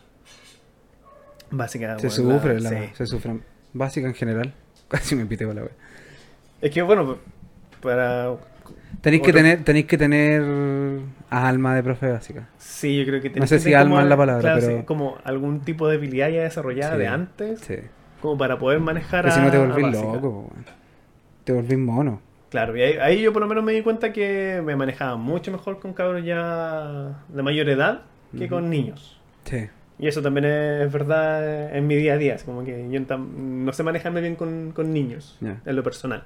Básica. 1.50 1.98
Se 1.98 2.06
weón, 2.22 2.38
sufre, 2.40 2.60
la- 2.60 2.70
la, 2.70 2.80
sí. 2.82 2.90
se 2.94 3.06
sufre. 3.06 3.38
Básica 3.74 4.06
en 4.08 4.14
general. 4.14 4.52
Casi 4.88 5.14
me 5.14 5.26
pité 5.26 5.44
con 5.46 5.54
la 5.56 5.62
wea. 5.62 5.72
Es 6.60 6.70
que 6.70 6.82
bueno, 6.82 7.18
para. 7.80 8.32
Tenéis 9.00 9.22
que 9.22 9.32
tener, 9.32 9.64
tenéis 9.64 9.86
que 9.86 9.96
tener 9.98 10.42
alma 11.30 11.74
de 11.74 11.82
profe 11.82 12.10
básica. 12.10 12.48
Sí, 12.58 12.98
yo 12.98 13.04
creo 13.06 13.20
que 13.22 13.28
No 13.30 13.34
tenés 13.34 13.48
sé 13.50 13.56
que 13.56 13.60
si 13.60 13.64
tener 13.66 13.78
alma 13.80 13.90
como- 13.96 14.02
es 14.02 14.08
la 14.10 14.16
palabra, 14.16 14.40
claro, 14.42 14.60
pero- 14.60 14.78
sí, 14.78 14.84
como 14.84 15.18
algún 15.24 15.60
tipo 15.60 15.88
de 15.88 15.96
habilidad 15.96 16.28
ya 16.28 16.42
desarrollada 16.42 16.92
Sí, 16.94 16.98
de 16.98 17.06
antes, 17.08 17.60
Sí. 17.60 17.76
como 18.20 18.36
para 18.38 18.58
poder 18.58 18.80
manejar 18.80 19.26
a. 19.26 19.30
si 19.30 19.40
no 19.40 19.50
te 19.50 19.58
volvís 19.58 19.92
loco, 19.92 20.28
weón. 20.52 20.64
Te 21.44 21.52
volvís 21.52 21.78
mono. 21.78 22.20
Claro, 22.50 22.76
y 22.76 22.82
ahí, 22.82 22.96
ahí 23.00 23.22
yo 23.22 23.32
por 23.32 23.40
lo 23.40 23.48
menos 23.48 23.64
me 23.64 23.72
di 23.72 23.82
cuenta 23.82 24.12
que 24.12 24.60
me 24.64 24.76
manejaba 24.76 25.16
mucho 25.16 25.50
mejor 25.50 25.80
con 25.80 25.94
cabros 25.94 26.24
ya 26.24 27.24
de 27.28 27.42
mayor 27.42 27.68
edad 27.68 28.02
que 28.36 28.48
con 28.48 28.70
niños. 28.70 29.20
Sí. 29.44 29.68
Y 29.98 30.08
eso 30.08 30.22
también 30.22 30.46
es 30.46 30.92
verdad 30.92 31.74
en 31.76 31.86
mi 31.86 31.96
día 31.96 32.14
a 32.14 32.16
día. 32.18 32.34
Es 32.34 32.44
como 32.44 32.64
que 32.64 32.88
yo 32.90 33.00
no 33.16 33.72
sé 33.72 33.82
manejarme 33.82 34.20
bien 34.20 34.36
con, 34.36 34.72
con 34.72 34.92
niños, 34.92 35.38
en 35.40 35.76
lo 35.76 35.82
personal. 35.82 36.24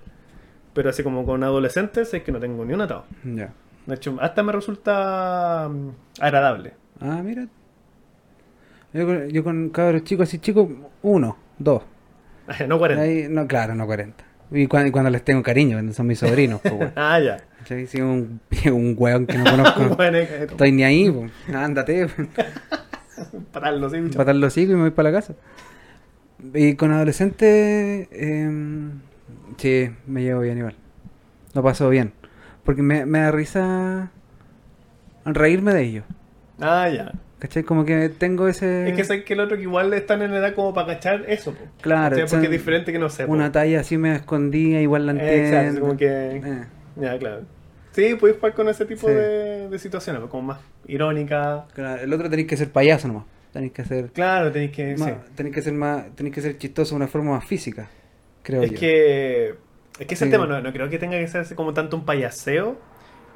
Pero 0.72 0.90
así 0.90 1.02
como 1.02 1.24
con 1.24 1.42
adolescentes 1.42 2.12
es 2.12 2.22
que 2.22 2.32
no 2.32 2.40
tengo 2.40 2.64
ni 2.64 2.74
un 2.74 2.80
atado. 2.80 3.04
Ya. 3.24 3.52
De 3.86 3.94
hecho, 3.94 4.16
hasta 4.20 4.42
me 4.42 4.52
resulta 4.52 5.68
mm, 5.70 5.90
agradable. 6.20 6.74
Ah, 7.00 7.22
mira. 7.24 7.46
Yo 8.92 9.06
con, 9.06 9.28
yo 9.28 9.44
con 9.44 9.70
cabros 9.70 10.04
chicos 10.04 10.28
así 10.28 10.38
chicos, 10.38 10.68
uno, 11.02 11.36
dos. 11.58 11.82
no 12.68 12.78
40. 12.78 13.02
Ahí, 13.02 13.26
no, 13.28 13.46
claro, 13.46 13.74
no 13.74 13.86
40. 13.86 14.24
Y 14.50 14.66
cuando, 14.66 14.92
cuando 14.92 15.10
les 15.10 15.24
tengo 15.24 15.42
cariño, 15.42 15.76
cuando 15.76 15.92
son 15.92 16.06
mis 16.06 16.18
sobrinos, 16.18 16.60
pues. 16.60 16.92
Ah, 16.96 17.18
ya. 17.20 17.38
¿Cachai? 17.58 17.86
Si 17.86 18.00
un, 18.00 18.40
un 18.72 18.94
weón 18.96 19.26
que 19.26 19.38
no 19.38 19.44
conozco, 19.44 19.88
Bueno, 19.96 20.18
estoy 20.18 20.72
ni 20.72 20.84
ahí, 20.84 21.10
pues. 21.10 21.32
Ándate, 21.54 22.06
pararlo, 23.52 23.90
sí, 23.90 24.00
bicho. 24.00 24.18
patar 24.18 24.36
los 24.36 24.52
hocico 24.52 24.72
y 24.72 24.74
me 24.76 24.82
voy 24.82 24.90
para 24.90 25.10
la 25.10 25.18
casa. 25.18 25.34
Y 26.54 26.74
con 26.74 26.92
adolescentes, 26.92 28.08
eh, 28.10 28.90
sí, 29.56 29.90
me 30.06 30.22
llevo 30.22 30.42
bien 30.42 30.58
igual. 30.58 30.76
Lo 31.54 31.62
paso 31.62 31.88
bien. 31.88 32.12
Porque 32.64 32.82
me, 32.82 33.06
me 33.06 33.20
da 33.20 33.30
risa 33.30 34.10
reírme 35.24 35.72
de 35.72 35.82
ellos. 35.82 36.04
Ah, 36.60 36.88
ya. 36.88 37.12
¿Cachai? 37.38 37.64
Como 37.64 37.84
que 37.84 38.08
tengo 38.08 38.48
ese... 38.48 38.88
Es 38.88 38.96
que 38.96 39.04
sé 39.04 39.22
que 39.24 39.34
el 39.34 39.40
otro 39.40 39.56
que 39.56 39.64
igual 39.64 39.92
están 39.92 40.22
en 40.22 40.32
edad 40.32 40.54
como 40.54 40.72
para 40.72 40.94
cachar 40.94 41.24
eso, 41.28 41.52
po. 41.52 41.64
Claro, 41.82 42.10
¿Cachai? 42.10 42.24
o 42.24 42.28
sea, 42.28 42.38
porque 42.38 42.46
es 42.46 42.52
diferente 42.60 42.92
que 42.92 42.98
no 42.98 43.10
sé. 43.10 43.26
po. 43.26 43.32
Una 43.32 43.52
talla 43.52 43.80
así 43.80 43.98
me 43.98 44.14
escondía, 44.16 44.80
igual 44.80 45.04
la 45.06 45.12
entiendo. 45.12 45.56
Exacto, 45.58 45.80
como 45.80 45.96
que. 45.98 46.06
Eh, 46.36 46.64
Ya, 46.96 47.18
claro. 47.18 47.42
Sí, 47.92 48.14
puedes 48.18 48.36
jugar 48.36 48.54
con 48.54 48.68
ese 48.70 48.84
tipo 48.86 49.06
Sí. 49.08 49.12
de, 49.14 49.68
de 49.68 49.78
situaciones, 49.78 50.22
como 50.30 50.42
más 50.44 50.60
irónica. 50.86 51.66
claro, 51.74 52.02
el 52.02 52.12
otro 52.12 52.28
tenéis 52.30 52.48
que 52.48 52.56
ser 52.56 52.70
payaso 52.70 53.08
nomás. 53.08 53.24
Tenéis 53.52 53.72
que 53.72 53.84
ser... 53.84 54.06
Claro, 54.12 54.50
tenéis 54.52 54.70
que. 54.72 54.96
más- 54.96 55.08
sí. 55.08 55.14
tenéis 55.34 55.54
que 55.54 55.62
ser 55.62 55.72
más... 55.74 56.04
Tenéis 56.14 56.34
que 56.34 56.40
ser 56.42 56.58
chistoso 56.58 56.90
de 56.94 56.96
una 56.96 57.06
forma 57.08 57.32
más 57.32 57.44
física, 57.44 57.88
creo 58.42 58.62
Es 58.62 58.70
yo. 58.72 58.78
que. 58.80 59.54
Es 59.98 60.06
que 60.06 60.14
ese 60.14 60.24
Sí. 60.26 60.30
tema 60.30 60.46
no, 60.46 60.60
no 60.60 60.72
creo 60.72 60.88
que 60.90 60.98
tenga 60.98 61.18
que 61.18 61.26
ser 61.28 61.54
como 61.54 61.72
tanto 61.74 61.96
un 61.96 62.04
payaseo, 62.04 62.76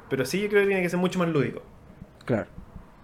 pero 0.09 0.25
sí 0.25 0.41
yo 0.41 0.49
creo 0.49 0.61
que 0.61 0.67
tiene 0.67 0.81
que 0.83 0.89
ser 0.89 0.99
mucho 0.99 1.17
más 1.19 1.29
lúdico. 1.29 1.63
Claro. 2.25 2.45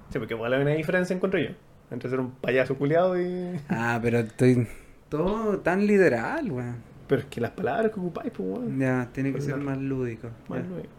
Sí, 0.10 0.20
porque 0.20 0.34
igual 0.34 0.54
hay 0.54 0.62
una 0.62 0.72
diferencia, 0.72 1.16
encuentro 1.16 1.40
yo, 1.40 1.50
entre 1.92 2.10
ser 2.10 2.20
un 2.20 2.32
payaso 2.32 2.76
culiado 2.76 3.20
y. 3.20 3.60
Ah, 3.70 4.00
pero 4.02 4.20
estoy... 4.20 4.68
Todo 5.10 5.60
tan 5.60 5.88
literal, 5.88 6.52
weón. 6.52 6.76
Pero 7.08 7.22
es 7.22 7.28
que 7.28 7.40
las 7.40 7.52
palabras 7.52 7.92
que 7.92 8.00
ocupáis, 8.00 8.32
pues, 8.32 8.48
weón. 8.48 8.80
Ya, 8.80 9.10
tiene 9.14 9.34
que 9.34 9.42
ser 9.42 9.58
más 9.58 9.78
lúdico. 9.78 10.30
Más 10.48 10.64
ya. 10.64 10.70
lúdico. 10.70 10.90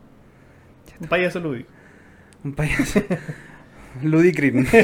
Un 1.00 1.08
payaso 1.08 1.40
lúdico. 1.40 1.70
Un 2.44 2.54
payaso. 2.54 3.00
Ludicrin. 4.02 4.66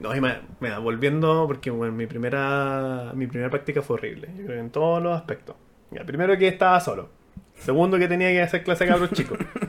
No, 0.00 0.14
y 0.14 0.20
me, 0.20 0.38
volviendo, 0.78 1.46
porque 1.48 1.70
bueno, 1.70 1.92
mi 1.92 2.06
primera 2.06 3.12
mi 3.14 3.26
primera 3.26 3.50
práctica 3.50 3.82
fue 3.82 3.94
horrible, 3.94 4.28
yo 4.36 4.44
creo 4.44 4.56
que 4.56 4.60
en 4.60 4.70
todos 4.70 5.02
los 5.02 5.16
aspectos. 5.16 5.56
Ya, 5.90 6.04
primero 6.04 6.36
que 6.38 6.46
estaba 6.46 6.78
solo. 6.80 7.08
Segundo 7.56 7.98
que 7.98 8.06
tenía 8.06 8.28
que 8.28 8.40
hacer 8.40 8.62
clase 8.62 8.84
de 8.84 8.90
cabros 8.90 9.10
chicos. 9.12 9.38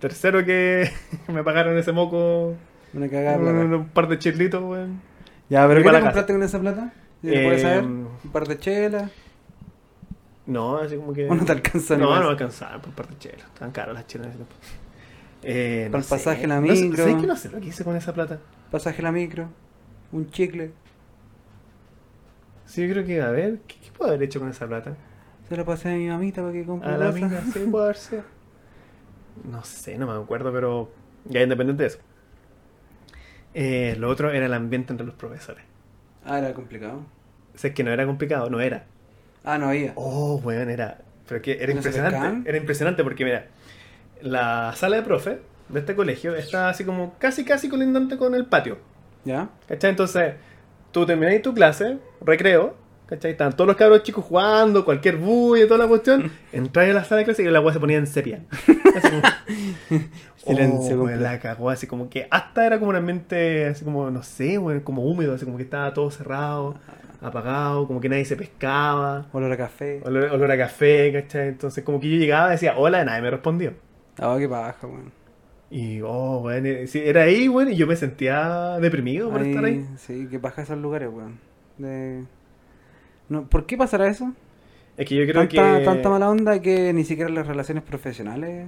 Tercero 0.00 0.44
que 0.44 0.90
me 1.28 1.44
pagaron 1.44 1.76
ese 1.78 1.92
moco 1.92 2.54
Una 2.94 3.08
cagada. 3.08 3.38
un, 3.38 3.88
par 3.88 4.08
de 4.08 4.18
chilitos, 4.18 4.62
weón. 4.62 5.00
Ya, 5.48 5.66
pero 5.68 5.80
¿qué 5.80 5.86
te 5.86 5.92
la 5.92 6.00
compraste 6.00 6.32
con 6.32 6.42
esa 6.42 6.58
plata? 6.60 6.92
¿Sí 7.22 7.28
Eh, 7.28 7.34
¿Se 7.34 7.42
puede 7.44 7.58
saber? 7.58 7.84
Un 7.84 8.08
par 8.32 8.48
de 8.48 8.58
chelas. 8.58 9.10
No, 10.46 10.78
así 10.78 10.96
como 10.96 11.12
que... 11.12 11.26
¿O 11.30 11.34
no 11.34 11.44
te 11.44 11.52
alcanza 11.52 11.96
No, 11.96 12.14
no 12.16 12.22
me 12.24 12.30
alcanzaban 12.30 12.80
por 12.80 12.90
un 12.90 12.94
par 12.94 13.08
de 13.08 13.18
chelas. 13.18 13.46
Estaban 13.46 13.72
caras 13.72 13.94
las 13.94 14.06
chelas. 14.06 14.28
Eh, 15.42 15.88
Para 15.90 16.02
el 16.02 16.08
pasaje, 16.08 16.46
la 16.46 16.60
No 16.60 16.74
sé- 16.74 16.82
micro. 16.82 17.04
¿Sabes 17.04 17.20
que 17.20 17.26
no 17.26 17.36
sé 17.36 17.48
lo 17.50 17.60
que 17.60 17.66
hice 17.68 17.84
con 17.84 17.96
esa 17.96 18.12
plata? 18.14 18.38
Pasaje 18.70 19.00
a 19.02 19.04
la 19.04 19.12
micro. 19.12 19.48
Un 20.12 20.30
chicle. 20.30 20.72
Sí, 22.66 22.86
yo 22.86 22.92
creo 22.92 23.04
que, 23.04 23.20
a 23.20 23.30
ver, 23.30 23.58
¿qué, 23.66 23.74
qué 23.82 23.90
puedo 23.90 24.10
haber 24.10 24.22
hecho 24.22 24.38
con 24.40 24.48
esa 24.48 24.66
plata? 24.66 24.96
Se 25.48 25.56
la 25.56 25.64
pasé 25.64 25.90
a 25.90 25.96
mi 25.96 26.06
mamita 26.08 26.40
para 26.42 26.52
que 26.52 26.64
compre 26.64 26.88
A 26.88 26.96
la 26.96 27.10
mina, 27.10 27.42
sí, 27.52 27.58
puede 27.70 27.84
haber 27.84 27.96
sido. 27.96 28.22
No 29.44 29.64
sé, 29.64 29.98
no 29.98 30.06
me 30.06 30.22
acuerdo, 30.22 30.52
pero 30.52 30.90
ya 31.24 31.42
independiente 31.42 31.82
de 31.82 31.88
eso. 31.88 31.98
Eh, 33.54 33.96
lo 33.98 34.08
otro 34.08 34.30
era 34.30 34.46
el 34.46 34.54
ambiente 34.54 34.92
entre 34.92 35.06
los 35.06 35.14
profesores. 35.14 35.64
Ah, 36.24 36.38
era 36.38 36.54
complicado. 36.54 37.04
O 37.54 37.58
sea, 37.58 37.70
es 37.70 37.74
que 37.74 37.82
no 37.82 37.90
era 37.90 38.06
complicado, 38.06 38.48
no 38.50 38.60
era. 38.60 38.84
Ah, 39.44 39.58
no 39.58 39.68
había. 39.68 39.92
Oh, 39.96 40.40
weón, 40.44 40.70
era. 40.70 40.98
Pero 41.28 41.42
que 41.42 41.52
era 41.52 41.74
¿No 41.74 41.82
se 41.82 41.88
impresionante. 41.88 42.48
Era 42.48 42.58
impresionante 42.58 43.02
porque, 43.02 43.24
mira, 43.24 43.46
la 44.20 44.72
sala 44.76 44.96
de 44.96 45.02
profe 45.02 45.40
de 45.68 45.80
este 45.80 45.94
colegio 45.94 46.34
está 46.34 46.68
así 46.68 46.84
como 46.84 47.14
casi, 47.18 47.44
casi 47.44 47.68
colindante 47.68 48.16
con 48.16 48.34
el 48.34 48.46
patio. 48.46 48.78
¿Ya? 49.24 49.48
¿Cachai? 49.68 49.90
Entonces, 49.90 50.34
tú 50.92 51.06
terminás 51.06 51.40
tu 51.42 51.54
clase, 51.54 51.98
recreo, 52.20 52.76
¿cachai? 53.10 53.32
Están 53.32 53.52
todos 53.52 53.66
los 53.66 53.76
cabros 53.76 54.04
chicos 54.04 54.24
jugando, 54.24 54.84
cualquier 54.84 55.16
bulla, 55.16 55.66
toda 55.66 55.78
la 55.78 55.88
cuestión. 55.88 56.30
Entras 56.52 56.88
a 56.88 56.92
la 56.92 57.04
sala 57.04 57.18
de 57.18 57.24
clase 57.24 57.42
y 57.42 57.46
la 57.46 57.60
weá 57.60 57.74
se 57.74 57.80
ponía 57.80 57.98
en 57.98 58.06
sepia. 58.06 58.44
Así 58.96 59.10
como, 60.46 61.04
oh, 61.04 61.10
la 61.10 61.38
cagó, 61.40 61.70
así 61.70 61.86
como 61.86 62.08
que 62.08 62.28
hasta 62.30 62.66
era 62.66 62.78
como 62.78 62.90
un 62.90 62.96
ambiente, 62.96 63.66
así 63.66 63.84
como, 63.84 64.10
no 64.10 64.22
sé, 64.22 64.58
como 64.84 65.02
húmedo, 65.02 65.34
así 65.34 65.44
como 65.44 65.56
que 65.56 65.64
estaba 65.64 65.92
todo 65.92 66.10
cerrado, 66.10 66.76
apagado, 67.20 67.86
como 67.86 68.00
que 68.00 68.08
nadie 68.08 68.24
se 68.24 68.36
pescaba. 68.36 69.26
Olor 69.32 69.52
a 69.52 69.56
café. 69.56 70.00
Olor, 70.04 70.30
olor 70.30 70.52
a 70.52 70.56
café, 70.56 71.12
¿cachai? 71.12 71.48
Entonces, 71.48 71.84
como 71.84 72.00
que 72.00 72.08
yo 72.08 72.16
llegaba 72.16 72.48
y 72.48 72.52
decía, 72.52 72.74
hola, 72.78 73.02
y 73.02 73.04
nadie 73.04 73.22
me 73.22 73.30
respondió. 73.30 73.74
Ah, 74.18 74.36
qué 74.38 74.48
paja, 74.48 74.86
weón. 74.86 75.12
Y, 75.70 76.00
oh, 76.00 76.42
weón, 76.44 76.66
eh, 76.66 76.86
era 76.94 77.22
ahí, 77.22 77.48
weón, 77.48 77.72
y 77.72 77.76
yo 77.76 77.86
me 77.86 77.96
sentía 77.96 78.78
deprimido 78.80 79.30
por 79.30 79.42
estar 79.42 79.64
ahí. 79.64 79.84
Sí, 79.96 80.28
qué 80.30 80.38
paja 80.38 80.62
esos 80.62 80.78
lugares, 80.78 81.08
weón. 81.12 81.38
De... 81.78 82.24
No, 83.30 83.44
¿Por 83.48 83.64
qué 83.64 83.76
pasará 83.78 84.06
eso? 84.08 84.32
Es 84.98 85.08
que 85.08 85.14
yo 85.14 85.22
creo 85.22 85.48
Tanta, 85.48 85.78
que. 85.78 85.84
tanta 85.84 86.10
mala 86.10 86.28
onda 86.28 86.60
que 86.60 86.92
ni 86.92 87.04
siquiera 87.04 87.30
las 87.30 87.46
relaciones 87.46 87.82
profesionales. 87.82 88.66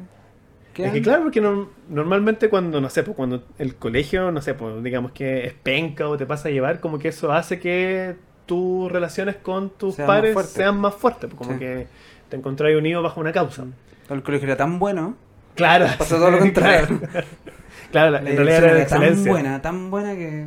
Es 0.69 0.75
quedan. 0.75 0.93
que 0.95 1.03
claro, 1.03 1.25
porque 1.25 1.43
no- 1.43 1.69
normalmente 1.91 2.49
cuando, 2.49 2.81
no 2.81 2.89
sé, 2.89 3.03
pues 3.03 3.15
cuando 3.15 3.45
el 3.59 3.75
colegio, 3.75 4.33
no 4.33 4.41
sé, 4.41 4.55
pues 4.55 4.83
digamos 4.83 5.13
que 5.13 5.47
es 5.47 5.53
penca 5.53 6.09
o 6.09 6.17
te 6.17 6.25
pasa 6.25 6.49
a 6.49 6.53
llevar, 6.53 6.81
como 6.81 6.99
que 6.99 7.09
eso 7.09 7.31
hace 7.33 7.59
que 7.59 8.17
tus 8.47 8.91
relaciones 8.91 9.37
con 9.37 9.71
tus 9.71 9.97
Sean 9.97 10.09
más 10.09 10.17
padres 10.17 10.33
fuertes. 10.33 10.53
sean 10.55 10.81
más 10.81 10.95
fuertes, 10.95 11.29
pues 11.31 11.37
como 11.37 11.53
Sí. 11.53 11.59
que 11.59 11.87
te 12.31 12.37
encontráis 12.37 12.77
unido 12.79 13.03
bajo 13.03 13.21
una 13.21 13.33
causa. 13.33 13.67
El 14.09 14.23
colegio 14.23 14.47
era 14.47 14.57
tan 14.57 14.79
bueno. 14.79 15.17
Claro. 15.55 15.87
Pasó 15.99 16.17
todo 16.17 16.31
lo 16.31 16.39
contrario. 16.41 16.87
Claro, 17.01 17.27
Claro, 17.91 18.11
la- 18.13 18.19
en 18.21 18.25
realidad 18.37 18.57
era 18.65 18.71
era 18.79 18.87
tan 18.87 19.03
excelencia. 19.03 19.31
buena, 19.33 19.61
tan 19.61 19.91
buena 19.91 20.15
que. 20.15 20.47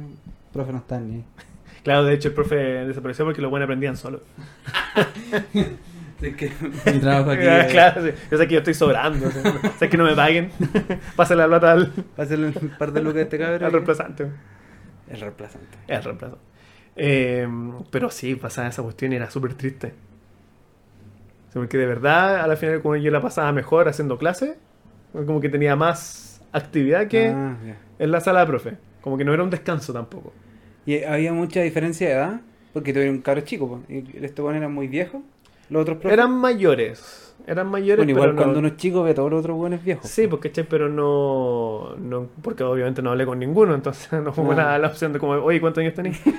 Profe, 0.51 0.71
no 0.71 0.79
está 0.79 0.99
ni. 0.99 1.23
Claro, 1.85 2.03
de 2.03 2.13
hecho 2.15 2.27
el 2.27 2.33
profe 2.33 2.55
desapareció 2.55 3.23
porque 3.23 3.41
los 3.41 3.49
buenos 3.49 3.65
aprendían 3.67 3.95
solo. 3.95 4.21
Es 6.21 6.35
que 6.35 6.51
mi 6.91 6.99
trabajo 6.99 7.31
aquí. 7.31 7.43
Ah, 7.47 7.61
es- 7.61 7.71
claro, 7.71 8.03
sí. 8.03 8.11
yo 8.31 8.37
sé 8.37 8.47
que 8.47 8.53
yo 8.55 8.59
estoy 8.59 8.73
sobrando. 8.73 9.27
o 9.27 9.31
sea, 9.31 9.71
sé 9.79 9.87
que 9.89 9.95
no 9.97 10.03
me 10.03 10.15
paguen. 10.15 10.51
Pásale 11.15 11.41
la 11.43 11.47
plata 11.47 11.71
al, 11.71 11.93
Hacerle 12.17 12.47
un 12.47 12.69
par 12.77 12.91
de 12.91 13.01
lucas 13.01 13.19
a 13.19 13.21
este 13.21 13.37
cabrón. 13.37 13.63
al 13.63 13.71
reemplazante. 13.71 14.27
El 15.09 15.19
reemplazante. 15.21 15.77
El 15.87 16.03
reemplazo. 16.03 16.39
Eh, 16.97 17.47
pero 17.91 18.09
sí, 18.09 18.35
pasaba 18.35 18.67
esa 18.67 18.81
cuestión 18.81 19.13
y 19.13 19.17
era 19.17 19.29
súper 19.29 19.53
triste. 19.53 19.93
O 21.49 21.51
sea, 21.51 21.61
porque 21.61 21.77
de 21.77 21.85
verdad, 21.85 22.41
a 22.41 22.47
la 22.47 22.55
final, 22.55 22.81
como 22.81 22.95
yo 22.95 23.11
la 23.11 23.21
pasaba 23.21 23.51
mejor 23.51 23.87
haciendo 23.87 24.17
clase, 24.17 24.57
como 25.13 25.39
que 25.39 25.49
tenía 25.49 25.75
más 25.75 26.41
actividad 26.51 27.07
que 27.07 27.27
Ah, 27.27 27.55
en 27.99 28.11
la 28.11 28.19
sala 28.21 28.39
de 28.41 28.45
profe. 28.47 28.77
Como 29.01 29.17
que 29.17 29.23
no 29.25 29.33
era 29.33 29.43
un 29.43 29.49
descanso 29.51 29.93
tampoco. 29.93 30.33
Y 30.85 31.03
había 31.03 31.33
mucha 31.33 31.61
diferencia 31.61 32.07
de 32.07 32.13
edad. 32.13 32.41
Porque 32.73 32.91
tuvieron 32.91 33.15
un 33.15 33.21
cabro 33.21 33.41
chico, 33.41 33.67
po, 33.69 33.79
y 33.87 34.03
este 34.25 34.41
bueno 34.41 34.57
era 34.57 34.67
muy 34.67 34.87
viejo. 34.89 35.21
Los 35.69 35.83
otros 35.83 35.97
profes. 35.97 36.11
Eran 36.11 36.31
mayores. 36.31 37.33
Eran 37.47 37.67
mayores, 37.67 37.97
Bueno, 37.97 38.11
igual 38.11 38.29
pero 38.29 38.33
no- 38.35 38.41
cuando 38.41 38.59
uno 38.59 38.67
es 38.67 38.75
chico 38.77 39.01
ve 39.03 39.11
a 39.11 39.15
todos 39.15 39.31
los 39.31 39.39
otros 39.39 39.55
buenos 39.55 39.81
viejos. 39.83 40.09
Sí, 40.09 40.27
porque 40.27 40.49
¿cachai? 40.49 40.65
pero 40.69 40.89
no, 40.89 41.95
no. 41.97 42.27
Porque 42.41 42.63
obviamente 42.63 43.01
no 43.01 43.11
hablé 43.11 43.25
con 43.25 43.39
ninguno, 43.39 43.73
entonces 43.75 44.11
no 44.23 44.33
fue 44.33 44.43
Ah. 44.53 44.55
la, 44.55 44.77
la 44.79 44.87
opción 44.87 45.13
de 45.13 45.19
como, 45.19 45.33
oye, 45.33 45.61
¿cuántos 45.61 45.81
años 45.81 45.93
tenéis? 45.93 46.21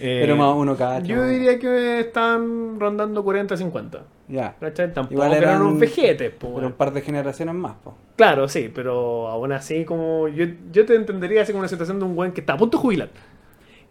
Eh, 0.00 0.18
Pero 0.22 0.36
más 0.36 0.54
uno 0.54 0.76
cada 0.76 1.00
Yo 1.00 1.24
diría 1.26 1.58
que 1.58 1.98
están 1.98 2.78
rondando 2.78 3.24
40, 3.24 3.56
50. 3.56 4.04
Ya. 4.28 4.54
¿Cachai? 4.60 4.94
Tampoco 4.94 5.14
Igual 5.14 5.32
eran, 5.32 5.54
eran- 5.54 5.62
unos 5.62 5.80
vejetes, 5.80 6.30
po, 6.30 6.54
Pero 6.54 6.68
un 6.68 6.74
par 6.74 6.92
de 6.92 7.00
generaciones 7.00 7.52
más, 7.56 7.74
po. 7.82 7.96
Claro, 8.14 8.46
sí, 8.46 8.70
pero 8.72 9.26
aún 9.26 9.50
así 9.50 9.84
como... 9.84 10.28
Yo, 10.28 10.44
yo 10.70 10.86
te 10.86 10.94
entendería 10.94 11.42
así 11.42 11.50
como 11.50 11.62
una 11.62 11.68
situación 11.68 11.98
de 11.98 12.04
un 12.04 12.16
weón 12.16 12.30
que 12.30 12.42
está 12.42 12.52
a 12.52 12.56
punto 12.56 12.76
de 12.78 12.82
jubilar. 12.82 13.08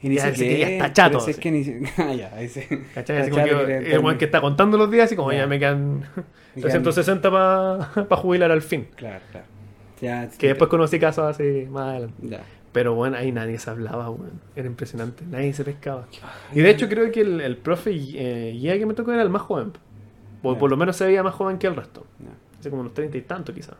Y 0.01 0.09
ni 0.09 0.15
Ya, 0.15 0.31
siquiera. 0.33 0.57
ya 0.59 0.69
está 0.75 0.93
chato, 0.93 1.27
es 1.27 1.37
que 1.37 1.51
ni 1.51 1.63
Ah, 1.97 2.13
ya, 2.13 2.31
ahí 2.35 2.47
que 2.49 3.91
el 3.93 3.99
weón 3.99 4.17
que 4.17 4.25
está 4.25 4.41
contando 4.41 4.77
los 4.77 4.91
días, 4.91 5.05
así 5.05 5.15
como 5.15 5.31
Ya. 5.31 5.39
ya 5.39 5.47
me 5.47 5.57
quedan 5.59 5.99
Me 6.55 6.61
quedan- 6.61 6.83
360 6.83 7.31
para 7.31 8.15
jubilar 8.21 8.51
al 8.51 8.61
fin. 8.61 8.87
Claro, 8.95 9.19
claro. 9.31 9.45
Ya, 10.01 10.29
Que 10.37 10.47
después 10.49 10.69
conocí 10.69 10.99
casos 10.99 11.25
así 11.25 11.65
más 11.69 11.89
adelante. 11.89 12.15
Ya. 12.21 12.41
Pero 12.71 12.93
bueno, 12.93 13.17
ahí 13.17 13.31
nadie 13.31 13.57
se 13.57 13.69
hablaba, 13.71 14.09
weón. 14.11 14.39
Era 14.55 14.67
impresionante, 14.67 15.23
nadie 15.27 15.51
se 15.53 15.63
pescaba. 15.63 16.05
Y 16.53 16.59
de 16.61 16.69
hecho 16.69 16.87
creo 16.87 17.11
que 17.11 17.21
el, 17.21 17.41
el 17.41 17.57
profe 17.57 17.89
eh, 17.91 18.51
guía 18.53 18.77
que 18.77 18.85
me 18.85 18.93
tocó 18.93 19.11
era 19.13 19.23
el 19.23 19.29
más 19.31 19.41
joven. 19.41 19.73
Ya. 20.43 20.59
por 20.59 20.69
lo 20.69 20.77
menos 20.77 20.95
se 20.95 21.05
veía 21.05 21.23
más 21.23 21.33
joven 21.33 21.57
que 21.57 21.65
el 21.67 21.75
resto. 21.75 22.05
ya. 22.19 22.29
Hace 22.59 22.69
como 22.69 22.81
unos 22.81 22.93
30 22.93 23.17
y 23.17 23.21
tanto 23.21 23.53
quizás. 23.53 23.75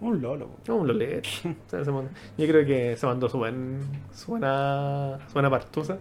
Un 0.00 0.20
lolo. 0.22 0.50
un 0.68 0.86
mandó- 1.92 2.08
Yo 2.38 2.46
creo 2.46 2.64
que 2.66 2.96
se 2.96 3.06
mandó 3.06 3.28
su, 3.28 3.38
buen, 3.38 3.80
su, 4.12 4.30
buena, 4.32 5.18
su 5.26 5.32
buena 5.34 5.50
partusa. 5.50 5.98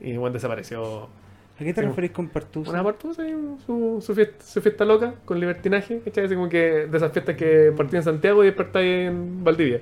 Y 0.00 0.16
bueno, 0.16 0.34
desapareció. 0.34 1.04
¿A 1.58 1.58
qué 1.60 1.72
te 1.72 1.80
Sí. 1.80 1.86
referís 1.86 2.10
con 2.10 2.28
partusa? 2.28 2.70
Una 2.70 2.84
partusa 2.84 3.26
y 3.26 3.32
su, 3.64 4.02
su, 4.04 4.14
fiesta, 4.14 4.44
su 4.44 4.60
fiesta 4.60 4.84
loca 4.84 5.14
con 5.24 5.40
libertinaje. 5.40 6.00
¿Cachai? 6.04 6.26
Así 6.26 6.34
como 6.34 6.50
que 6.50 6.86
de 6.86 6.96
esas 6.96 7.12
fiestas 7.12 7.34
que 7.36 7.72
partí 7.74 7.96
en 7.96 8.02
Santiago 8.02 8.42
y 8.44 8.48
despertáis 8.48 9.08
en 9.08 9.42
Valdivia. 9.42 9.80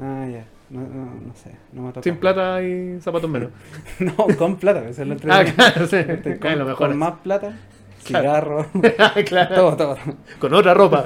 Ah, 0.00 0.26
ya. 0.32 0.46
No, 0.70 0.80
no, 0.80 1.04
no 1.26 1.34
sé. 1.34 1.56
No 1.72 1.82
me. 1.82 2.02
Sin 2.02 2.16
plata 2.16 2.62
y 2.62 2.98
zapatos 3.00 3.28
menos. 3.28 3.50
No, 4.00 4.14
con 4.38 4.56
plata. 4.56 4.88
Esa 4.88 5.02
es 5.02 5.08
la 5.08 5.14
ah, 5.14 5.40
entrevista. 5.42 5.72
claro, 5.72 5.86
sí. 5.86 6.38
Con, 6.40 6.58
lo 6.58 6.64
mejor. 6.64 6.88
con 6.88 6.96
más 6.98 7.12
plata, 7.22 7.52
cigarro, 7.98 8.66
claro. 9.26 9.54
todo, 9.54 9.76
todo. 9.76 9.96
Con 10.38 10.54
otra 10.54 10.72
ropa. 10.72 11.04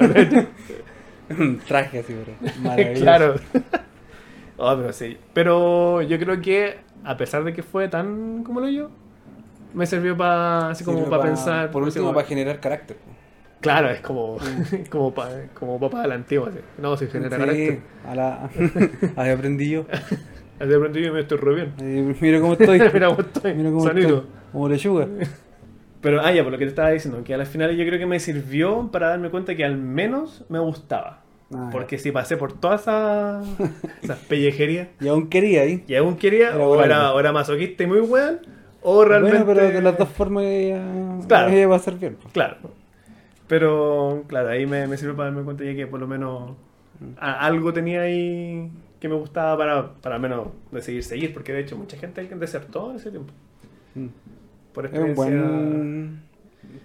Un 1.39 1.59
traje 1.69 2.01
así, 2.01 2.15
pero 2.15 2.53
maravilloso. 2.63 3.03
claro. 3.03 3.35
Oh, 4.57 4.73
pero 4.77 4.93
sí. 4.93 5.17
Pero 5.33 6.01
yo 6.03 6.17
creo 6.19 6.41
que, 6.41 6.77
a 7.03 7.17
pesar 7.17 7.43
de 7.43 7.53
que 7.53 7.65
fue 7.65 7.89
tan 7.89 8.45
como 8.45 8.61
lo 8.61 8.69
yo, 8.69 8.89
me 9.75 9.85
sirvió 9.85 10.17
para 10.17 10.71
así 10.71 10.85
como 10.85 11.05
para 11.07 11.23
pa- 11.23 11.27
pensar. 11.29 11.71
Por 11.73 11.83
así 11.83 11.99
último, 11.99 12.15
para 12.15 12.25
generar 12.27 12.61
carácter. 12.61 12.97
Claro, 13.61 13.91
es 13.91 14.01
como, 14.01 14.39
como, 14.91 15.13
pa- 15.13 15.29
como 15.55 15.81
papá 15.81 16.03
de 16.03 16.09
la 16.09 16.15
antigua. 16.15 16.51
Así. 16.51 16.61
No, 16.79 16.97
si 16.97 17.09
genera 17.09 17.37
Sí, 17.37 17.43
carácter. 17.43 17.79
a 18.07 18.15
la... 18.15 18.51
Ahí 19.17 19.31
aprendí 19.31 19.71
yo. 19.71 19.87
Así 20.61 20.73
aprendí 20.73 21.05
y 21.05 21.11
me 21.11 21.21
estoy 21.21 21.39
re 21.39 21.55
bien. 21.57 21.73
Ahí, 21.81 22.17
mira 22.21 22.41
cómo 22.41 22.53
estoy. 22.53 22.79
Mira 22.93 23.09
cómo 23.09 23.21
estoy. 23.23 23.55
Mira 23.55 23.71
cómo 23.71 23.83
sanito. 23.85 24.07
estoy. 24.19 24.31
Como 24.53 24.69
lechuga. 24.69 25.09
Pero, 26.01 26.21
ah, 26.21 26.31
ya, 26.31 26.45
por 26.45 26.53
lo 26.53 26.59
que 26.59 26.65
te 26.67 26.69
estaba 26.71 26.91
diciendo, 26.91 27.25
que 27.25 27.35
a 27.35 27.39
las 27.39 27.49
finales 27.49 27.77
yo 27.77 27.85
creo 27.85 27.99
que 27.99 28.07
me 28.07 28.21
sirvió 28.21 28.89
para 28.93 29.09
darme 29.09 29.31
cuenta 29.31 29.57
que 29.57 29.65
al 29.65 29.79
menos 29.79 30.45
me 30.49 30.61
gustaba. 30.61 31.24
Ah, 31.55 31.69
Porque 31.71 31.99
si 31.99 32.11
pasé 32.11 32.37
por 32.37 32.53
todas 32.53 32.83
esas, 32.83 33.47
esas 34.03 34.19
pellejerías 34.21 34.89
Y 35.01 35.09
aún 35.09 35.29
quería 35.29 35.63
ahí. 35.63 35.85
y 35.87 35.95
aún 35.95 36.17
quería, 36.17 36.57
o 36.59 36.69
bueno. 36.69 36.85
era, 36.85 37.13
o 37.15 37.21
era 37.21 37.33
masoquista 37.33 37.85
y 37.85 37.87
muy 37.87 38.01
weón, 38.01 38.41
o 38.83 39.05
realmente. 39.05 39.39
Bueno, 39.45 39.55
pero 39.61 39.73
de 39.73 39.81
las 39.83 39.97
dos 39.99 40.09
formas 40.09 40.45
ella, 40.45 40.83
Claro. 41.29 41.49
ella 41.51 41.69
va 41.69 41.77
a 41.77 41.79
ser 41.79 41.95
bien. 41.95 42.17
Claro. 42.33 42.57
Pero, 43.47 44.25
claro, 44.27 44.49
ahí 44.49 44.67
me, 44.67 44.87
me 44.87 44.97
sirve 44.97 45.15
para 45.15 45.29
darme 45.31 45.45
cuenta 45.45 45.65
ya 45.65 45.75
que 45.75 45.87
por 45.87 46.01
lo 46.01 46.07
menos 46.07 46.53
a- 47.19 47.47
algo 47.47 47.73
tenía 47.73 48.03
ahí 48.03 48.71
que 49.01 49.09
me 49.09 49.15
gustaba 49.17 49.57
para, 49.59 49.93
para 50.01 50.19
menos 50.19 50.49
decidir 50.73 51.03
seguir, 51.05 51.35
porque 51.35 51.53
de 51.53 51.61
hecho 51.61 51.77
mucha 51.77 51.97
gente 51.99 52.25
desertó 52.37 52.91
en 52.91 52.97
ese 52.97 53.11
tiempo. 53.11 53.33
Mm. 53.95 54.07
Por 54.73 54.87
Es 54.87 54.93
un 54.99 55.07
experiencia. 55.11 55.43
buen 55.47 56.23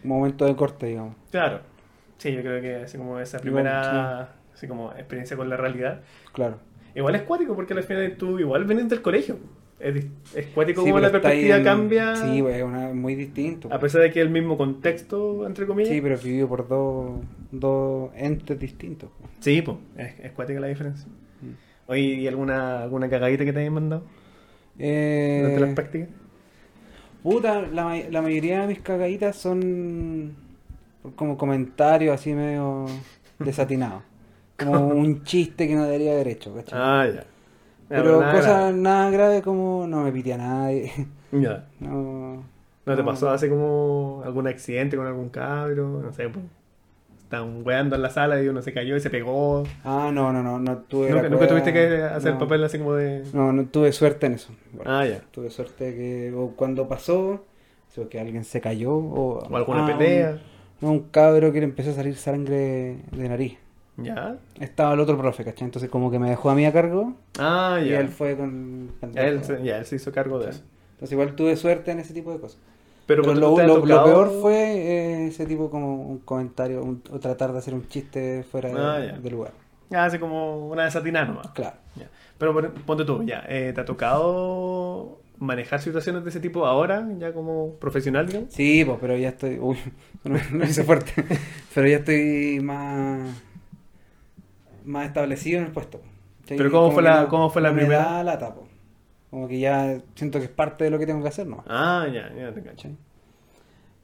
momento 0.03 0.45
de 0.45 0.55
corte, 0.55 0.87
digamos. 0.87 1.15
Claro. 1.31 1.61
Sí, 2.17 2.33
yo 2.33 2.41
creo 2.41 2.61
que 2.61 2.75
así 2.83 2.97
como 2.97 3.17
esa 3.19 3.39
primera 3.39 4.29
así 4.59 4.67
como 4.67 4.91
experiencia 4.91 5.35
con 5.37 5.49
la 5.49 5.55
realidad. 5.57 6.01
Claro. 6.33 6.57
Igual 6.93 7.15
es 7.15 7.21
cuático 7.23 7.55
porque 7.55 7.73
al 7.73 7.83
final 7.83 8.15
tú 8.17 8.37
igual 8.39 8.65
venís 8.65 8.89
del 8.89 9.01
colegio. 9.01 9.37
Es, 9.79 10.05
es 10.35 10.47
cuático 10.47 10.81
Sí, 10.83 10.89
como 10.89 10.99
la 10.99 11.09
perspectiva 11.09 11.55
en- 11.55 11.63
cambia. 11.63 12.15
Sí, 12.17 12.41
pues, 12.41 12.57
es 12.57 12.63
una- 12.63 12.89
muy 12.93 13.15
distinto. 13.15 13.69
A 13.73 13.79
pesar 13.79 14.01
de 14.01 14.11
que 14.11 14.19
es 14.19 14.25
el 14.25 14.31
mismo 14.33 14.57
contexto, 14.57 15.47
entre 15.47 15.65
comillas. 15.65 15.89
Sí, 15.93 16.01
pero 16.01 16.17
vivido 16.17 16.49
por 16.49 16.67
dos, 16.67 17.21
dos 17.51 18.11
entes 18.15 18.59
distintos. 18.59 19.09
Sí, 19.39 19.61
pues, 19.61 19.77
es, 19.95 20.19
es 20.19 20.31
cuática 20.33 20.59
la 20.59 20.67
diferencia. 20.67 21.07
Mm. 21.41 21.51
Oye, 21.91 22.01
¿y 22.01 22.27
alguna, 22.27 22.83
alguna 22.83 23.09
cagadita 23.09 23.45
que 23.45 23.53
te 23.53 23.59
hayan 23.59 23.73
mandado 23.73 24.03
Eh, 24.77 25.39
durante 25.43 25.61
las 25.61 25.73
prácticas? 25.75 26.09
Puta, 27.23 27.61
la, 27.61 27.95
la 28.09 28.21
mayoría 28.21 28.61
de 28.61 28.67
mis 28.67 28.79
cagaditas 28.81 29.35
son 29.37 30.33
como 31.15 31.37
comentarios 31.37 32.13
así 32.13 32.33
medio 32.33 32.85
desatinados. 33.39 34.03
Como 34.59 34.87
un 34.87 35.23
chiste 35.23 35.67
que 35.67 35.75
no 35.75 35.83
debería 35.85 36.13
haber 36.13 36.27
hecho, 36.29 36.53
¿cachai? 36.53 36.79
Ah, 36.81 37.07
ya. 37.13 37.23
Pero 37.87 38.19
nada 38.21 38.31
cosas 38.33 38.57
grave. 38.57 38.73
nada 38.73 39.09
graves 39.11 39.41
como 39.41 39.87
no 39.87 40.01
me 40.03 40.11
pité 40.11 40.33
a 40.33 40.37
nadie. 40.37 40.91
Ya. 41.31 41.65
No, 41.79 42.43
¿No 42.85 42.95
te 42.95 43.03
No. 43.03 43.05
pasó 43.05 43.29
así 43.29 43.47
como 43.49 44.21
algún 44.25 44.47
accidente 44.47 44.97
con 44.97 45.05
algún 45.07 45.29
cabro? 45.29 46.01
No 46.03 46.11
sé, 46.11 46.27
pues. 46.29 46.45
Estaban 47.19 47.61
weando 47.63 47.95
en 47.95 48.01
la 48.01 48.09
sala 48.09 48.41
y 48.41 48.47
uno 48.47 48.61
se 48.63 48.73
cayó 48.73 48.95
y 48.95 48.99
se 48.99 49.11
pegó. 49.11 49.63
Ah, 49.83 50.09
no, 50.11 50.33
no, 50.33 50.41
no, 50.41 50.57
no 50.59 50.77
tuve 50.79 51.11
¿Nunca, 51.11 51.47
tuviste 51.47 51.71
que 51.71 52.01
hacer 52.01 52.33
no. 52.33 52.39
papel 52.39 52.63
así 52.63 52.79
como 52.79 52.95
de.? 52.95 53.23
No, 53.33 53.53
no 53.53 53.65
tuve 53.65 53.91
suerte 53.91 54.25
en 54.25 54.33
eso. 54.33 54.51
Bueno, 54.73 54.89
Ah, 54.91 55.05
ya. 55.05 55.21
Tuve 55.31 55.51
suerte 55.51 55.93
que 55.95 56.33
o 56.35 56.55
cuando 56.55 56.87
pasó, 56.87 57.45
o 57.97 58.07
que 58.09 58.19
alguien 58.19 58.43
se 58.43 58.61
cayó 58.61 58.93
o, 58.95 59.39
O 59.47 59.55
alguna 59.55 59.85
ah, 59.85 59.97
pelea. 59.97 60.39
Un, 60.81 60.87
no, 60.87 60.91
un 60.93 60.99
cabro 61.09 61.51
que 61.53 61.59
le 61.59 61.65
empezó 61.65 61.91
a 61.91 61.93
salir 61.93 62.15
sangre 62.15 62.97
de 63.11 63.29
nariz. 63.29 63.57
Ya. 64.03 64.37
Estaba 64.59 64.93
el 64.93 64.99
otro 64.99 65.17
profe, 65.17 65.43
¿cachai? 65.43 65.65
Entonces 65.65 65.89
como 65.89 66.09
que 66.11 66.19
me 66.19 66.29
dejó 66.29 66.49
a 66.49 66.55
mí 66.55 66.65
a 66.65 66.71
cargo 66.73 67.13
Ah, 67.37 67.79
y 67.83 67.89
ya. 67.89 67.99
él 67.99 68.09
fue 68.09 68.35
con... 68.37 68.91
Ya 69.13 69.23
él, 69.27 69.43
se, 69.43 69.63
ya, 69.63 69.77
él 69.77 69.85
se 69.85 69.95
hizo 69.97 70.11
cargo 70.11 70.39
de 70.39 70.49
eso. 70.51 70.61
Entonces 70.93 71.11
igual 71.13 71.35
tuve 71.35 71.55
suerte 71.55 71.91
en 71.91 71.99
ese 71.99 72.13
tipo 72.13 72.31
de 72.33 72.39
cosas. 72.39 72.59
Pero, 73.05 73.23
Pero, 73.23 73.33
lo, 73.35 73.57
lo- 73.85 74.03
peor 74.03 74.29
fue 74.41 74.55
eh, 74.77 75.27
ese 75.27 75.45
tipo 75.47 75.69
como 75.71 76.03
un 76.09 76.19
comentario 76.19 76.83
un- 76.83 77.01
o 77.11 77.19
tratar 77.19 77.51
de 77.53 77.57
hacer 77.59 77.73
un 77.73 77.87
chiste 77.87 78.43
fuera 78.43 78.69
de, 78.69 78.75
Ah, 78.77 79.13
ya. 79.13 79.17
de 79.19 79.31
lugar. 79.31 79.51
Ya, 79.89 80.05
así 80.05 80.19
como 80.19 80.67
una 80.69 80.83
desatinada 80.83 81.25
nomás. 81.25 81.47
Claro. 81.51 81.75
Ya. 81.95 82.07
Pero 82.37 82.53
pon- 82.53 82.71
ponte 82.85 83.05
tú, 83.05 83.23
ya. 83.23 83.43
eh, 83.49 83.71
¿Te 83.73 83.81
ha 83.81 83.85
tocado 83.85 85.19
manejar 85.39 85.81
situaciones 85.81 86.23
de 86.23 86.29
ese 86.29 86.39
tipo 86.39 86.65
ahora, 86.67 87.07
ya 87.17 87.33
como 87.33 87.73
profesional, 87.79 88.27
digamos? 88.27 88.53
Sí, 88.53 88.83
pues, 88.85 88.97
pero 89.01 89.17
ya 89.17 89.29
estoy... 89.29 89.57
Uy, 89.59 89.77
no, 90.25 90.37
no 90.51 90.63
hice 90.65 90.83
fuerte. 90.83 91.11
pero 91.73 91.87
ya 91.87 91.97
estoy 91.97 92.59
más... 92.61 93.29
Más 94.89 95.05
establecido 95.07 95.59
en 95.59 95.65
el 95.67 95.71
puesto. 95.71 96.01
Pero 96.47 96.71
¿cómo 96.71 96.83
Como 96.85 96.93
fue 96.93 97.03
la- 97.03 97.21
no- 97.21 97.27
cómo 97.29 97.49
fue 97.49 97.61
la 97.61 97.71
primera? 97.73 97.99
Me 97.99 98.05
da 98.05 98.23
lata, 98.23 98.55
po. 98.55 98.67
Como 99.29 99.47
que 99.47 99.59
ya 99.59 99.99
siento 100.15 100.39
que 100.39 100.45
es 100.45 100.51
parte 100.51 100.83
de 100.85 100.89
lo 100.89 100.97
que 100.97 101.05
tengo 101.05 101.21
que 101.21 101.27
hacer, 101.27 101.45
¿no? 101.45 101.63
Ah, 101.67 102.07
ya, 102.11 102.33
ya 102.35 102.51
te 102.51 102.63
cacho. 102.63 102.89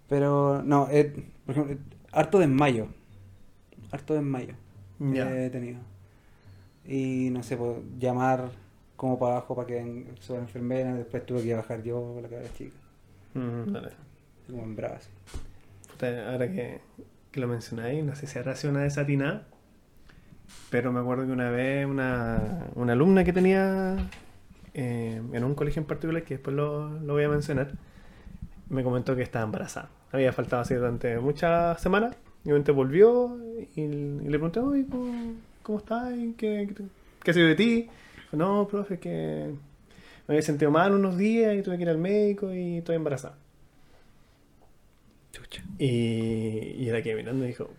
Pero 0.07 0.61
no, 0.63 0.87
eh, 0.91 1.11
por 1.45 1.55
ejemplo, 1.55 1.77
harto 2.11 2.39
desmayo. 2.39 2.87
Harto 3.91 4.13
desmayo. 4.13 4.53
Ya. 4.99 5.29
He 5.35 5.49
tenido. 5.49 5.79
Y 6.85 7.29
no 7.31 7.41
sé, 7.41 7.57
pues, 7.57 7.77
llamar 7.97 8.49
como 8.95 9.17
para 9.17 9.37
abajo 9.37 9.55
para 9.55 9.67
que 9.67 10.05
suba 10.19 10.37
la 10.37 10.43
enfermera. 10.43 10.93
Después 10.93 11.25
tuve 11.25 11.41
que 11.43 11.55
bajar 11.55 11.81
yo 11.81 12.13
con 12.13 12.21
la 12.21 12.29
cabeza 12.29 12.53
chica. 12.55 12.75
Mm, 13.33 13.71
dale. 13.73 13.89
Como 14.47 14.61
en 14.63 14.75
brazos. 14.75 15.09
Puta, 15.91 16.31
ahora 16.31 16.47
que, 16.51 16.81
que 17.31 17.39
lo 17.39 17.47
mencionáis, 17.47 18.03
no 18.05 18.15
sé 18.15 18.27
si 18.27 18.37
habrá 18.37 18.55
sido 18.55 18.71
una 18.71 18.83
desatinada, 18.83 19.47
pero 20.69 20.91
me 20.91 20.99
acuerdo 20.99 21.25
que 21.25 21.31
una 21.31 21.49
vez 21.49 21.85
una, 21.85 22.67
una 22.75 22.93
alumna 22.93 23.23
que 23.23 23.33
tenía 23.33 23.97
eh, 24.73 25.21
en 25.31 25.43
un 25.43 25.55
colegio 25.55 25.81
en 25.81 25.87
particular, 25.87 26.23
que 26.23 26.35
después 26.35 26.55
lo, 26.55 26.99
lo 26.99 27.13
voy 27.13 27.23
a 27.23 27.29
mencionar, 27.29 27.71
me 28.69 28.83
comentó 28.83 29.15
que 29.15 29.21
estaba 29.21 29.45
embarazada. 29.45 29.89
Había 30.11 30.33
faltado 30.33 30.61
así 30.61 30.73
durante 30.73 31.19
muchas 31.19 31.81
semanas, 31.81 32.15
y 32.43 32.49
repente 32.49 32.71
volvió 32.71 33.37
y, 33.75 33.81
y 33.81 33.87
le 33.87 34.29
pregunté, 34.29 34.59
oye, 34.59 34.85
¿cómo, 34.89 35.33
cómo 35.63 35.79
estás? 35.79 36.13
¿Y 36.15 36.33
¿Qué, 36.33 36.69
qué, 36.75 36.83
qué 37.23 37.31
ha 37.31 37.33
sido 37.33 37.47
de 37.47 37.55
ti? 37.55 37.89
Dijo, 38.23 38.37
no, 38.37 38.67
profe, 38.67 38.95
es 38.95 38.99
que 38.99 39.53
me 40.27 40.33
había 40.33 40.41
sentido 40.41 40.71
mal 40.71 40.93
unos 40.93 41.17
días 41.17 41.55
y 41.55 41.61
tuve 41.61 41.77
que 41.77 41.83
ir 41.83 41.89
al 41.89 41.97
médico 41.97 42.53
y 42.53 42.77
estoy 42.77 42.95
embarazada. 42.95 43.35
Chucha. 45.31 45.63
Y, 45.79 46.75
y 46.77 46.87
era 46.87 47.01
que 47.01 47.15
mirando 47.15 47.45
y 47.45 47.47
dijo, 47.47 47.69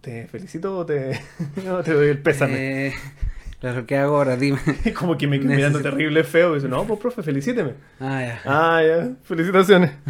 ¿te 0.00 0.26
felicito 0.28 0.78
o 0.78 0.86
te, 0.86 1.18
no, 1.64 1.82
te 1.82 1.92
doy 1.92 2.08
el 2.08 2.18
pésame? 2.18 2.88
Eh, 2.88 2.94
claro, 3.60 3.86
¿qué 3.86 3.96
hago 3.96 4.16
ahora? 4.16 4.36
Dime. 4.36 4.58
Como 4.98 5.16
que 5.18 5.26
me 5.26 5.38
quedó 5.40 5.50
mirando 5.50 5.80
terrible 5.80 6.24
feo 6.24 6.52
y 6.52 6.54
dice, 6.56 6.68
no, 6.68 6.84
pues 6.84 7.00
profe, 7.00 7.22
felicíteme. 7.22 7.72
Ah, 8.00 8.22
ya. 8.22 8.40
Ah, 8.44 8.82
ya, 8.86 9.10
felicitaciones. 9.24 9.92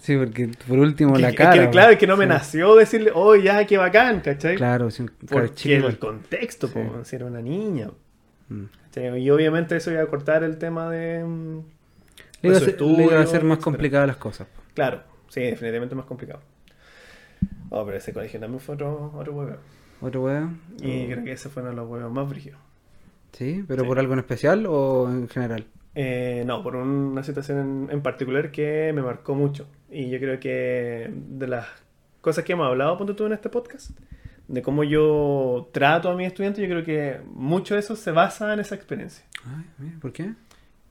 Sí, 0.00 0.16
porque 0.16 0.48
por 0.66 0.78
último 0.78 1.12
Que- 1.14 1.20
la 1.22 1.34
cara. 1.34 1.52
que, 1.66 1.70
claro, 1.70 1.92
es 1.92 1.98
que 1.98 2.06
no 2.06 2.16
me 2.16 2.26
nació 2.26 2.74
decirle, 2.74 3.12
oh, 3.14 3.36
ya, 3.36 3.66
qué 3.66 3.76
bacán, 3.76 4.20
¿cachai? 4.20 4.56
Claro, 4.56 4.90
sí, 4.90 5.04
Porque 5.28 5.54
chico. 5.54 5.86
el 5.88 5.98
contexto, 5.98 6.68
Sí. 6.68 6.72
po, 6.74 7.04
si 7.04 7.16
era 7.16 7.26
una 7.26 7.40
niña. 7.42 7.90
Mm. 8.48 8.64
Y 9.18 9.30
obviamente 9.30 9.76
eso 9.76 9.92
iba 9.92 10.02
a 10.02 10.06
cortar 10.06 10.42
el 10.42 10.56
tema 10.58 10.90
de... 10.90 11.22
mm, 11.22 11.58
Le 12.42 12.48
iba, 12.48 13.18
a 13.18 13.22
hacer 13.22 13.44
más 13.44 13.58
complicadas 13.58 14.06
las 14.08 14.16
cosas. 14.16 14.48
Claro, 14.74 15.02
sí, 15.28 15.42
definitivamente 15.42 15.94
más 15.94 16.06
complicado. 16.06 16.40
Oh, 17.70 17.84
pero 17.84 17.96
ese 17.96 18.12
colegio 18.12 18.38
también 18.40 18.60
fue 18.60 18.74
otro, 18.74 19.12
otro 19.16 19.32
huevo. 19.32 19.56
Otro 20.00 20.22
weón. 20.24 20.60
Y 20.80 21.06
creo 21.06 21.24
que 21.24 21.32
ese 21.32 21.48
fue 21.48 21.62
uno 21.62 21.70
de 21.70 21.76
los 21.76 21.88
huevos 21.88 22.12
más 22.12 22.28
brígidos. 22.28 22.58
¿Sí? 23.32 23.64
¿Pero 23.66 23.82
Sí. 23.82 23.88
por 23.88 23.98
algo 23.98 24.12
en 24.14 24.18
especial 24.18 24.66
o 24.66 25.08
en 25.08 25.28
general? 25.28 25.66
Eh, 25.94 26.42
no, 26.46 26.62
por 26.62 26.76
una 26.76 27.22
situación 27.22 27.58
en, 27.58 27.88
en 27.92 28.02
particular 28.02 28.50
que 28.50 28.92
me 28.94 29.02
marcó 29.02 29.34
mucho. 29.34 29.66
Y 29.90 30.08
yo 30.10 30.18
creo 30.18 30.38
que 30.40 31.10
de 31.12 31.46
las 31.46 31.66
cosas 32.20 32.44
que 32.44 32.52
hemos 32.54 32.66
hablado, 32.66 32.96
ponte 32.98 33.14
tú 33.14 33.26
en 33.26 33.32
este 33.34 33.48
podcast, 33.50 33.90
de 34.48 34.62
cómo 34.62 34.82
yo 34.84 35.68
trato 35.72 36.08
a 36.10 36.16
mis 36.16 36.26
estudiantes, 36.26 36.60
yo 36.62 36.68
creo 36.68 36.84
que 36.84 37.20
mucho 37.32 37.74
de 37.74 37.80
eso 37.80 37.94
se 37.94 38.10
basa 38.10 38.52
en 38.52 38.60
esa 38.60 38.74
experiencia. 38.74 39.24
Ay, 39.46 39.64
mira, 39.78 39.96
¿por 40.00 40.12
qué? 40.12 40.32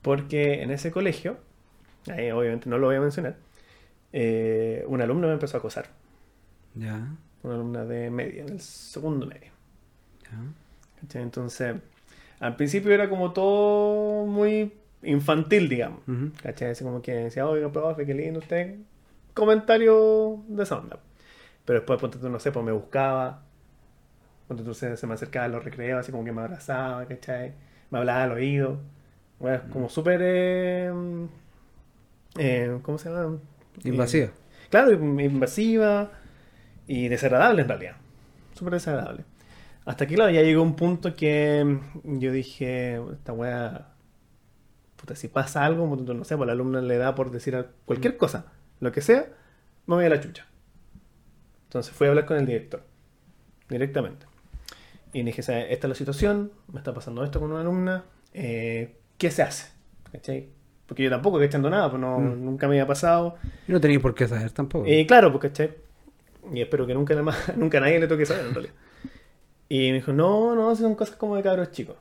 Porque 0.02 0.62
en 0.62 0.70
ese 0.70 0.90
colegio, 0.90 1.36
ahí 2.10 2.30
obviamente 2.30 2.70
no 2.70 2.78
lo 2.78 2.86
voy 2.86 2.96
a 2.96 3.00
mencionar, 3.00 3.36
eh, 4.12 4.84
un 4.86 5.00
alumno 5.02 5.26
me 5.26 5.34
empezó 5.34 5.56
a 5.56 5.60
acosar. 5.60 5.88
Ya, 6.74 7.06
Una 7.42 7.54
alumna 7.54 7.84
de 7.84 8.10
media, 8.10 8.42
en 8.42 8.48
el 8.50 8.60
segundo 8.60 9.26
medio. 9.26 9.50
ya. 10.24 11.18
Entonces, 11.20 11.76
al 12.40 12.56
principio 12.56 12.92
era 12.92 13.08
como 13.08 13.32
todo 13.32 14.26
muy 14.26 14.72
infantil, 15.02 15.68
digamos. 15.68 16.00
Ujú. 16.06 16.30
¿Cachai? 16.42 16.70
Así 16.72 16.84
como 16.84 17.00
que 17.02 17.12
decía, 17.14 17.46
oiga, 17.46 17.70
profe, 17.72 18.04
qué 18.06 18.14
lindo 18.14 18.40
usted. 18.40 18.76
Comentario 19.34 20.42
de 20.48 20.62
esa 20.62 20.78
onda. 20.78 20.98
Pero 21.64 21.80
después, 21.80 21.98
ponte 22.00 22.18
tú, 22.18 22.28
no 22.28 22.38
sé, 22.38 22.52
pues 22.52 22.64
me 22.64 22.72
buscaba. 22.72 23.42
Ponte 24.48 24.62
tú, 24.62 24.74
se, 24.74 24.96
se 24.96 25.06
me 25.06 25.14
acercaba 25.14 25.46
a 25.46 25.48
los 25.48 25.64
recreos, 25.64 26.00
así 26.00 26.12
como 26.12 26.24
que 26.24 26.32
me 26.32 26.42
abrazaba, 26.42 27.06
¿cachai? 27.06 27.54
Me 27.90 27.98
hablaba 27.98 28.24
al 28.24 28.32
oído. 28.32 28.78
Bueno, 29.38 29.62
como 29.72 29.88
súper... 29.88 30.20
eh, 30.22 30.92
eh, 32.38 32.78
¿Cómo 32.82 32.98
se 32.98 33.08
llama? 33.10 33.38
Invasiva. 33.84 34.26
Eh, 34.26 34.30
claro, 34.70 34.92
invasiva 34.92 36.10
y 36.92 37.06
desagradable 37.08 37.62
en 37.62 37.68
realidad. 37.68 37.96
Súper 38.54 38.74
desagradable. 38.74 39.24
Hasta 39.84 40.06
que, 40.06 40.14
claro, 40.16 40.30
ya 40.32 40.42
llegó 40.42 40.60
un 40.62 40.74
punto 40.74 41.14
que 41.14 41.78
yo 42.04 42.32
dije, 42.32 43.00
esta 43.12 43.32
wea, 43.32 43.88
puta, 44.96 45.14
si 45.14 45.28
pasa 45.28 45.64
algo, 45.64 45.96
tú, 45.96 46.14
no 46.14 46.24
sé, 46.24 46.36
pues 46.36 46.46
la 46.48 46.52
alumna 46.52 46.80
le 46.80 46.98
da 46.98 47.14
por 47.14 47.30
decir 47.30 47.64
cualquier 47.86 48.16
cosa, 48.16 48.46
lo 48.80 48.90
que 48.92 49.00
sea, 49.02 49.26
me 49.86 49.94
voy 49.94 50.04
a 50.04 50.08
la 50.08 50.20
chucha. 50.20 50.46
Entonces 51.64 51.92
fui 51.94 52.06
a 52.06 52.10
hablar 52.10 52.26
con 52.26 52.36
el 52.38 52.46
director, 52.46 52.82
directamente. 53.68 54.26
Y 55.12 55.18
le 55.20 55.26
dije, 55.26 55.42
"¿Sabe? 55.42 55.72
esta 55.72 55.86
es 55.86 55.88
la 55.90 55.94
situación, 55.94 56.50
me 56.72 56.78
está 56.78 56.92
pasando 56.92 57.22
esto 57.24 57.38
con 57.40 57.50
una 57.52 57.60
alumna, 57.60 58.04
eh, 58.34 58.96
¿qué 59.16 59.30
se 59.30 59.42
hace? 59.42 59.70
¿Cachai? 60.12 60.48
Porque 60.86 61.04
yo 61.04 61.10
tampoco 61.10 61.36
estoy 61.38 61.46
echando 61.46 61.70
nada, 61.70 61.88
pues 61.88 62.00
no, 62.00 62.18
Mm. 62.18 62.44
nunca 62.44 62.66
me 62.66 62.74
había 62.74 62.86
pasado. 62.86 63.36
Y 63.68 63.72
no 63.72 63.80
tenéis 63.80 64.00
por 64.00 64.14
qué 64.14 64.26
saber 64.26 64.50
tampoco. 64.50 64.86
Y 64.88 65.06
claro, 65.06 65.30
pues, 65.32 65.42
¿cachai? 65.50 65.70
Y 66.52 66.60
espero 66.60 66.86
que 66.86 66.94
nunca, 66.94 67.20
más, 67.22 67.54
nunca 67.56 67.78
a 67.78 67.80
nadie 67.82 67.98
le 68.00 68.06
toque 68.08 68.26
saber, 68.26 68.46
en 68.46 68.54
realidad. 68.54 68.74
Y 69.68 69.88
me 69.90 69.94
dijo, 69.94 70.12
no, 70.12 70.54
no, 70.54 70.74
son 70.74 70.94
cosas 70.94 71.16
como 71.16 71.36
de 71.36 71.42
cabros 71.42 71.70
chicos. 71.70 71.96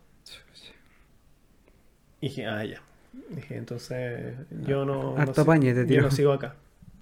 Y 2.22 2.30
dije, 2.30 2.46
ah, 2.46 2.66
ya. 2.66 2.82
Dije, 3.30 3.56
entonces, 3.58 4.36
yo 4.66 4.86
no, 4.86 5.16
no, 5.18 5.26
sigo- 5.34 5.42
apañe 5.42 5.74
te 5.74 5.82
yo 5.82 5.88
tiró. 5.88 6.02
no 6.04 6.12
sigo 6.12 6.34
acá. 6.34 6.56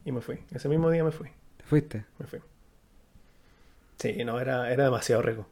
Y 0.05 0.11
me 0.11 0.21
fui. 0.21 0.39
Ese 0.53 0.69
mismo 0.69 0.89
día 0.91 1.03
me 1.03 1.11
fui. 1.11 1.29
¿Te 1.57 1.63
fuiste? 1.63 2.05
Me 2.19 2.27
fui. 2.27 2.39
Sí, 3.97 4.23
no, 4.23 4.39
era, 4.39 4.71
era 4.71 4.83
demasiado 4.85 5.21
riesgo. 5.21 5.47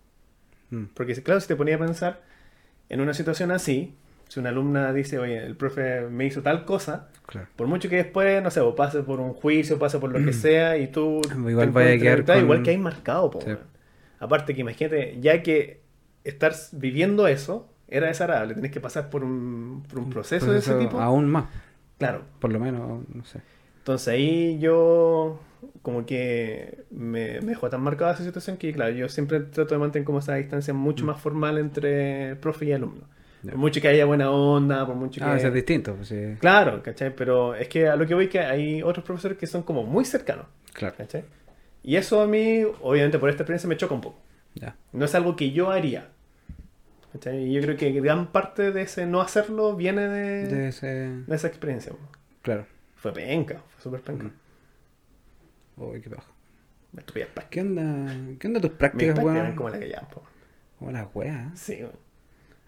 Mm. 0.70 0.86
Porque, 0.94 1.14
claro, 1.24 1.42
si 1.42 1.48
te 1.48 1.56
ponía 1.56 1.76
a 1.76 1.80
pensar 1.80 2.22
en 2.90 3.02
una 3.02 3.14
situación 3.14 3.52
así, 3.52 3.96
si 4.28 4.40
una 4.40 4.50
alumna 4.50 4.92
dice, 4.94 5.20
oye, 5.20 5.46
el 5.46 5.56
profe 5.56 6.02
me 6.10 6.26
hizo 6.26 6.42
tal 6.42 6.66
cosa, 6.66 7.10
Claro. 7.26 7.48
por 7.56 7.68
mucho 7.68 7.90
que 7.90 7.98
después, 7.98 8.42
no 8.44 8.52
sé, 8.52 8.60
o 8.60 8.76
pase 8.76 9.02
por 9.04 9.20
un 9.20 9.34
juicio, 9.34 9.78
pase 9.80 10.00
por 10.00 10.12
lo 10.12 10.24
que 10.26 10.34
sea, 10.34 10.78
y 10.78 10.88
tú. 10.88 11.22
Igual 11.48 11.72
vaya 11.72 11.94
a 11.94 11.98
quedar 11.98 12.26
con- 12.26 12.38
Igual 12.40 12.64
que 12.64 12.70
hay 12.72 12.78
marcado, 12.78 13.32
po, 13.32 13.42
Sí. 13.42 13.52
Aparte 14.20 14.56
que 14.56 14.62
imagínate, 14.62 15.18
ya 15.22 15.44
que 15.44 15.82
estar 16.24 16.54
viviendo 16.72 17.28
eso 17.28 17.70
era 17.88 18.08
desagradable, 18.08 18.56
tenés 18.56 18.72
que 18.72 18.80
pasar 18.80 19.10
por 19.10 19.24
un, 19.24 19.84
por 19.90 20.00
un 20.00 20.10
proceso, 20.10 20.52
de 20.52 20.60
ese 20.60 20.74
tipo. 20.76 21.00
Aún 21.00 21.30
más, 21.30 21.46
Claro. 22.00 22.24
por 22.40 22.52
lo 22.52 22.60
menos, 22.60 23.04
no 23.14 23.26
sé. 23.26 23.42
Entonces 23.80 24.08
ahí 24.08 24.58
yo 24.60 25.40
como 25.84 26.06
que 26.06 26.86
me, 26.90 27.40
me 27.42 27.48
dejó 27.50 27.70
tan 27.70 27.82
marcada 27.82 28.14
esa 28.14 28.24
situación 28.24 28.58
que, 28.58 28.74
claro, 28.74 28.92
yo 28.94 29.08
siempre 29.10 29.40
trato 29.42 29.76
de 29.76 29.80
mantener 29.80 30.06
como 30.06 30.20
esa 30.20 30.36
distancia 30.36 30.74
mucho 30.74 31.04
Mm. 31.04 31.08
más 31.08 31.22
formal 31.22 31.58
entre 31.60 32.36
profe 32.38 32.66
y 32.66 32.72
alumno. 32.72 33.04
Ya. 33.46 33.52
Por 33.52 33.60
mucho 33.60 33.80
que 33.82 33.88
haya 33.88 34.06
buena 34.06 34.32
onda, 34.32 34.86
por 34.86 34.96
mucho 34.96 35.20
que... 35.20 35.26
Ah, 35.26 35.38
es 35.38 35.54
distinto. 35.54 35.96
pues, 35.96 36.08
sí. 36.08 36.36
Claro, 36.40 36.82
¿cachai? 36.82 37.16
Pero 37.16 37.54
es 37.56 37.68
que 37.68 37.88
a 37.88 37.96
lo 37.96 38.06
que 38.08 38.16
voy 38.16 38.28
que 38.28 38.40
hay 38.40 38.82
otros 38.82 39.06
profesores 39.06 39.38
que 39.38 39.48
son 39.48 39.64
como 39.64 39.84
muy 39.84 40.06
cercanos, 40.06 40.48
Claro. 40.74 40.96
¿cachai? 40.98 41.24
Y 41.84 41.96
eso 41.98 42.22
a 42.22 42.28
mí, 42.28 42.64
obviamente 42.82 43.20
por 43.20 43.30
esta 43.30 43.44
experiencia, 43.44 43.70
me 43.70 43.78
choca 43.78 43.94
un 43.94 44.02
poco. 44.02 44.20
Ya. 44.56 44.76
No 44.92 45.06
es 45.06 45.14
algo 45.16 45.36
que 45.36 45.52
yo 45.52 45.70
haría. 45.70 46.10
¿cachai? 47.14 47.44
Y 47.46 47.54
yo 47.54 47.62
creo 47.62 47.78
que 47.78 47.92
gran 47.92 48.32
parte 48.32 48.72
de 48.72 48.82
ese 48.82 49.06
no 49.06 49.22
hacerlo 49.22 49.76
viene 49.76 50.08
de, 50.08 50.48
De 50.48 50.68
ese... 50.70 50.88
de 50.88 51.36
esa 51.36 51.48
experiencia. 51.48 51.94
Claro. 52.42 52.66
Fue 52.96 53.14
penca, 53.14 53.62
fue 53.70 53.82
súper 53.84 54.02
penca. 54.02 54.26
Mm. 54.26 54.32
Uy, 55.78 56.02
qué 56.02 56.10
bajo. 56.10 56.34
Me 56.92 57.02
práctica. 57.04 57.48
¿Qué 57.50 57.62
onda? 57.62 58.16
¿Qué 58.40 58.48
onda 58.48 58.62
tus 58.62 58.72
prácticas, 58.72 59.20
weón? 59.20 59.56
como 59.56 59.70
la 59.70 59.80
que 59.80 59.90
llaman, 59.90 60.10
po. 60.10 60.24
Como 60.80 60.92
las 60.92 61.08
weas. 61.14 61.60
Sí, 61.60 61.76
weón. 61.82 61.92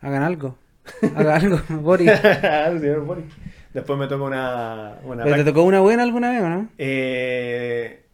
Hagan 0.02 0.24
algo. 0.24 0.58
Algo, 1.16 1.60
Boris. 1.82 2.12
Señor 2.12 3.02
Boris. 3.02 3.26
Después 3.74 4.00
me 4.00 4.08
tocó 4.08 4.26
una, 4.26 4.96
una 5.04 5.24
¿Pero 5.24 5.36
te 5.36 5.44
tocó 5.44 5.64
una 5.64 5.82
buena 5.82 6.04
alguna 6.04 6.32
vez 6.32 6.42
o 6.42 6.50
no? 6.50 6.70
Eh, 6.78 8.06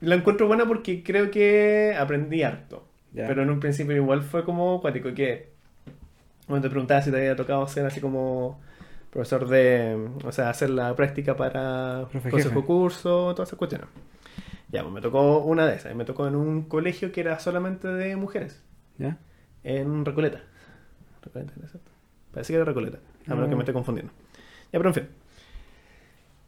la 0.00 0.14
encuentro 0.14 0.46
buena 0.46 0.66
porque 0.66 1.02
creo 1.02 1.30
que 1.30 1.96
aprendí 1.98 2.42
harto. 2.42 2.86
Ya. 3.12 3.26
Pero 3.26 3.42
en 3.42 3.50
un 3.50 3.60
principio 3.60 3.96
igual 3.96 4.22
fue 4.22 4.44
como 4.44 4.80
cuático 4.80 5.12
que 5.14 5.50
cuando 6.46 6.68
te 6.68 6.70
preguntaba 6.70 7.02
si 7.02 7.10
te 7.10 7.16
había 7.16 7.34
tocado 7.34 7.66
ser 7.66 7.86
así 7.86 8.00
como 8.00 8.60
profesor 9.10 9.48
de, 9.48 9.96
o 10.24 10.32
sea, 10.32 10.50
hacer 10.50 10.70
la 10.70 10.94
práctica 10.94 11.36
para 11.36 12.06
consejo 12.30 12.64
curso, 12.64 13.32
todas 13.34 13.48
esas 13.48 13.58
cuestiones. 13.58 13.88
Ya, 14.68 14.82
pues 14.82 14.92
me 14.92 15.00
tocó 15.00 15.38
una 15.38 15.66
de 15.66 15.76
esas. 15.76 15.94
Me 15.94 16.04
tocó 16.04 16.26
en 16.26 16.36
un 16.36 16.62
colegio 16.62 17.12
que 17.12 17.20
era 17.20 17.38
solamente 17.38 17.88
de 17.88 18.16
mujeres, 18.16 18.62
¿Ya? 18.98 19.18
en 19.64 20.04
Recoleta. 20.04 20.42
Recoleta, 21.26 21.52
¿no 21.56 21.64
es 21.64 21.70
cierto? 21.70 21.90
Parece 22.32 22.52
que 22.52 22.56
era 22.56 22.64
Recoleta, 22.64 22.98
a 23.26 23.30
menos 23.30 23.46
Ah. 23.46 23.50
que 23.50 23.56
me 23.56 23.62
esté 23.62 23.72
confundiendo. 23.72 24.12
Ya, 24.72 24.78
pero 24.78 24.88
en 24.90 24.94
fin. 24.94 25.08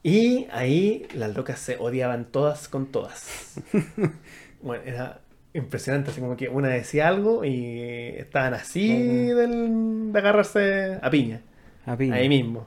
Y 0.03 0.47
ahí 0.53 1.07
las 1.14 1.35
locas 1.37 1.59
se 1.59 1.76
odiaban 1.76 2.26
todas 2.26 2.68
con 2.68 2.87
todas. 2.87 3.55
bueno, 4.62 4.83
era 4.87 5.20
impresionante, 5.55 6.11
así 6.11 6.20
como 6.20 6.37
que 6.37 6.49
una 6.49 6.68
decía 6.68 7.09
algo 7.09 7.45
y 7.45 7.81
estaban 8.16 8.55
así 8.55 8.89
del- 9.29 10.12
de 10.12 10.18
agarrarse 10.18 10.99
a 11.03 11.11
piña, 11.11 11.41
A 11.87 11.97
piña. 11.97 12.14
ahí 12.16 12.29
mismo. 12.29 12.66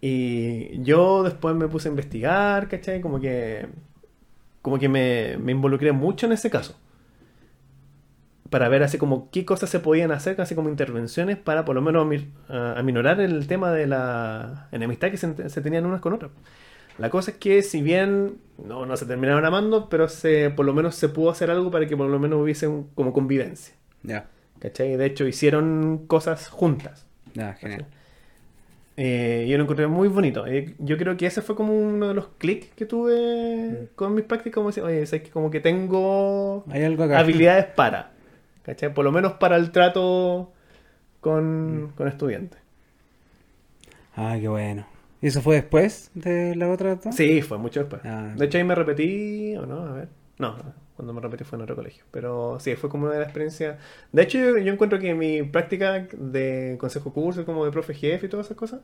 Y 0.00 0.80
yo 0.82 1.24
después 1.24 1.56
me 1.56 1.66
puse 1.68 1.88
a 1.88 1.90
investigar, 1.90 2.68
¿cachai? 2.68 3.00
Como 3.00 3.18
que, 3.18 3.66
como 4.62 4.78
que 4.78 4.88
me, 4.88 5.36
me 5.38 5.52
involucré 5.52 5.90
mucho 5.92 6.26
en 6.26 6.32
ese 6.32 6.50
caso. 6.50 6.78
Para 8.50 8.68
ver 8.70 8.82
así 8.82 8.96
como 8.96 9.30
qué 9.30 9.44
cosas 9.44 9.68
se 9.68 9.78
podían 9.80 10.10
hacer, 10.10 10.40
así 10.40 10.54
como 10.54 10.68
intervenciones 10.70 11.36
para 11.36 11.64
por 11.66 11.74
lo 11.74 11.82
menos 11.82 12.06
ami- 12.06 12.28
a- 12.48 12.78
aminorar 12.78 13.20
el 13.20 13.46
tema 13.46 13.72
de 13.72 13.86
la 13.86 14.68
enemistad 14.72 15.10
que 15.10 15.16
se, 15.18 15.48
se 15.50 15.60
tenían 15.60 15.84
unas 15.84 16.00
con 16.00 16.14
otras. 16.14 16.30
La 16.96 17.10
cosa 17.10 17.30
es 17.32 17.36
que 17.36 17.62
si 17.62 17.82
bien 17.82 18.38
no, 18.64 18.86
no 18.86 18.96
se 18.96 19.04
terminaron 19.06 19.44
amando, 19.44 19.88
pero 19.88 20.08
se, 20.08 20.50
por 20.50 20.64
lo 20.66 20.72
menos 20.74 20.94
se 20.94 21.08
pudo 21.08 21.30
hacer 21.30 21.50
algo 21.50 21.70
para 21.70 21.86
que 21.86 21.96
por 21.96 22.08
lo 22.08 22.18
menos 22.18 22.40
hubiese 22.42 22.66
un- 22.66 22.88
como 22.94 23.12
convivencia. 23.12 23.74
Ya. 24.02 24.26
¿Cachai? 24.60 24.96
De 24.96 25.04
hecho 25.06 25.26
hicieron 25.26 26.04
cosas 26.06 26.48
juntas. 26.48 27.04
Ya, 27.34 27.52
genial. 27.54 27.84
Eh, 28.96 29.46
yo 29.48 29.56
lo 29.58 29.62
encontré 29.64 29.86
muy 29.86 30.08
bonito. 30.08 30.44
Eh, 30.46 30.74
yo 30.78 30.96
creo 30.96 31.16
que 31.16 31.26
ese 31.26 31.40
fue 31.40 31.54
como 31.54 31.72
uno 31.78 32.08
de 32.08 32.14
los 32.14 32.28
clics 32.38 32.68
que 32.74 32.84
tuve 32.84 33.88
con 33.94 34.12
mis 34.14 34.24
prácticas. 34.24 34.54
Como 34.54 34.68
decir, 34.70 34.82
oye, 34.82 35.06
sé 35.06 35.22
que 35.22 35.30
como 35.30 35.50
que 35.52 35.60
tengo 35.60 36.64
Hay 36.70 36.82
algo 36.82 37.04
acá. 37.04 37.18
habilidades 37.20 37.66
para. 37.66 38.10
¿Cachai? 38.68 38.92
Por 38.92 39.02
lo 39.02 39.12
menos 39.12 39.32
para 39.34 39.56
el 39.56 39.70
trato 39.70 40.52
con, 41.22 41.90
con 41.96 42.06
estudiantes. 42.06 42.60
Ah, 44.14 44.36
qué 44.38 44.46
bueno. 44.48 44.86
¿Y 45.22 45.28
eso 45.28 45.40
fue 45.40 45.54
después 45.54 46.10
de 46.12 46.54
la 46.54 46.68
otra? 46.68 46.98
Sí, 47.12 47.40
fue 47.40 47.56
mucho 47.56 47.80
después. 47.80 48.02
Ah. 48.04 48.34
De 48.36 48.44
hecho, 48.44 48.58
ahí 48.58 48.64
me 48.64 48.74
repetí, 48.74 49.56
o 49.56 49.64
no, 49.64 49.86
a 49.86 49.92
ver. 49.92 50.08
No, 50.38 50.54
cuando 50.96 51.14
me 51.14 51.20
repetí 51.22 51.44
fue 51.44 51.56
en 51.56 51.62
otro 51.62 51.76
colegio. 51.76 52.04
Pero 52.10 52.58
sí, 52.60 52.76
fue 52.76 52.90
como 52.90 53.04
una 53.04 53.14
de 53.14 53.20
las 53.20 53.28
experiencias. 53.28 53.78
De 54.12 54.22
hecho, 54.22 54.36
yo, 54.38 54.58
yo 54.58 54.70
encuentro 54.70 54.98
que 54.98 55.14
mi 55.14 55.42
práctica 55.44 56.06
de 56.12 56.76
consejo 56.78 57.10
curso, 57.12 57.46
como 57.46 57.64
de 57.64 57.70
profe 57.72 57.94
jefe 57.94 58.26
y 58.26 58.28
todas 58.28 58.46
esas 58.48 58.58
cosas, 58.58 58.80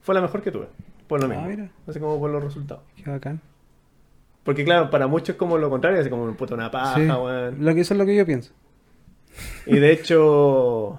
fue 0.00 0.14
la 0.14 0.22
mejor 0.22 0.40
que 0.40 0.50
tuve. 0.50 0.68
Por 1.06 1.20
lo 1.20 1.26
Ah, 1.26 1.28
mismo. 1.28 1.46
mira. 1.46 1.68
Así 1.86 2.00
como 2.00 2.18
por 2.18 2.30
los 2.30 2.42
resultados. 2.42 2.84
Qué 2.96 3.10
bacán. 3.10 3.42
Porque 4.44 4.64
claro, 4.64 4.88
para 4.90 5.06
muchos 5.08 5.30
es 5.30 5.36
como 5.36 5.58
lo 5.58 5.68
contrario, 5.68 6.00
así 6.00 6.08
como 6.08 6.32
puta 6.36 6.54
una 6.54 6.70
paja, 6.70 6.94
Sí, 6.94 7.06
lo 7.06 7.74
que 7.74 7.80
eso 7.82 7.92
es 7.92 7.98
lo 7.98 8.06
que 8.06 8.16
yo 8.16 8.24
pienso. 8.24 8.54
Y 9.66 9.78
de 9.78 9.92
hecho, 9.92 10.98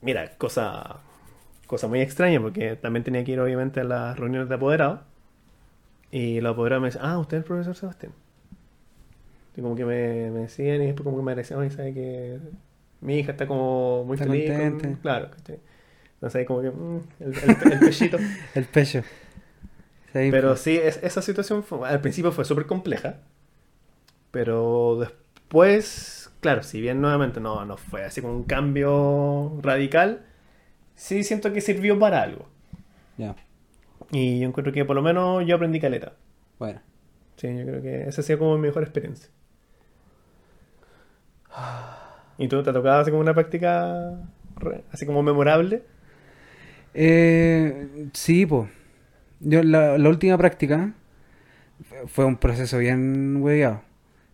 mira, 0.00 0.30
cosa, 0.38 1.00
cosa 1.66 1.88
muy 1.88 2.00
extraña, 2.00 2.40
porque 2.40 2.76
también 2.76 3.04
tenía 3.04 3.24
que 3.24 3.32
ir 3.32 3.40
obviamente 3.40 3.80
a 3.80 3.84
las 3.84 4.18
reuniones 4.18 4.48
de 4.48 4.54
apoderados. 4.54 5.00
Y 6.10 6.40
los 6.40 6.52
apoderados 6.52 6.82
me 6.82 6.88
decían, 6.88 7.04
ah, 7.06 7.18
usted 7.18 7.38
es 7.38 7.42
el 7.42 7.46
profesor 7.46 7.74
Sebastián. 7.74 8.12
Y 9.56 9.60
como 9.62 9.74
que 9.76 9.84
me, 9.84 10.30
me 10.30 10.40
decían 10.40 10.82
y 10.82 10.86
después 10.86 11.04
como 11.04 11.16
que 11.18 11.22
me 11.24 11.34
decían, 11.34 11.60
oye, 11.60 11.70
¿sabe 11.70 11.92
que 11.94 12.38
mi 13.00 13.18
hija 13.18 13.32
está 13.32 13.46
como 13.46 14.04
muy 14.04 14.14
Está 14.16 14.26
feliz. 14.26 14.50
con- 14.80 14.94
claro, 14.96 15.30
¿cachai? 15.30 15.58
Entonces 16.14 16.38
ahí 16.38 16.44
como 16.46 16.62
que 16.62 16.70
mm, 16.70 17.00
el, 17.20 17.28
el, 17.38 17.72
el 17.72 17.78
pechito. 17.80 18.16
El 18.54 18.64
pecho. 18.66 19.02
Pero 20.12 20.56
sí, 20.56 20.76
es- 20.76 21.00
esa 21.02 21.20
situación 21.22 21.64
fue- 21.64 21.88
al 21.88 22.00
principio 22.00 22.30
fue 22.32 22.44
súper 22.44 22.66
compleja. 22.66 23.16
Pero 24.30 24.98
después, 25.00 26.21
claro, 26.42 26.62
si 26.62 26.80
bien 26.82 27.00
nuevamente 27.02 27.40
no, 27.40 27.64
no 27.64 27.78
fue 27.78 28.04
así 28.04 28.20
como 28.22 28.34
un 28.34 28.44
cambio 28.44 29.58
radical, 29.62 30.26
sí 30.96 31.24
siento 31.24 31.52
que 31.52 31.60
sirvió 31.62 31.98
para 31.98 32.22
algo. 32.22 32.48
Ya, 33.18 33.36
Y 34.12 34.38
yo 34.38 34.46
encuentro 34.48 34.72
que 34.72 34.84
por 34.84 34.94
lo 34.94 35.02
menos 35.02 35.44
yo 35.44 35.56
aprendí 35.56 35.80
caleta. 35.80 36.12
bueno. 36.58 36.80
Sí, 37.36 37.48
yo 37.58 37.64
creo 37.66 37.82
que 37.82 38.02
esa 38.08 38.20
ha 38.20 38.24
sido 38.24 38.38
como 38.38 38.56
mi 38.56 38.62
mejor 38.68 38.82
experiencia. 38.84 39.28
¿Y 42.38 42.48
tú 42.48 42.62
te 42.62 42.70
ha 42.70 42.72
tocado 42.72 43.00
así 43.00 43.10
como 43.10 43.20
una 43.22 43.34
práctica 43.34 44.18
así 44.92 45.06
como 45.06 45.22
memorable? 45.22 45.82
Eh, 46.94 48.08
sí, 48.12 48.46
pues. 48.46 48.68
Yo 49.40 49.62
la, 49.62 49.98
la 49.98 50.08
última 50.08 50.38
práctica 50.38 50.94
fue- 51.84 52.08
fue 52.08 52.24
un 52.26 52.36
proceso 52.38 52.78
bien 52.78 53.38
hueveado. 53.42 53.82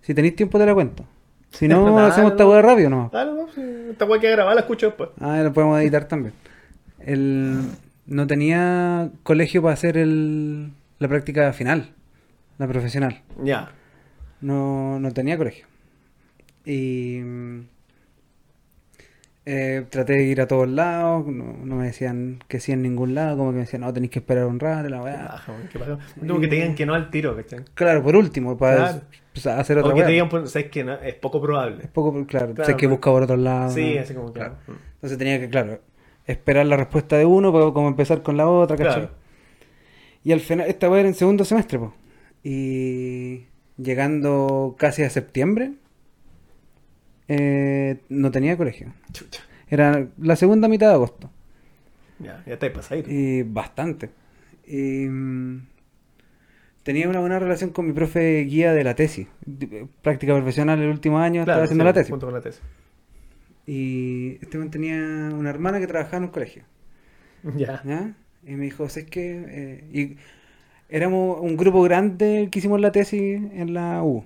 Si 0.03 0.15
tenéis 0.15 0.37
tiempo 0.37 0.59
te 0.59 0.67
la 0.67 0.75
cuento. 0.75 1.07
Si 1.51 1.69
no, 1.69 1.99
hacemos 2.07 2.33
esta 2.33 2.47
hueá 2.47 2.63
rápido, 2.63 2.91
¿no? 2.91 3.11
Ah, 3.13 3.25
no, 3.25 3.49
sí, 3.55 3.63
esta 3.91 4.05
weá 4.05 4.21
que 4.21 4.31
grabar 4.31 4.55
la 4.55 4.61
escucho 4.63 4.87
después. 4.87 5.11
Ah, 5.21 5.41
lo 5.43 5.53
podemos 5.53 5.81
editar 5.81 6.07
también. 6.07 6.35
El, 7.01 7.61
no 8.07 8.27
tenía 8.27 9.11
colegio 9.23 9.63
para 9.63 9.75
hacer 9.75 9.97
el, 9.97 10.71
la 10.99 11.09
práctica 11.09 11.53
final, 11.53 11.91
la 12.59 12.67
profesional. 12.67 13.23
Ya. 13.43 13.71
No, 14.41 14.99
no 15.01 15.13
tenía 15.13 15.37
colegio. 15.37 15.67
Y 16.65 17.21
eh, 19.51 19.87
traté 19.89 20.13
de 20.13 20.25
ir 20.25 20.43
a 20.43 20.47
todos 20.47 20.69
lados, 20.69 21.27
no, 21.27 21.55
no 21.65 21.77
me 21.77 21.87
decían 21.87 22.41
que 22.49 22.61
sí 22.61 22.73
en 22.73 22.83
ningún 22.83 23.15
lado, 23.15 23.39
como 23.39 23.51
que 23.51 23.55
me 23.55 23.61
decían, 23.63 23.81
no, 23.81 23.93
tenéis 23.95 24.11
que 24.13 24.19
esperar 24.19 24.45
un 24.45 24.61
rato, 24.61 24.89
la 24.91 25.03
weá. 25.03 25.43
Como 26.27 26.39
que 26.41 26.49
te 26.49 26.55
digan 26.57 26.75
que 26.75 26.85
no 26.85 26.93
al 26.95 27.09
tiro, 27.11 27.35
¿cachai? 27.35 27.61
Claro, 27.73 28.03
por 28.03 28.15
último, 28.15 28.59
para 28.59 28.77
Claro. 28.77 29.01
pues, 29.33 29.47
hacer 29.47 29.79
otra 29.79 29.93
O 29.93 29.97
que 29.97 30.03
te 30.03 30.11
digan, 30.13 30.29
pues, 30.29 30.51
sabes 30.51 30.69
que 30.69 30.85
no, 30.85 30.95
es 30.95 31.15
poco 31.15 31.41
probable. 31.41 31.85
Es 31.85 31.89
poco, 31.89 32.13
claro, 32.27 32.53
Claro, 32.53 32.65
sé 32.67 32.73
que 32.77 32.81
pero- 32.81 32.91
busca 32.91 33.11
por 33.11 33.23
otro 33.23 33.37
lado. 33.39 33.71
Sí, 33.71 33.97
así 33.97 34.13
como 34.13 34.33
claro. 34.35 34.57
Entonces 34.97 35.17
tenía 35.17 35.41
que, 35.41 35.49
claro, 35.49 35.81
esperar 36.27 36.67
la 36.67 36.77
respuesta 36.77 37.17
de 37.17 37.25
uno 37.25 37.51
para 37.51 37.73
como 37.73 37.89
empezar 37.89 38.23
con 38.23 38.37
la 38.37 38.49
otra, 38.51 38.77
¿cachai? 38.77 38.93
Claro. 39.07 39.11
Y 40.25 40.33
al 40.33 40.41
final, 40.41 40.69
esta 40.69 40.91
weá 40.91 41.01
era 41.01 41.09
en 41.09 41.15
segundo 41.15 41.45
semestre, 41.47 41.79
po. 41.79 41.95
Y 42.45 43.47
llegando 43.79 44.75
casi 44.79 45.05
a 45.05 45.11
septiembre, 45.11 45.73
eh, 47.29 48.01
no 48.09 48.31
tenía 48.31 48.57
colegio. 48.57 48.93
Chucha. 49.13 49.43
Era 49.69 50.09
la 50.19 50.37
segunda 50.37 50.69
mitad 50.69 50.89
de 50.89 50.95
agosto. 50.95 51.31
Ya, 52.19 52.43
ya 52.47 52.59
te 52.59 52.71
pasadito. 52.71 53.09
Y 53.11 53.43
bastante. 53.43 54.11
Y 54.67 55.07
mm, 55.09 55.67
tenía 56.83 57.09
una 57.09 57.21
buena 57.21 57.39
relación 57.39 57.71
con 57.71 57.87
mi 57.87 57.93
profe 57.93 58.41
guía 58.45 58.73
de 58.73 58.85
la 58.85 58.95
tesis. 58.95 59.29
De- 59.45 59.87
Práctica 60.03 60.35
profesional 60.35 60.81
el 60.81 60.89
último 60.91 61.19
año, 61.19 61.45
Claro, 61.45 61.63
estaba 61.63 61.65
haciendo 61.65 61.85
sí, 61.85 61.87
la 61.87 61.93
tesis. 61.93 62.11
Junto 62.11 62.27
con 62.27 62.35
la 62.35 62.41
tesis. 62.41 62.63
Y 63.67 64.39
este 64.41 64.57
man 64.59 64.71
tenía 64.71 64.97
una 64.97 65.51
hermana 65.51 65.79
que 65.79 65.87
trabajaba 65.87 66.19
en 66.19 66.23
un 66.25 66.31
colegio. 66.31 66.63
Ya. 67.57 67.83
¿ya? 67.85 68.15
Y 68.47 68.53
me 68.57 68.65
dijo, 68.65 68.89
¿sabes 68.89 69.09
qué? 69.11 69.45
Eh, 69.49 69.85
y 69.93 70.17
éramos 70.89 71.39
un 71.41 71.57
grupo 71.57 71.83
grande 71.83 72.49
que 72.51 72.59
hicimos 72.59 72.81
la 72.81 72.91
tesis 72.93 73.41
en 73.53 73.75
la 73.75 74.03
U. 74.03 74.25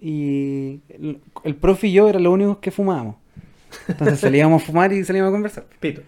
Y 0.00 0.80
el, 0.88 1.20
el 1.44 1.56
profe 1.56 1.88
y 1.88 1.92
yo 1.92 2.08
eran 2.08 2.22
los 2.22 2.32
únicos 2.32 2.58
que 2.58 2.70
fumábamos. 2.70 3.16
Entonces 3.88 4.18
salíamos 4.20 4.62
a 4.62 4.66
fumar 4.66 4.92
y 4.92 5.04
salíamos 5.04 5.28
a 5.30 5.32
conversar. 5.32 5.64
Pito. 5.78 6.02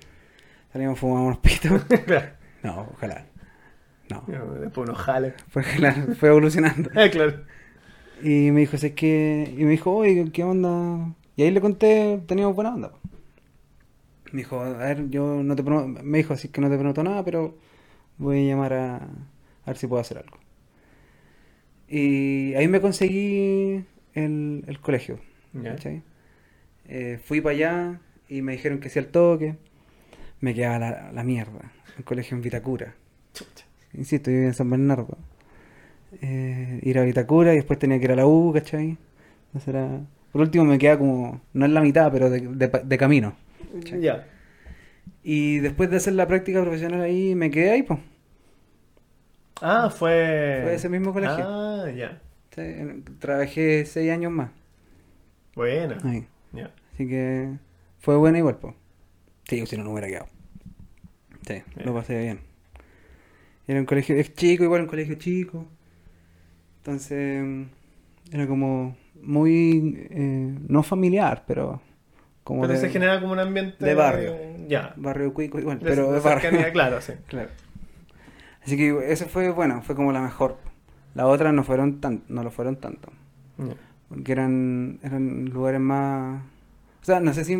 Salíamos 0.72 0.98
a 0.98 1.00
fumar 1.00 1.22
unos 1.22 1.38
pitos. 1.38 1.82
claro. 2.06 2.28
No, 2.62 2.88
ojalá. 2.94 3.26
No, 4.08 4.22
Después 4.60 4.88
unos 4.88 5.00
jales. 5.02 5.34
fue, 5.48 5.62
claro, 5.62 6.14
fue 6.14 6.28
evolucionando. 6.28 6.90
Ah, 6.94 7.08
claro. 7.10 7.44
Y 8.22 8.50
me 8.50 8.60
dijo, 8.60 8.76
¿sabes 8.76 8.94
qué? 8.94 9.52
Y 9.56 9.64
me 9.64 9.70
dijo, 9.72 9.94
oye, 9.94 10.30
¿qué 10.32 10.44
onda? 10.44 11.14
Y 11.36 11.42
ahí 11.42 11.50
le 11.50 11.60
conté, 11.60 12.22
teníamos 12.26 12.54
buena 12.54 12.74
onda. 12.74 12.92
Me 14.32 14.38
dijo, 14.38 14.60
a 14.60 14.70
ver, 14.70 15.10
yo 15.10 15.42
no 15.42 15.54
te 15.56 15.62
me 15.62 16.18
dijo 16.18 16.32
así 16.32 16.48
que 16.48 16.60
no 16.60 16.70
te 16.70 16.76
prometo 16.78 17.02
nada, 17.02 17.24
pero 17.24 17.56
voy 18.18 18.44
a 18.46 18.48
llamar 18.50 18.72
a, 18.74 18.96
a 18.96 19.66
ver 19.66 19.76
si 19.76 19.86
puedo 19.86 20.00
hacer 20.00 20.18
algo. 20.18 20.38
Y 21.94 22.54
ahí 22.54 22.68
me 22.68 22.80
conseguí 22.80 23.84
el, 24.14 24.64
el 24.66 24.80
colegio. 24.80 25.20
¿cachai? 25.62 26.02
Eh, 26.88 27.18
fui 27.22 27.42
para 27.42 27.54
allá 27.54 28.00
y 28.30 28.40
me 28.40 28.52
dijeron 28.52 28.80
que 28.80 28.88
sí 28.88 28.98
al 28.98 29.08
toque. 29.08 29.56
Me 30.40 30.54
quedaba 30.54 30.78
la, 30.78 31.12
la 31.12 31.22
mierda. 31.22 31.70
El 31.98 32.04
colegio 32.04 32.34
en 32.34 32.42
Vitacura. 32.42 32.94
Chucha. 33.34 33.66
Insisto, 33.92 34.30
yo 34.30 34.36
vivía 34.36 34.48
en 34.48 34.54
San 34.54 34.70
Bernardo. 34.70 35.18
Eh, 36.22 36.80
ir 36.82 36.98
a 36.98 37.02
Vitacura 37.02 37.52
y 37.52 37.56
después 37.56 37.78
tenía 37.78 37.98
que 37.98 38.06
ir 38.06 38.12
a 38.12 38.16
la 38.16 38.26
U, 38.26 38.52
¿cachai? 38.54 38.96
Entonces 39.48 39.68
era... 39.68 40.00
Por 40.32 40.40
último 40.40 40.64
me 40.64 40.78
quedaba 40.78 40.98
como, 40.98 41.42
no 41.52 41.66
en 41.66 41.74
la 41.74 41.82
mitad, 41.82 42.10
pero 42.10 42.30
de, 42.30 42.40
de, 42.40 42.68
de 42.84 42.98
camino. 42.98 43.36
Ya. 44.00 44.26
Y 45.22 45.58
después 45.58 45.90
de 45.90 45.98
hacer 45.98 46.14
la 46.14 46.26
práctica 46.26 46.62
profesional 46.62 47.02
ahí, 47.02 47.34
me 47.34 47.50
quedé 47.50 47.70
ahí, 47.70 47.82
pues. 47.82 48.00
Ah, 49.64 49.90
fue. 49.90 50.60
Fue 50.64 50.74
ese 50.74 50.88
mismo 50.88 51.12
colegio. 51.12 51.44
Ah, 51.46 51.86
ya. 51.94 52.20
Trabajé 53.20 53.84
seis 53.86 54.10
años 54.10 54.32
más. 54.32 54.50
Buena. 55.54 55.98
Ahí. 56.04 56.26
Así 56.94 57.08
que 57.08 57.48
fue 58.00 58.16
buena 58.16 58.38
igual, 58.38 58.56
pues. 58.56 58.74
Sí, 59.44 59.64
si 59.66 59.76
no, 59.76 59.84
no 59.84 59.92
hubiera 59.92 60.08
quedado. 60.08 60.26
Sí, 61.46 61.62
lo 61.84 61.94
pasé 61.94 62.18
bien. 62.18 62.40
Era 63.66 63.80
un 63.80 63.86
colegio, 63.86 64.16
es 64.16 64.34
chico, 64.34 64.64
igual 64.64 64.82
un 64.82 64.86
colegio 64.88 65.14
chico. 65.14 65.66
Entonces, 66.78 67.66
era 68.32 68.46
como 68.46 68.96
muy, 69.22 70.06
eh, 70.10 70.54
no 70.68 70.82
familiar, 70.82 71.44
pero 71.46 71.80
como 72.44 72.62
Pero 72.62 72.74
de 72.74 72.80
se 72.80 72.90
genera 72.90 73.20
como 73.20 73.32
un 73.32 73.38
ambiente. 73.38 73.84
de 73.84 73.94
barrio. 73.94 74.36
Ya. 74.68 74.92
barrio 74.96 75.32
cuico 75.32 75.58
igual, 75.58 75.78
De- 75.78 75.86
pero 75.86 76.08
de 76.08 76.14
de 76.14 76.20
barrio. 76.20 76.40
cercanía, 76.50 76.72
claro, 76.72 77.00
sí. 77.00 77.12
Claro. 77.28 77.50
Así 78.64 78.76
que 78.76 79.12
eso 79.12 79.26
fue, 79.26 79.50
bueno, 79.50 79.82
fue 79.82 79.94
como 79.94 80.12
la 80.12 80.20
mejor. 80.20 80.56
Las 81.14 81.26
otras 81.26 81.52
no 81.52 81.64
fueron 81.64 82.00
tan, 82.00 82.22
no 82.28 82.42
lo 82.42 82.50
fueron 82.50 82.76
tanto. 82.76 83.10
Porque 84.08 84.32
eran, 84.32 84.98
eran 85.02 85.46
lugares 85.46 85.80
más... 85.80 86.42
O 87.00 87.04
sea, 87.04 87.20
no 87.20 87.32
sé 87.34 87.44
si 87.44 87.56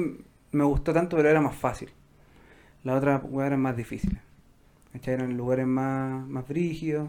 me 0.52 0.64
gustó 0.64 0.92
tanto, 0.92 1.16
pero 1.16 1.28
era 1.28 1.40
más 1.40 1.56
fácil. 1.56 1.90
Las 2.84 2.96
otras 2.98 3.22
eran 3.44 3.60
más 3.60 3.76
difíciles. 3.76 4.18
¿Cachai? 4.92 5.14
Eran 5.14 5.36
lugares 5.36 5.66
más, 5.66 6.26
más 6.28 6.46
brígidos. 6.46 7.08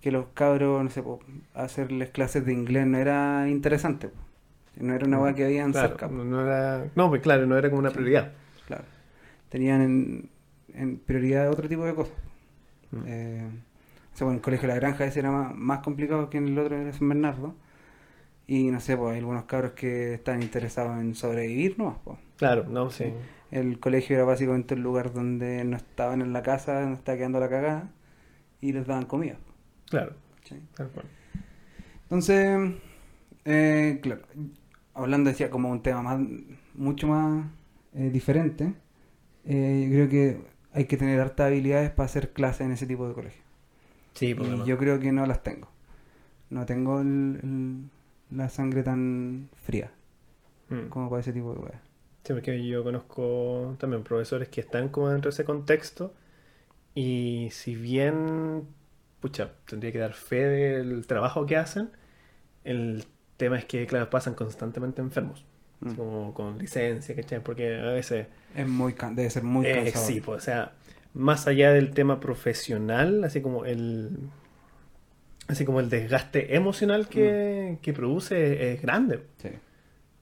Que 0.00 0.10
los 0.10 0.26
cabros, 0.32 0.82
no 0.82 0.88
sé, 0.88 1.02
po, 1.02 1.20
hacerles 1.54 2.08
clases 2.10 2.46
de 2.46 2.52
inglés 2.54 2.86
no 2.86 2.96
era 2.98 3.48
interesante. 3.48 4.08
po. 4.08 4.16
No 4.76 4.94
era 4.94 5.06
una 5.06 5.18
wea 5.18 5.34
que 5.34 5.44
habían 5.44 5.72
Claro, 5.72 5.88
cerca. 5.88 6.08
po. 6.08 6.14
no, 6.14 6.24
no 6.24 6.40
era. 6.40 6.86
No, 6.94 7.08
pues 7.10 7.20
claro, 7.20 7.46
no 7.46 7.56
era 7.58 7.68
como 7.68 7.80
una 7.80 7.90
prioridad. 7.90 8.32
Claro. 8.66 8.84
Tenían 9.50 9.82
en, 9.82 10.30
en 10.74 10.96
prioridad 10.98 11.50
otro 11.50 11.68
tipo 11.68 11.84
de 11.84 11.94
cosas. 11.94 12.14
Mm. 12.90 13.02
Eh, 13.06 13.48
o 14.12 14.16
sea, 14.16 14.24
bueno, 14.24 14.38
el 14.38 14.42
colegio 14.42 14.68
de 14.68 14.74
la 14.74 14.80
granja 14.80 15.04
ese 15.04 15.20
era 15.20 15.30
más, 15.30 15.54
más 15.54 15.80
complicado 15.80 16.30
que 16.30 16.38
en 16.38 16.48
el 16.48 16.58
otro 16.58 16.78
de 16.78 16.92
San 16.92 17.08
Bernardo. 17.08 17.54
Y 18.46 18.70
no 18.70 18.80
sé, 18.80 18.96
pues 18.96 19.12
hay 19.12 19.18
algunos 19.18 19.44
cabros 19.44 19.72
que 19.72 20.14
están 20.14 20.42
interesados 20.42 21.00
en 21.00 21.14
sobrevivir 21.14 21.78
nomás. 21.78 21.98
Pues. 22.02 22.18
Claro, 22.36 22.64
no, 22.68 22.90
sí. 22.90 23.12
El 23.50 23.78
colegio 23.78 24.16
era 24.16 24.24
básicamente 24.24 24.74
el 24.74 24.80
lugar 24.80 25.12
donde 25.12 25.64
no 25.64 25.76
estaban 25.76 26.20
en 26.20 26.32
la 26.32 26.42
casa, 26.42 26.84
no 26.86 26.94
estaba 26.94 27.18
quedando 27.18 27.38
la 27.38 27.48
cagada 27.48 27.90
y 28.60 28.72
les 28.72 28.86
daban 28.86 29.06
comida. 29.06 29.36
Claro, 29.88 30.14
¿cachai? 30.36 30.60
tal 30.74 30.88
cual. 30.88 31.06
Entonces, 32.04 32.74
eh, 33.44 33.98
claro, 34.02 34.22
hablando 34.94 35.30
decía 35.30 35.50
como 35.50 35.70
un 35.70 35.82
tema 35.82 36.02
más, 36.02 36.20
mucho 36.74 37.06
más 37.06 37.46
eh, 37.94 38.10
diferente, 38.10 38.74
eh, 39.44 39.86
yo 39.88 39.94
creo 39.94 40.08
que 40.08 40.40
hay 40.72 40.84
que 40.86 40.96
tener 40.96 41.20
hartas 41.20 41.46
habilidades 41.48 41.90
para 41.90 42.06
hacer 42.06 42.32
clases 42.32 42.62
en 42.62 42.72
ese 42.72 42.86
tipo 42.86 43.08
de 43.08 43.14
colegio. 43.14 43.42
Sí, 44.14 44.34
por 44.34 44.46
Y 44.46 44.64
yo 44.64 44.78
creo 44.78 44.98
que 44.98 45.12
no 45.12 45.26
las 45.26 45.42
tengo. 45.42 45.68
No 46.50 46.66
tengo 46.66 47.00
el- 47.00 47.38
el- 47.42 48.36
la 48.36 48.48
sangre 48.48 48.82
tan 48.82 49.48
fría 49.64 49.90
Mm. 50.68 50.88
como 50.88 51.08
para 51.10 51.20
ese 51.20 51.32
tipo 51.32 51.52
de 51.54 51.60
cosas. 51.60 51.80
Sí, 52.24 52.32
porque 52.34 52.66
yo 52.66 52.84
conozco 52.84 53.76
también 53.78 54.02
profesores 54.04 54.48
que 54.48 54.60
están 54.60 54.88
como 54.88 55.08
dentro 55.08 55.30
de 55.30 55.34
ese 55.34 55.44
contexto 55.44 56.12
y 56.94 57.48
si 57.52 57.76
bien, 57.76 58.66
pucha, 59.20 59.52
tendría 59.66 59.92
que 59.92 59.98
dar 59.98 60.12
fe 60.14 60.44
del 60.44 61.06
trabajo 61.06 61.46
que 61.46 61.56
hacen, 61.56 61.90
el 62.64 63.04
tema 63.36 63.58
es 63.58 63.64
que, 63.64 63.86
claro, 63.86 64.10
pasan 64.10 64.34
constantemente 64.34 65.00
enfermos, 65.00 65.44
Mm. 65.80 65.94
como 65.94 66.34
con 66.34 66.58
licencia, 66.58 67.14
¿cachai? 67.16 67.40
Porque 67.42 67.78
a 67.80 67.92
veces, 67.92 68.26
Es 68.54 68.66
muy, 68.68 68.94
debe 69.12 69.30
ser 69.30 69.42
muy 69.42 69.66
eh, 69.66 69.82
cansado. 69.84 70.06
sí, 70.06 70.20
pues, 70.20 70.38
o 70.42 70.44
sea, 70.44 70.72
más 71.14 71.46
allá 71.46 71.72
del 71.72 71.90
tema 71.92 72.20
profesional, 72.20 73.24
así 73.24 73.40
como 73.40 73.64
el, 73.64 74.10
así 75.48 75.64
como 75.64 75.80
el 75.80 75.88
desgaste 75.90 76.54
emocional 76.54 77.08
que, 77.08 77.78
que 77.82 77.92
produce 77.92 78.72
es 78.74 78.82
grande. 78.82 79.20
Sí. 79.38 79.48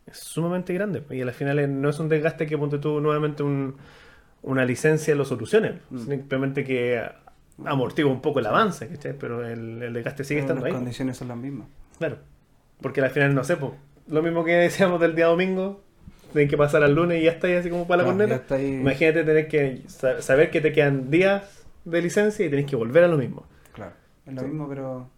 es 0.07 0.17
sumamente 0.19 0.73
grande. 0.73 1.03
Y 1.11 1.21
al 1.21 1.33
final 1.33 1.81
no 1.83 1.91
es 1.91 1.99
un 1.99 2.09
desgaste 2.09 2.47
que 2.47 2.57
ponte 2.57 2.79
tú 2.79 3.01
nuevamente 3.01 3.43
un- 3.43 3.77
una 4.43 4.65
licencia 4.65 5.15
lo 5.15 5.25
solucione. 5.25 5.81
Mm. 5.91 5.99
Simplemente 6.07 6.65
que 6.65 7.03
amortigua 7.65 8.11
un 8.13 8.23
poco 8.23 8.39
el 8.39 8.47
avance, 8.47 8.87
¿cachai? 8.89 9.15
Pero 9.19 9.45
el, 9.47 9.83
el 9.83 9.93
desgaste 9.93 10.23
sigue 10.25 10.41
Pero 10.41 10.47
estando 10.53 10.63
las 10.65 10.73
ahí. 10.73 10.79
condiciones 10.79 11.17
son 11.17 11.29
las 11.29 11.37
mismas. 11.37 11.67
Claro. 11.99 12.19
Porque 12.81 13.01
al 13.03 13.11
final, 13.11 13.35
no 13.35 13.43
sé, 13.45 13.57
pues, 13.57 13.73
lo 14.09 14.23
mismo 14.23 14.45
que 14.45 14.53
decíamos 14.53 15.01
del 15.01 15.15
día 15.15 15.27
domingo, 15.27 15.81
tienen 16.33 16.49
que 16.49 16.57
pasar 16.57 16.83
al 16.83 16.95
lunes 16.95 17.21
y 17.21 17.25
ya 17.25 17.31
está 17.33 17.47
ahí 17.47 17.55
así 17.55 17.71
como 17.71 17.87
para 17.87 18.03
la 18.03 18.13
Claro, 18.15 18.29
corneta. 18.29 18.55
ahí. 18.55 18.75
Imagínate 18.81 19.25
tener 19.25 19.49
que 19.49 19.83
sa- 19.87 20.21
saber 20.23 20.51
que 20.51 20.61
te 20.61 20.73
quedan 20.73 21.11
días 21.11 21.65
de 21.85 22.03
licencia 22.03 22.45
y 22.45 22.51
tenés 22.51 22.67
que 22.67 22.77
volver 22.77 23.05
a 23.05 23.09
lo 23.09 23.17
mismo. 23.17 23.47
Claro, 23.73 23.93
es 24.27 24.35
lo 24.35 24.41
Sí. 24.43 24.47
mismo, 24.47 24.69
pero 24.69 25.09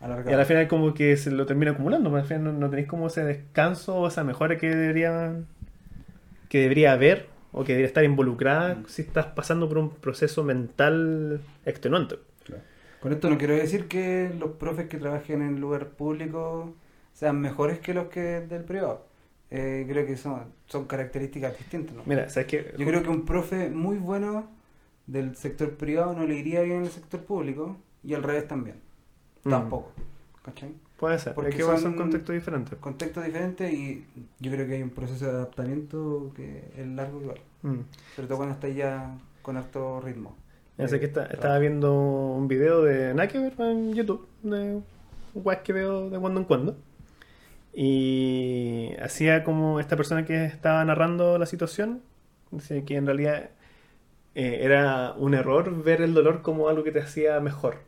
alargado. 0.00 0.30
Y 0.30 0.34
al 0.34 0.44
final 0.46 0.68
como 0.68 0.92
que 0.94 1.16
se 1.16 1.30
lo 1.30 1.46
termina 1.46 1.70
acumulando, 1.72 2.10
porque 2.10 2.20
al 2.22 2.28
final 2.28 2.44
no, 2.44 2.52
no 2.52 2.68
tenéis 2.70 2.86
como 2.88 3.06
ese 3.06 3.24
descanso 3.24 3.96
o 3.96 4.08
esa 4.08 4.24
mejora 4.24 4.56
que 4.58 4.68
debería, 4.68 5.34
que 6.48 6.60
debería 6.60 6.92
haber 6.92 7.26
o 7.52 7.64
que 7.64 7.72
debería 7.72 7.86
estar 7.88 8.04
involucrada 8.04 8.74
Mm. 8.74 8.84
si 8.88 9.02
estás 9.02 9.26
pasando 9.26 9.68
por 9.68 9.78
un 9.78 9.90
proceso 9.90 10.44
mental 10.44 11.40
extenuante. 11.64 12.16
Con 13.00 13.12
esto 13.12 13.30
no 13.30 13.38
quiero 13.38 13.54
decir 13.54 13.86
que 13.86 14.30
los 14.38 14.50
profes 14.52 14.88
que 14.88 14.98
trabajen 14.98 15.40
en 15.40 15.60
lugar 15.60 15.86
público 15.90 16.74
sean 17.18 17.40
mejores 17.40 17.80
que 17.80 17.92
los 17.94 18.06
que 18.06 18.20
del 18.20 18.62
privado. 18.62 19.04
Eh, 19.50 19.84
creo 19.88 20.06
que 20.06 20.16
son, 20.16 20.44
son 20.66 20.84
características 20.84 21.58
distintas. 21.58 21.96
¿no? 21.96 22.02
Mira, 22.06 22.28
¿sabes 22.28 22.46
qué? 22.46 22.74
Yo 22.78 22.86
creo 22.86 23.02
que 23.02 23.08
un 23.08 23.24
profe 23.24 23.70
muy 23.70 23.96
bueno 23.96 24.46
del 25.08 25.34
sector 25.34 25.72
privado 25.76 26.12
no 26.14 26.26
le 26.26 26.36
iría 26.36 26.60
bien 26.62 26.76
en 26.78 26.82
el 26.84 26.90
sector 26.90 27.20
público 27.24 27.76
y 28.04 28.14
al 28.14 28.22
revés 28.22 28.46
también. 28.46 28.76
Mm. 29.42 29.50
Tampoco. 29.50 29.90
¿Cachai? 30.44 30.70
Puede 30.96 31.18
ser, 31.18 31.34
Porque 31.34 31.50
es 31.50 31.56
que 31.56 31.62
son 31.62 31.78
son- 31.80 31.96
contextos 31.96 32.34
diferentes. 32.34 32.78
Contexto 32.78 33.20
diferente 33.20 33.72
y 33.72 34.06
yo 34.38 34.52
creo 34.52 34.66
que 34.68 34.74
hay 34.74 34.82
un 34.82 34.90
proceso 34.90 35.24
de 35.24 35.30
adaptamiento 35.32 36.30
que 36.36 36.70
es 36.76 36.86
largo 36.86 37.20
igual. 37.20 37.38
Mm. 37.62 37.78
Sobre 38.14 38.28
todo 38.28 38.36
cuando 38.36 38.54
está 38.54 38.68
ya 38.68 39.18
con 39.42 39.56
alto 39.56 40.00
ritmo. 40.00 40.36
Ya 40.76 40.86
sé 40.86 41.00
que 41.00 41.06
está- 41.06 41.24
Eh, 41.24 41.30
estaba 41.32 41.58
viendo 41.58 41.92
un 41.92 42.46
video 42.46 42.82
de 42.82 43.12
nada 43.14 43.26
que 43.26 43.38
ver 43.40 43.54
en 43.58 43.94
YouTube, 43.94 44.24
de 44.44 44.80
weas 45.34 45.58
que 45.62 45.72
veo 45.72 46.10
de 46.10 46.18
cuando 46.20 46.38
en 46.40 46.46
cuando. 46.46 46.76
Y 47.80 48.92
hacía 49.00 49.44
como 49.44 49.78
esta 49.78 49.94
persona 49.96 50.24
que 50.24 50.44
estaba 50.46 50.84
narrando 50.84 51.38
la 51.38 51.46
situación, 51.46 52.02
que 52.86 52.96
en 52.96 53.06
realidad 53.06 53.50
eh, 54.34 54.58
era 54.62 55.12
un 55.16 55.34
error 55.34 55.84
ver 55.84 56.02
el 56.02 56.12
dolor 56.12 56.42
como 56.42 56.68
algo 56.68 56.82
que 56.82 56.90
te 56.90 57.00
hacía 57.00 57.38
mejor. 57.38 57.78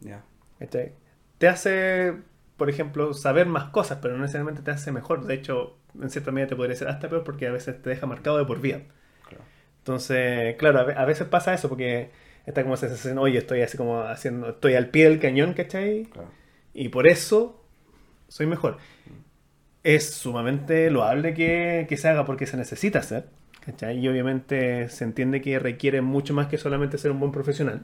Ya. 0.00 0.22
¿cachai? 0.60 0.92
Te 1.38 1.48
hace, 1.48 2.14
por 2.56 2.70
ejemplo, 2.70 3.14
saber 3.14 3.46
más 3.46 3.70
cosas, 3.70 3.98
pero 4.00 4.14
no 4.14 4.20
necesariamente 4.20 4.62
te 4.62 4.70
hace 4.70 4.92
mejor. 4.92 5.24
De 5.26 5.34
hecho, 5.34 5.76
en 6.00 6.08
cierta 6.10 6.30
medida 6.30 6.50
te 6.50 6.56
podría 6.56 6.76
ser 6.76 6.86
hasta 6.86 7.08
peor 7.08 7.24
porque 7.24 7.48
a 7.48 7.52
veces 7.52 7.82
te 7.82 7.90
deja 7.90 8.06
marcado 8.06 8.38
de 8.38 8.44
por 8.44 8.60
vida. 8.60 8.82
Claro. 9.28 9.42
Entonces, 9.78 10.54
claro, 10.56 10.78
a 10.78 10.84
ve- 10.84 10.94
a 10.96 11.04
veces 11.04 11.26
pasa 11.26 11.52
eso 11.52 11.68
porque 11.68 12.10
está 12.46 12.62
como 12.62 12.74
esa 12.74 12.86
sensación, 12.86 13.18
oye, 13.18 13.38
estoy 13.38 13.62
así 13.62 13.76
como 13.76 14.02
haciendo, 14.02 14.50
estoy 14.50 14.74
al 14.74 14.90
pie 14.90 15.08
del 15.08 15.18
cañón, 15.18 15.52
¿cachai? 15.54 16.04
Claro. 16.12 16.30
Y 16.74 16.90
por 16.90 17.08
eso 17.08 17.60
soy 18.28 18.46
mejor. 18.46 18.78
Es 19.84 20.10
sumamente 20.10 20.90
loable 20.90 21.34
que, 21.34 21.86
que 21.88 21.96
se 21.96 22.08
haga 22.08 22.24
porque 22.24 22.46
se 22.46 22.56
necesita 22.56 23.00
hacer, 23.00 23.26
¿cachai? 23.64 23.98
Y 23.98 24.08
obviamente 24.08 24.88
se 24.88 25.04
entiende 25.04 25.40
que 25.40 25.58
requiere 25.58 26.00
mucho 26.02 26.34
más 26.34 26.46
que 26.46 26.56
solamente 26.58 26.98
ser 26.98 27.10
un 27.10 27.18
buen 27.20 27.32
profesional. 27.32 27.82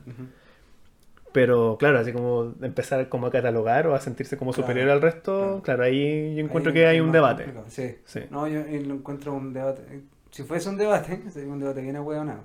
Pero 1.32 1.76
claro, 1.78 1.98
así 1.98 2.12
como 2.12 2.54
empezar 2.62 3.08
como 3.08 3.26
a 3.26 3.30
catalogar 3.30 3.86
o 3.86 3.94
a 3.94 4.00
sentirse 4.00 4.36
como 4.36 4.52
Claro, 4.52 4.66
superior 4.66 4.90
al 4.90 5.02
resto, 5.02 5.32
claro. 5.38 5.62
claro, 5.62 5.82
ahí 5.84 6.34
yo 6.36 6.40
encuentro 6.44 6.70
Ahí 6.70 6.74
que 6.78 6.86
hay 6.86 7.00
un 7.00 7.12
debate. 7.12 7.52
Sí. 7.68 7.96
Sí. 8.04 8.20
No, 8.30 8.48
yo 8.48 8.60
encuentro 8.60 9.34
un 9.34 9.52
debate. 9.52 9.82
Si 10.30 10.42
fuese 10.44 10.68
un 10.68 10.78
debate, 10.78 11.20
sería 11.30 11.52
un 11.52 11.58
debate 11.60 11.80
bien 11.82 11.96
ahueonado. 11.96 12.44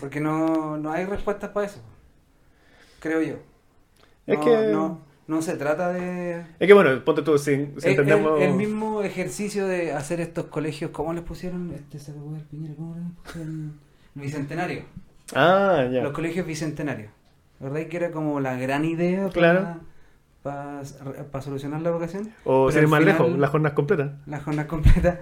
Porque 0.00 0.20
no, 0.20 0.76
no 0.78 0.90
hay 0.92 1.04
respuestas 1.04 1.50
para 1.50 1.66
eso. 1.66 1.80
Creo 3.00 3.20
yo. 3.20 3.36
Es 4.26 4.38
que- 4.38 4.68
no, 4.72 5.02
no 5.26 5.40
se 5.42 5.56
trata 5.56 5.90
de. 5.92 6.40
Es 6.58 6.66
que 6.66 6.72
bueno, 6.74 7.02
ponte 7.04 7.22
tú, 7.22 7.38
si, 7.38 7.44
si 7.44 7.54
el, 7.56 7.90
entendemos... 7.90 8.40
el- 8.40 8.48
el 8.50 8.54
mismo 8.54 9.02
ejercicio 9.02 9.66
de 9.66 9.92
hacer 9.92 10.20
estos 10.20 10.46
colegios, 10.46 10.90
¿cómo 10.90 11.12
les 11.12 11.22
pusieron? 11.24 11.72
Este 11.74 11.98
se 11.98 12.12
Piñera, 12.50 12.74
¿cómo 12.76 12.94
les 12.96 13.04
pusieron? 13.24 13.78
Bicentenario. 14.14 14.82
Ah, 15.34 15.88
ya. 15.90 16.02
Los 16.02 16.12
colegios 16.12 16.46
bicentenarios. 16.46 17.10
¿Verdad 17.60 17.86
que 17.86 17.96
era 17.96 18.10
como 18.10 18.40
la 18.40 18.56
gran 18.56 18.84
idea 18.84 19.28
Claro. 19.30 19.78
para, 20.42 20.82
para, 21.30 21.42
solucionar 21.42 21.80
la 21.80 21.88
educación? 21.88 22.30
O 22.44 22.68
al 22.68 22.74
más 22.88 23.00
final- 23.00 23.04
lejos, 23.04 23.38
las 23.38 23.50
jornadas 23.50 23.74
completas. 23.74 24.10
La 24.26 24.40
jornada 24.40 24.68
completa. 24.68 25.20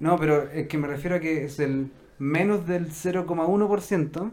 No, 0.00 0.16
pero 0.18 0.50
es 0.50 0.66
que 0.68 0.78
me 0.78 0.88
refiero 0.88 1.16
a 1.16 1.20
que 1.20 1.44
es 1.44 1.60
el 1.60 1.90
menos 2.18 2.66
del 2.66 2.90
0,1% 2.90 4.30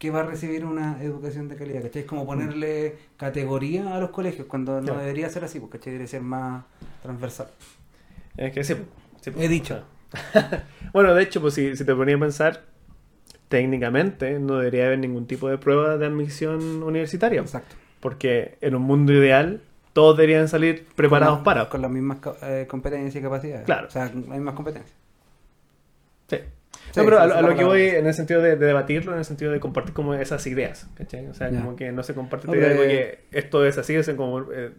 que 0.00 0.10
va 0.10 0.20
a 0.20 0.22
recibir 0.22 0.64
una 0.64 0.96
educación 1.02 1.46
de 1.48 1.56
calidad, 1.56 1.82
¿cachai? 1.82 2.02
Es 2.02 2.08
como 2.08 2.24
ponerle 2.24 2.96
categoría 3.18 3.94
a 3.94 4.00
los 4.00 4.08
colegios, 4.08 4.46
cuando 4.46 4.80
no 4.80 4.96
debería 4.96 5.28
ser 5.28 5.44
así, 5.44 5.60
porque 5.60 5.76
¿cachai? 5.78 5.92
Debería 5.92 6.08
ser 6.08 6.22
más 6.22 6.64
transversal. 7.02 7.48
Es 8.34 8.50
que 8.52 8.64
sí. 8.64 8.76
sí, 9.20 9.30
He 9.38 9.46
dicho. 9.46 9.84
bueno, 10.94 11.14
de 11.14 11.22
hecho, 11.22 11.42
pues 11.42 11.52
si, 11.52 11.76
si 11.76 11.84
te 11.84 11.94
ponía 11.94 12.16
a 12.16 12.18
pensar, 12.18 12.62
técnicamente 13.50 14.38
no 14.38 14.56
debería 14.56 14.86
haber 14.86 15.00
ningún 15.00 15.26
tipo 15.26 15.50
de 15.50 15.58
prueba 15.58 15.98
de 15.98 16.06
admisión 16.06 16.82
universitaria. 16.82 17.42
Exacto. 17.42 17.76
Porque 18.00 18.56
en 18.62 18.74
un 18.74 18.82
mundo 18.82 19.12
ideal, 19.12 19.60
todos 19.92 20.16
deberían 20.16 20.48
salir 20.48 20.86
preparados 20.96 21.34
Con 21.34 21.40
la- 21.40 21.44
para. 21.44 21.68
Con 21.68 21.82
las 21.82 21.90
mismas 21.90 22.18
eh, 22.40 22.66
competencias 22.70 23.14
y 23.16 23.20
capacidades. 23.20 23.66
Claro. 23.66 23.88
O 23.88 23.90
sea, 23.90 24.06
las 24.06 24.14
mismas 24.14 24.54
competencias. 24.54 24.96
Sí. 26.92 27.00
No, 27.00 27.04
pero 27.04 27.20
a, 27.20 27.42
lo 27.42 27.54
que 27.54 27.64
voy 27.64 27.82
en 27.82 28.06
el 28.06 28.14
sentido 28.14 28.42
de, 28.42 28.56
de 28.56 28.66
debatirlo, 28.66 29.12
en 29.12 29.18
el 29.18 29.24
sentido 29.24 29.52
de 29.52 29.60
compartir 29.60 29.94
como 29.94 30.14
esas 30.14 30.46
ideas, 30.46 30.88
¿cachai? 30.94 31.26
O 31.28 31.34
sea, 31.34 31.48
como 31.50 31.76
que 31.76 31.92
no 31.92 32.02
se 32.02 32.14
comparte 32.14 32.46
esta 32.46 32.56
idea 32.56 32.68
de 32.70 32.88
que 32.88 33.38
esto 33.38 33.64
es 33.64 33.78
así, 33.78 33.94
es 33.94 34.08
como 34.10 34.50
eh, 34.52 34.72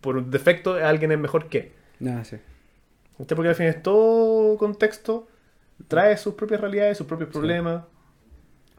por 0.00 0.16
un 0.16 0.30
defecto 0.30 0.74
alguien 0.74 1.12
es 1.12 1.18
mejor 1.18 1.48
que. 1.48 1.72
No, 1.98 2.24
sí. 2.24 2.36
¿Cachai? 3.18 3.36
Porque 3.36 3.48
al 3.48 3.54
fin 3.54 3.66
es 3.66 3.82
todo 3.82 4.56
contexto, 4.58 5.28
trae 5.88 6.16
sus 6.16 6.34
propias 6.34 6.60
realidades, 6.60 6.98
sus 6.98 7.06
propios 7.06 7.30
problemas. 7.30 7.84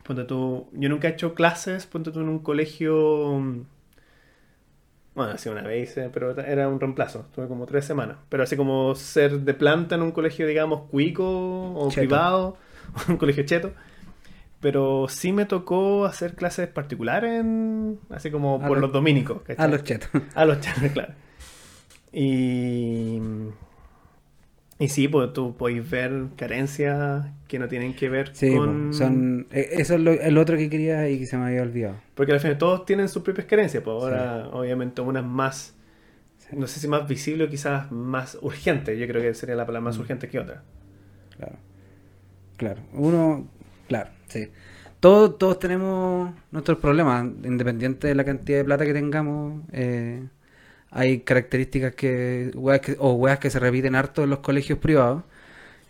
Ponte 0.03 0.23
tú, 0.23 0.67
yo 0.73 0.89
nunca 0.89 1.07
he 1.07 1.11
hecho 1.11 1.35
clases, 1.35 1.85
ponte 1.85 2.11
tú 2.11 2.21
en 2.21 2.29
un 2.29 2.39
colegio. 2.39 3.65
Bueno, 5.13 5.33
así 5.33 5.49
una 5.49 5.61
vez 5.61 5.89
hice, 5.91 6.09
pero 6.09 6.31
era 6.39 6.69
un 6.69 6.79
reemplazo. 6.79 7.19
Estuve 7.27 7.47
como 7.47 7.65
tres 7.65 7.83
semanas. 7.85 8.17
Pero 8.29 8.43
así 8.43 8.55
como 8.55 8.95
ser 8.95 9.41
de 9.41 9.53
planta 9.53 9.95
en 9.95 10.01
un 10.03 10.11
colegio, 10.11 10.47
digamos, 10.47 10.83
cuico 10.89 11.73
o 11.73 11.89
Cheto. 11.89 11.99
privado, 12.01 12.57
un 13.09 13.17
colegio 13.17 13.43
cheto. 13.45 13.71
Pero 14.61 15.07
sí 15.09 15.33
me 15.33 15.45
tocó 15.45 16.05
hacer 16.05 16.35
clases 16.35 16.67
particulares, 16.69 17.39
en- 17.41 17.99
así 18.09 18.29
como 18.31 18.55
A 18.55 18.59
por 18.67 18.77
los- 18.77 18.81
los 18.83 18.91
dominicos. 18.93 19.41
¿cachai? 19.41 19.65
A 19.65 19.67
los 19.67 19.83
chetos. 19.83 20.09
A 20.35 20.45
los 20.45 20.59
chavales, 20.61 20.91
claro. 20.93 21.13
Y. 22.13 23.19
Y 24.81 24.87
sí, 24.89 25.07
pues 25.07 25.31
tú 25.33 25.55
podéis 25.55 25.89
ver 25.89 26.11
carencias 26.35 27.27
que 27.47 27.59
no 27.59 27.67
tienen 27.67 27.93
que 27.95 28.09
ver 28.09 28.35
Sí, 28.35 28.49
con. 28.55 28.87
po, 28.89 28.93
son, 28.93 29.47
eh, 29.51 29.69
eso 29.73 29.93
es 29.95 30.01
lo, 30.01 30.11
el 30.11 30.37
otro 30.37 30.57
que 30.57 30.69
quería 30.69 31.07
y 31.09 31.19
que 31.19 31.25
se 31.27 31.37
me 31.37 31.45
había 31.45 31.61
olvidado. 31.61 31.95
Porque 32.15 32.31
al 32.33 32.39
final 32.39 32.57
todos 32.57 32.85
tienen 32.85 33.07
sus 33.07 33.21
propias 33.23 33.45
carencias. 33.47 33.83
Pues 33.83 33.93
ahora, 33.95 34.49
obviamente, 34.51 35.01
unas 35.01 35.23
más. 35.23 35.75
No 36.51 36.67
sé 36.67 36.79
si 36.79 36.87
más 36.87 37.07
visible 37.07 37.45
o 37.45 37.49
quizás 37.49 37.91
más 37.91 38.37
urgente. 38.41 38.97
Yo 38.97 39.07
creo 39.07 39.21
que 39.21 39.33
sería 39.33 39.55
la 39.55 39.65
palabra 39.65 39.85
más 39.85 39.97
Mm. 39.97 40.01
urgente 40.01 40.27
que 40.29 40.39
otra. 40.39 40.63
Claro. 41.37 41.57
Claro. 42.57 42.81
Uno, 42.93 43.47
claro, 43.87 44.09
sí. 44.27 44.47
Todos, 44.99 45.37
todos 45.39 45.57
tenemos 45.59 46.31
nuestros 46.51 46.77
problemas, 46.77 47.25
independiente 47.43 48.07
de 48.07 48.15
la 48.15 48.23
cantidad 48.23 48.59
de 48.59 48.65
plata 48.65 48.85
que 48.85 48.93
tengamos. 48.93 49.63
eh, 49.71 50.27
hay 50.91 51.21
características 51.21 51.95
que, 51.95 52.51
weas 52.53 52.81
que, 52.81 52.95
o 52.99 53.13
weas 53.13 53.39
que 53.39 53.49
se 53.49 53.59
repiten 53.59 53.95
harto 53.95 54.23
en 54.23 54.29
los 54.29 54.39
colegios 54.39 54.77
privados, 54.79 55.23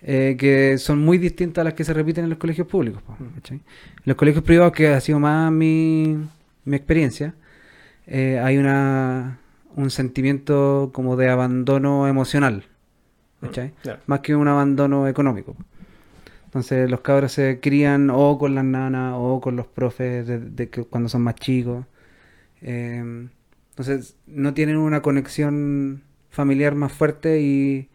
eh, 0.03 0.35
que 0.39 0.77
son 0.77 0.99
muy 0.99 1.17
distintas 1.17 1.61
a 1.61 1.65
las 1.65 1.73
que 1.73 1.83
se 1.83 1.93
repiten 1.93 2.23
en 2.23 2.29
los 2.29 2.39
colegios 2.39 2.67
públicos. 2.67 3.01
Mm. 3.19 3.53
En 3.53 3.61
los 4.05 4.15
colegios 4.15 4.43
privados, 4.43 4.73
que 4.73 4.87
ha 4.89 5.01
sido 5.01 5.19
más 5.19 5.51
mi, 5.51 6.17
mi 6.65 6.75
experiencia, 6.75 7.33
eh, 8.07 8.39
hay 8.39 8.57
una 8.57 9.39
un 9.75 9.89
sentimiento 9.89 10.91
como 10.93 11.15
de 11.15 11.29
abandono 11.29 12.07
emocional. 12.07 12.65
Mm, 13.41 13.47
más 14.05 14.19
que 14.19 14.35
un 14.35 14.47
abandono 14.47 15.07
económico. 15.07 15.55
Entonces 16.45 16.89
los 16.89 17.01
cabros 17.01 17.31
se 17.31 17.59
crían 17.59 18.09
o 18.11 18.37
con 18.37 18.53
las 18.53 18.65
nanas 18.65 19.15
o 19.17 19.39
con 19.41 19.55
los 19.55 19.65
profes 19.67 20.27
de, 20.27 20.39
de 20.39 20.69
cuando 20.69 21.09
son 21.09 21.21
más 21.23 21.35
chicos. 21.35 21.85
Eh, 22.61 23.27
entonces 23.81 24.15
no 24.27 24.53
tienen 24.53 24.77
una 24.77 25.01
conexión 25.01 26.03
familiar 26.29 26.75
más 26.75 26.91
fuerte 26.91 27.41
y 27.41 27.89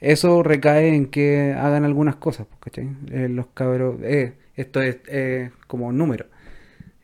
eso 0.00 0.42
recae 0.44 0.94
en 0.94 1.06
que 1.06 1.52
hagan 1.52 1.84
algunas 1.84 2.14
cosas, 2.16 2.46
pues, 2.46 2.60
¿cachai? 2.60 2.88
Eh, 3.10 3.28
los 3.28 3.48
cabros, 3.48 3.96
eh, 4.02 4.34
esto 4.54 4.80
es 4.80 4.98
eh, 5.08 5.50
como 5.66 5.88
un 5.88 5.98
número. 5.98 6.26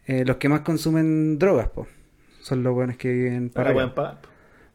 Eh, 0.07 0.25
los 0.25 0.37
que 0.37 0.49
más 0.49 0.61
consumen 0.61 1.37
drogas, 1.39 1.69
pues, 1.75 1.89
son 2.41 2.63
los 2.63 2.73
buenos 2.75 2.97
que 2.97 3.13
viven 3.13 3.51
Para 3.51 3.65
para 3.65 3.75
pueden 3.75 3.95
pagar. 3.95 4.19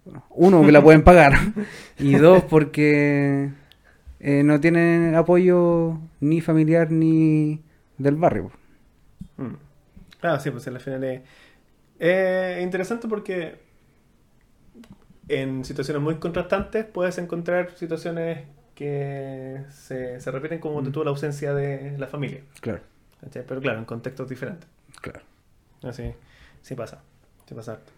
Bueno, 0.03 0.25
Uno, 0.29 0.65
que 0.65 0.71
la 0.73 0.83
pueden 0.83 1.03
pagar. 1.03 1.33
y 1.99 2.15
dos, 2.15 2.43
porque 2.43 3.49
eh, 4.19 4.43
no 4.43 4.59
tienen 4.59 5.15
apoyo 5.15 5.97
ni 6.19 6.41
familiar 6.41 6.91
ni 6.91 7.61
del 7.97 8.15
barrio. 8.15 8.51
Mm. 9.37 9.55
Ah, 10.21 10.37
sí, 10.37 10.51
pues 10.51 10.67
en 10.67 10.73
la 10.73 10.79
final 10.79 11.03
es 11.05 11.21
es 11.99 12.61
interesante 12.63 13.07
porque 13.07 13.55
en 15.27 15.65
situaciones 15.65 16.01
muy 16.01 16.15
contrastantes 16.15 16.85
puedes 16.85 17.17
encontrar 17.17 17.71
situaciones 17.75 18.45
que 18.75 19.61
se, 19.71 20.21
se 20.21 20.31
repiten 20.31 20.59
como 20.59 20.81
Mm. 20.81 20.91
tuvo 20.91 21.03
la 21.05 21.09
ausencia 21.09 21.53
de 21.53 21.97
la 21.97 22.07
familia. 22.07 22.41
Claro, 22.61 22.81
¿cachai? 23.21 23.43
Pero 23.45 23.59
claro, 23.61 23.79
en 23.79 23.85
contextos 23.85 24.29
diferentes. 24.29 24.67
claro. 25.01 25.21
Así, 25.83 26.11
sí 26.61 26.75
pasa. 26.75 27.01
Sí 27.47 27.53
pasa. 27.53 27.73
harto. 27.73 27.91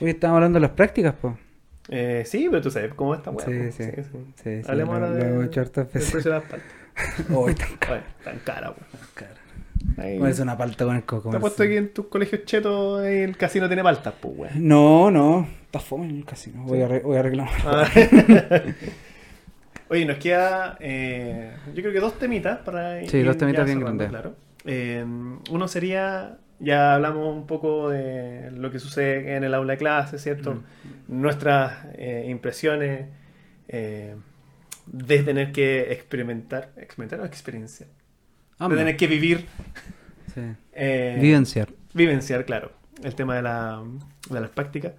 Hoy 0.00 0.10
estábamos 0.10 0.38
hablando 0.38 0.56
de 0.56 0.60
las 0.62 0.70
prácticas, 0.72 1.14
pues. 1.20 1.34
Eh, 1.88 2.22
sí, 2.26 2.46
pero 2.50 2.62
tú 2.62 2.70
sabes 2.70 2.92
cómo 2.94 3.14
está 3.14 3.30
Sí, 3.44 3.72
sí. 3.72 3.84
Sí, 3.96 4.02
sí, 4.62 4.62
Hablemos 4.68 4.98
lo- 4.98 5.06
ahora 5.06 5.18
lo 5.20 5.40
de, 5.40 5.48
precio 5.86 6.20
de 6.22 6.30
las. 6.30 6.44
Hoy 7.34 7.54
tan 7.54 7.76
caro. 7.76 7.94
Oye, 7.94 8.02
tan 8.24 8.38
cara, 8.40 8.70
weón. 8.70 9.30
Ahí- 9.96 10.20
es 10.22 10.38
una 10.40 10.56
palta 10.56 10.84
con 10.84 10.96
el 10.96 11.04
coco. 11.04 11.30
Te 11.30 11.36
ha 11.36 11.40
puesto 11.40 11.62
aquí 11.62 11.76
en 11.76 11.92
tus 11.92 12.06
colegios 12.06 12.44
chetos 12.44 13.00
ahí 13.02 13.18
el 13.18 13.36
casino 13.36 13.66
tiene 13.68 13.82
paltas, 13.82 14.14
pues, 14.20 14.34
weón. 14.36 14.68
No, 14.68 15.10
no, 15.10 15.48
está 15.64 15.78
fome 15.80 16.06
en 16.08 16.16
el 16.18 16.24
casino. 16.24 16.62
Voy 16.64 16.82
a, 16.82 16.88
re- 16.88 17.00
voy 17.00 17.16
a 17.16 17.22
reclamar. 17.22 17.52
Ah. 17.64 17.88
Oye, 19.88 20.04
nos 20.04 20.18
queda, 20.18 20.76
eh, 20.80 21.52
yo 21.74 21.82
creo 21.82 21.92
que 21.92 21.98
dos 22.00 22.16
temitas 22.18 22.58
para 22.58 23.04
Sí, 23.06 23.18
ir 23.18 23.26
dos 23.26 23.36
temitas 23.38 23.64
bien 23.64 23.80
grandes. 23.80 24.08
Claro. 24.08 24.36
Eh, 24.64 25.04
uno 25.50 25.66
sería, 25.68 26.38
ya 26.60 26.94
hablamos 26.94 27.34
un 27.34 27.46
poco 27.46 27.90
de 27.90 28.52
lo 28.52 28.70
que 28.70 28.78
sucede 28.78 29.34
en 29.36 29.42
el 29.42 29.52
aula 29.52 29.72
de 29.72 29.78
clase, 29.78 30.18
¿cierto? 30.20 30.54
Mm. 31.08 31.20
Nuestras 31.20 31.86
eh, 31.94 32.26
impresiones 32.28 33.06
eh, 33.66 34.14
de 34.86 35.22
tener 35.24 35.50
que 35.50 35.90
experimentar, 35.92 36.70
experimentar 36.76 37.20
o 37.20 37.24
experiencia, 37.24 37.86
tener 38.68 38.96
que 38.96 39.06
vivir, 39.06 39.46
Sí. 40.34 40.40
eh, 40.74 41.18
Vivenciar. 41.20 41.68
vivenciar, 41.94 42.44
claro, 42.44 42.72
el 43.02 43.14
tema 43.14 43.34
de, 43.36 43.42
la, 43.42 43.82
de 44.30 44.40
las 44.40 44.50
prácticas. 44.50 44.92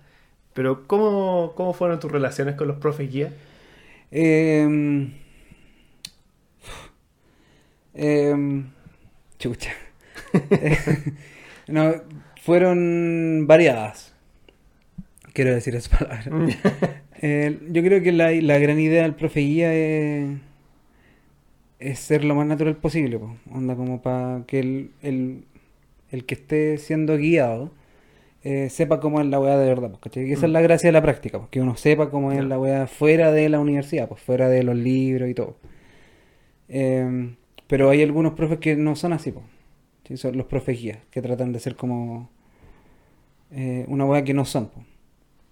Pero, 0.53 0.85
¿cómo, 0.87 1.53
¿cómo 1.55 1.73
fueron 1.73 1.99
tus 1.99 2.11
relaciones 2.11 2.55
con 2.55 2.67
los 2.67 2.77
profes 2.77 3.09
guía? 3.11 3.31
Eh, 4.11 5.07
eh, 7.93 8.63
chucha. 9.39 9.71
no, 11.67 11.93
fueron 12.41 13.45
variadas. 13.47 14.13
Quiero 15.33 15.53
decir 15.53 15.75
esa 15.75 15.97
palabra. 15.97 16.25
Eh, 17.21 17.59
yo 17.69 17.83
creo 17.83 18.01
que 18.01 18.11
la, 18.11 18.31
la 18.31 18.57
gran 18.59 18.79
idea 18.79 19.03
del 19.03 19.13
profe 19.15 19.41
guía 19.41 19.73
es, 19.73 20.29
es 21.81 21.99
ser 21.99 22.23
lo 22.25 22.35
más 22.35 22.47
natural 22.47 22.77
posible. 22.77 23.19
po. 23.19 23.35
Onda 23.53 23.75
como 23.75 24.01
para 24.01 24.45
que 24.47 24.59
el, 24.59 24.91
el, 25.03 25.45
el 26.11 26.25
que 26.25 26.35
esté 26.35 26.77
siendo 26.79 27.17
guiado 27.17 27.71
eh, 28.43 28.69
sepa 28.69 28.99
cómo 29.01 29.21
es 29.21 29.27
la 29.27 29.39
weá 29.39 29.57
de 29.57 29.67
verdad. 29.67 29.89
pues, 29.91 30.01
¿cachai? 30.01 30.25
Que 30.27 30.33
esa 30.33 30.47
es 30.47 30.51
Mm. 30.51 30.53
la 30.53 30.61
gracia 30.61 30.89
de 30.89 30.93
la 30.93 31.01
práctica, 31.03 31.39
pues, 31.39 31.49
que 31.51 31.61
uno 31.61 31.75
sepa 31.77 32.09
cómo 32.11 32.31
es 32.33 32.43
la 32.45 32.59
weá 32.59 32.87
fuera 32.87 33.31
de 33.31 33.49
la 33.49 33.59
universidad, 33.59 34.07
pues 34.09 34.21
fuera 34.21 34.49
de 34.49 34.63
los 34.63 34.75
libros 34.77 35.29
y 35.29 35.33
todo. 35.35 35.57
Eh, 36.69 37.35
pero 37.67 37.89
hay 37.89 38.01
algunos 38.03 38.33
profes 38.33 38.59
que 38.59 38.75
no 38.75 38.95
son 38.95 39.13
así, 39.13 39.31
pues. 39.31 39.45
¿sí? 40.07 40.17
Son 40.17 40.37
los 40.37 40.47
profes 40.47 40.79
guías, 40.81 40.99
que 41.11 41.21
tratan 41.21 41.53
de 41.53 41.59
ser 41.59 41.75
como 41.75 42.29
eh, 43.51 43.85
una 43.87 44.05
weá 44.05 44.23
que 44.23 44.33
no 44.33 44.45
son, 44.45 44.67
pues. 44.69 44.85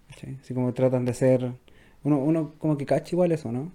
¿cachai? 0.10 0.38
Así 0.42 0.54
como 0.54 0.74
tratan 0.74 1.06
de 1.06 1.14
ser... 1.14 1.52
Uno, 2.04 2.20
uno 2.20 2.54
como 2.60 2.78
que 2.78 2.86
cacha 2.86 3.16
igual 3.16 3.32
eso, 3.34 3.52
¿no? 3.52 3.72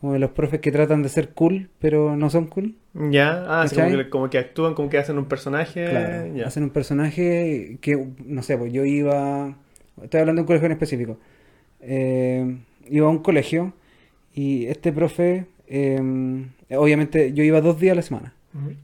Como 0.00 0.12
de 0.12 0.18
los 0.18 0.30
profes 0.30 0.60
que 0.60 0.70
tratan 0.70 1.02
de 1.02 1.08
ser 1.08 1.30
cool, 1.32 1.70
pero 1.78 2.16
no 2.16 2.28
son 2.28 2.46
cool. 2.46 2.74
Ya, 2.94 3.44
ah, 3.48 3.62
así 3.62 3.76
como 3.76 3.90
que, 3.90 4.10
como 4.10 4.30
que 4.30 4.38
actúan, 4.38 4.74
como 4.74 4.90
que 4.90 4.98
hacen 4.98 5.16
un 5.18 5.24
personaje. 5.26 5.86
Claro, 5.88 6.34
ya. 6.34 6.46
hacen 6.46 6.64
un 6.64 6.70
personaje 6.70 7.78
que, 7.80 8.06
no 8.24 8.42
sé, 8.42 8.58
pues 8.58 8.72
yo 8.72 8.84
iba, 8.84 9.56
estoy 10.02 10.20
hablando 10.20 10.40
de 10.40 10.42
un 10.42 10.46
colegio 10.46 10.66
en 10.66 10.72
específico, 10.72 11.18
Eh, 11.80 12.58
iba 12.88 13.06
a 13.06 13.10
un 13.10 13.18
colegio 13.18 13.72
y 14.34 14.66
este 14.66 14.92
profe, 14.92 15.46
eh, 15.66 16.00
obviamente 16.70 17.32
yo 17.32 17.42
iba 17.44 17.60
dos 17.60 17.78
días 17.80 17.92
a 17.92 17.96
la 17.96 18.02
semana, 18.02 18.34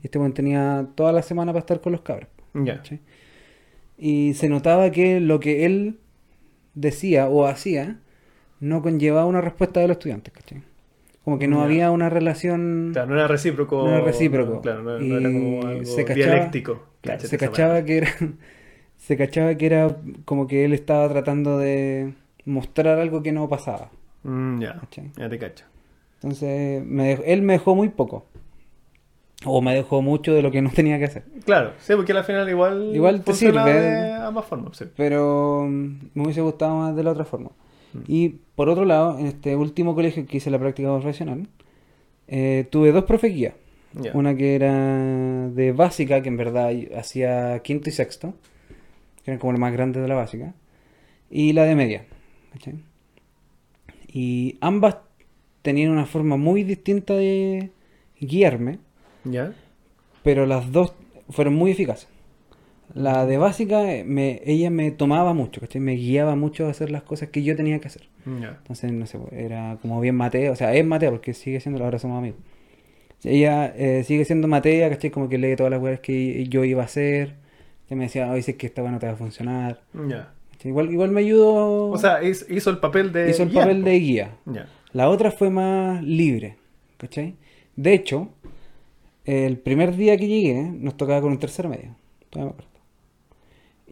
y 0.02 0.06
este 0.06 0.18
bueno 0.18 0.34
tenía 0.34 0.86
toda 0.94 1.12
la 1.12 1.22
semana 1.22 1.52
para 1.52 1.60
estar 1.60 1.80
con 1.80 1.92
los 1.92 2.02
cabros, 2.02 2.28
Ya. 2.54 2.82
Y 3.98 4.34
se 4.34 4.48
notaba 4.48 4.90
que 4.90 5.20
lo 5.20 5.40
que 5.40 5.64
él 5.66 5.98
decía 6.74 7.28
o 7.28 7.46
hacía 7.46 7.98
no 8.60 8.82
conllevaba 8.82 9.26
una 9.26 9.40
respuesta 9.40 9.80
de 9.80 9.88
los 9.88 9.96
estudiantes, 9.96 10.32
¿cachai? 10.32 10.62
Como 11.24 11.38
que 11.38 11.46
no 11.46 11.62
había 11.62 11.90
una 11.92 12.08
relación... 12.10 12.90
Claro, 12.92 13.08
no 13.10 13.14
era 13.16 13.28
recíproco. 13.28 13.82
No 13.84 13.90
era 13.96 14.00
recíproco. 14.04 14.60
Claro, 14.60 14.82
no, 14.82 14.96
era 14.98 15.32
como 15.32 15.66
algo 15.66 15.84
se 15.84 16.04
cachaba- 16.04 16.14
dialéctico. 16.34 16.82
Claro, 17.00 17.20
se 17.20 17.38
cachaba 17.38 17.84
que 17.84 17.96
era 17.98 18.08
se 18.96 19.16
cachaba 19.16 19.54
que 19.56 19.66
era 19.66 19.96
como 20.24 20.46
que 20.46 20.64
él 20.64 20.72
estaba 20.72 21.08
tratando 21.08 21.58
de 21.58 22.14
mostrar 22.44 22.98
algo 22.98 23.22
que 23.22 23.32
no 23.32 23.48
pasaba 23.48 23.90
Mm, 24.24 24.60
ya, 24.60 24.80
ya 25.16 25.28
te 25.28 25.38
cacho. 25.38 25.64
entonces 26.22 26.84
me 26.86 27.16
dej- 27.16 27.22
él 27.26 27.42
me 27.42 27.54
dejó 27.54 27.74
muy 27.74 27.88
poco 27.88 28.26
o 29.44 29.60
me 29.60 29.74
dejó 29.74 30.00
mucho 30.02 30.32
de 30.32 30.42
lo 30.42 30.52
que 30.52 30.62
no 30.62 30.70
tenía 30.70 30.98
que 30.98 31.06
hacer 31.06 31.24
Claro, 31.44 31.72
sí, 31.78 31.94
porque 31.96 32.12
al 32.12 32.22
final 32.24 32.48
igual. 32.48 32.92
Igual 32.94 33.22
te 33.24 33.32
sirve. 33.32 33.62
de 33.72 34.12
ambas 34.14 34.44
formas. 34.46 34.76
sí. 34.76 34.84
pero 34.96 35.66
mm, 35.68 36.10
me 36.14 36.22
hubiese 36.22 36.40
gustado 36.40 36.76
más 36.78 36.94
de 36.94 37.02
la 37.02 37.10
otra 37.10 37.24
forma 37.24 37.50
Mm. 37.92 37.98
y 38.08 38.28
por 38.54 38.68
otro 38.68 38.84
lado 38.84 39.18
en 39.18 39.26
este 39.26 39.54
último 39.56 39.94
colegio 39.94 40.26
que 40.26 40.36
hice 40.38 40.50
la 40.50 40.58
práctica 40.58 40.88
profesional 40.92 41.46
eh, 42.28 42.66
tuve 42.70 42.92
dos 42.92 43.04
profes 43.04 43.34
guía. 43.34 43.54
Una 44.14 44.34
que 44.34 44.54
era 44.54 45.48
de 45.50 45.72
básica, 45.72 46.22
que 46.22 46.28
en 46.30 46.38
verdad 46.38 46.72
hacía 46.96 47.58
quinto 47.62 47.90
y 47.90 47.92
sexto, 47.92 48.32
que 49.22 49.32
eran 49.32 49.38
como 49.38 49.52
lo 49.52 49.58
más 49.58 49.70
grande 49.74 50.00
de 50.00 50.08
la 50.08 50.14
básica, 50.14 50.54
y 51.30 51.52
la 51.52 51.64
de 51.64 51.74
media. 51.74 52.06
Y 54.08 54.56
ambas 54.60 54.96
tenían 55.62 55.90
una 55.90 56.06
forma 56.06 56.36
muy 56.38 56.64
distinta 56.64 57.14
de 57.14 57.70
guiarme, 58.20 58.78
Ya. 59.24 59.52
pero 60.22 60.46
las 60.46 60.72
dos 60.72 60.94
fueron 61.28 61.54
muy 61.54 61.70
eficaces. 61.72 62.08
La 62.94 63.26
de 63.26 63.38
básica, 63.38 63.92
eh, 63.92 64.04
me, 64.04 64.42
ella 64.44 64.70
me 64.70 64.90
tomaba 64.90 65.32
mucho, 65.32 65.60
¿cachai? 65.60 65.80
Me 65.80 65.94
guiaba 65.94 66.36
mucho 66.36 66.66
a 66.66 66.70
hacer 66.70 66.90
las 66.90 67.02
cosas 67.02 67.30
que 67.30 67.42
yo 67.42 67.56
tenía 67.56 67.78
que 67.78 67.88
hacer. 67.88 68.08
Ya. 68.26 68.56
Entonces, 68.58 68.92
no 68.92 69.06
sé, 69.06 69.18
era 69.32 69.78
como 69.80 70.00
bien 70.00 70.14
Matea, 70.14 70.52
o 70.52 70.56
sea, 70.56 70.74
es 70.74 70.84
Matea 70.84 71.10
porque 71.10 71.32
sigue 71.32 71.60
siendo, 71.60 71.82
ahora 71.82 71.98
somos 71.98 72.18
amigos. 72.18 72.38
Ella 73.24 73.72
eh, 73.76 74.02
sigue 74.04 74.24
siendo 74.24 74.48
Matea, 74.48 74.90
¿cachai? 74.90 75.10
Como 75.10 75.28
que 75.28 75.38
lee 75.38 75.56
todas 75.56 75.70
las 75.70 75.80
weas 75.80 76.00
que 76.00 76.46
yo 76.48 76.64
iba 76.64 76.82
a 76.82 76.86
hacer. 76.86 77.34
Que 77.88 77.94
me 77.94 78.04
decía, 78.04 78.30
hoy 78.30 78.42
sé 78.42 78.56
que 78.56 78.66
esta 78.66 78.82
wea 78.82 78.90
no 78.90 78.98
te 78.98 79.06
va 79.06 79.12
a 79.12 79.16
funcionar. 79.16 79.80
Ya. 79.94 80.32
¿cachai? 80.50 80.70
Igual, 80.70 80.90
igual 80.90 81.10
me 81.10 81.20
ayudó, 81.20 81.90
O 81.90 81.98
sea, 81.98 82.22
hizo, 82.22 82.70
el 82.70 82.78
papel 82.78 83.12
de. 83.12 83.30
hizo 83.30 83.44
el 83.44 83.50
guía, 83.50 83.60
papel 83.60 83.84
de 83.84 83.98
guía. 83.98 84.36
La 84.92 85.08
otra 85.08 85.30
fue 85.30 85.50
más 85.50 86.02
libre, 86.02 86.56
¿cachai? 86.98 87.36
De 87.76 87.94
hecho, 87.94 88.28
el 89.24 89.56
primer 89.58 89.96
día 89.96 90.16
que 90.16 90.26
llegué 90.26 90.62
nos 90.62 90.96
tocaba 90.96 91.20
con 91.20 91.32
un 91.32 91.38
tercer 91.38 91.68
medio, 91.68 91.94
todavía 92.28 92.52
me 92.52 92.54
acuerdo. 92.54 92.71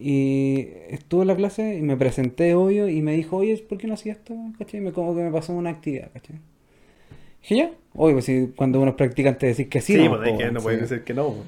Y 0.01 0.67
estuve 0.89 1.21
en 1.23 1.27
la 1.27 1.35
clase 1.35 1.77
y 1.77 1.81
me 1.83 1.95
presenté, 1.97 2.55
obvio, 2.55 2.89
y 2.89 3.01
me 3.01 3.13
dijo, 3.13 3.37
oye, 3.37 3.55
¿por 3.57 3.77
qué 3.77 3.87
no 3.87 3.93
hacías 3.93 4.17
esto? 4.17 4.35
¿cachai? 4.57 4.81
Me, 4.81 4.91
como 4.91 5.15
que 5.15 5.21
me 5.21 5.31
pasó 5.31 5.53
una 5.53 5.69
actividad, 5.69 6.09
¿cachai? 6.13 6.37
Dije, 7.41 7.55
ya, 7.55 7.71
obvio, 7.95 8.15
pues 8.15 8.25
si 8.25 8.47
cuando 8.55 8.79
uno 8.81 8.91
es 8.91 8.97
practicante 8.97 9.47
decís 9.47 9.67
que 9.67 9.81
sí, 9.81 9.93
Sí, 9.93 10.03
no, 10.09 10.17
pues, 10.17 10.37
que 10.37 10.51
no 10.51 10.61
puede 10.61 10.77
decir 10.77 11.03
que 11.03 11.13
no. 11.13 11.27
po. 11.27 11.43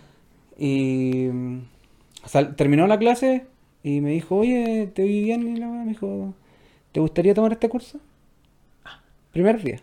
Y 0.57 1.27
mm, 1.31 1.59
sal- 2.25 2.55
terminó 2.55 2.87
la 2.87 2.97
clase 2.99 3.45
y 3.83 4.01
me 4.01 4.11
dijo, 4.11 4.37
oye, 4.37 4.89
te 4.93 5.03
vi 5.03 5.23
bien, 5.23 5.47
y 5.55 5.59
la 5.59 5.67
me 5.67 5.85
dijo, 5.89 6.33
¿te 6.91 6.99
gustaría 6.99 7.33
tomar 7.33 7.53
este 7.53 7.69
curso? 7.69 7.99
Primer 9.31 9.61
día. 9.61 9.79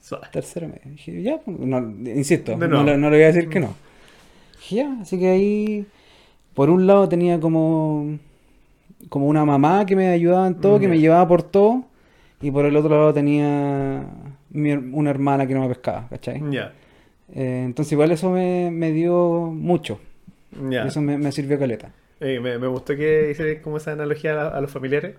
Suave. 0.00 0.26
Tercero 0.32 0.68
medio. 0.68 0.82
Dije, 0.84 1.22
ya, 1.22 1.38
pues, 1.38 1.58
no, 1.58 1.78
insisto, 2.10 2.56
no, 2.56 2.82
no 2.84 3.10
le 3.10 3.16
voy 3.16 3.24
a 3.24 3.32
decir 3.32 3.48
que 3.48 3.60
no. 3.60 3.74
Dije, 4.60 4.76
ya, 4.76 4.98
así 5.00 5.18
que 5.18 5.28
ahí, 5.28 5.86
por 6.54 6.70
un 6.70 6.86
lado 6.86 7.08
tenía 7.08 7.40
como, 7.40 8.18
como 9.08 9.26
una 9.26 9.44
mamá 9.44 9.84
que 9.86 9.96
me 9.96 10.08
ayudaba 10.08 10.46
en 10.46 10.60
todo, 10.60 10.78
que 10.78 10.88
me 10.88 10.98
llevaba 10.98 11.26
por 11.28 11.42
todo, 11.42 11.84
y 12.40 12.50
por 12.50 12.64
el 12.66 12.76
otro 12.76 12.90
lado 12.90 13.14
tenía 13.14 14.04
mi 14.50 14.72
una 14.72 15.10
hermana 15.10 15.46
que 15.46 15.54
no 15.54 15.60
me 15.62 15.68
pescaba, 15.68 16.06
¿cachai? 16.10 16.42
Ya. 16.50 16.72
Eh, 17.34 17.62
entonces 17.64 17.92
igual 17.92 18.10
eso 18.12 18.30
me, 18.30 18.70
me 18.70 18.92
dio 18.92 19.50
mucho, 19.54 19.98
Ya. 20.70 20.84
eso 20.84 21.00
me, 21.00 21.16
me 21.18 21.32
sirvió 21.32 21.58
caleta. 21.58 21.90
Eh, 22.20 22.38
me, 22.40 22.58
me 22.58 22.66
gustó 22.66 22.94
que 22.94 23.30
hice 23.30 23.60
como 23.62 23.78
esa 23.78 23.92
analogía 23.92 24.40
a, 24.40 24.48
a 24.48 24.60
los 24.60 24.70
familiares. 24.70 25.16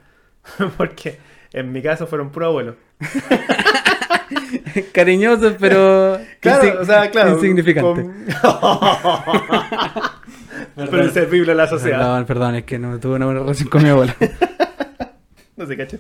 Porque 0.78 1.18
en 1.54 1.72
mi 1.72 1.82
caso 1.82 2.06
fueron 2.08 2.30
puro 2.32 2.48
abuelos. 2.48 2.76
Cariñosos, 4.94 5.56
pero 5.60 6.18
Claro, 6.40 6.82
o 6.82 6.86
sea, 6.86 7.10
claro. 7.12 7.34
insignificante. 7.34 8.04
con- 8.04 8.14
Pero 10.76 11.04
inservible 11.04 11.52
a 11.52 11.56
la 11.56 11.68
sociedad. 11.68 12.00
Perdón, 12.00 12.26
perdón, 12.26 12.56
es 12.56 12.64
que 12.64 12.80
no 12.80 13.00
tuve 13.00 13.16
una 13.16 13.26
buena 13.26 13.42
relación 13.42 13.70
con 13.70 13.84
mi 13.84 13.90
abuela. 13.90 14.16
No 15.56 15.68
sé, 15.68 15.78
cacho. 15.78 15.98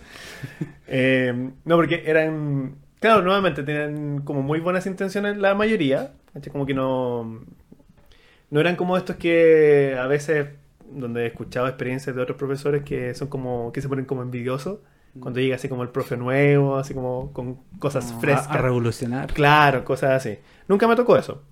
Eh, 0.88 1.51
no, 1.63 1.76
porque 1.76 2.03
eran. 2.07 2.76
Claro, 2.99 3.21
nuevamente 3.21 3.61
tienen 3.63 4.21
como 4.21 4.41
muy 4.41 4.59
buenas 4.59 4.88
intenciones 4.88 5.38
la 5.38 5.53
mayoría. 5.53 6.13
Como 6.51 6.65
que 6.65 6.74
no. 6.74 7.43
No 8.49 8.59
eran 8.59 8.76
como 8.76 8.97
estos 8.97 9.15
que 9.17 9.95
a 9.99 10.07
veces, 10.07 10.47
donde 10.89 11.24
he 11.24 11.28
escuchado 11.28 11.67
experiencias 11.67 12.15
de 12.15 12.21
otros 12.24 12.36
profesores 12.38 12.82
que 12.84 13.13
son 13.13 13.28
como. 13.28 13.71
que 13.71 13.82
se 13.82 13.88
ponen 13.89 14.05
como 14.05 14.24
envidiosos. 14.24 14.80
Cuando 15.19 15.39
llega 15.39 15.55
así 15.57 15.69
como 15.69 15.84
el 15.84 15.89
profe 15.89 16.17
nuevo, 16.17 16.76
así 16.78 16.95
como 16.95 17.32
con 17.32 17.59
cosas 17.78 18.05
Como 18.05 18.17
a- 18.17 18.21
frescas. 18.21 18.49
A, 18.49 18.57
revolucionar. 18.57 19.32
Claro, 19.32 19.86
cosas 19.86 20.13
así. 20.13 20.39
Nunca 20.67 20.88
me 20.88 20.95
tocó 20.95 21.15
eso. 21.15 21.43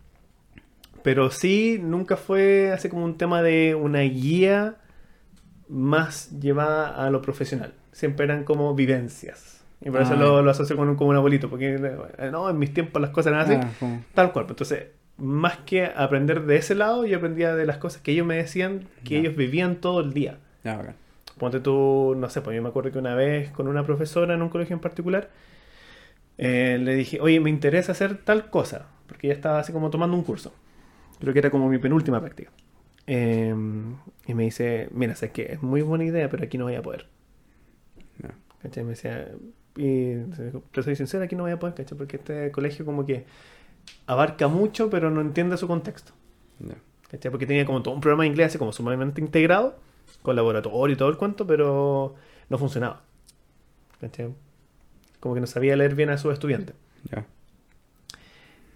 Pero 1.04 1.32
sí, 1.32 1.80
nunca 1.82 2.16
fue 2.18 2.72
así 2.72 2.90
como 2.90 3.06
un 3.06 3.18
tema 3.18 3.42
de 3.42 3.76
una 3.76 4.02
guía 4.02 4.76
más 5.68 6.32
llevada 6.40 7.06
a 7.06 7.10
lo 7.10 7.22
profesional. 7.22 7.74
Siempre 7.92 8.26
eran 8.26 8.44
como 8.44 8.74
vivencias. 8.76 9.64
Y 9.84 9.90
por 9.90 10.02
eso 10.02 10.14
Ah. 10.14 10.18
lo, 10.18 10.42
lo 10.44 10.52
asocio 10.52 10.76
con 10.78 10.90
un, 10.90 10.96
como 10.96 11.10
un 11.10 11.16
abuelito. 11.16 11.50
Porque 11.50 11.76
eh, 11.76 12.30
no, 12.32 12.50
en 12.50 12.58
mis 12.60 12.74
tiempos 12.74 13.02
las 13.02 13.12
cosas 13.12 13.34
eran 13.34 13.46
así. 13.46 13.54
Ah, 13.56 13.70
como- 13.80 14.04
Tal 14.14 14.32
cual. 14.32 14.46
Entonces, 14.50 14.86
más 15.18 15.58
que 15.66 15.86
aprender 15.86 16.46
de 16.46 16.58
ese 16.58 16.76
lado, 16.76 17.06
yo 17.06 17.18
aprendía 17.18 17.56
de 17.56 17.66
las 17.66 17.78
cosas 17.78 18.02
que 18.02 18.12
ellos 18.12 18.26
me 18.28 18.36
decían 18.36 18.88
que 19.04 19.18
ellos 19.18 19.36
vivían 19.36 19.78
todo 19.78 20.02
el 20.02 20.14
día. 20.14 20.38
bacán. 20.64 20.96
Ponte 21.38 21.60
tú, 21.60 22.14
no 22.18 22.30
sé, 22.30 22.42
pues 22.42 22.56
yo 22.56 22.62
me 22.62 22.70
acuerdo 22.70 22.92
que 22.92 23.00
una 23.00 23.16
vez 23.16 23.50
con 23.52 23.68
una 23.68 23.84
profesora 23.84 24.36
en 24.36 24.42
un 24.44 24.50
colegio 24.50 24.76
en 24.76 24.80
particular, 24.80 25.30
eh, 26.38 26.78
le 26.80 26.94
dije, 26.96 27.20
oye, 27.20 27.40
me 27.40 27.50
interesa 27.50 27.94
hacer 27.94 28.18
tal 28.18 28.50
cosa, 28.52 28.86
porque 29.08 29.28
ella 29.28 29.34
estaba 29.36 29.60
así 29.60 29.72
como 29.74 29.90
tomando 29.90 30.16
un 30.16 30.24
curso. 30.24 30.54
Creo 31.22 31.34
que 31.34 31.40
era 31.40 31.52
como 31.52 31.70
mi 31.70 31.78
penúltima 31.78 32.20
práctica. 32.20 32.52
Eh, 33.06 33.54
y 34.26 34.34
me 34.34 34.44
dice, 34.44 34.90
mira, 34.92 35.16
sé 35.16 35.32
que 35.32 35.54
es 35.54 35.62
muy 35.62 35.84
buena 35.84 36.04
idea, 36.04 36.30
pero 36.30 36.44
aquí 36.44 36.58
no 36.58 36.66
voy 36.66 36.76
a 36.76 36.82
poder. 36.82 37.08
Ya. 38.22 38.34
¿Cachai? 38.64 38.84
Me 38.84 38.92
decía, 38.92 39.32
y 39.76 40.16
te 40.72 40.84
soy 40.84 40.96
sincera, 40.96 41.26
aquí 41.26 41.36
no 41.36 41.44
voy 41.44 41.52
a 41.52 41.60
poder, 41.60 41.76
¿cachai? 41.76 41.96
Porque 41.96 42.18
este 42.18 42.52
colegio 42.52 42.86
como 42.86 43.06
que 43.06 43.26
abarca 44.08 44.48
mucho, 44.48 44.90
pero 44.90 45.12
no 45.12 45.22
entiende 45.22 45.58
su 45.58 45.68
contexto. 45.68 46.12
Ya. 46.60 46.76
¿Cachai? 47.10 47.30
Porque 47.30 47.46
tenía 47.46 47.66
como 47.68 47.84
todo 47.84 47.94
un 47.94 48.02
programa 48.02 48.24
de 48.24 48.30
inglés 48.30 48.48
así 48.48 48.58
como 48.58 48.74
sumamente 48.74 49.22
integrado, 49.22 49.78
con 50.24 50.36
laboratorio 50.36 50.94
y 50.94 50.98
todo 50.98 51.10
el 51.10 51.18
cuento, 51.18 51.46
pero 51.46 52.16
no 52.50 52.58
funcionaba. 52.58 53.04
¿Cachai? 54.00 54.34
Como 55.20 55.36
que 55.36 55.42
no 55.42 55.48
sabía 55.48 55.76
leer 55.76 55.94
bien 55.94 56.10
a 56.10 56.18
sus 56.18 56.34
estudiantes. 56.34 56.76
Ya. 57.12 57.28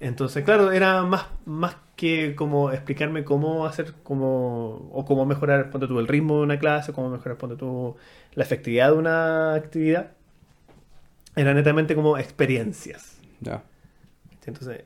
Entonces, 0.05 0.43
claro, 0.43 0.71
era 0.71 1.01
más, 1.01 1.25
más 1.45 1.77
que 1.95 2.35
como 2.35 2.71
explicarme 2.71 3.23
cómo 3.23 3.65
hacer, 3.65 3.95
como, 4.03 4.87
o 4.93 5.03
cómo 5.03 5.25
mejorar, 5.25 5.71
ponte 5.71 5.87
tú, 5.87 5.99
el 5.99 6.07
ritmo 6.07 6.37
de 6.37 6.43
una 6.43 6.59
clase, 6.59 6.93
cómo 6.93 7.09
mejorar, 7.09 7.39
ponte 7.39 7.55
tú, 7.55 7.95
la 8.35 8.43
efectividad 8.43 8.91
de 8.91 8.97
una 8.97 9.55
actividad. 9.55 10.11
Era 11.35 11.55
netamente 11.55 11.95
como 11.95 12.19
experiencias. 12.19 13.19
Ya. 13.41 13.63
Entonces, 14.45 14.83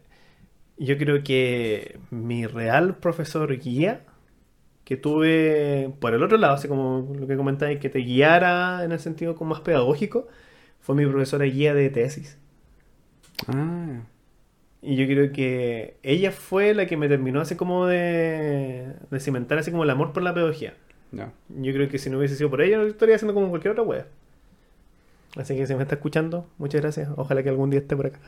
yo 0.77 0.97
creo 0.97 1.21
que 1.21 1.99
mi 2.11 2.45
real 2.47 2.95
profesor 2.95 3.53
guía 3.59 4.05
que 4.85 4.95
tuve 4.95 5.93
por 5.99 6.13
el 6.13 6.23
otro 6.23 6.37
lado, 6.37 6.53
así 6.53 6.69
como 6.69 7.13
lo 7.13 7.27
que 7.27 7.35
comentáis, 7.35 7.77
que 7.79 7.89
te 7.89 7.99
guiara 7.99 8.85
en 8.85 8.93
el 8.93 8.99
sentido 9.01 9.35
como 9.35 9.49
más 9.49 9.59
pedagógico, 9.59 10.29
fue 10.79 10.95
mi 10.95 11.05
profesora 11.05 11.43
guía 11.43 11.73
de 11.73 11.89
tesis. 11.89 12.37
Ah, 13.49 13.99
Y 14.81 14.95
yo 14.95 15.05
creo 15.07 15.31
que 15.31 15.97
ella 16.03 16.31
fue 16.31 16.73
la 16.73 16.85
que 16.85 16.95
me 16.95 17.09
terminó 17.09 17.41
así 17.41 17.55
como 17.55 17.85
de, 17.85 18.93
de 19.11 19.19
cimentar 19.19 19.57
así 19.57 19.71
como 19.71 19.83
el 19.83 19.89
amor 19.89 20.13
por 20.13 20.23
la 20.23 20.33
pedagogía. 20.33 20.73
ya. 21.11 21.31
Yo 21.49 21.73
creo 21.73 21.89
que 21.89 21.97
si 21.97 22.09
no 22.09 22.17
hubiese 22.17 22.35
sido 22.35 22.49
por 22.49 22.61
ella, 22.61 22.77
yo 22.77 22.87
estaría 22.87 23.15
haciendo 23.15 23.33
como 23.33 23.49
cualquier 23.49 23.73
otra 23.73 23.83
wea. 23.83 24.07
Así 25.35 25.55
que 25.55 25.67
si 25.67 25.75
me 25.75 25.83
está 25.83 25.95
escuchando, 25.95 26.47
muchas 26.57 26.81
gracias. 26.81 27.09
Ojalá 27.15 27.43
que 27.43 27.49
algún 27.49 27.69
día 27.69 27.79
esté 27.81 27.95
por 27.95 28.07
acá. 28.07 28.19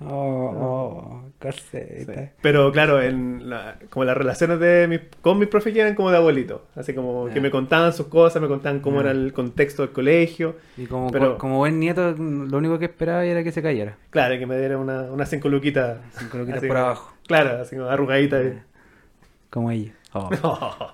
Oh, 0.00 0.06
oh, 0.10 1.22
coseta. 1.40 2.14
Sí. 2.14 2.30
Pero 2.40 2.70
claro, 2.70 3.02
en 3.02 3.50
la- 3.50 3.78
como 3.90 4.04
las 4.04 4.16
relaciones 4.16 4.60
de 4.60 4.86
mis, 4.86 5.00
con 5.20 5.38
mis 5.40 5.48
profes 5.48 5.74
eran 5.74 5.94
como 5.96 6.10
de 6.12 6.18
abuelito. 6.18 6.66
Así 6.76 6.94
como 6.94 7.26
que 7.30 7.40
me 7.40 7.50
contaban 7.50 7.92
sus 7.92 8.06
cosas, 8.06 8.40
me 8.40 8.46
contaban 8.46 8.78
cómo 8.80 9.00
era 9.00 9.10
el 9.10 9.32
contexto 9.32 9.82
del 9.82 9.90
colegio. 9.92 10.54
Y 10.76 10.86
como, 10.86 11.10
Pero- 11.10 11.36
como 11.38 11.56
buen 11.58 11.80
nieto, 11.80 12.12
lo 12.12 12.58
único 12.58 12.78
que 12.78 12.84
esperaba 12.84 13.24
era 13.24 13.42
que 13.42 13.50
se 13.50 13.60
cayera. 13.60 13.96
Claro, 14.10 14.38
que 14.38 14.46
me 14.46 14.56
diera 14.56 14.78
una, 14.78 15.02
unas 15.02 15.28
cinco 15.28 15.48
luquitas. 15.48 15.98
Cinco 16.16 16.38
luquitas 16.38 16.60
por 16.60 16.68
como- 16.68 16.80
abajo. 16.80 17.14
Claro, 17.26 17.62
así 17.62 17.74
como 17.76 17.88
arrugadita. 17.88 18.40
y- 18.42 18.58
Como 19.50 19.70
ella. 19.72 19.92
Oh. 20.12 20.30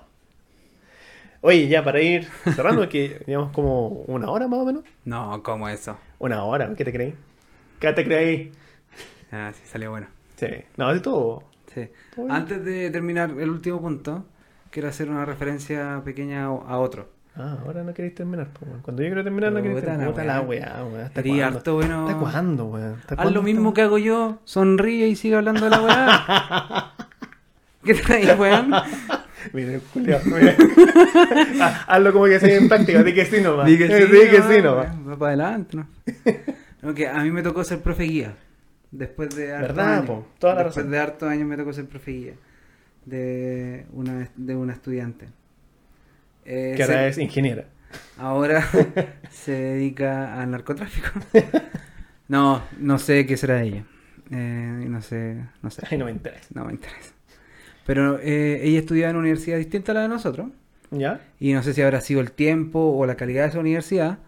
Oye, 1.41 1.67
ya 1.67 1.83
para 1.83 2.01
ir 2.01 2.27
cerrando, 2.55 2.89
que 2.89 3.21
llevamos 3.27 3.51
como 3.51 3.87
una 4.07 4.29
hora 4.31 4.47
más 4.47 4.59
o 4.61 4.65
menos. 4.65 4.83
No, 5.03 5.43
como 5.43 5.69
eso. 5.69 5.95
Una 6.17 6.43
hora, 6.43 6.73
¿qué 6.75 6.83
te 6.83 6.91
creí? 6.91 7.13
¿Qué 7.79 7.93
te 7.93 8.03
creí? 8.03 8.51
Ah, 9.35 9.51
sí, 9.53 9.61
salió 9.65 9.91
bueno. 9.91 10.07
Sí, 10.37 10.47
no, 10.77 10.93
de 10.93 10.99
todo. 11.01 11.43
Sí. 11.73 11.89
Todo. 12.15 12.31
Antes 12.31 12.63
de 12.63 12.89
terminar 12.89 13.31
el 13.31 13.49
último 13.49 13.81
punto, 13.81 14.25
quiero 14.71 14.87
hacer 14.87 15.09
una 15.09 15.25
referencia 15.25 16.01
pequeña 16.05 16.45
a 16.45 16.77
otro. 16.79 17.09
Ah, 17.37 17.57
ahora 17.65 17.83
no 17.83 17.93
queréis 17.93 18.15
terminar. 18.15 18.47
Cuando 18.81 19.03
yo 19.03 19.09
quiero 19.09 19.23
terminar, 19.23 19.51
no 19.51 19.61
queréis 19.61 19.81
terminar. 19.81 20.07
Puta 20.07 20.23
la 20.23 20.39
weá. 20.39 20.73
weá, 20.73 20.83
weón. 20.85 21.01
¿Hasta 21.01 21.21
Sería 21.21 21.43
cuándo? 21.43 21.57
harto 21.57 21.73
bueno. 21.73 22.07
¿Hasta 22.07 22.19
cuándo? 22.19 22.75
¿Hasta 22.77 23.13
Haz 23.15 23.15
cuándo 23.15 23.31
lo 23.31 23.41
mismo 23.41 23.73
que 23.73 23.81
hago 23.81 23.97
yo, 23.97 24.39
sonríe 24.45 25.07
y 25.09 25.17
sigue 25.17 25.35
hablando 25.35 25.65
de 25.65 25.69
la 25.69 25.81
weá. 25.81 26.91
¿Qué 27.83 27.93
traes, 27.93 28.39
weón? 28.39 28.71
Mira, 29.51 29.79
culiao, 29.93 30.21
mira. 30.25 30.55
Ah, 31.61 31.83
Hazlo 31.87 32.13
como 32.13 32.25
que 32.25 32.39
sea 32.39 32.55
en 32.55 32.67
práctica, 32.69 33.03
di 33.03 33.13
que 33.13 33.25
sí 33.25 33.41
nomás. 33.41 33.65
Di 33.65 33.77
que 33.77 33.87
sí, 34.07 34.11
Di 34.11 34.29
que 34.29 34.39
no, 34.39 34.49
sí 34.49 34.61
nomás. 34.61 34.87
Va 35.07 35.17
para 35.17 35.27
adelante, 35.33 35.77
¿no? 35.77 35.87
No, 36.81 36.89
a 37.11 37.23
mí 37.23 37.31
me 37.31 37.43
tocó 37.43 37.63
ser 37.63 37.81
profe 37.81 38.03
guía. 38.03 38.33
Después 38.97 39.35
de 39.35 39.53
hartos 39.53 39.75
¿Verdad, 39.75 39.93
años. 39.95 40.05
po? 40.07 40.27
Toda 40.39 40.53
la 40.55 40.63
Después 40.63 40.75
razón. 40.77 40.91
de 40.91 40.99
hartos 40.99 41.29
años 41.29 41.47
me 41.47 41.57
tocó 41.57 41.73
ser 41.73 41.85
profe 41.85 42.11
guía 42.11 42.33
de 43.05 43.85
una, 43.93 44.29
de 44.35 44.55
una 44.55 44.73
estudiante. 44.73 45.27
Eh, 46.45 46.73
Que 46.77 46.83
ahora 46.83 46.95
se- 47.03 47.07
es 47.09 47.17
ingeniera. 47.17 47.65
ahora 48.17 48.65
se 49.31 49.51
dedica 49.51 50.41
al 50.41 50.51
narcotráfico. 50.51 51.07
No, 52.27 52.63
no 52.79 52.97
sé 52.97 53.25
qué 53.25 53.37
será 53.37 53.61
ella. 53.61 53.83
Eh, 54.31 54.85
no 54.87 55.01
sé, 55.01 55.37
no 55.61 55.69
sé. 55.69 55.83
Ay, 55.89 55.97
no 55.97 56.05
me 56.05 56.11
interesa. 56.11 56.47
No 56.53 56.65
me 56.65 56.71
interesa. 56.73 57.13
Pero 57.85 58.17
eh, 58.19 58.61
ella 58.63 58.79
estudiaba 58.79 59.11
en 59.11 59.17
una 59.17 59.23
universidad 59.25 59.57
distinta 59.57 59.91
a 59.91 59.95
la 59.95 60.01
de 60.01 60.07
nosotros. 60.09 60.47
¿Ya? 60.91 61.21
Y 61.39 61.53
no 61.53 61.61
sé 61.61 61.73
si 61.73 61.81
habrá 61.81 62.01
sido 62.01 62.21
el 62.21 62.31
tiempo 62.31 62.79
o 62.97 63.05
la 63.05 63.15
calidad 63.15 63.43
de 63.43 63.49
esa 63.49 63.59
universidad. 63.59 64.19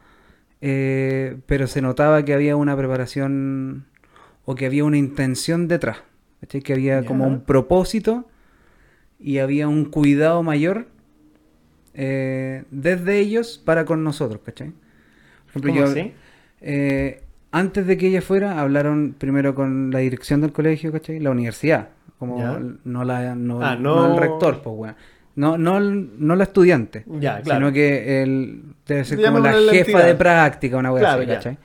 eh, 0.62 1.38
pero 1.46 1.68
se 1.68 1.82
notaba 1.82 2.24
que 2.26 2.34
había 2.34 2.56
una 2.56 2.76
preparación 2.78 3.86
o 4.50 4.56
que 4.56 4.66
había 4.66 4.86
una 4.86 4.98
intención 4.98 5.68
detrás. 5.68 5.98
¿cachai? 6.40 6.62
Que 6.62 6.72
había 6.74 7.04
como 7.06 7.28
un 7.28 7.42
propósito 7.42 8.26
y 9.20 9.40
había 9.40 9.68
un 9.68 9.86
cuidado 9.86 10.42
mayor 10.42 10.88
eh, 11.94 12.64
desde 12.72 13.18
ellos 13.20 13.62
para 13.64 13.86
con 13.86 14.04
nosotros. 14.04 14.42
¿cachai? 14.46 14.70
Por 14.72 15.50
ejemplo, 15.62 15.72
¿Cómo 15.74 15.86
yo, 15.86 15.92
así? 15.92 16.14
eh, 16.62 17.22
antes 17.52 17.88
de 17.88 17.98
que 17.98 18.08
ella 18.08 18.22
fuera, 18.22 18.60
hablaron 18.62 19.16
primero 19.18 19.56
con 19.56 19.92
la 19.92 20.00
dirección 20.00 20.42
del 20.42 20.52
colegio, 20.52 20.92
¿cachai? 20.92 21.20
La 21.20 21.32
universidad, 21.32 21.90
como 22.20 22.60
no 22.84 23.04
la 23.04 23.36
no, 23.36 23.62
Ah, 23.62 23.76
no 23.76 24.08
no- 24.08 24.14
el 24.14 24.20
rector, 24.20 24.62
pues 24.62 24.76
weón. 24.78 24.96
No, 25.36 25.56
no, 25.58 25.80
no 25.80 26.36
la 26.36 26.44
estudiante, 26.46 27.04
Ya, 27.20 27.42
claro. 27.42 27.60
sino 27.68 27.74
que 27.74 28.24
el, 28.24 28.64
debe 28.88 29.06
ser 29.06 29.22
como 29.24 29.38
la 29.40 29.52
jefa 29.54 29.78
entidad. 29.92 30.06
de 30.08 30.16
práctica, 30.16 30.78
una 30.78 30.92
wea 30.92 31.02
Claro, 31.04 31.22
así. 31.22 31.28
¿cachai? 31.32 31.58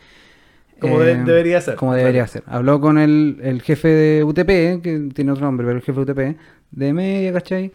Como 0.83 1.01
de- 1.01 1.17
debería 1.25 1.61
ser, 1.61 1.77
Como 1.77 1.93
claro. 1.93 2.01
debería 2.07 2.27
ser. 2.27 2.43
Habló 2.47 2.81
con 2.81 2.99
el, 2.99 3.39
el 3.43 3.63
jefe 3.63 3.89
de 3.89 4.25
UTP, 4.25 4.83
que 4.83 5.09
tiene 5.15 5.33
otro 5.33 5.45
nombre, 5.47 5.67
pero 5.67 5.79
el 5.79 5.83
jefe 5.83 6.05
de 6.05 6.13
UTP, 6.13 6.37
de 6.73 6.93
media, 6.93 7.33
¿cachai? 7.33 7.73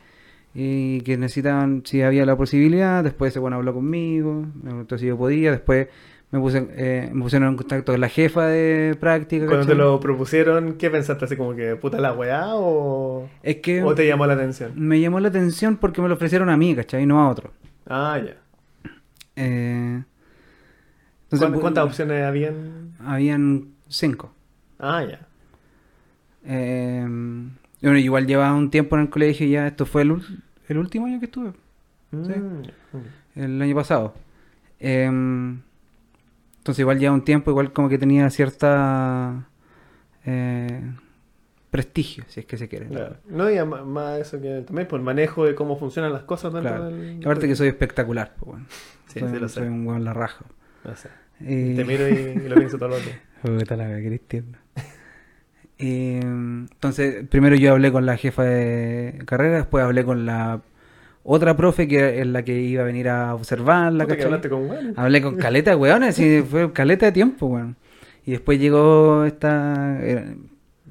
Y 0.54 1.02
que 1.02 1.18
necesitaban, 1.18 1.84
si 1.86 2.02
había 2.02 2.26
la 2.26 2.36
posibilidad, 2.36 3.04
después 3.04 3.32
ese 3.34 3.40
bueno 3.40 3.58
habló 3.58 3.74
conmigo, 3.74 4.46
me 4.56 4.70
preguntó 4.70 4.98
si 4.98 5.06
yo 5.08 5.18
podía, 5.18 5.52
después 5.52 5.88
me 6.32 6.40
puse 6.40 6.68
eh, 6.76 7.10
me 7.14 7.22
pusieron 7.22 7.48
en 7.50 7.56
contacto 7.56 7.94
con 7.94 8.02
la 8.02 8.10
jefa 8.10 8.48
de 8.48 8.98
práctica, 9.00 9.46
Cuando 9.46 9.66
te 9.68 9.76
lo 9.76 10.00
propusieron, 10.00 10.74
¿qué 10.74 10.90
pensaste? 10.90 11.24
¿Así 11.26 11.38
como 11.38 11.56
que 11.56 11.76
puta 11.78 12.02
la 12.02 12.12
weá 12.12 12.56
o, 12.56 13.30
Es 13.44 13.58
que 13.58 13.82
o 13.84 13.94
te 13.96 14.06
llamó 14.08 14.26
la 14.28 14.34
atención? 14.34 14.72
me 14.76 15.00
llamó 15.00 15.20
la 15.22 15.30
atención 15.30 15.78
porque 15.78 16.02
me 16.02 16.08
lo 16.10 16.16
ofrecieron 16.16 16.50
a 16.50 16.58
mí, 16.58 16.76
¿cachai? 16.76 17.06
No 17.06 17.22
a 17.22 17.30
otro. 17.30 17.52
Ah, 17.88 18.20
ya. 18.26 18.36
Eh, 19.36 20.02
¿Cuán- 21.30 21.54
bu- 21.54 21.62
¿Cuántas 21.62 21.86
opciones 21.86 22.24
habían? 22.26 22.94
Habían 23.00 23.70
cinco. 23.88 24.34
Ah, 24.80 25.04
ya. 25.04 25.20
Eh, 26.46 27.06
bueno, 27.82 27.98
igual 27.98 28.26
llevaba 28.28 28.54
un 28.56 28.70
tiempo 28.72 28.96
en 28.96 29.04
el 29.04 29.10
colegio 29.10 29.46
y 29.46 29.52
ya 29.52 29.68
esto 29.68 29.86
fue 29.86 30.04
el, 30.04 30.22
el 30.70 30.78
último 30.78 31.06
año 31.08 31.20
que 31.20 31.26
estuve, 31.26 31.52
Sí. 32.12 32.18
Mm. 32.18 33.40
el 33.40 33.62
año 33.62 33.76
pasado. 33.76 34.14
Eh, 34.80 35.06
entonces 35.06 36.80
igual 36.80 37.00
lleva 37.00 37.14
un 37.14 37.24
tiempo, 37.24 37.52
igual 37.52 37.74
como 37.74 37.90
que 37.90 37.98
tenía 37.98 38.30
cierta 38.30 39.48
eh, 40.26 40.82
prestigio, 41.72 42.24
si 42.28 42.42
es 42.42 42.46
que 42.46 42.58
se 42.58 42.68
quiere. 42.68 42.88
Claro. 42.88 43.18
No, 43.28 43.50
y 43.50 43.58
ama- 43.58 43.84
más 43.84 44.20
eso 44.20 44.40
que 44.42 44.62
también 44.62 44.88
por 44.88 45.00
el 45.00 45.06
manejo 45.06 45.46
de 45.46 45.56
cómo 45.56 45.78
funcionan 45.78 46.14
las 46.14 46.24
cosas 46.24 46.52
Claro. 46.52 46.86
del... 46.90 47.20
Aparte 47.22 47.48
que 47.48 47.56
soy 47.56 47.68
espectacular, 47.68 48.34
pues, 48.40 48.52
bueno. 48.52 48.66
Sí, 49.08 49.20
soy, 49.20 49.30
sí 49.30 49.40
lo 49.40 49.48
sé. 49.50 49.56
soy 49.56 49.68
un 49.68 49.86
buen 49.86 50.04
la 50.04 50.14
raja. 50.14 50.46
No 50.84 50.96
sé. 50.96 51.10
Eh, 51.42 51.74
Te 51.76 51.86
miro 51.86 52.08
y, 52.10 52.14
y 52.46 52.50
lo 52.50 52.56
pienso 52.56 52.78
todo 52.78 52.90
lo 52.90 52.96
que... 52.98 53.28
Puta 53.42 53.76
la 53.76 53.88
Cristian. 53.98 54.58
Y, 55.78 56.14
entonces, 56.16 57.28
primero 57.30 57.56
yo 57.56 57.74
hablé 57.74 57.92
con 57.92 58.06
la 58.06 58.18
jefa 58.18 58.44
de 58.44 59.22
carrera, 59.26 59.58
después 59.58 59.84
hablé 59.84 60.04
con 60.04 60.26
la 60.26 60.62
otra 61.24 61.56
profe 61.56 61.88
que 61.88 62.20
es 62.22 62.26
la 62.28 62.44
que 62.44 62.60
iba 62.60 62.82
a 62.82 62.86
venir 62.86 63.10
a 63.10 63.36
observar 63.36 63.94
la 63.94 64.06
hablaste 64.06 64.50
con. 64.50 64.72
Hablé 64.96 65.22
con 65.22 65.36
caleta 65.36 65.76
weones, 65.78 66.18
y 66.20 66.42
fue 66.50 66.72
caleta 66.74 67.06
de 67.08 67.12
tiempo, 67.12 67.46
weón. 67.48 67.76
Y 68.26 68.32
después 68.32 68.60
llegó 68.60 69.24
esta, 69.26 70.00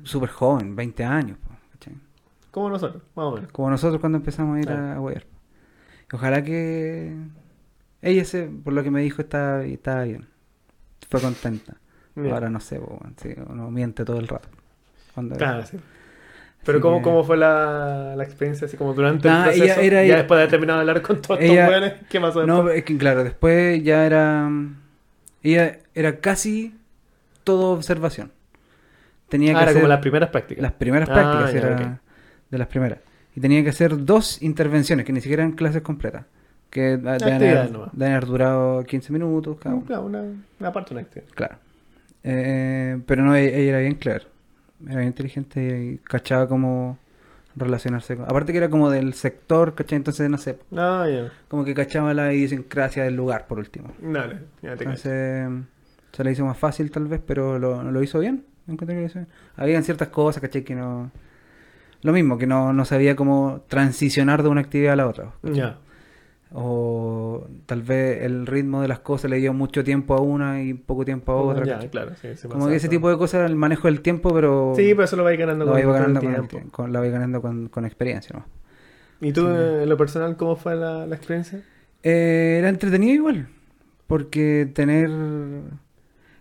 súper 0.05 0.29
joven, 0.31 0.77
20 0.77 1.05
años. 1.05 1.39
Como 2.53 2.71
nosotros, 2.71 3.03
más 3.15 3.27
o 3.27 3.35
menos. 3.35 3.53
Como 3.53 3.69
nosotros 3.69 4.01
cuando 4.01 4.17
empezamos 4.19 4.57
a 4.57 4.61
ir 4.61 4.67
Claro. 4.67 4.83
a, 4.83 4.95
a 4.95 5.01
wear. 5.01 5.25
Ojalá 6.13 6.43
que 6.43 7.13
ella, 8.03 8.25
se, 8.25 8.45
por 8.45 8.73
lo 8.73 8.83
que 8.83 8.91
me 8.91 9.01
dijo, 9.03 9.23
estaba, 9.23 9.65
estaba 9.65 10.05
bien. 10.05 10.27
Fue 11.09 11.21
contenta. 11.21 11.75
Bien. 12.15 12.33
Ahora 12.33 12.49
no 12.51 12.61
sé, 12.61 12.81
sí, 13.23 13.35
uno 13.49 13.71
miente 13.71 14.05
todo 14.05 14.19
el 14.19 14.29
rato. 14.29 14.49
Cuando- 15.15 15.37
Claro, 15.37 15.65
sí. 15.67 15.77
Pero 16.65 16.79
Así 16.79 16.83
¿cómo, 16.83 17.03
¿cómo 17.03 17.23
fue 17.25 17.37
la, 17.37 18.15
la 18.17 18.25
experiencia 18.25 18.67
así 18.67 18.77
como 18.77 18.93
durante 18.93 19.29
Ah, 19.29 19.51
el 19.53 19.59
proceso? 19.59 19.65
ella 19.65 19.83
era- 19.83 19.97
ya 19.99 20.03
ella- 20.03 20.17
después 20.17 20.37
de 20.39 20.43
haber 20.43 20.51
terminado 20.51 20.79
de 20.79 20.83
hablar 20.91 21.03
con 21.03 21.23
todos 21.23 21.41
estos 21.41 21.57
weones, 21.57 21.93
¿qué 22.09 22.21
pasó 22.21 22.45
No, 22.47 22.57
después? 22.57 22.77
es 22.79 22.85
que 22.85 22.99
claro, 22.99 23.23
después 23.25 23.83
ya 23.85 24.05
era. 24.07 24.51
Ella 25.43 25.79
era 25.95 26.19
casi 26.21 26.75
todo 27.45 27.71
observación. 27.73 28.33
Tenía 29.29 29.53
Ah, 29.53 29.55
que 29.55 29.63
era 29.63 29.71
hacer 29.71 29.83
como 29.83 29.89
las 29.89 30.01
primeras 30.01 30.31
prácticas. 30.31 30.63
las 30.63 30.73
primeras 30.73 31.09
Ah, 31.09 31.13
prácticas, 31.15 31.53
ya, 31.53 31.59
era 31.59 32.01
de 32.51 32.59
las 32.59 32.67
primeras. 32.67 32.99
Y 33.37 33.41
tenía 33.41 33.63
que 33.63 33.69
hacer 33.71 34.05
dos 34.05 34.43
intervenciones, 34.43 35.05
que 35.07 35.13
ni 35.13 35.21
siquiera 35.21 35.43
eran 35.45 35.55
clases 35.55 35.83
completas. 35.83 36.25
Que 36.71 36.97
de- 36.97 37.19
deben 37.19 37.35
haber, 37.43 37.71
deben 37.93 38.13
haber 38.13 38.27
durado 38.27 38.85
15 38.85 39.13
minutos 39.13 39.57
cada 39.61 39.75
uno. 39.77 39.85
Claro, 39.87 40.03
una, 40.05 40.23
una 40.61 40.73
parte 40.73 40.93
una 40.95 41.03
actividad. 41.03 41.29
Claro. 41.35 41.57
Eh, 42.25 42.99
pero 43.07 43.23
no, 43.23 43.35
ella, 43.35 43.57
ella 43.57 43.69
era 43.71 43.79
bien 43.81 43.95
clara. 43.95 44.25
Era 44.85 44.97
bien 44.97 45.07
inteligente 45.09 45.83
y 45.95 45.99
cachaba 45.99 46.49
cómo 46.49 46.99
relacionarse 47.55 48.17
con... 48.17 48.27
Aparte 48.27 48.53
que 48.53 48.59
era 48.59 48.69
como 48.69 48.91
del 48.91 49.15
sector, 49.15 49.75
¿cachai? 49.75 49.97
Entonces, 49.97 50.29
no 50.29 50.37
sé, 50.37 50.59
Ah, 50.77 51.07
ya. 51.09 51.31
como 51.49 51.65
que 51.65 51.73
cachaba 51.73 52.13
la 52.13 52.33
idiosincrasia 52.35 53.05
del 53.05 53.17
lugar, 53.17 53.47
por 53.47 53.59
último. 53.59 53.93
Dale, 54.03 54.41
ya 54.63 54.77
te 54.77 54.85
cacho. 54.85 55.09
Entonces, 55.09 55.49
se 56.13 56.25
le 56.25 56.33
hizo 56.33 56.45
más 56.45 56.59
fácil 56.59 56.91
tal 56.91 57.07
vez, 57.07 57.21
pero 57.27 57.59
lo, 57.59 57.83
lo 57.83 58.03
hizo 58.03 58.19
bien. 58.19 58.45
Encontré 58.69 58.97
que 58.97 59.01
lo 59.03 59.07
hizo 59.07 59.19
bien. 59.21 59.29
Habían 59.57 59.85
ciertas 59.85 60.09
cosas, 60.09 60.43
¿cachai? 60.43 60.63
Que 60.65 60.75
no... 60.75 61.11
Lo 62.03 62.13
mismo, 62.13 62.37
que 62.37 62.47
no, 62.47 62.73
no 62.75 62.85
sabía 62.85 63.17
cómo 63.17 63.63
transicionar 63.69 64.43
de 64.43 64.51
una 64.51 64.61
actividad 64.61 64.93
a 64.93 64.97
la 64.97 65.07
otra. 65.09 65.31
Ya. 65.43 65.79
O 66.53 67.47
tal 67.67 67.83
vez 67.83 68.23
el 68.23 68.47
ritmo 68.47 68.81
de 68.83 68.89
las 68.89 69.01
cosas 69.01 69.31
le 69.31 69.39
dio 69.39 69.53
mucho 69.53 69.83
tiempo 69.83 70.15
a 70.15 70.21
una 70.21 70.63
y 70.63 70.75
poco 70.75 71.05
tiempo 71.05 71.33
a 71.33 71.37
otra. 71.43 71.65
Ya, 71.67 71.75
¿cachai? 71.75 71.91
claro. 71.91 72.13
Sí, 72.21 72.29
sí 72.37 72.49
Como 72.49 72.69
que 72.69 72.77
ese 72.77 72.89
tipo 72.89 73.11
de 73.11 73.19
cosas, 73.19 73.49
el 73.51 73.57
manejo 73.57 73.89
del 73.89 74.01
tiempo, 74.01 74.33
pero 74.33 74.73
Sí, 74.77 74.91
pero 74.91 75.05
eso 75.05 75.17
lo 75.17 75.25
vais 75.25 75.39
ganando 75.39 75.65
lo 75.65 75.73
con, 75.73 75.81
ganando 75.93 76.21
con 76.21 76.29
el 76.35 76.49
tiempo. 76.49 76.59
tie- 76.69 76.71
con- 76.71 76.93
la 76.93 77.01
vais 77.01 77.13
ganando 77.13 77.43
con, 77.43 77.69
con 77.69 77.85
experiencia. 77.85 78.37
¿no? 78.37 78.47
¿Y 79.27 79.33
tú, 79.33 79.49
en 79.49 79.89
lo 79.89 79.97
personal, 79.97 80.37
cómo 80.37 80.57
fue 80.57 80.77
la, 80.77 81.07
la 81.07 81.17
experiencia? 81.17 81.63
Eh, 82.03 82.57
era 82.61 82.69
entretenido 82.69 83.15
igual, 83.15 83.49
porque 84.07 84.71
tener... 84.73 85.11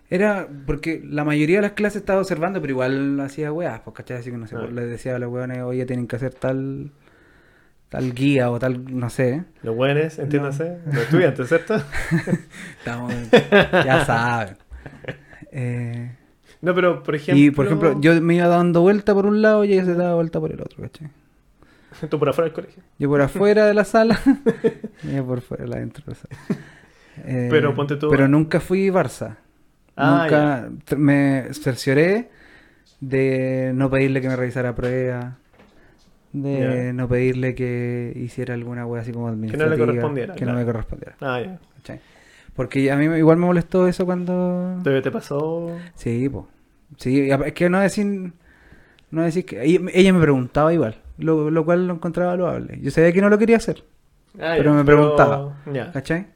Era 0.08 0.46
porque 0.66 1.02
la 1.04 1.24
mayoría 1.24 1.56
de 1.56 1.62
las 1.62 1.72
clases 1.72 2.02
estaba 2.02 2.20
observando, 2.20 2.60
pero 2.60 2.70
igual 2.74 3.18
hacía 3.18 3.52
weas, 3.52 3.80
pues, 3.80 3.96
¿cachai? 3.96 4.18
Así 4.18 4.30
que 4.30 4.36
no 4.36 4.46
sé, 4.46 4.54
Ah. 4.54 4.60
pues, 4.60 4.72
les 4.72 4.88
decía 4.88 5.16
a 5.16 5.18
los 5.18 5.32
weones, 5.32 5.62
oye, 5.62 5.84
tienen 5.84 6.06
que 6.06 6.14
hacer 6.14 6.32
tal 6.32 6.92
tal 7.88 8.12
guía 8.14 8.50
o 8.50 8.58
tal, 8.58 8.84
no 8.98 9.08
sé. 9.10 9.44
Los 9.62 9.74
buenos, 9.76 10.18
entiéndase, 10.18 10.78
los 10.86 10.96
estudiantes, 10.96 11.48
¿cierto? 11.48 11.74
Estamos, 12.78 13.12
ya 13.30 14.04
saben. 14.04 14.56
Eh, 15.52 16.10
No, 16.62 16.74
pero 16.74 17.02
por 17.02 17.14
ejemplo. 17.14 17.42
y 17.42 17.50
por 17.50 17.66
ejemplo, 17.66 18.00
yo 18.00 18.20
me 18.20 18.34
iba 18.36 18.48
dando 18.48 18.80
vuelta 18.82 19.14
por 19.14 19.26
un 19.26 19.40
lado 19.42 19.64
y 19.64 19.72
ella 19.72 19.84
se 19.84 19.94
daba 19.94 20.14
vuelta 20.16 20.40
por 20.40 20.52
el 20.52 20.60
otro, 20.60 20.82
¿cachai? 20.82 21.08
Tú 22.10 22.18
por 22.18 22.28
afuera 22.28 22.46
del 22.48 22.54
colegio. 22.54 22.82
Yo 22.98 23.08
por 23.08 23.20
afuera 23.22 23.66
de 23.66 23.74
la 23.74 23.84
sala 23.84 24.20
y 25.02 25.10
ella 25.10 25.22
por 25.24 25.40
fuera, 25.40 25.66
la 25.66 25.76
dentro 25.78 26.04
de 26.06 26.12
la 26.12 26.16
sala. 26.16 26.60
Eh, 27.24 27.48
Pero 27.50 27.74
ponte 27.74 27.96
tú- 27.96 28.10
Pero 28.10 28.28
nunca 28.28 28.60
fui 28.60 28.88
Barça. 28.90 29.36
Ah, 29.96 30.26
nunca 30.28 30.96
me 30.98 31.46
cercioré 31.54 32.28
de 33.00 33.72
no 33.74 33.88
pedirle 33.90 34.20
que 34.20 34.28
me 34.28 34.36
revisara 34.36 34.74
pruebas, 34.74 35.34
de 36.42 36.92
no 36.92 37.08
pedirle 37.08 37.54
que 37.54 38.12
hiciera 38.16 38.54
alguna 38.54 38.86
wea 38.86 39.02
así 39.02 39.12
como 39.12 39.26
no 39.26 39.32
le 39.32 39.36
administrativa. 39.36 39.86
correspondiera, 39.86 40.34
Que 40.34 40.44
no 40.44 40.54
me 40.54 40.64
correspondiera. 40.64 41.16
Ah. 41.20 41.42
Porque 42.54 42.90
a 42.90 42.96
mí 42.96 43.04
igual 43.18 43.36
me 43.36 43.46
molestó 43.46 43.86
eso 43.86 44.06
cuando... 44.06 44.78
¿Todavía 44.82 45.02
te 45.02 45.10
pasó? 45.10 45.76
Sí, 45.94 46.28
pues. 46.28 46.46
Sí, 46.96 47.28
es 47.30 47.52
que 47.52 47.68
no 47.68 47.80
decir... 47.80 48.32
No 49.10 49.22
decir 49.22 49.44
que... 49.44 49.62
Ella, 49.62 50.12
me 50.12 50.20
preguntaba 50.20 50.72
igual, 50.72 50.96
lo, 51.18 51.50
lo 51.50 51.64
cual 51.66 51.86
lo 51.86 51.94
encontraba 51.94 52.34
loable. 52.34 52.78
Yo 52.80 52.90
sabía 52.90 53.12
que 53.12 53.20
no 53.20 53.28
lo 53.28 53.38
quería 53.38 53.58
hacer. 53.58 53.84
Ah, 54.40 54.54
Pero 54.56 54.72
me 54.72 54.84
preguntaba. 54.84 55.54
¿Cachai? 55.92 56.26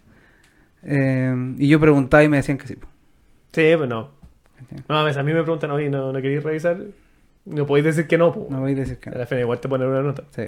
Eh, 0.82 1.55
y 1.59 1.68
yo 1.68 1.81
preguntaba 1.81 2.22
y 2.22 2.28
me 2.28 2.36
decían 2.39 2.59
que 2.59 2.66
sí. 2.66 2.77
po, 2.77 2.86
Sí, 3.52 3.72
pues 3.77 3.89
no. 3.89 4.10
¿cachai? 4.59 4.85
No, 4.89 4.98
a 4.98 5.05
veces 5.05 5.18
a 5.18 5.22
mí 5.22 5.32
me 5.32 5.43
preguntan, 5.43 5.70
oye, 5.70 5.89
¿no, 5.90 6.12
no 6.12 6.20
queréis 6.22 6.43
revisar? 6.43 6.78
No 7.51 7.66
podéis 7.66 7.85
decir 7.85 8.06
que 8.06 8.16
no, 8.18 8.32
pues. 8.32 8.48
No 8.51 8.64
a 8.64 8.68
decir 8.68 8.98
que 8.98 9.10
A 9.10 9.12
no. 9.12 9.18
la 9.18 9.27
fin 9.27 9.39
igual 9.39 9.60
te 9.60 9.68
ponen 9.68 9.89
una 9.89 10.02
nota. 10.02 10.24
Sí. 10.31 10.44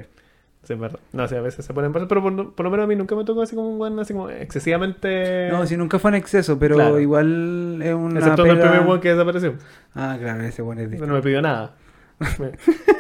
Sí, 0.64 0.74
verdad. 0.74 1.00
No, 1.12 1.26
sí, 1.26 1.34
a 1.34 1.40
veces 1.40 1.64
se 1.64 1.74
ponen 1.74 1.92
pasar, 1.92 2.06
pero 2.06 2.22
por, 2.22 2.54
por 2.54 2.64
lo 2.64 2.70
menos 2.70 2.84
a 2.84 2.86
mí 2.86 2.94
nunca 2.94 3.16
me 3.16 3.24
tocó 3.24 3.42
así 3.42 3.56
como 3.56 3.68
un 3.70 3.80
weón, 3.80 3.98
así 3.98 4.12
como 4.12 4.30
excesivamente. 4.30 5.48
No, 5.50 5.66
si 5.66 5.76
nunca 5.76 5.98
fue 5.98 6.10
en 6.12 6.14
exceso, 6.16 6.56
pero 6.58 6.76
Claro. 6.76 7.00
igual 7.00 7.80
es 7.82 7.92
una 7.94 8.20
Excepto 8.20 8.44
el 8.46 8.52
pega- 8.58 8.70
primer 8.70 8.86
weón 8.86 9.00
que 9.00 9.08
desapareció. 9.10 9.54
Ah, 9.94 10.16
claro, 10.20 10.42
ese 10.44 10.62
bueno 10.62 10.82
es 10.82 10.86
No 10.86 10.90
distinto. 10.92 11.14
me 11.14 11.20
pidió 11.22 11.42
nada. 11.42 11.74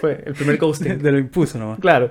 Fue 0.00 0.22
el 0.26 0.34
primer 0.34 0.58
ghosting. 0.58 0.98
Te 1.02 1.12
lo 1.12 1.18
impuso 1.18 1.58
nomás. 1.58 1.78
Claro. 1.78 2.10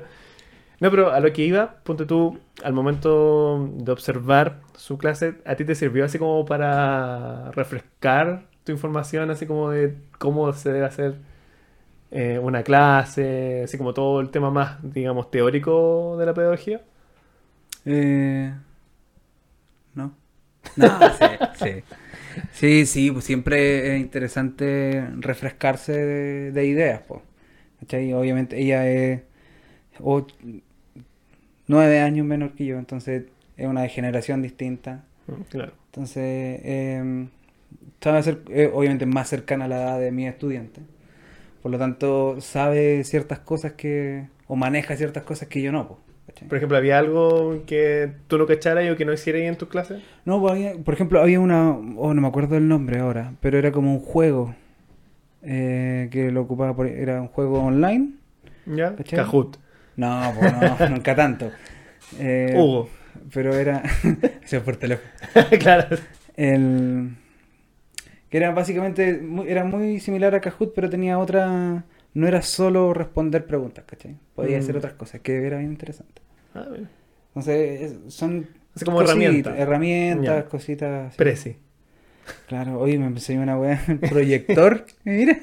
No, 0.80 0.90
pero 0.90 1.12
a 1.12 1.20
lo 1.20 1.32
que 1.34 1.44
iba, 1.44 1.76
ponte 1.84 2.06
tú, 2.06 2.40
al 2.64 2.74
momento 2.74 3.70
de 3.76 3.92
observar 3.92 4.62
su 4.76 4.98
clase, 4.98 5.36
¿a 5.46 5.56
ti 5.56 5.64
te 5.66 5.76
sirvió 5.76 6.06
así 6.06 6.18
como 6.18 6.44
para 6.46 7.52
refrescar 7.52 8.44
tu 8.64 8.72
información, 8.72 9.30
así 9.30 9.46
como 9.46 9.70
de 9.70 9.96
cómo 10.18 10.52
se 10.54 10.72
debe 10.72 10.86
hacer 10.86 11.16
eh, 12.12 12.40
una 12.40 12.64
clase, 12.64 13.64
así 13.66 13.78
como 13.78 13.94
todo 13.94 14.22
el 14.22 14.30
tema 14.32 14.52
más, 14.52 14.78
digamos, 14.94 15.32
teórico 15.32 16.18
de 16.20 16.26
la 16.26 16.34
pedagogía? 16.34 16.82
Eh... 17.86 18.52
No. 19.96 20.16
No, 20.76 21.12
sí, 21.12 21.40
sí. 21.54 21.84
Sí, 22.52 22.86
sí, 22.86 23.12
pues 23.12 23.26
siempre 23.26 23.96
es 23.96 24.02
interesante 24.02 25.08
refrescarse 25.18 25.94
de, 25.94 26.52
de 26.52 26.66
ideas, 26.68 27.02
pues. 27.08 27.22
¿Cachai? 27.82 28.14
Obviamente 28.14 28.60
ella 28.62 28.88
es 28.90 29.22
o- 30.02 30.28
nueve 31.68 32.00
años 32.00 32.26
menor 32.26 32.54
que 32.54 32.66
yo, 32.66 32.78
entonces 32.78 33.26
es 33.58 33.68
una 33.68 33.88
generación 33.88 34.42
distinta. 34.42 35.04
Mm, 35.28 35.44
Claro. 35.50 35.74
Entonces, 35.88 36.24
eh, 36.64 37.28
sabe 38.02 38.24
ser, 38.24 38.44
eh, 38.50 38.72
obviamente 38.74 39.06
más 39.06 39.30
cercana 39.30 39.66
a 39.66 39.68
la 39.70 39.78
edad 39.84 40.00
de 40.00 40.12
mi 40.12 40.28
estudiante. 40.28 40.82
Por 41.62 41.72
lo 41.72 41.78
tanto, 41.78 42.42
sabe 42.42 43.04
ciertas 43.04 43.40
cosas 43.40 43.74
que, 43.74 44.28
o 44.48 44.56
maneja 44.56 44.96
ciertas 44.96 45.24
cosas 45.24 45.48
que 45.48 45.62
yo 45.62 45.72
no. 45.72 45.88
po. 45.88 46.00
Por 46.48 46.58
ejemplo, 46.58 46.78
¿había 46.78 46.98
algo 46.98 47.64
que 47.68 48.12
tú 48.28 48.38
no 48.38 48.48
cacharas 48.48 48.90
o 48.90 48.96
que 48.96 49.06
no 49.06 49.14
hicieras 49.14 49.42
en 49.44 49.58
tus 49.58 49.68
clases? 49.68 50.02
No, 50.26 50.40
pues 50.40 50.54
había- 50.54 50.74
por 50.84 50.94
ejemplo, 50.94 51.22
había 51.22 51.40
una, 51.40 51.72
oh, 51.72 52.14
no 52.14 52.22
me 52.22 52.28
acuerdo 52.28 52.56
el 52.58 52.68
nombre 52.68 53.00
ahora, 53.00 53.34
pero 53.42 53.58
era 53.60 53.72
como 53.72 53.94
un 53.94 54.00
juego 54.00 54.56
eh, 55.44 56.08
que 56.12 56.32
lo 56.32 56.42
ocupaba, 56.42 56.76
por, 56.76 56.88
era 56.88 57.22
un 57.22 57.28
juego 57.28 57.62
online. 57.64 58.14
¿Ya? 58.66 58.96
¿Cachai? 58.96 59.20
Kahoot. 59.20 59.58
No, 59.98 60.34
pues 60.40 60.54
no, 60.80 60.90
nunca 60.90 61.16
tanto. 61.16 61.52
Eh, 62.20 62.54
Hugo. 62.56 62.90
Pero 63.34 63.54
era, 63.54 63.84
es 64.50 64.60
por 64.62 64.78
teléfono. 64.78 65.10
claro. 65.60 65.98
El, 66.36 67.10
que 68.32 68.38
era 68.38 68.50
básicamente, 68.52 69.20
muy- 69.20 69.48
era 69.48 69.64
muy 69.64 70.00
similar 70.00 70.34
a 70.34 70.42
Kahoot, 70.42 70.74
pero 70.74 70.90
tenía 70.90 71.20
otra, 71.20 71.86
no 72.16 72.28
era 72.28 72.42
solo 72.42 72.94
responder 72.96 73.46
preguntas, 73.46 73.84
¿cachai? 73.86 74.18
Podía 74.36 74.58
Mm. 74.58 74.62
hacer 74.62 74.78
otras 74.78 74.94
cosas, 74.94 75.22
que 75.22 75.46
era 75.46 75.60
bien 75.60 75.70
interesante. 75.72 76.24
Ah, 76.56 76.66
bueno. 76.68 76.88
Entonces, 77.30 77.82
es- 78.08 78.14
son 78.14 78.48
Así 78.76 78.86
como 78.86 78.98
cositas, 78.98 79.16
herramientas. 79.18 79.60
herramientas, 79.60 80.44
Ya. 80.46 80.50
cositas. 80.50 81.08
así. 81.10 81.18
Prezi. 81.18 81.58
Claro, 82.48 82.80
hoy 82.80 82.98
me 82.98 83.08
enseñó 83.08 83.42
una 83.42 83.58
weá, 83.60 83.80
el 83.88 84.00
proyector, 84.00 84.86
mira, 85.04 85.38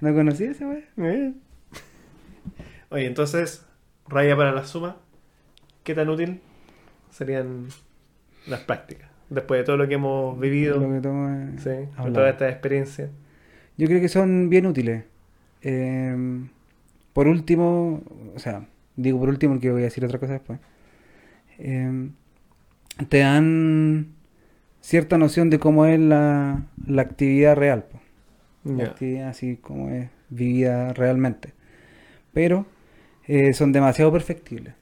no 0.00 0.14
conocía 0.14 0.50
esa 0.50 0.66
weá. 0.68 0.82
Eh. 0.98 1.32
Oye, 2.90 3.06
entonces, 3.06 3.64
raya 4.08 4.36
para 4.36 4.52
la 4.52 4.64
suma. 4.64 4.96
¿Qué 5.84 5.94
tan 5.94 6.08
útil 6.08 6.40
serían 7.10 7.68
las 8.46 8.60
prácticas? 8.60 9.08
Después 9.28 9.60
de 9.60 9.64
todo 9.64 9.76
lo 9.76 9.88
que 9.88 9.94
hemos 9.94 10.38
vivido, 10.38 10.78
Lo 10.78 10.92
que 10.92 11.00
tomo 11.00 11.28
es 11.30 11.62
sí, 11.62 11.70
con 11.96 12.12
toda 12.12 12.30
esta 12.30 12.48
experiencia. 12.48 13.10
Yo 13.76 13.86
creo 13.88 14.00
que 14.00 14.08
son 14.08 14.48
bien 14.48 14.66
útiles. 14.66 15.04
Eh, 15.62 16.46
por 17.12 17.26
último, 17.28 18.02
o 18.34 18.38
sea, 18.38 18.66
digo 18.94 19.18
por 19.18 19.28
último 19.28 19.54
porque 19.54 19.70
voy 19.70 19.82
a 19.82 19.84
decir 19.84 20.04
otra 20.04 20.18
cosa 20.18 20.34
después. 20.34 20.60
Eh, 21.58 22.10
te 23.08 23.18
dan 23.18 24.08
cierta 24.80 25.18
noción 25.18 25.50
de 25.50 25.58
cómo 25.58 25.86
es 25.86 25.98
la, 25.98 26.62
la 26.86 27.02
actividad 27.02 27.56
real. 27.56 27.84
po. 27.84 28.00
La 28.64 28.84
actividad 28.84 29.28
así 29.28 29.56
como 29.56 29.90
es 29.90 30.08
vivida 30.28 30.92
realmente. 30.92 31.52
Pero 32.32 32.66
eh, 33.26 33.52
son 33.52 33.72
demasiado 33.72 34.12
perfectibles. 34.12 34.74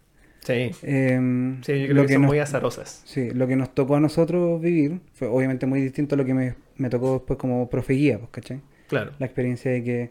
Sí. 0.45 0.71
Em, 0.83 1.63
Sí, 1.63 1.73
yo 1.81 1.85
creo 1.87 1.95
lo 1.95 2.07
que, 2.07 2.13
son 2.13 2.23
nos- 2.23 2.29
muy 2.31 2.39
azarosas. 2.39 3.03
Sí, 3.05 3.31
lo 3.31 3.47
que 3.49 3.57
nos 3.57 3.75
tocó 3.75 3.97
a 3.97 4.01
nosotros 4.01 4.61
vivir 4.61 5.01
fue 5.15 5.27
obviamente 5.29 5.67
muy 5.67 5.81
distinto 5.81 6.15
a 6.15 6.19
lo 6.19 6.25
que 6.25 6.35
me, 6.35 6.55
me 6.77 6.89
tocó 6.91 7.15
después 7.15 7.39
como 7.39 7.69
profe 7.69 7.95
guía, 7.95 8.19
pues, 8.19 8.31
¿cachai? 8.31 8.61
Claro. 8.89 9.13
La 9.19 9.27
experiencia 9.27 9.71
de 9.73 9.83
que 9.83 10.11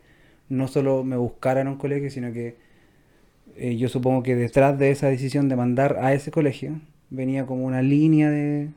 no 0.50 0.68
solo 0.68 1.04
me 1.04 1.16
buscaran 1.16 1.68
a 1.68 1.72
un 1.72 1.78
colegio, 1.78 2.10
sino 2.10 2.34
que 2.34 2.56
eh, 3.56 3.78
yo 3.78 3.88
supongo 3.90 4.24
que 4.24 4.36
detrás 4.36 4.78
de 4.80 4.90
esa 4.92 5.08
decisión 5.08 5.48
de 5.50 5.56
mandar 5.56 5.98
a 6.02 6.14
ese 6.14 6.32
colegio 6.32 6.80
venía 7.12 7.46
como 7.46 7.66
una 7.66 7.82
línea 7.84 8.30
de, 8.32 8.70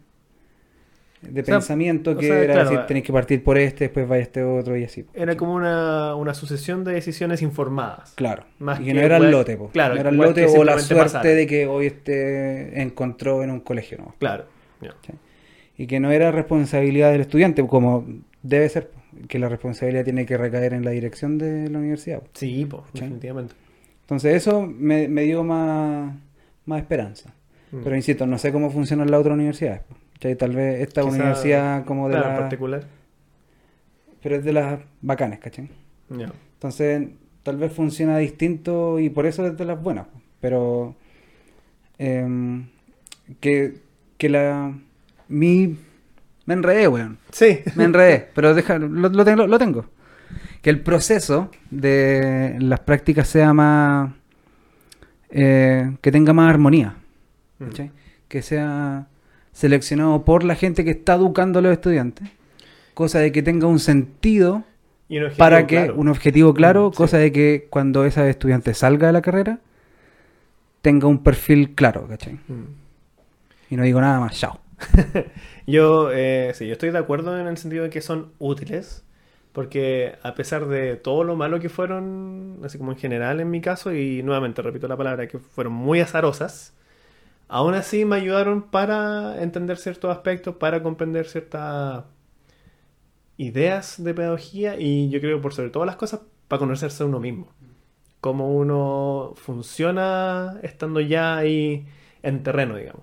de 1.31 1.41
O 1.41 1.45
sea, 1.45 1.55
pensamiento 1.57 2.13
o 2.13 2.17
que 2.17 2.27
sea, 2.27 2.39
era 2.43 2.53
claro, 2.55 2.69
decir, 2.71 2.83
eh, 2.83 2.85
tenéis 2.89 3.07
que 3.07 3.13
partir 3.13 3.43
por 3.45 3.59
este, 3.59 3.85
después 3.85 4.11
va 4.11 4.19
este 4.19 4.43
otro 4.43 4.77
y 4.77 4.85
así. 4.85 5.03
pues, 5.03 5.17
Era 5.21 5.37
como 5.37 5.55
una, 5.55 6.15
una 6.15 6.35
sucesión 6.35 6.85
de 6.85 6.93
decisiones 6.93 7.43
informadas. 7.43 8.13
Claro, 8.15 8.45
más 8.59 8.81
y 8.81 8.85
que 8.85 8.89
que 8.89 8.95
no 8.95 9.01
era 9.03 9.17
el 9.19 9.31
lote, 9.31 9.57
po. 9.57 9.69
claro, 9.71 9.95
no 9.95 10.01
era 10.01 10.11
el 10.11 10.17
lote 10.17 10.47
o 10.47 10.65
la 10.65 10.79
suerte 10.79 11.29
de 11.35 11.47
que 11.47 11.67
hoy 11.67 11.87
este 11.87 12.81
encontró 12.83 13.43
en 13.43 13.51
un 13.51 13.61
colegio, 13.61 13.99
¿no? 13.99 14.15
Claro. 14.19 14.45
Y 15.79 15.87
que 15.87 16.01
no 16.01 16.11
era 16.11 16.31
responsabilidad 16.31 17.13
del 17.13 17.21
estudiante, 17.21 17.67
como 17.67 18.07
debe 18.43 18.69
ser, 18.69 18.91
que 19.29 19.39
la 19.39 19.49
responsabilidad 19.49 20.05
tiene 20.05 20.25
que 20.25 20.37
recaer 20.39 20.73
en 20.73 20.85
la 20.85 20.91
dirección 20.91 21.37
de 21.39 21.69
la 21.69 21.79
universidad. 21.79 22.23
Sí, 22.33 22.67
pues, 22.69 22.83
Sí. 22.95 23.01
definitivamente. 23.01 23.55
Entonces 24.03 24.35
eso 24.37 24.63
me, 24.63 25.09
me 25.09 25.23
dio 25.23 25.43
más, 25.45 26.15
más 26.65 26.81
esperanza. 26.81 27.35
Mm. 27.73 27.81
Pero 27.83 27.97
insisto, 27.97 28.27
no 28.27 28.39
sé 28.39 28.53
cómo 28.53 28.71
funcionan 28.71 29.11
las 29.11 29.21
otras 29.21 29.35
universidades. 29.35 29.83
¿Cachai? 30.19 30.37
Tal 30.37 30.55
vez 30.55 30.81
esta 30.81 31.03
Quizá- 31.03 31.11
universidad 31.11 31.85
como 31.85 32.09
de 32.09 32.15
claro, 32.17 32.29
las... 32.31 32.41
particular. 32.41 32.85
Pero 34.23 34.37
es 34.37 34.45
de 34.45 34.53
las 34.53 34.81
bacanes, 35.03 35.39
¿cachai? 35.39 35.71
Entonces 36.11 37.09
tal 37.43 37.57
vez 37.59 37.73
funciona 37.73 38.19
distinto 38.19 38.99
y 38.99 39.09
por 39.09 39.27
eso 39.27 39.47
es 39.47 39.57
de 39.57 39.65
las 39.65 39.81
buenas. 39.81 40.07
Pero 40.41 40.97
em, 41.99 42.67
que, 43.41 43.75
que 44.19 44.29
la... 44.29 44.73
Mi... 45.29 45.77
Me 46.45 46.55
enredé, 46.55 46.87
weón. 46.89 47.19
Sí. 47.33 47.61
Me 47.75 47.85
enredé, 47.85 48.29
pero 48.35 48.55
deja, 48.55 48.79
lo, 48.79 48.89
lo 49.09 49.25
tengo, 49.25 49.47
lo 49.47 49.59
tengo. 49.59 49.87
Que 50.63 50.71
el 50.71 50.81
proceso 50.81 51.51
de 51.71 52.57
las 52.61 52.81
prácticas 52.81 53.29
sea 53.29 53.53
más... 53.53 54.13
eh, 55.31 55.97
que 56.01 56.13
tenga 56.13 56.33
más 56.33 56.51
armonía. 56.51 56.95
Mm. 57.59 57.67
Que 58.29 58.43
sea 58.43 59.07
seleccionado 59.57 60.25
por 60.25 60.45
la 60.45 60.55
gente 60.57 60.85
que 60.85 60.91
está 60.93 61.15
educando 61.15 61.59
a 61.61 61.63
los 61.63 61.73
estudiantes. 61.73 62.29
Cosa 62.95 63.21
de 63.21 63.33
que 63.33 63.43
tenga 63.43 63.67
un 63.69 63.81
sentido 63.81 64.65
Y 65.09 65.19
un 65.19 65.25
objetivo 65.25 65.37
para 65.39 65.67
que, 65.67 65.77
claro. 65.77 65.95
un 65.95 66.09
objetivo 66.09 66.55
claro, 66.55 66.91
Mm, 66.91 66.93
sí. 66.93 66.97
cosa 66.97 67.19
de 67.19 67.33
que 67.33 67.69
cuando 67.71 68.05
esa 68.05 68.29
estudiante 68.29 68.75
salga 68.75 69.09
de 69.09 69.13
la 69.15 69.23
carrera, 69.23 69.61
tenga 70.83 71.07
un 71.09 71.23
perfil 71.23 71.75
claro, 71.75 72.07
¿cachai? 72.09 72.41
Mm. 72.49 72.65
Y 73.71 73.77
no 73.77 73.83
digo 73.85 74.01
nada 74.01 74.21
más, 74.21 74.39
chao. 74.39 74.61
Yo, 75.67 76.11
eh, 76.13 76.53
sí, 76.55 76.67
yo 76.67 76.73
estoy 76.73 76.91
de 76.91 76.99
acuerdo 76.99 77.39
en 77.41 77.47
el 77.47 77.57
sentido 77.57 77.85
de 77.85 77.91
que 77.91 78.01
son 78.01 78.33
útiles, 78.39 79.05
porque 79.53 80.17
a 80.23 80.35
pesar 80.35 80.67
de 80.69 80.97
todo 80.97 81.25
lo 81.25 81.35
malo 81.37 81.61
que 81.61 81.69
fueron, 81.69 82.61
así 82.65 82.79
como 82.79 82.93
en 82.93 82.99
general 82.99 83.41
en 83.41 83.51
mi 83.51 83.61
caso, 83.61 83.93
y 83.95 84.23
nuevamente 84.23 84.63
repito 84.63 84.87
la 84.89 84.97
palabra, 84.97 85.27
que 85.29 85.39
fueron 85.39 85.73
muy 85.73 86.01
azarosas, 86.01 86.75
aún 87.49 87.75
así 87.75 88.05
me 88.05 88.17
ayudaron 88.17 88.63
para 88.63 89.43
entender 89.43 89.79
ciertos 89.79 90.11
aspectos, 90.11 90.57
para 90.57 90.83
comprender 90.83 91.27
ciertas 91.27 92.05
ideas 93.37 94.03
de 94.03 94.15
pedagogía 94.15 94.77
y 94.79 95.09
yo 95.11 95.21
creo 95.21 95.41
por 95.41 95.55
sobre 95.55 95.71
todas 95.71 95.87
las 95.87 95.97
cosas, 95.97 96.21
para 96.49 96.61
conocerse 96.61 97.03
a 97.03 97.07
uno 97.07 97.21
mismo. 97.21 97.49
Cómo 98.21 98.55
uno 98.57 99.35
funciona 99.37 100.59
estando 100.63 101.01
ya 101.01 101.37
ahí 101.37 101.87
en 102.23 102.43
terreno, 102.43 102.77
digamos. 102.77 103.03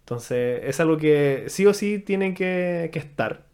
Entonces, 0.00 0.62
es 0.64 0.80
algo 0.80 0.96
que 0.96 1.44
sí 1.48 1.66
o 1.66 1.74
sí 1.74 1.98
tiene 2.00 2.34
que, 2.34 2.90
estar. 2.94 3.46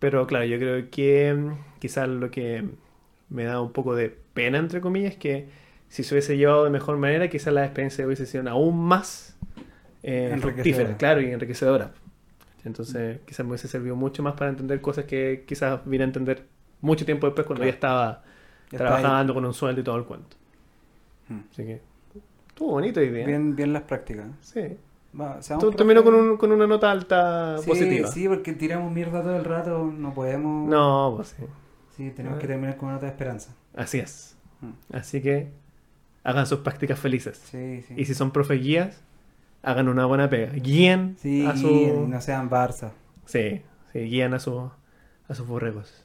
Pero 0.00 0.26
claro, 0.26 0.44
yo 0.44 0.58
creo 0.58 0.90
que 0.90 1.52
quizás 1.78 2.08
lo 2.08 2.30
que 2.30 2.68
me 3.28 3.44
da 3.44 3.60
un 3.60 3.72
poco 3.72 3.94
de 3.94 4.10
pena, 4.34 4.58
entre 4.58 4.80
comillas, 4.80 5.12
es 5.12 5.18
que 5.18 5.48
si 5.88 6.04
se 6.04 6.14
hubiese 6.14 6.36
llevado 6.36 6.64
de 6.64 6.70
mejor 6.70 6.98
manera, 6.98 7.28
quizás 7.28 7.54
la 7.54 7.64
experiencia 7.64 8.06
hubiese 8.06 8.26
sido 8.26 8.48
aún 8.50 8.78
más 8.78 9.37
eh, 10.10 10.36
fructífera, 10.40 10.96
claro, 10.96 11.20
y 11.20 11.30
enriquecedora. 11.30 11.92
Entonces, 12.64 13.20
quizás 13.26 13.44
me 13.46 13.50
hubiese 13.50 13.68
servido 13.68 13.96
mucho 13.96 14.22
más 14.22 14.34
para 14.34 14.50
entender 14.50 14.80
cosas 14.80 15.04
que 15.04 15.44
quizás 15.46 15.80
vine 15.84 16.04
a 16.04 16.06
entender 16.06 16.44
mucho 16.80 17.04
tiempo 17.04 17.26
después 17.26 17.46
cuando 17.46 17.60
Claro. 17.62 17.70
ya 17.70 17.74
estaba 17.74 18.22
Ya 18.70 18.78
trabajando 18.78 19.32
con 19.34 19.44
un 19.44 19.54
sueldo 19.54 19.80
y 19.80 19.84
todo 19.84 19.96
el 19.96 20.04
cuento. 20.04 20.36
Hmm. 21.28 21.40
Así 21.50 21.62
que, 21.64 21.80
estuvo 22.48 22.72
bonito 22.72 23.00
hoy 23.00 23.10
día. 23.10 23.26
Bien, 23.26 23.54
bien 23.56 23.72
las 23.72 23.82
prácticas. 23.82 24.26
Sí. 24.40 24.76
Va, 25.18 25.38
Tú 25.58 25.72
terminó 25.72 26.04
con, 26.04 26.14
un- 26.14 26.36
con 26.36 26.52
una 26.52 26.66
nota 26.66 26.90
alta 26.90 27.56
Sí, 27.58 27.68
positiva. 27.68 28.08
Sí, 28.08 28.28
porque 28.28 28.52
tiramos 28.52 28.92
mierda 28.92 29.22
todo 29.22 29.36
el 29.36 29.44
rato, 29.44 29.84
no 29.84 30.12
podemos. 30.12 30.68
No, 30.68 31.14
pues 31.16 31.28
sí. 31.36 31.44
Sí, 31.96 32.10
tenemos 32.10 32.38
que 32.38 32.46
terminar 32.46 32.76
con 32.76 32.86
una 32.88 32.94
nota 32.96 33.06
de 33.06 33.12
esperanza. 33.12 33.54
Así 33.74 33.98
es. 33.98 34.36
Mm. 34.60 34.94
Así 34.94 35.22
que 35.22 35.48
hagan 36.24 36.46
sus 36.46 36.58
prácticas 36.60 36.98
felices. 36.98 37.40
Sí, 37.50 37.82
sí. 37.88 37.94
Y 37.96 38.04
si 38.04 38.14
son 38.14 38.30
profe 38.30 38.54
guías, 38.54 39.02
hagan 39.70 39.88
una 39.88 40.06
buena 40.06 40.28
pega. 40.30 40.52
Guíen 40.52 41.16
Sí, 41.18 41.44
a 41.46 41.56
su... 41.56 42.06
no 42.08 42.20
sean 42.20 42.48
Barça. 42.48 42.92
Sí, 43.26 43.62
sí, 43.92 43.98
guíen 44.00 44.32
a, 44.34 44.38
su, 44.38 44.70
a 45.28 45.34
sus 45.34 45.46
borregos. 45.46 46.04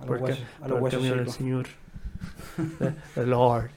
A 0.00 0.06
los 0.06 0.20
guayos- 0.20 0.44
a 0.60 0.68
los 0.68 0.90
camino 0.90 1.16
del. 1.16 1.30
Señor. 1.30 1.66
The 3.14 3.26
Lord. 3.26 3.70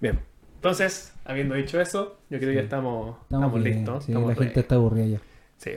Bien. 0.00 0.18
Entonces, 0.56 1.14
habiendo 1.24 1.54
dicho 1.54 1.80
eso, 1.80 2.18
yo 2.30 2.38
creo 2.38 2.50
que 2.50 2.56
ya 2.56 2.62
estamos, 2.62 3.16
estamos, 3.22 3.52
bien, 3.62 3.76
listos. 3.76 4.04
Sí, 4.04 4.12
estamos 4.12 4.30
la 4.30 4.34
gente 4.42 4.60
está 4.60 4.74
aburrida 4.76 5.06
ya. 5.06 5.18
Sí. 5.58 5.72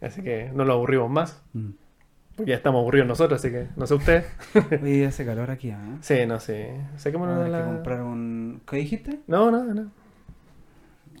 Así 0.00 0.22
que 0.22 0.50
no 0.54 0.64
lo 0.64 0.72
aburrimos 0.72 1.10
más. 1.10 1.42
Mm. 1.52 1.70
Porque 2.34 2.50
ya 2.50 2.56
estamos 2.56 2.80
aburridos 2.80 3.06
nosotros, 3.06 3.38
así 3.40 3.52
que 3.52 3.68
no 3.76 3.86
sé 3.86 3.94
usted. 3.94 4.24
Oye, 4.82 5.06
hace 5.06 5.24
calor 5.26 5.50
aquí, 5.50 5.70
¿ah? 5.70 5.98
Sí, 6.00 6.24
no 6.26 6.40
sé. 6.40 6.80
De 7.04 7.12
que 7.12 7.18
la... 7.18 7.64
comprar 7.66 8.02
un. 8.02 8.62
¿Qué 8.66 8.76
dijiste? 8.78 9.20
No, 9.26 9.50
no, 9.50 9.62
no. 9.64 9.90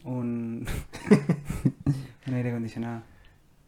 Un. 0.04 0.66
un 2.26 2.34
aire 2.34 2.50
acondicionado. 2.50 3.02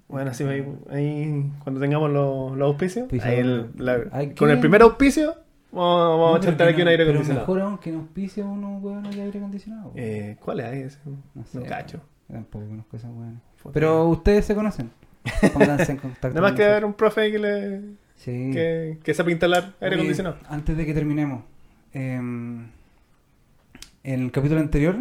Bueno, 0.09 0.31
así 0.31 0.44
ahí, 0.44 0.65
ahí 0.90 1.51
cuando 1.62 1.81
tengamos 1.81 2.11
los, 2.11 2.56
los 2.56 2.66
auspicios, 2.66 3.05
Auspicio. 3.05 3.28
ahí 3.31 3.39
el- 3.39 3.70
la- 3.77 4.35
con 4.36 4.51
el 4.51 4.61
primer 4.61 4.82
auspicio, 4.82 5.35
vamos, 5.73 6.19
vamos 6.20 6.31
No, 6.31 6.36
a 6.36 6.40
pero 6.40 6.51
chantar 6.51 6.69
aquí 6.69 6.81
un 6.82 6.85
no- 6.85 6.90
aire 6.90 7.05
pero 7.05 7.11
acondicionado. 7.19 7.47
mejor 7.47 7.61
aún 7.62 7.78
que 7.78 7.90
nos 7.93 8.09
pise 8.09 8.43
uno, 8.43 8.78
weón, 8.78 9.06
hay 9.06 9.20
aire 9.20 9.39
acondicionado. 9.39 9.93
Eh, 9.97 10.36
¿Cuál 10.40 10.61
es 10.61 10.73
ese? 10.94 10.98
no 11.06 11.16
No 11.35 11.44
sé. 11.47 11.62
cacho. 11.62 12.01
Tampoco 12.31 12.66
conozco 12.66 12.97
esas 12.97 13.11
weones. 13.12 13.40
Pero 13.73 14.09
ustedes 14.09 14.44
se 14.44 14.55
conocen. 14.55 14.90
Pónganse 15.52 15.93
en 15.93 15.98
contacto. 15.98 16.28
Nada 16.35 16.43
más 16.43 16.52
que 16.52 16.65
haber 16.65 16.85
un 16.85 16.94
profe 16.94 17.31
que 17.32 17.39
le 17.39 17.81
Sí. 18.16 18.51
que, 18.52 18.98
que 19.02 19.15
sepa 19.15 19.31
instalar 19.31 19.73
aire 19.81 19.94
Oye, 19.97 20.02
acondicionado. 20.02 20.36
Antes 20.48 20.77
de 20.77 20.86
que 20.86 20.94
terminemos, 20.94 21.43
em, 21.93 22.66
en 24.05 24.20
el 24.23 24.31
capítulo 24.31 24.61
anterior, 24.61 24.97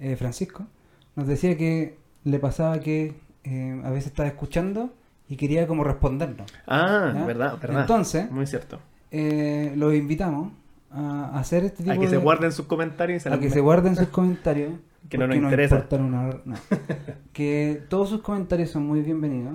eh, 0.00 0.16
Francisco 0.16 0.66
nos 1.14 1.26
decía 1.26 1.56
que 1.56 1.96
le 2.24 2.38
pasaba 2.38 2.80
que 2.80 3.14
em, 3.44 3.84
a 3.84 3.90
veces 3.90 4.08
estaba 4.08 4.28
escuchando 4.28 4.92
y 5.28 5.36
quería 5.36 5.66
como 5.66 5.82
respondernos. 5.84 6.52
Ah, 6.66 7.12
¿ya? 7.14 7.24
verdad, 7.24 7.58
verdad. 7.60 7.80
Entonces, 7.82 8.30
Muy 8.30 8.46
cierto. 8.46 8.78
eh, 9.10 9.72
los 9.76 9.94
invitamos 9.94 10.52
a 10.90 11.38
hacer 11.38 11.64
este 11.64 11.82
tipo 11.82 11.92
A 11.92 11.94
que 11.96 12.02
de... 12.06 12.08
se 12.10 12.16
guarden 12.16 12.52
sus 12.52 12.66
comentarios 12.66 13.24
y 13.26 13.28
a 13.28 13.32
que 13.38 13.46
me- 13.46 13.50
se 13.50 13.60
guarden 13.60 13.96
sus 13.96 14.08
comentarios. 14.08 14.72
Que 15.08 15.18
no 15.18 15.28
nos 15.28 15.36
porque 15.36 15.44
interesa. 15.54 15.86
una- 16.00 16.30
no. 16.44 16.54
que 17.32 17.80
todos 17.88 18.08
sus 18.10 18.22
comentarios 18.22 18.70
son 18.70 18.86
muy 18.88 19.02
bienvenidos, 19.02 19.54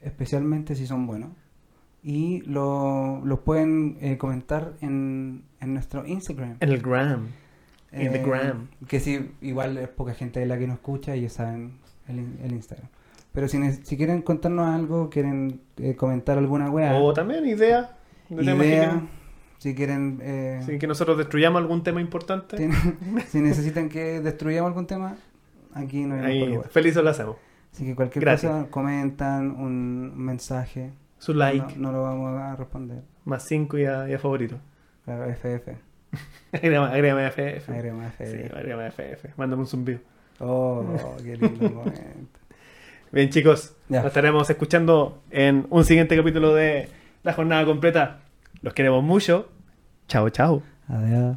especialmente 0.00 0.76
si 0.76 0.86
son 0.86 1.06
buenos. 1.08 1.30
Y 2.04 2.42
lo- 2.42 3.20
los 3.24 3.40
pueden 3.40 3.98
eh, 4.00 4.16
comentar 4.16 4.74
en, 4.80 5.42
en 5.60 5.74
nuestro 5.74 6.06
Instagram. 6.06 6.56
En 6.60 6.68
el 6.68 6.80
gram. 6.80 7.26
In 7.92 8.12
the 8.12 8.18
Eh, 8.20 8.22
gram. 8.24 8.68
Que 8.88 9.00
sí, 9.00 9.32
igual 9.40 9.78
es 9.78 9.88
poca 9.88 10.14
gente 10.14 10.44
la 10.46 10.58
que 10.58 10.66
nos 10.66 10.76
escucha 10.76 11.14
y 11.16 11.20
ellos 11.20 11.32
saben 11.32 11.78
el, 12.08 12.18
el 12.42 12.52
Instagram. 12.52 12.88
Pero 13.32 13.48
si, 13.48 13.72
si 13.72 13.96
quieren 13.96 14.22
contarnos 14.22 14.66
algo, 14.74 15.10
quieren 15.10 15.60
eh, 15.76 15.94
comentar 15.94 16.38
alguna 16.38 16.70
weá, 16.70 16.94
O 16.94 17.12
también 17.12 17.44
de 17.44 17.54
temas 18.46 18.62
que 18.66 18.66
idea, 18.66 19.00
si 19.58 19.74
quieren... 19.74 20.18
eh, 20.22 20.62
sí, 20.64 20.78
que 20.78 20.86
nosotros 20.86 21.18
destruyamos 21.18 21.60
algún 21.60 21.82
tema 21.82 22.00
importante. 22.00 22.70
si 23.28 23.40
necesitan 23.40 23.88
que 23.88 24.20
destruyamos 24.20 24.68
algún 24.68 24.86
tema, 24.86 25.16
aquí 25.74 26.04
no 26.04 26.14
hay 26.16 26.42
Ahí, 26.42 26.58
felices 26.70 27.02
lo 27.02 27.10
hacemos. 27.10 27.36
Así 27.72 27.84
que 27.84 27.94
cualquier 27.94 28.24
Gracias. 28.24 28.50
cosa, 28.52 28.70
comentan 28.70 29.50
un 29.50 30.16
mensaje. 30.16 30.92
Su 31.18 31.34
like, 31.34 31.76
No, 31.76 31.90
no 31.90 31.92
lo 31.92 32.02
vamos 32.04 32.38
a 32.40 32.56
responder. 32.56 33.02
más 33.24 33.42
5 33.44 33.78
y 33.78 33.84
a, 33.84 34.08
y 34.08 34.14
a 34.14 34.18
favorito. 34.18 34.56
Claro, 35.04 35.26
FF. 35.30 35.68
Agrégame, 36.52 36.86
agrégame 36.86 37.30
FF. 37.30 37.68
Agrégame 37.70 38.06
Sí, 38.18 38.24
FF. 38.24 38.54
agrégame 38.56 38.84
a 38.84 38.90
FF. 38.90 39.36
Mándame 39.36 39.62
un 39.62 39.66
zumbido. 39.68 40.00
Oh, 40.38 40.84
qué 41.22 41.36
lindo 41.36 41.70
momento. 41.70 42.38
Bien, 43.12 43.30
chicos, 43.30 43.74
Ya. 43.88 43.98
nos 43.98 44.08
estaremos 44.08 44.48
escuchando 44.50 45.22
en 45.30 45.66
un 45.70 45.84
siguiente 45.84 46.16
capítulo 46.16 46.54
de 46.54 46.88
La 47.22 47.32
Jornada 47.32 47.64
Completa. 47.64 48.20
Los 48.62 48.74
queremos 48.74 49.02
mucho. 49.02 49.48
Chao, 50.08 50.28
chao. 50.30 50.62
Adiós. 50.88 51.36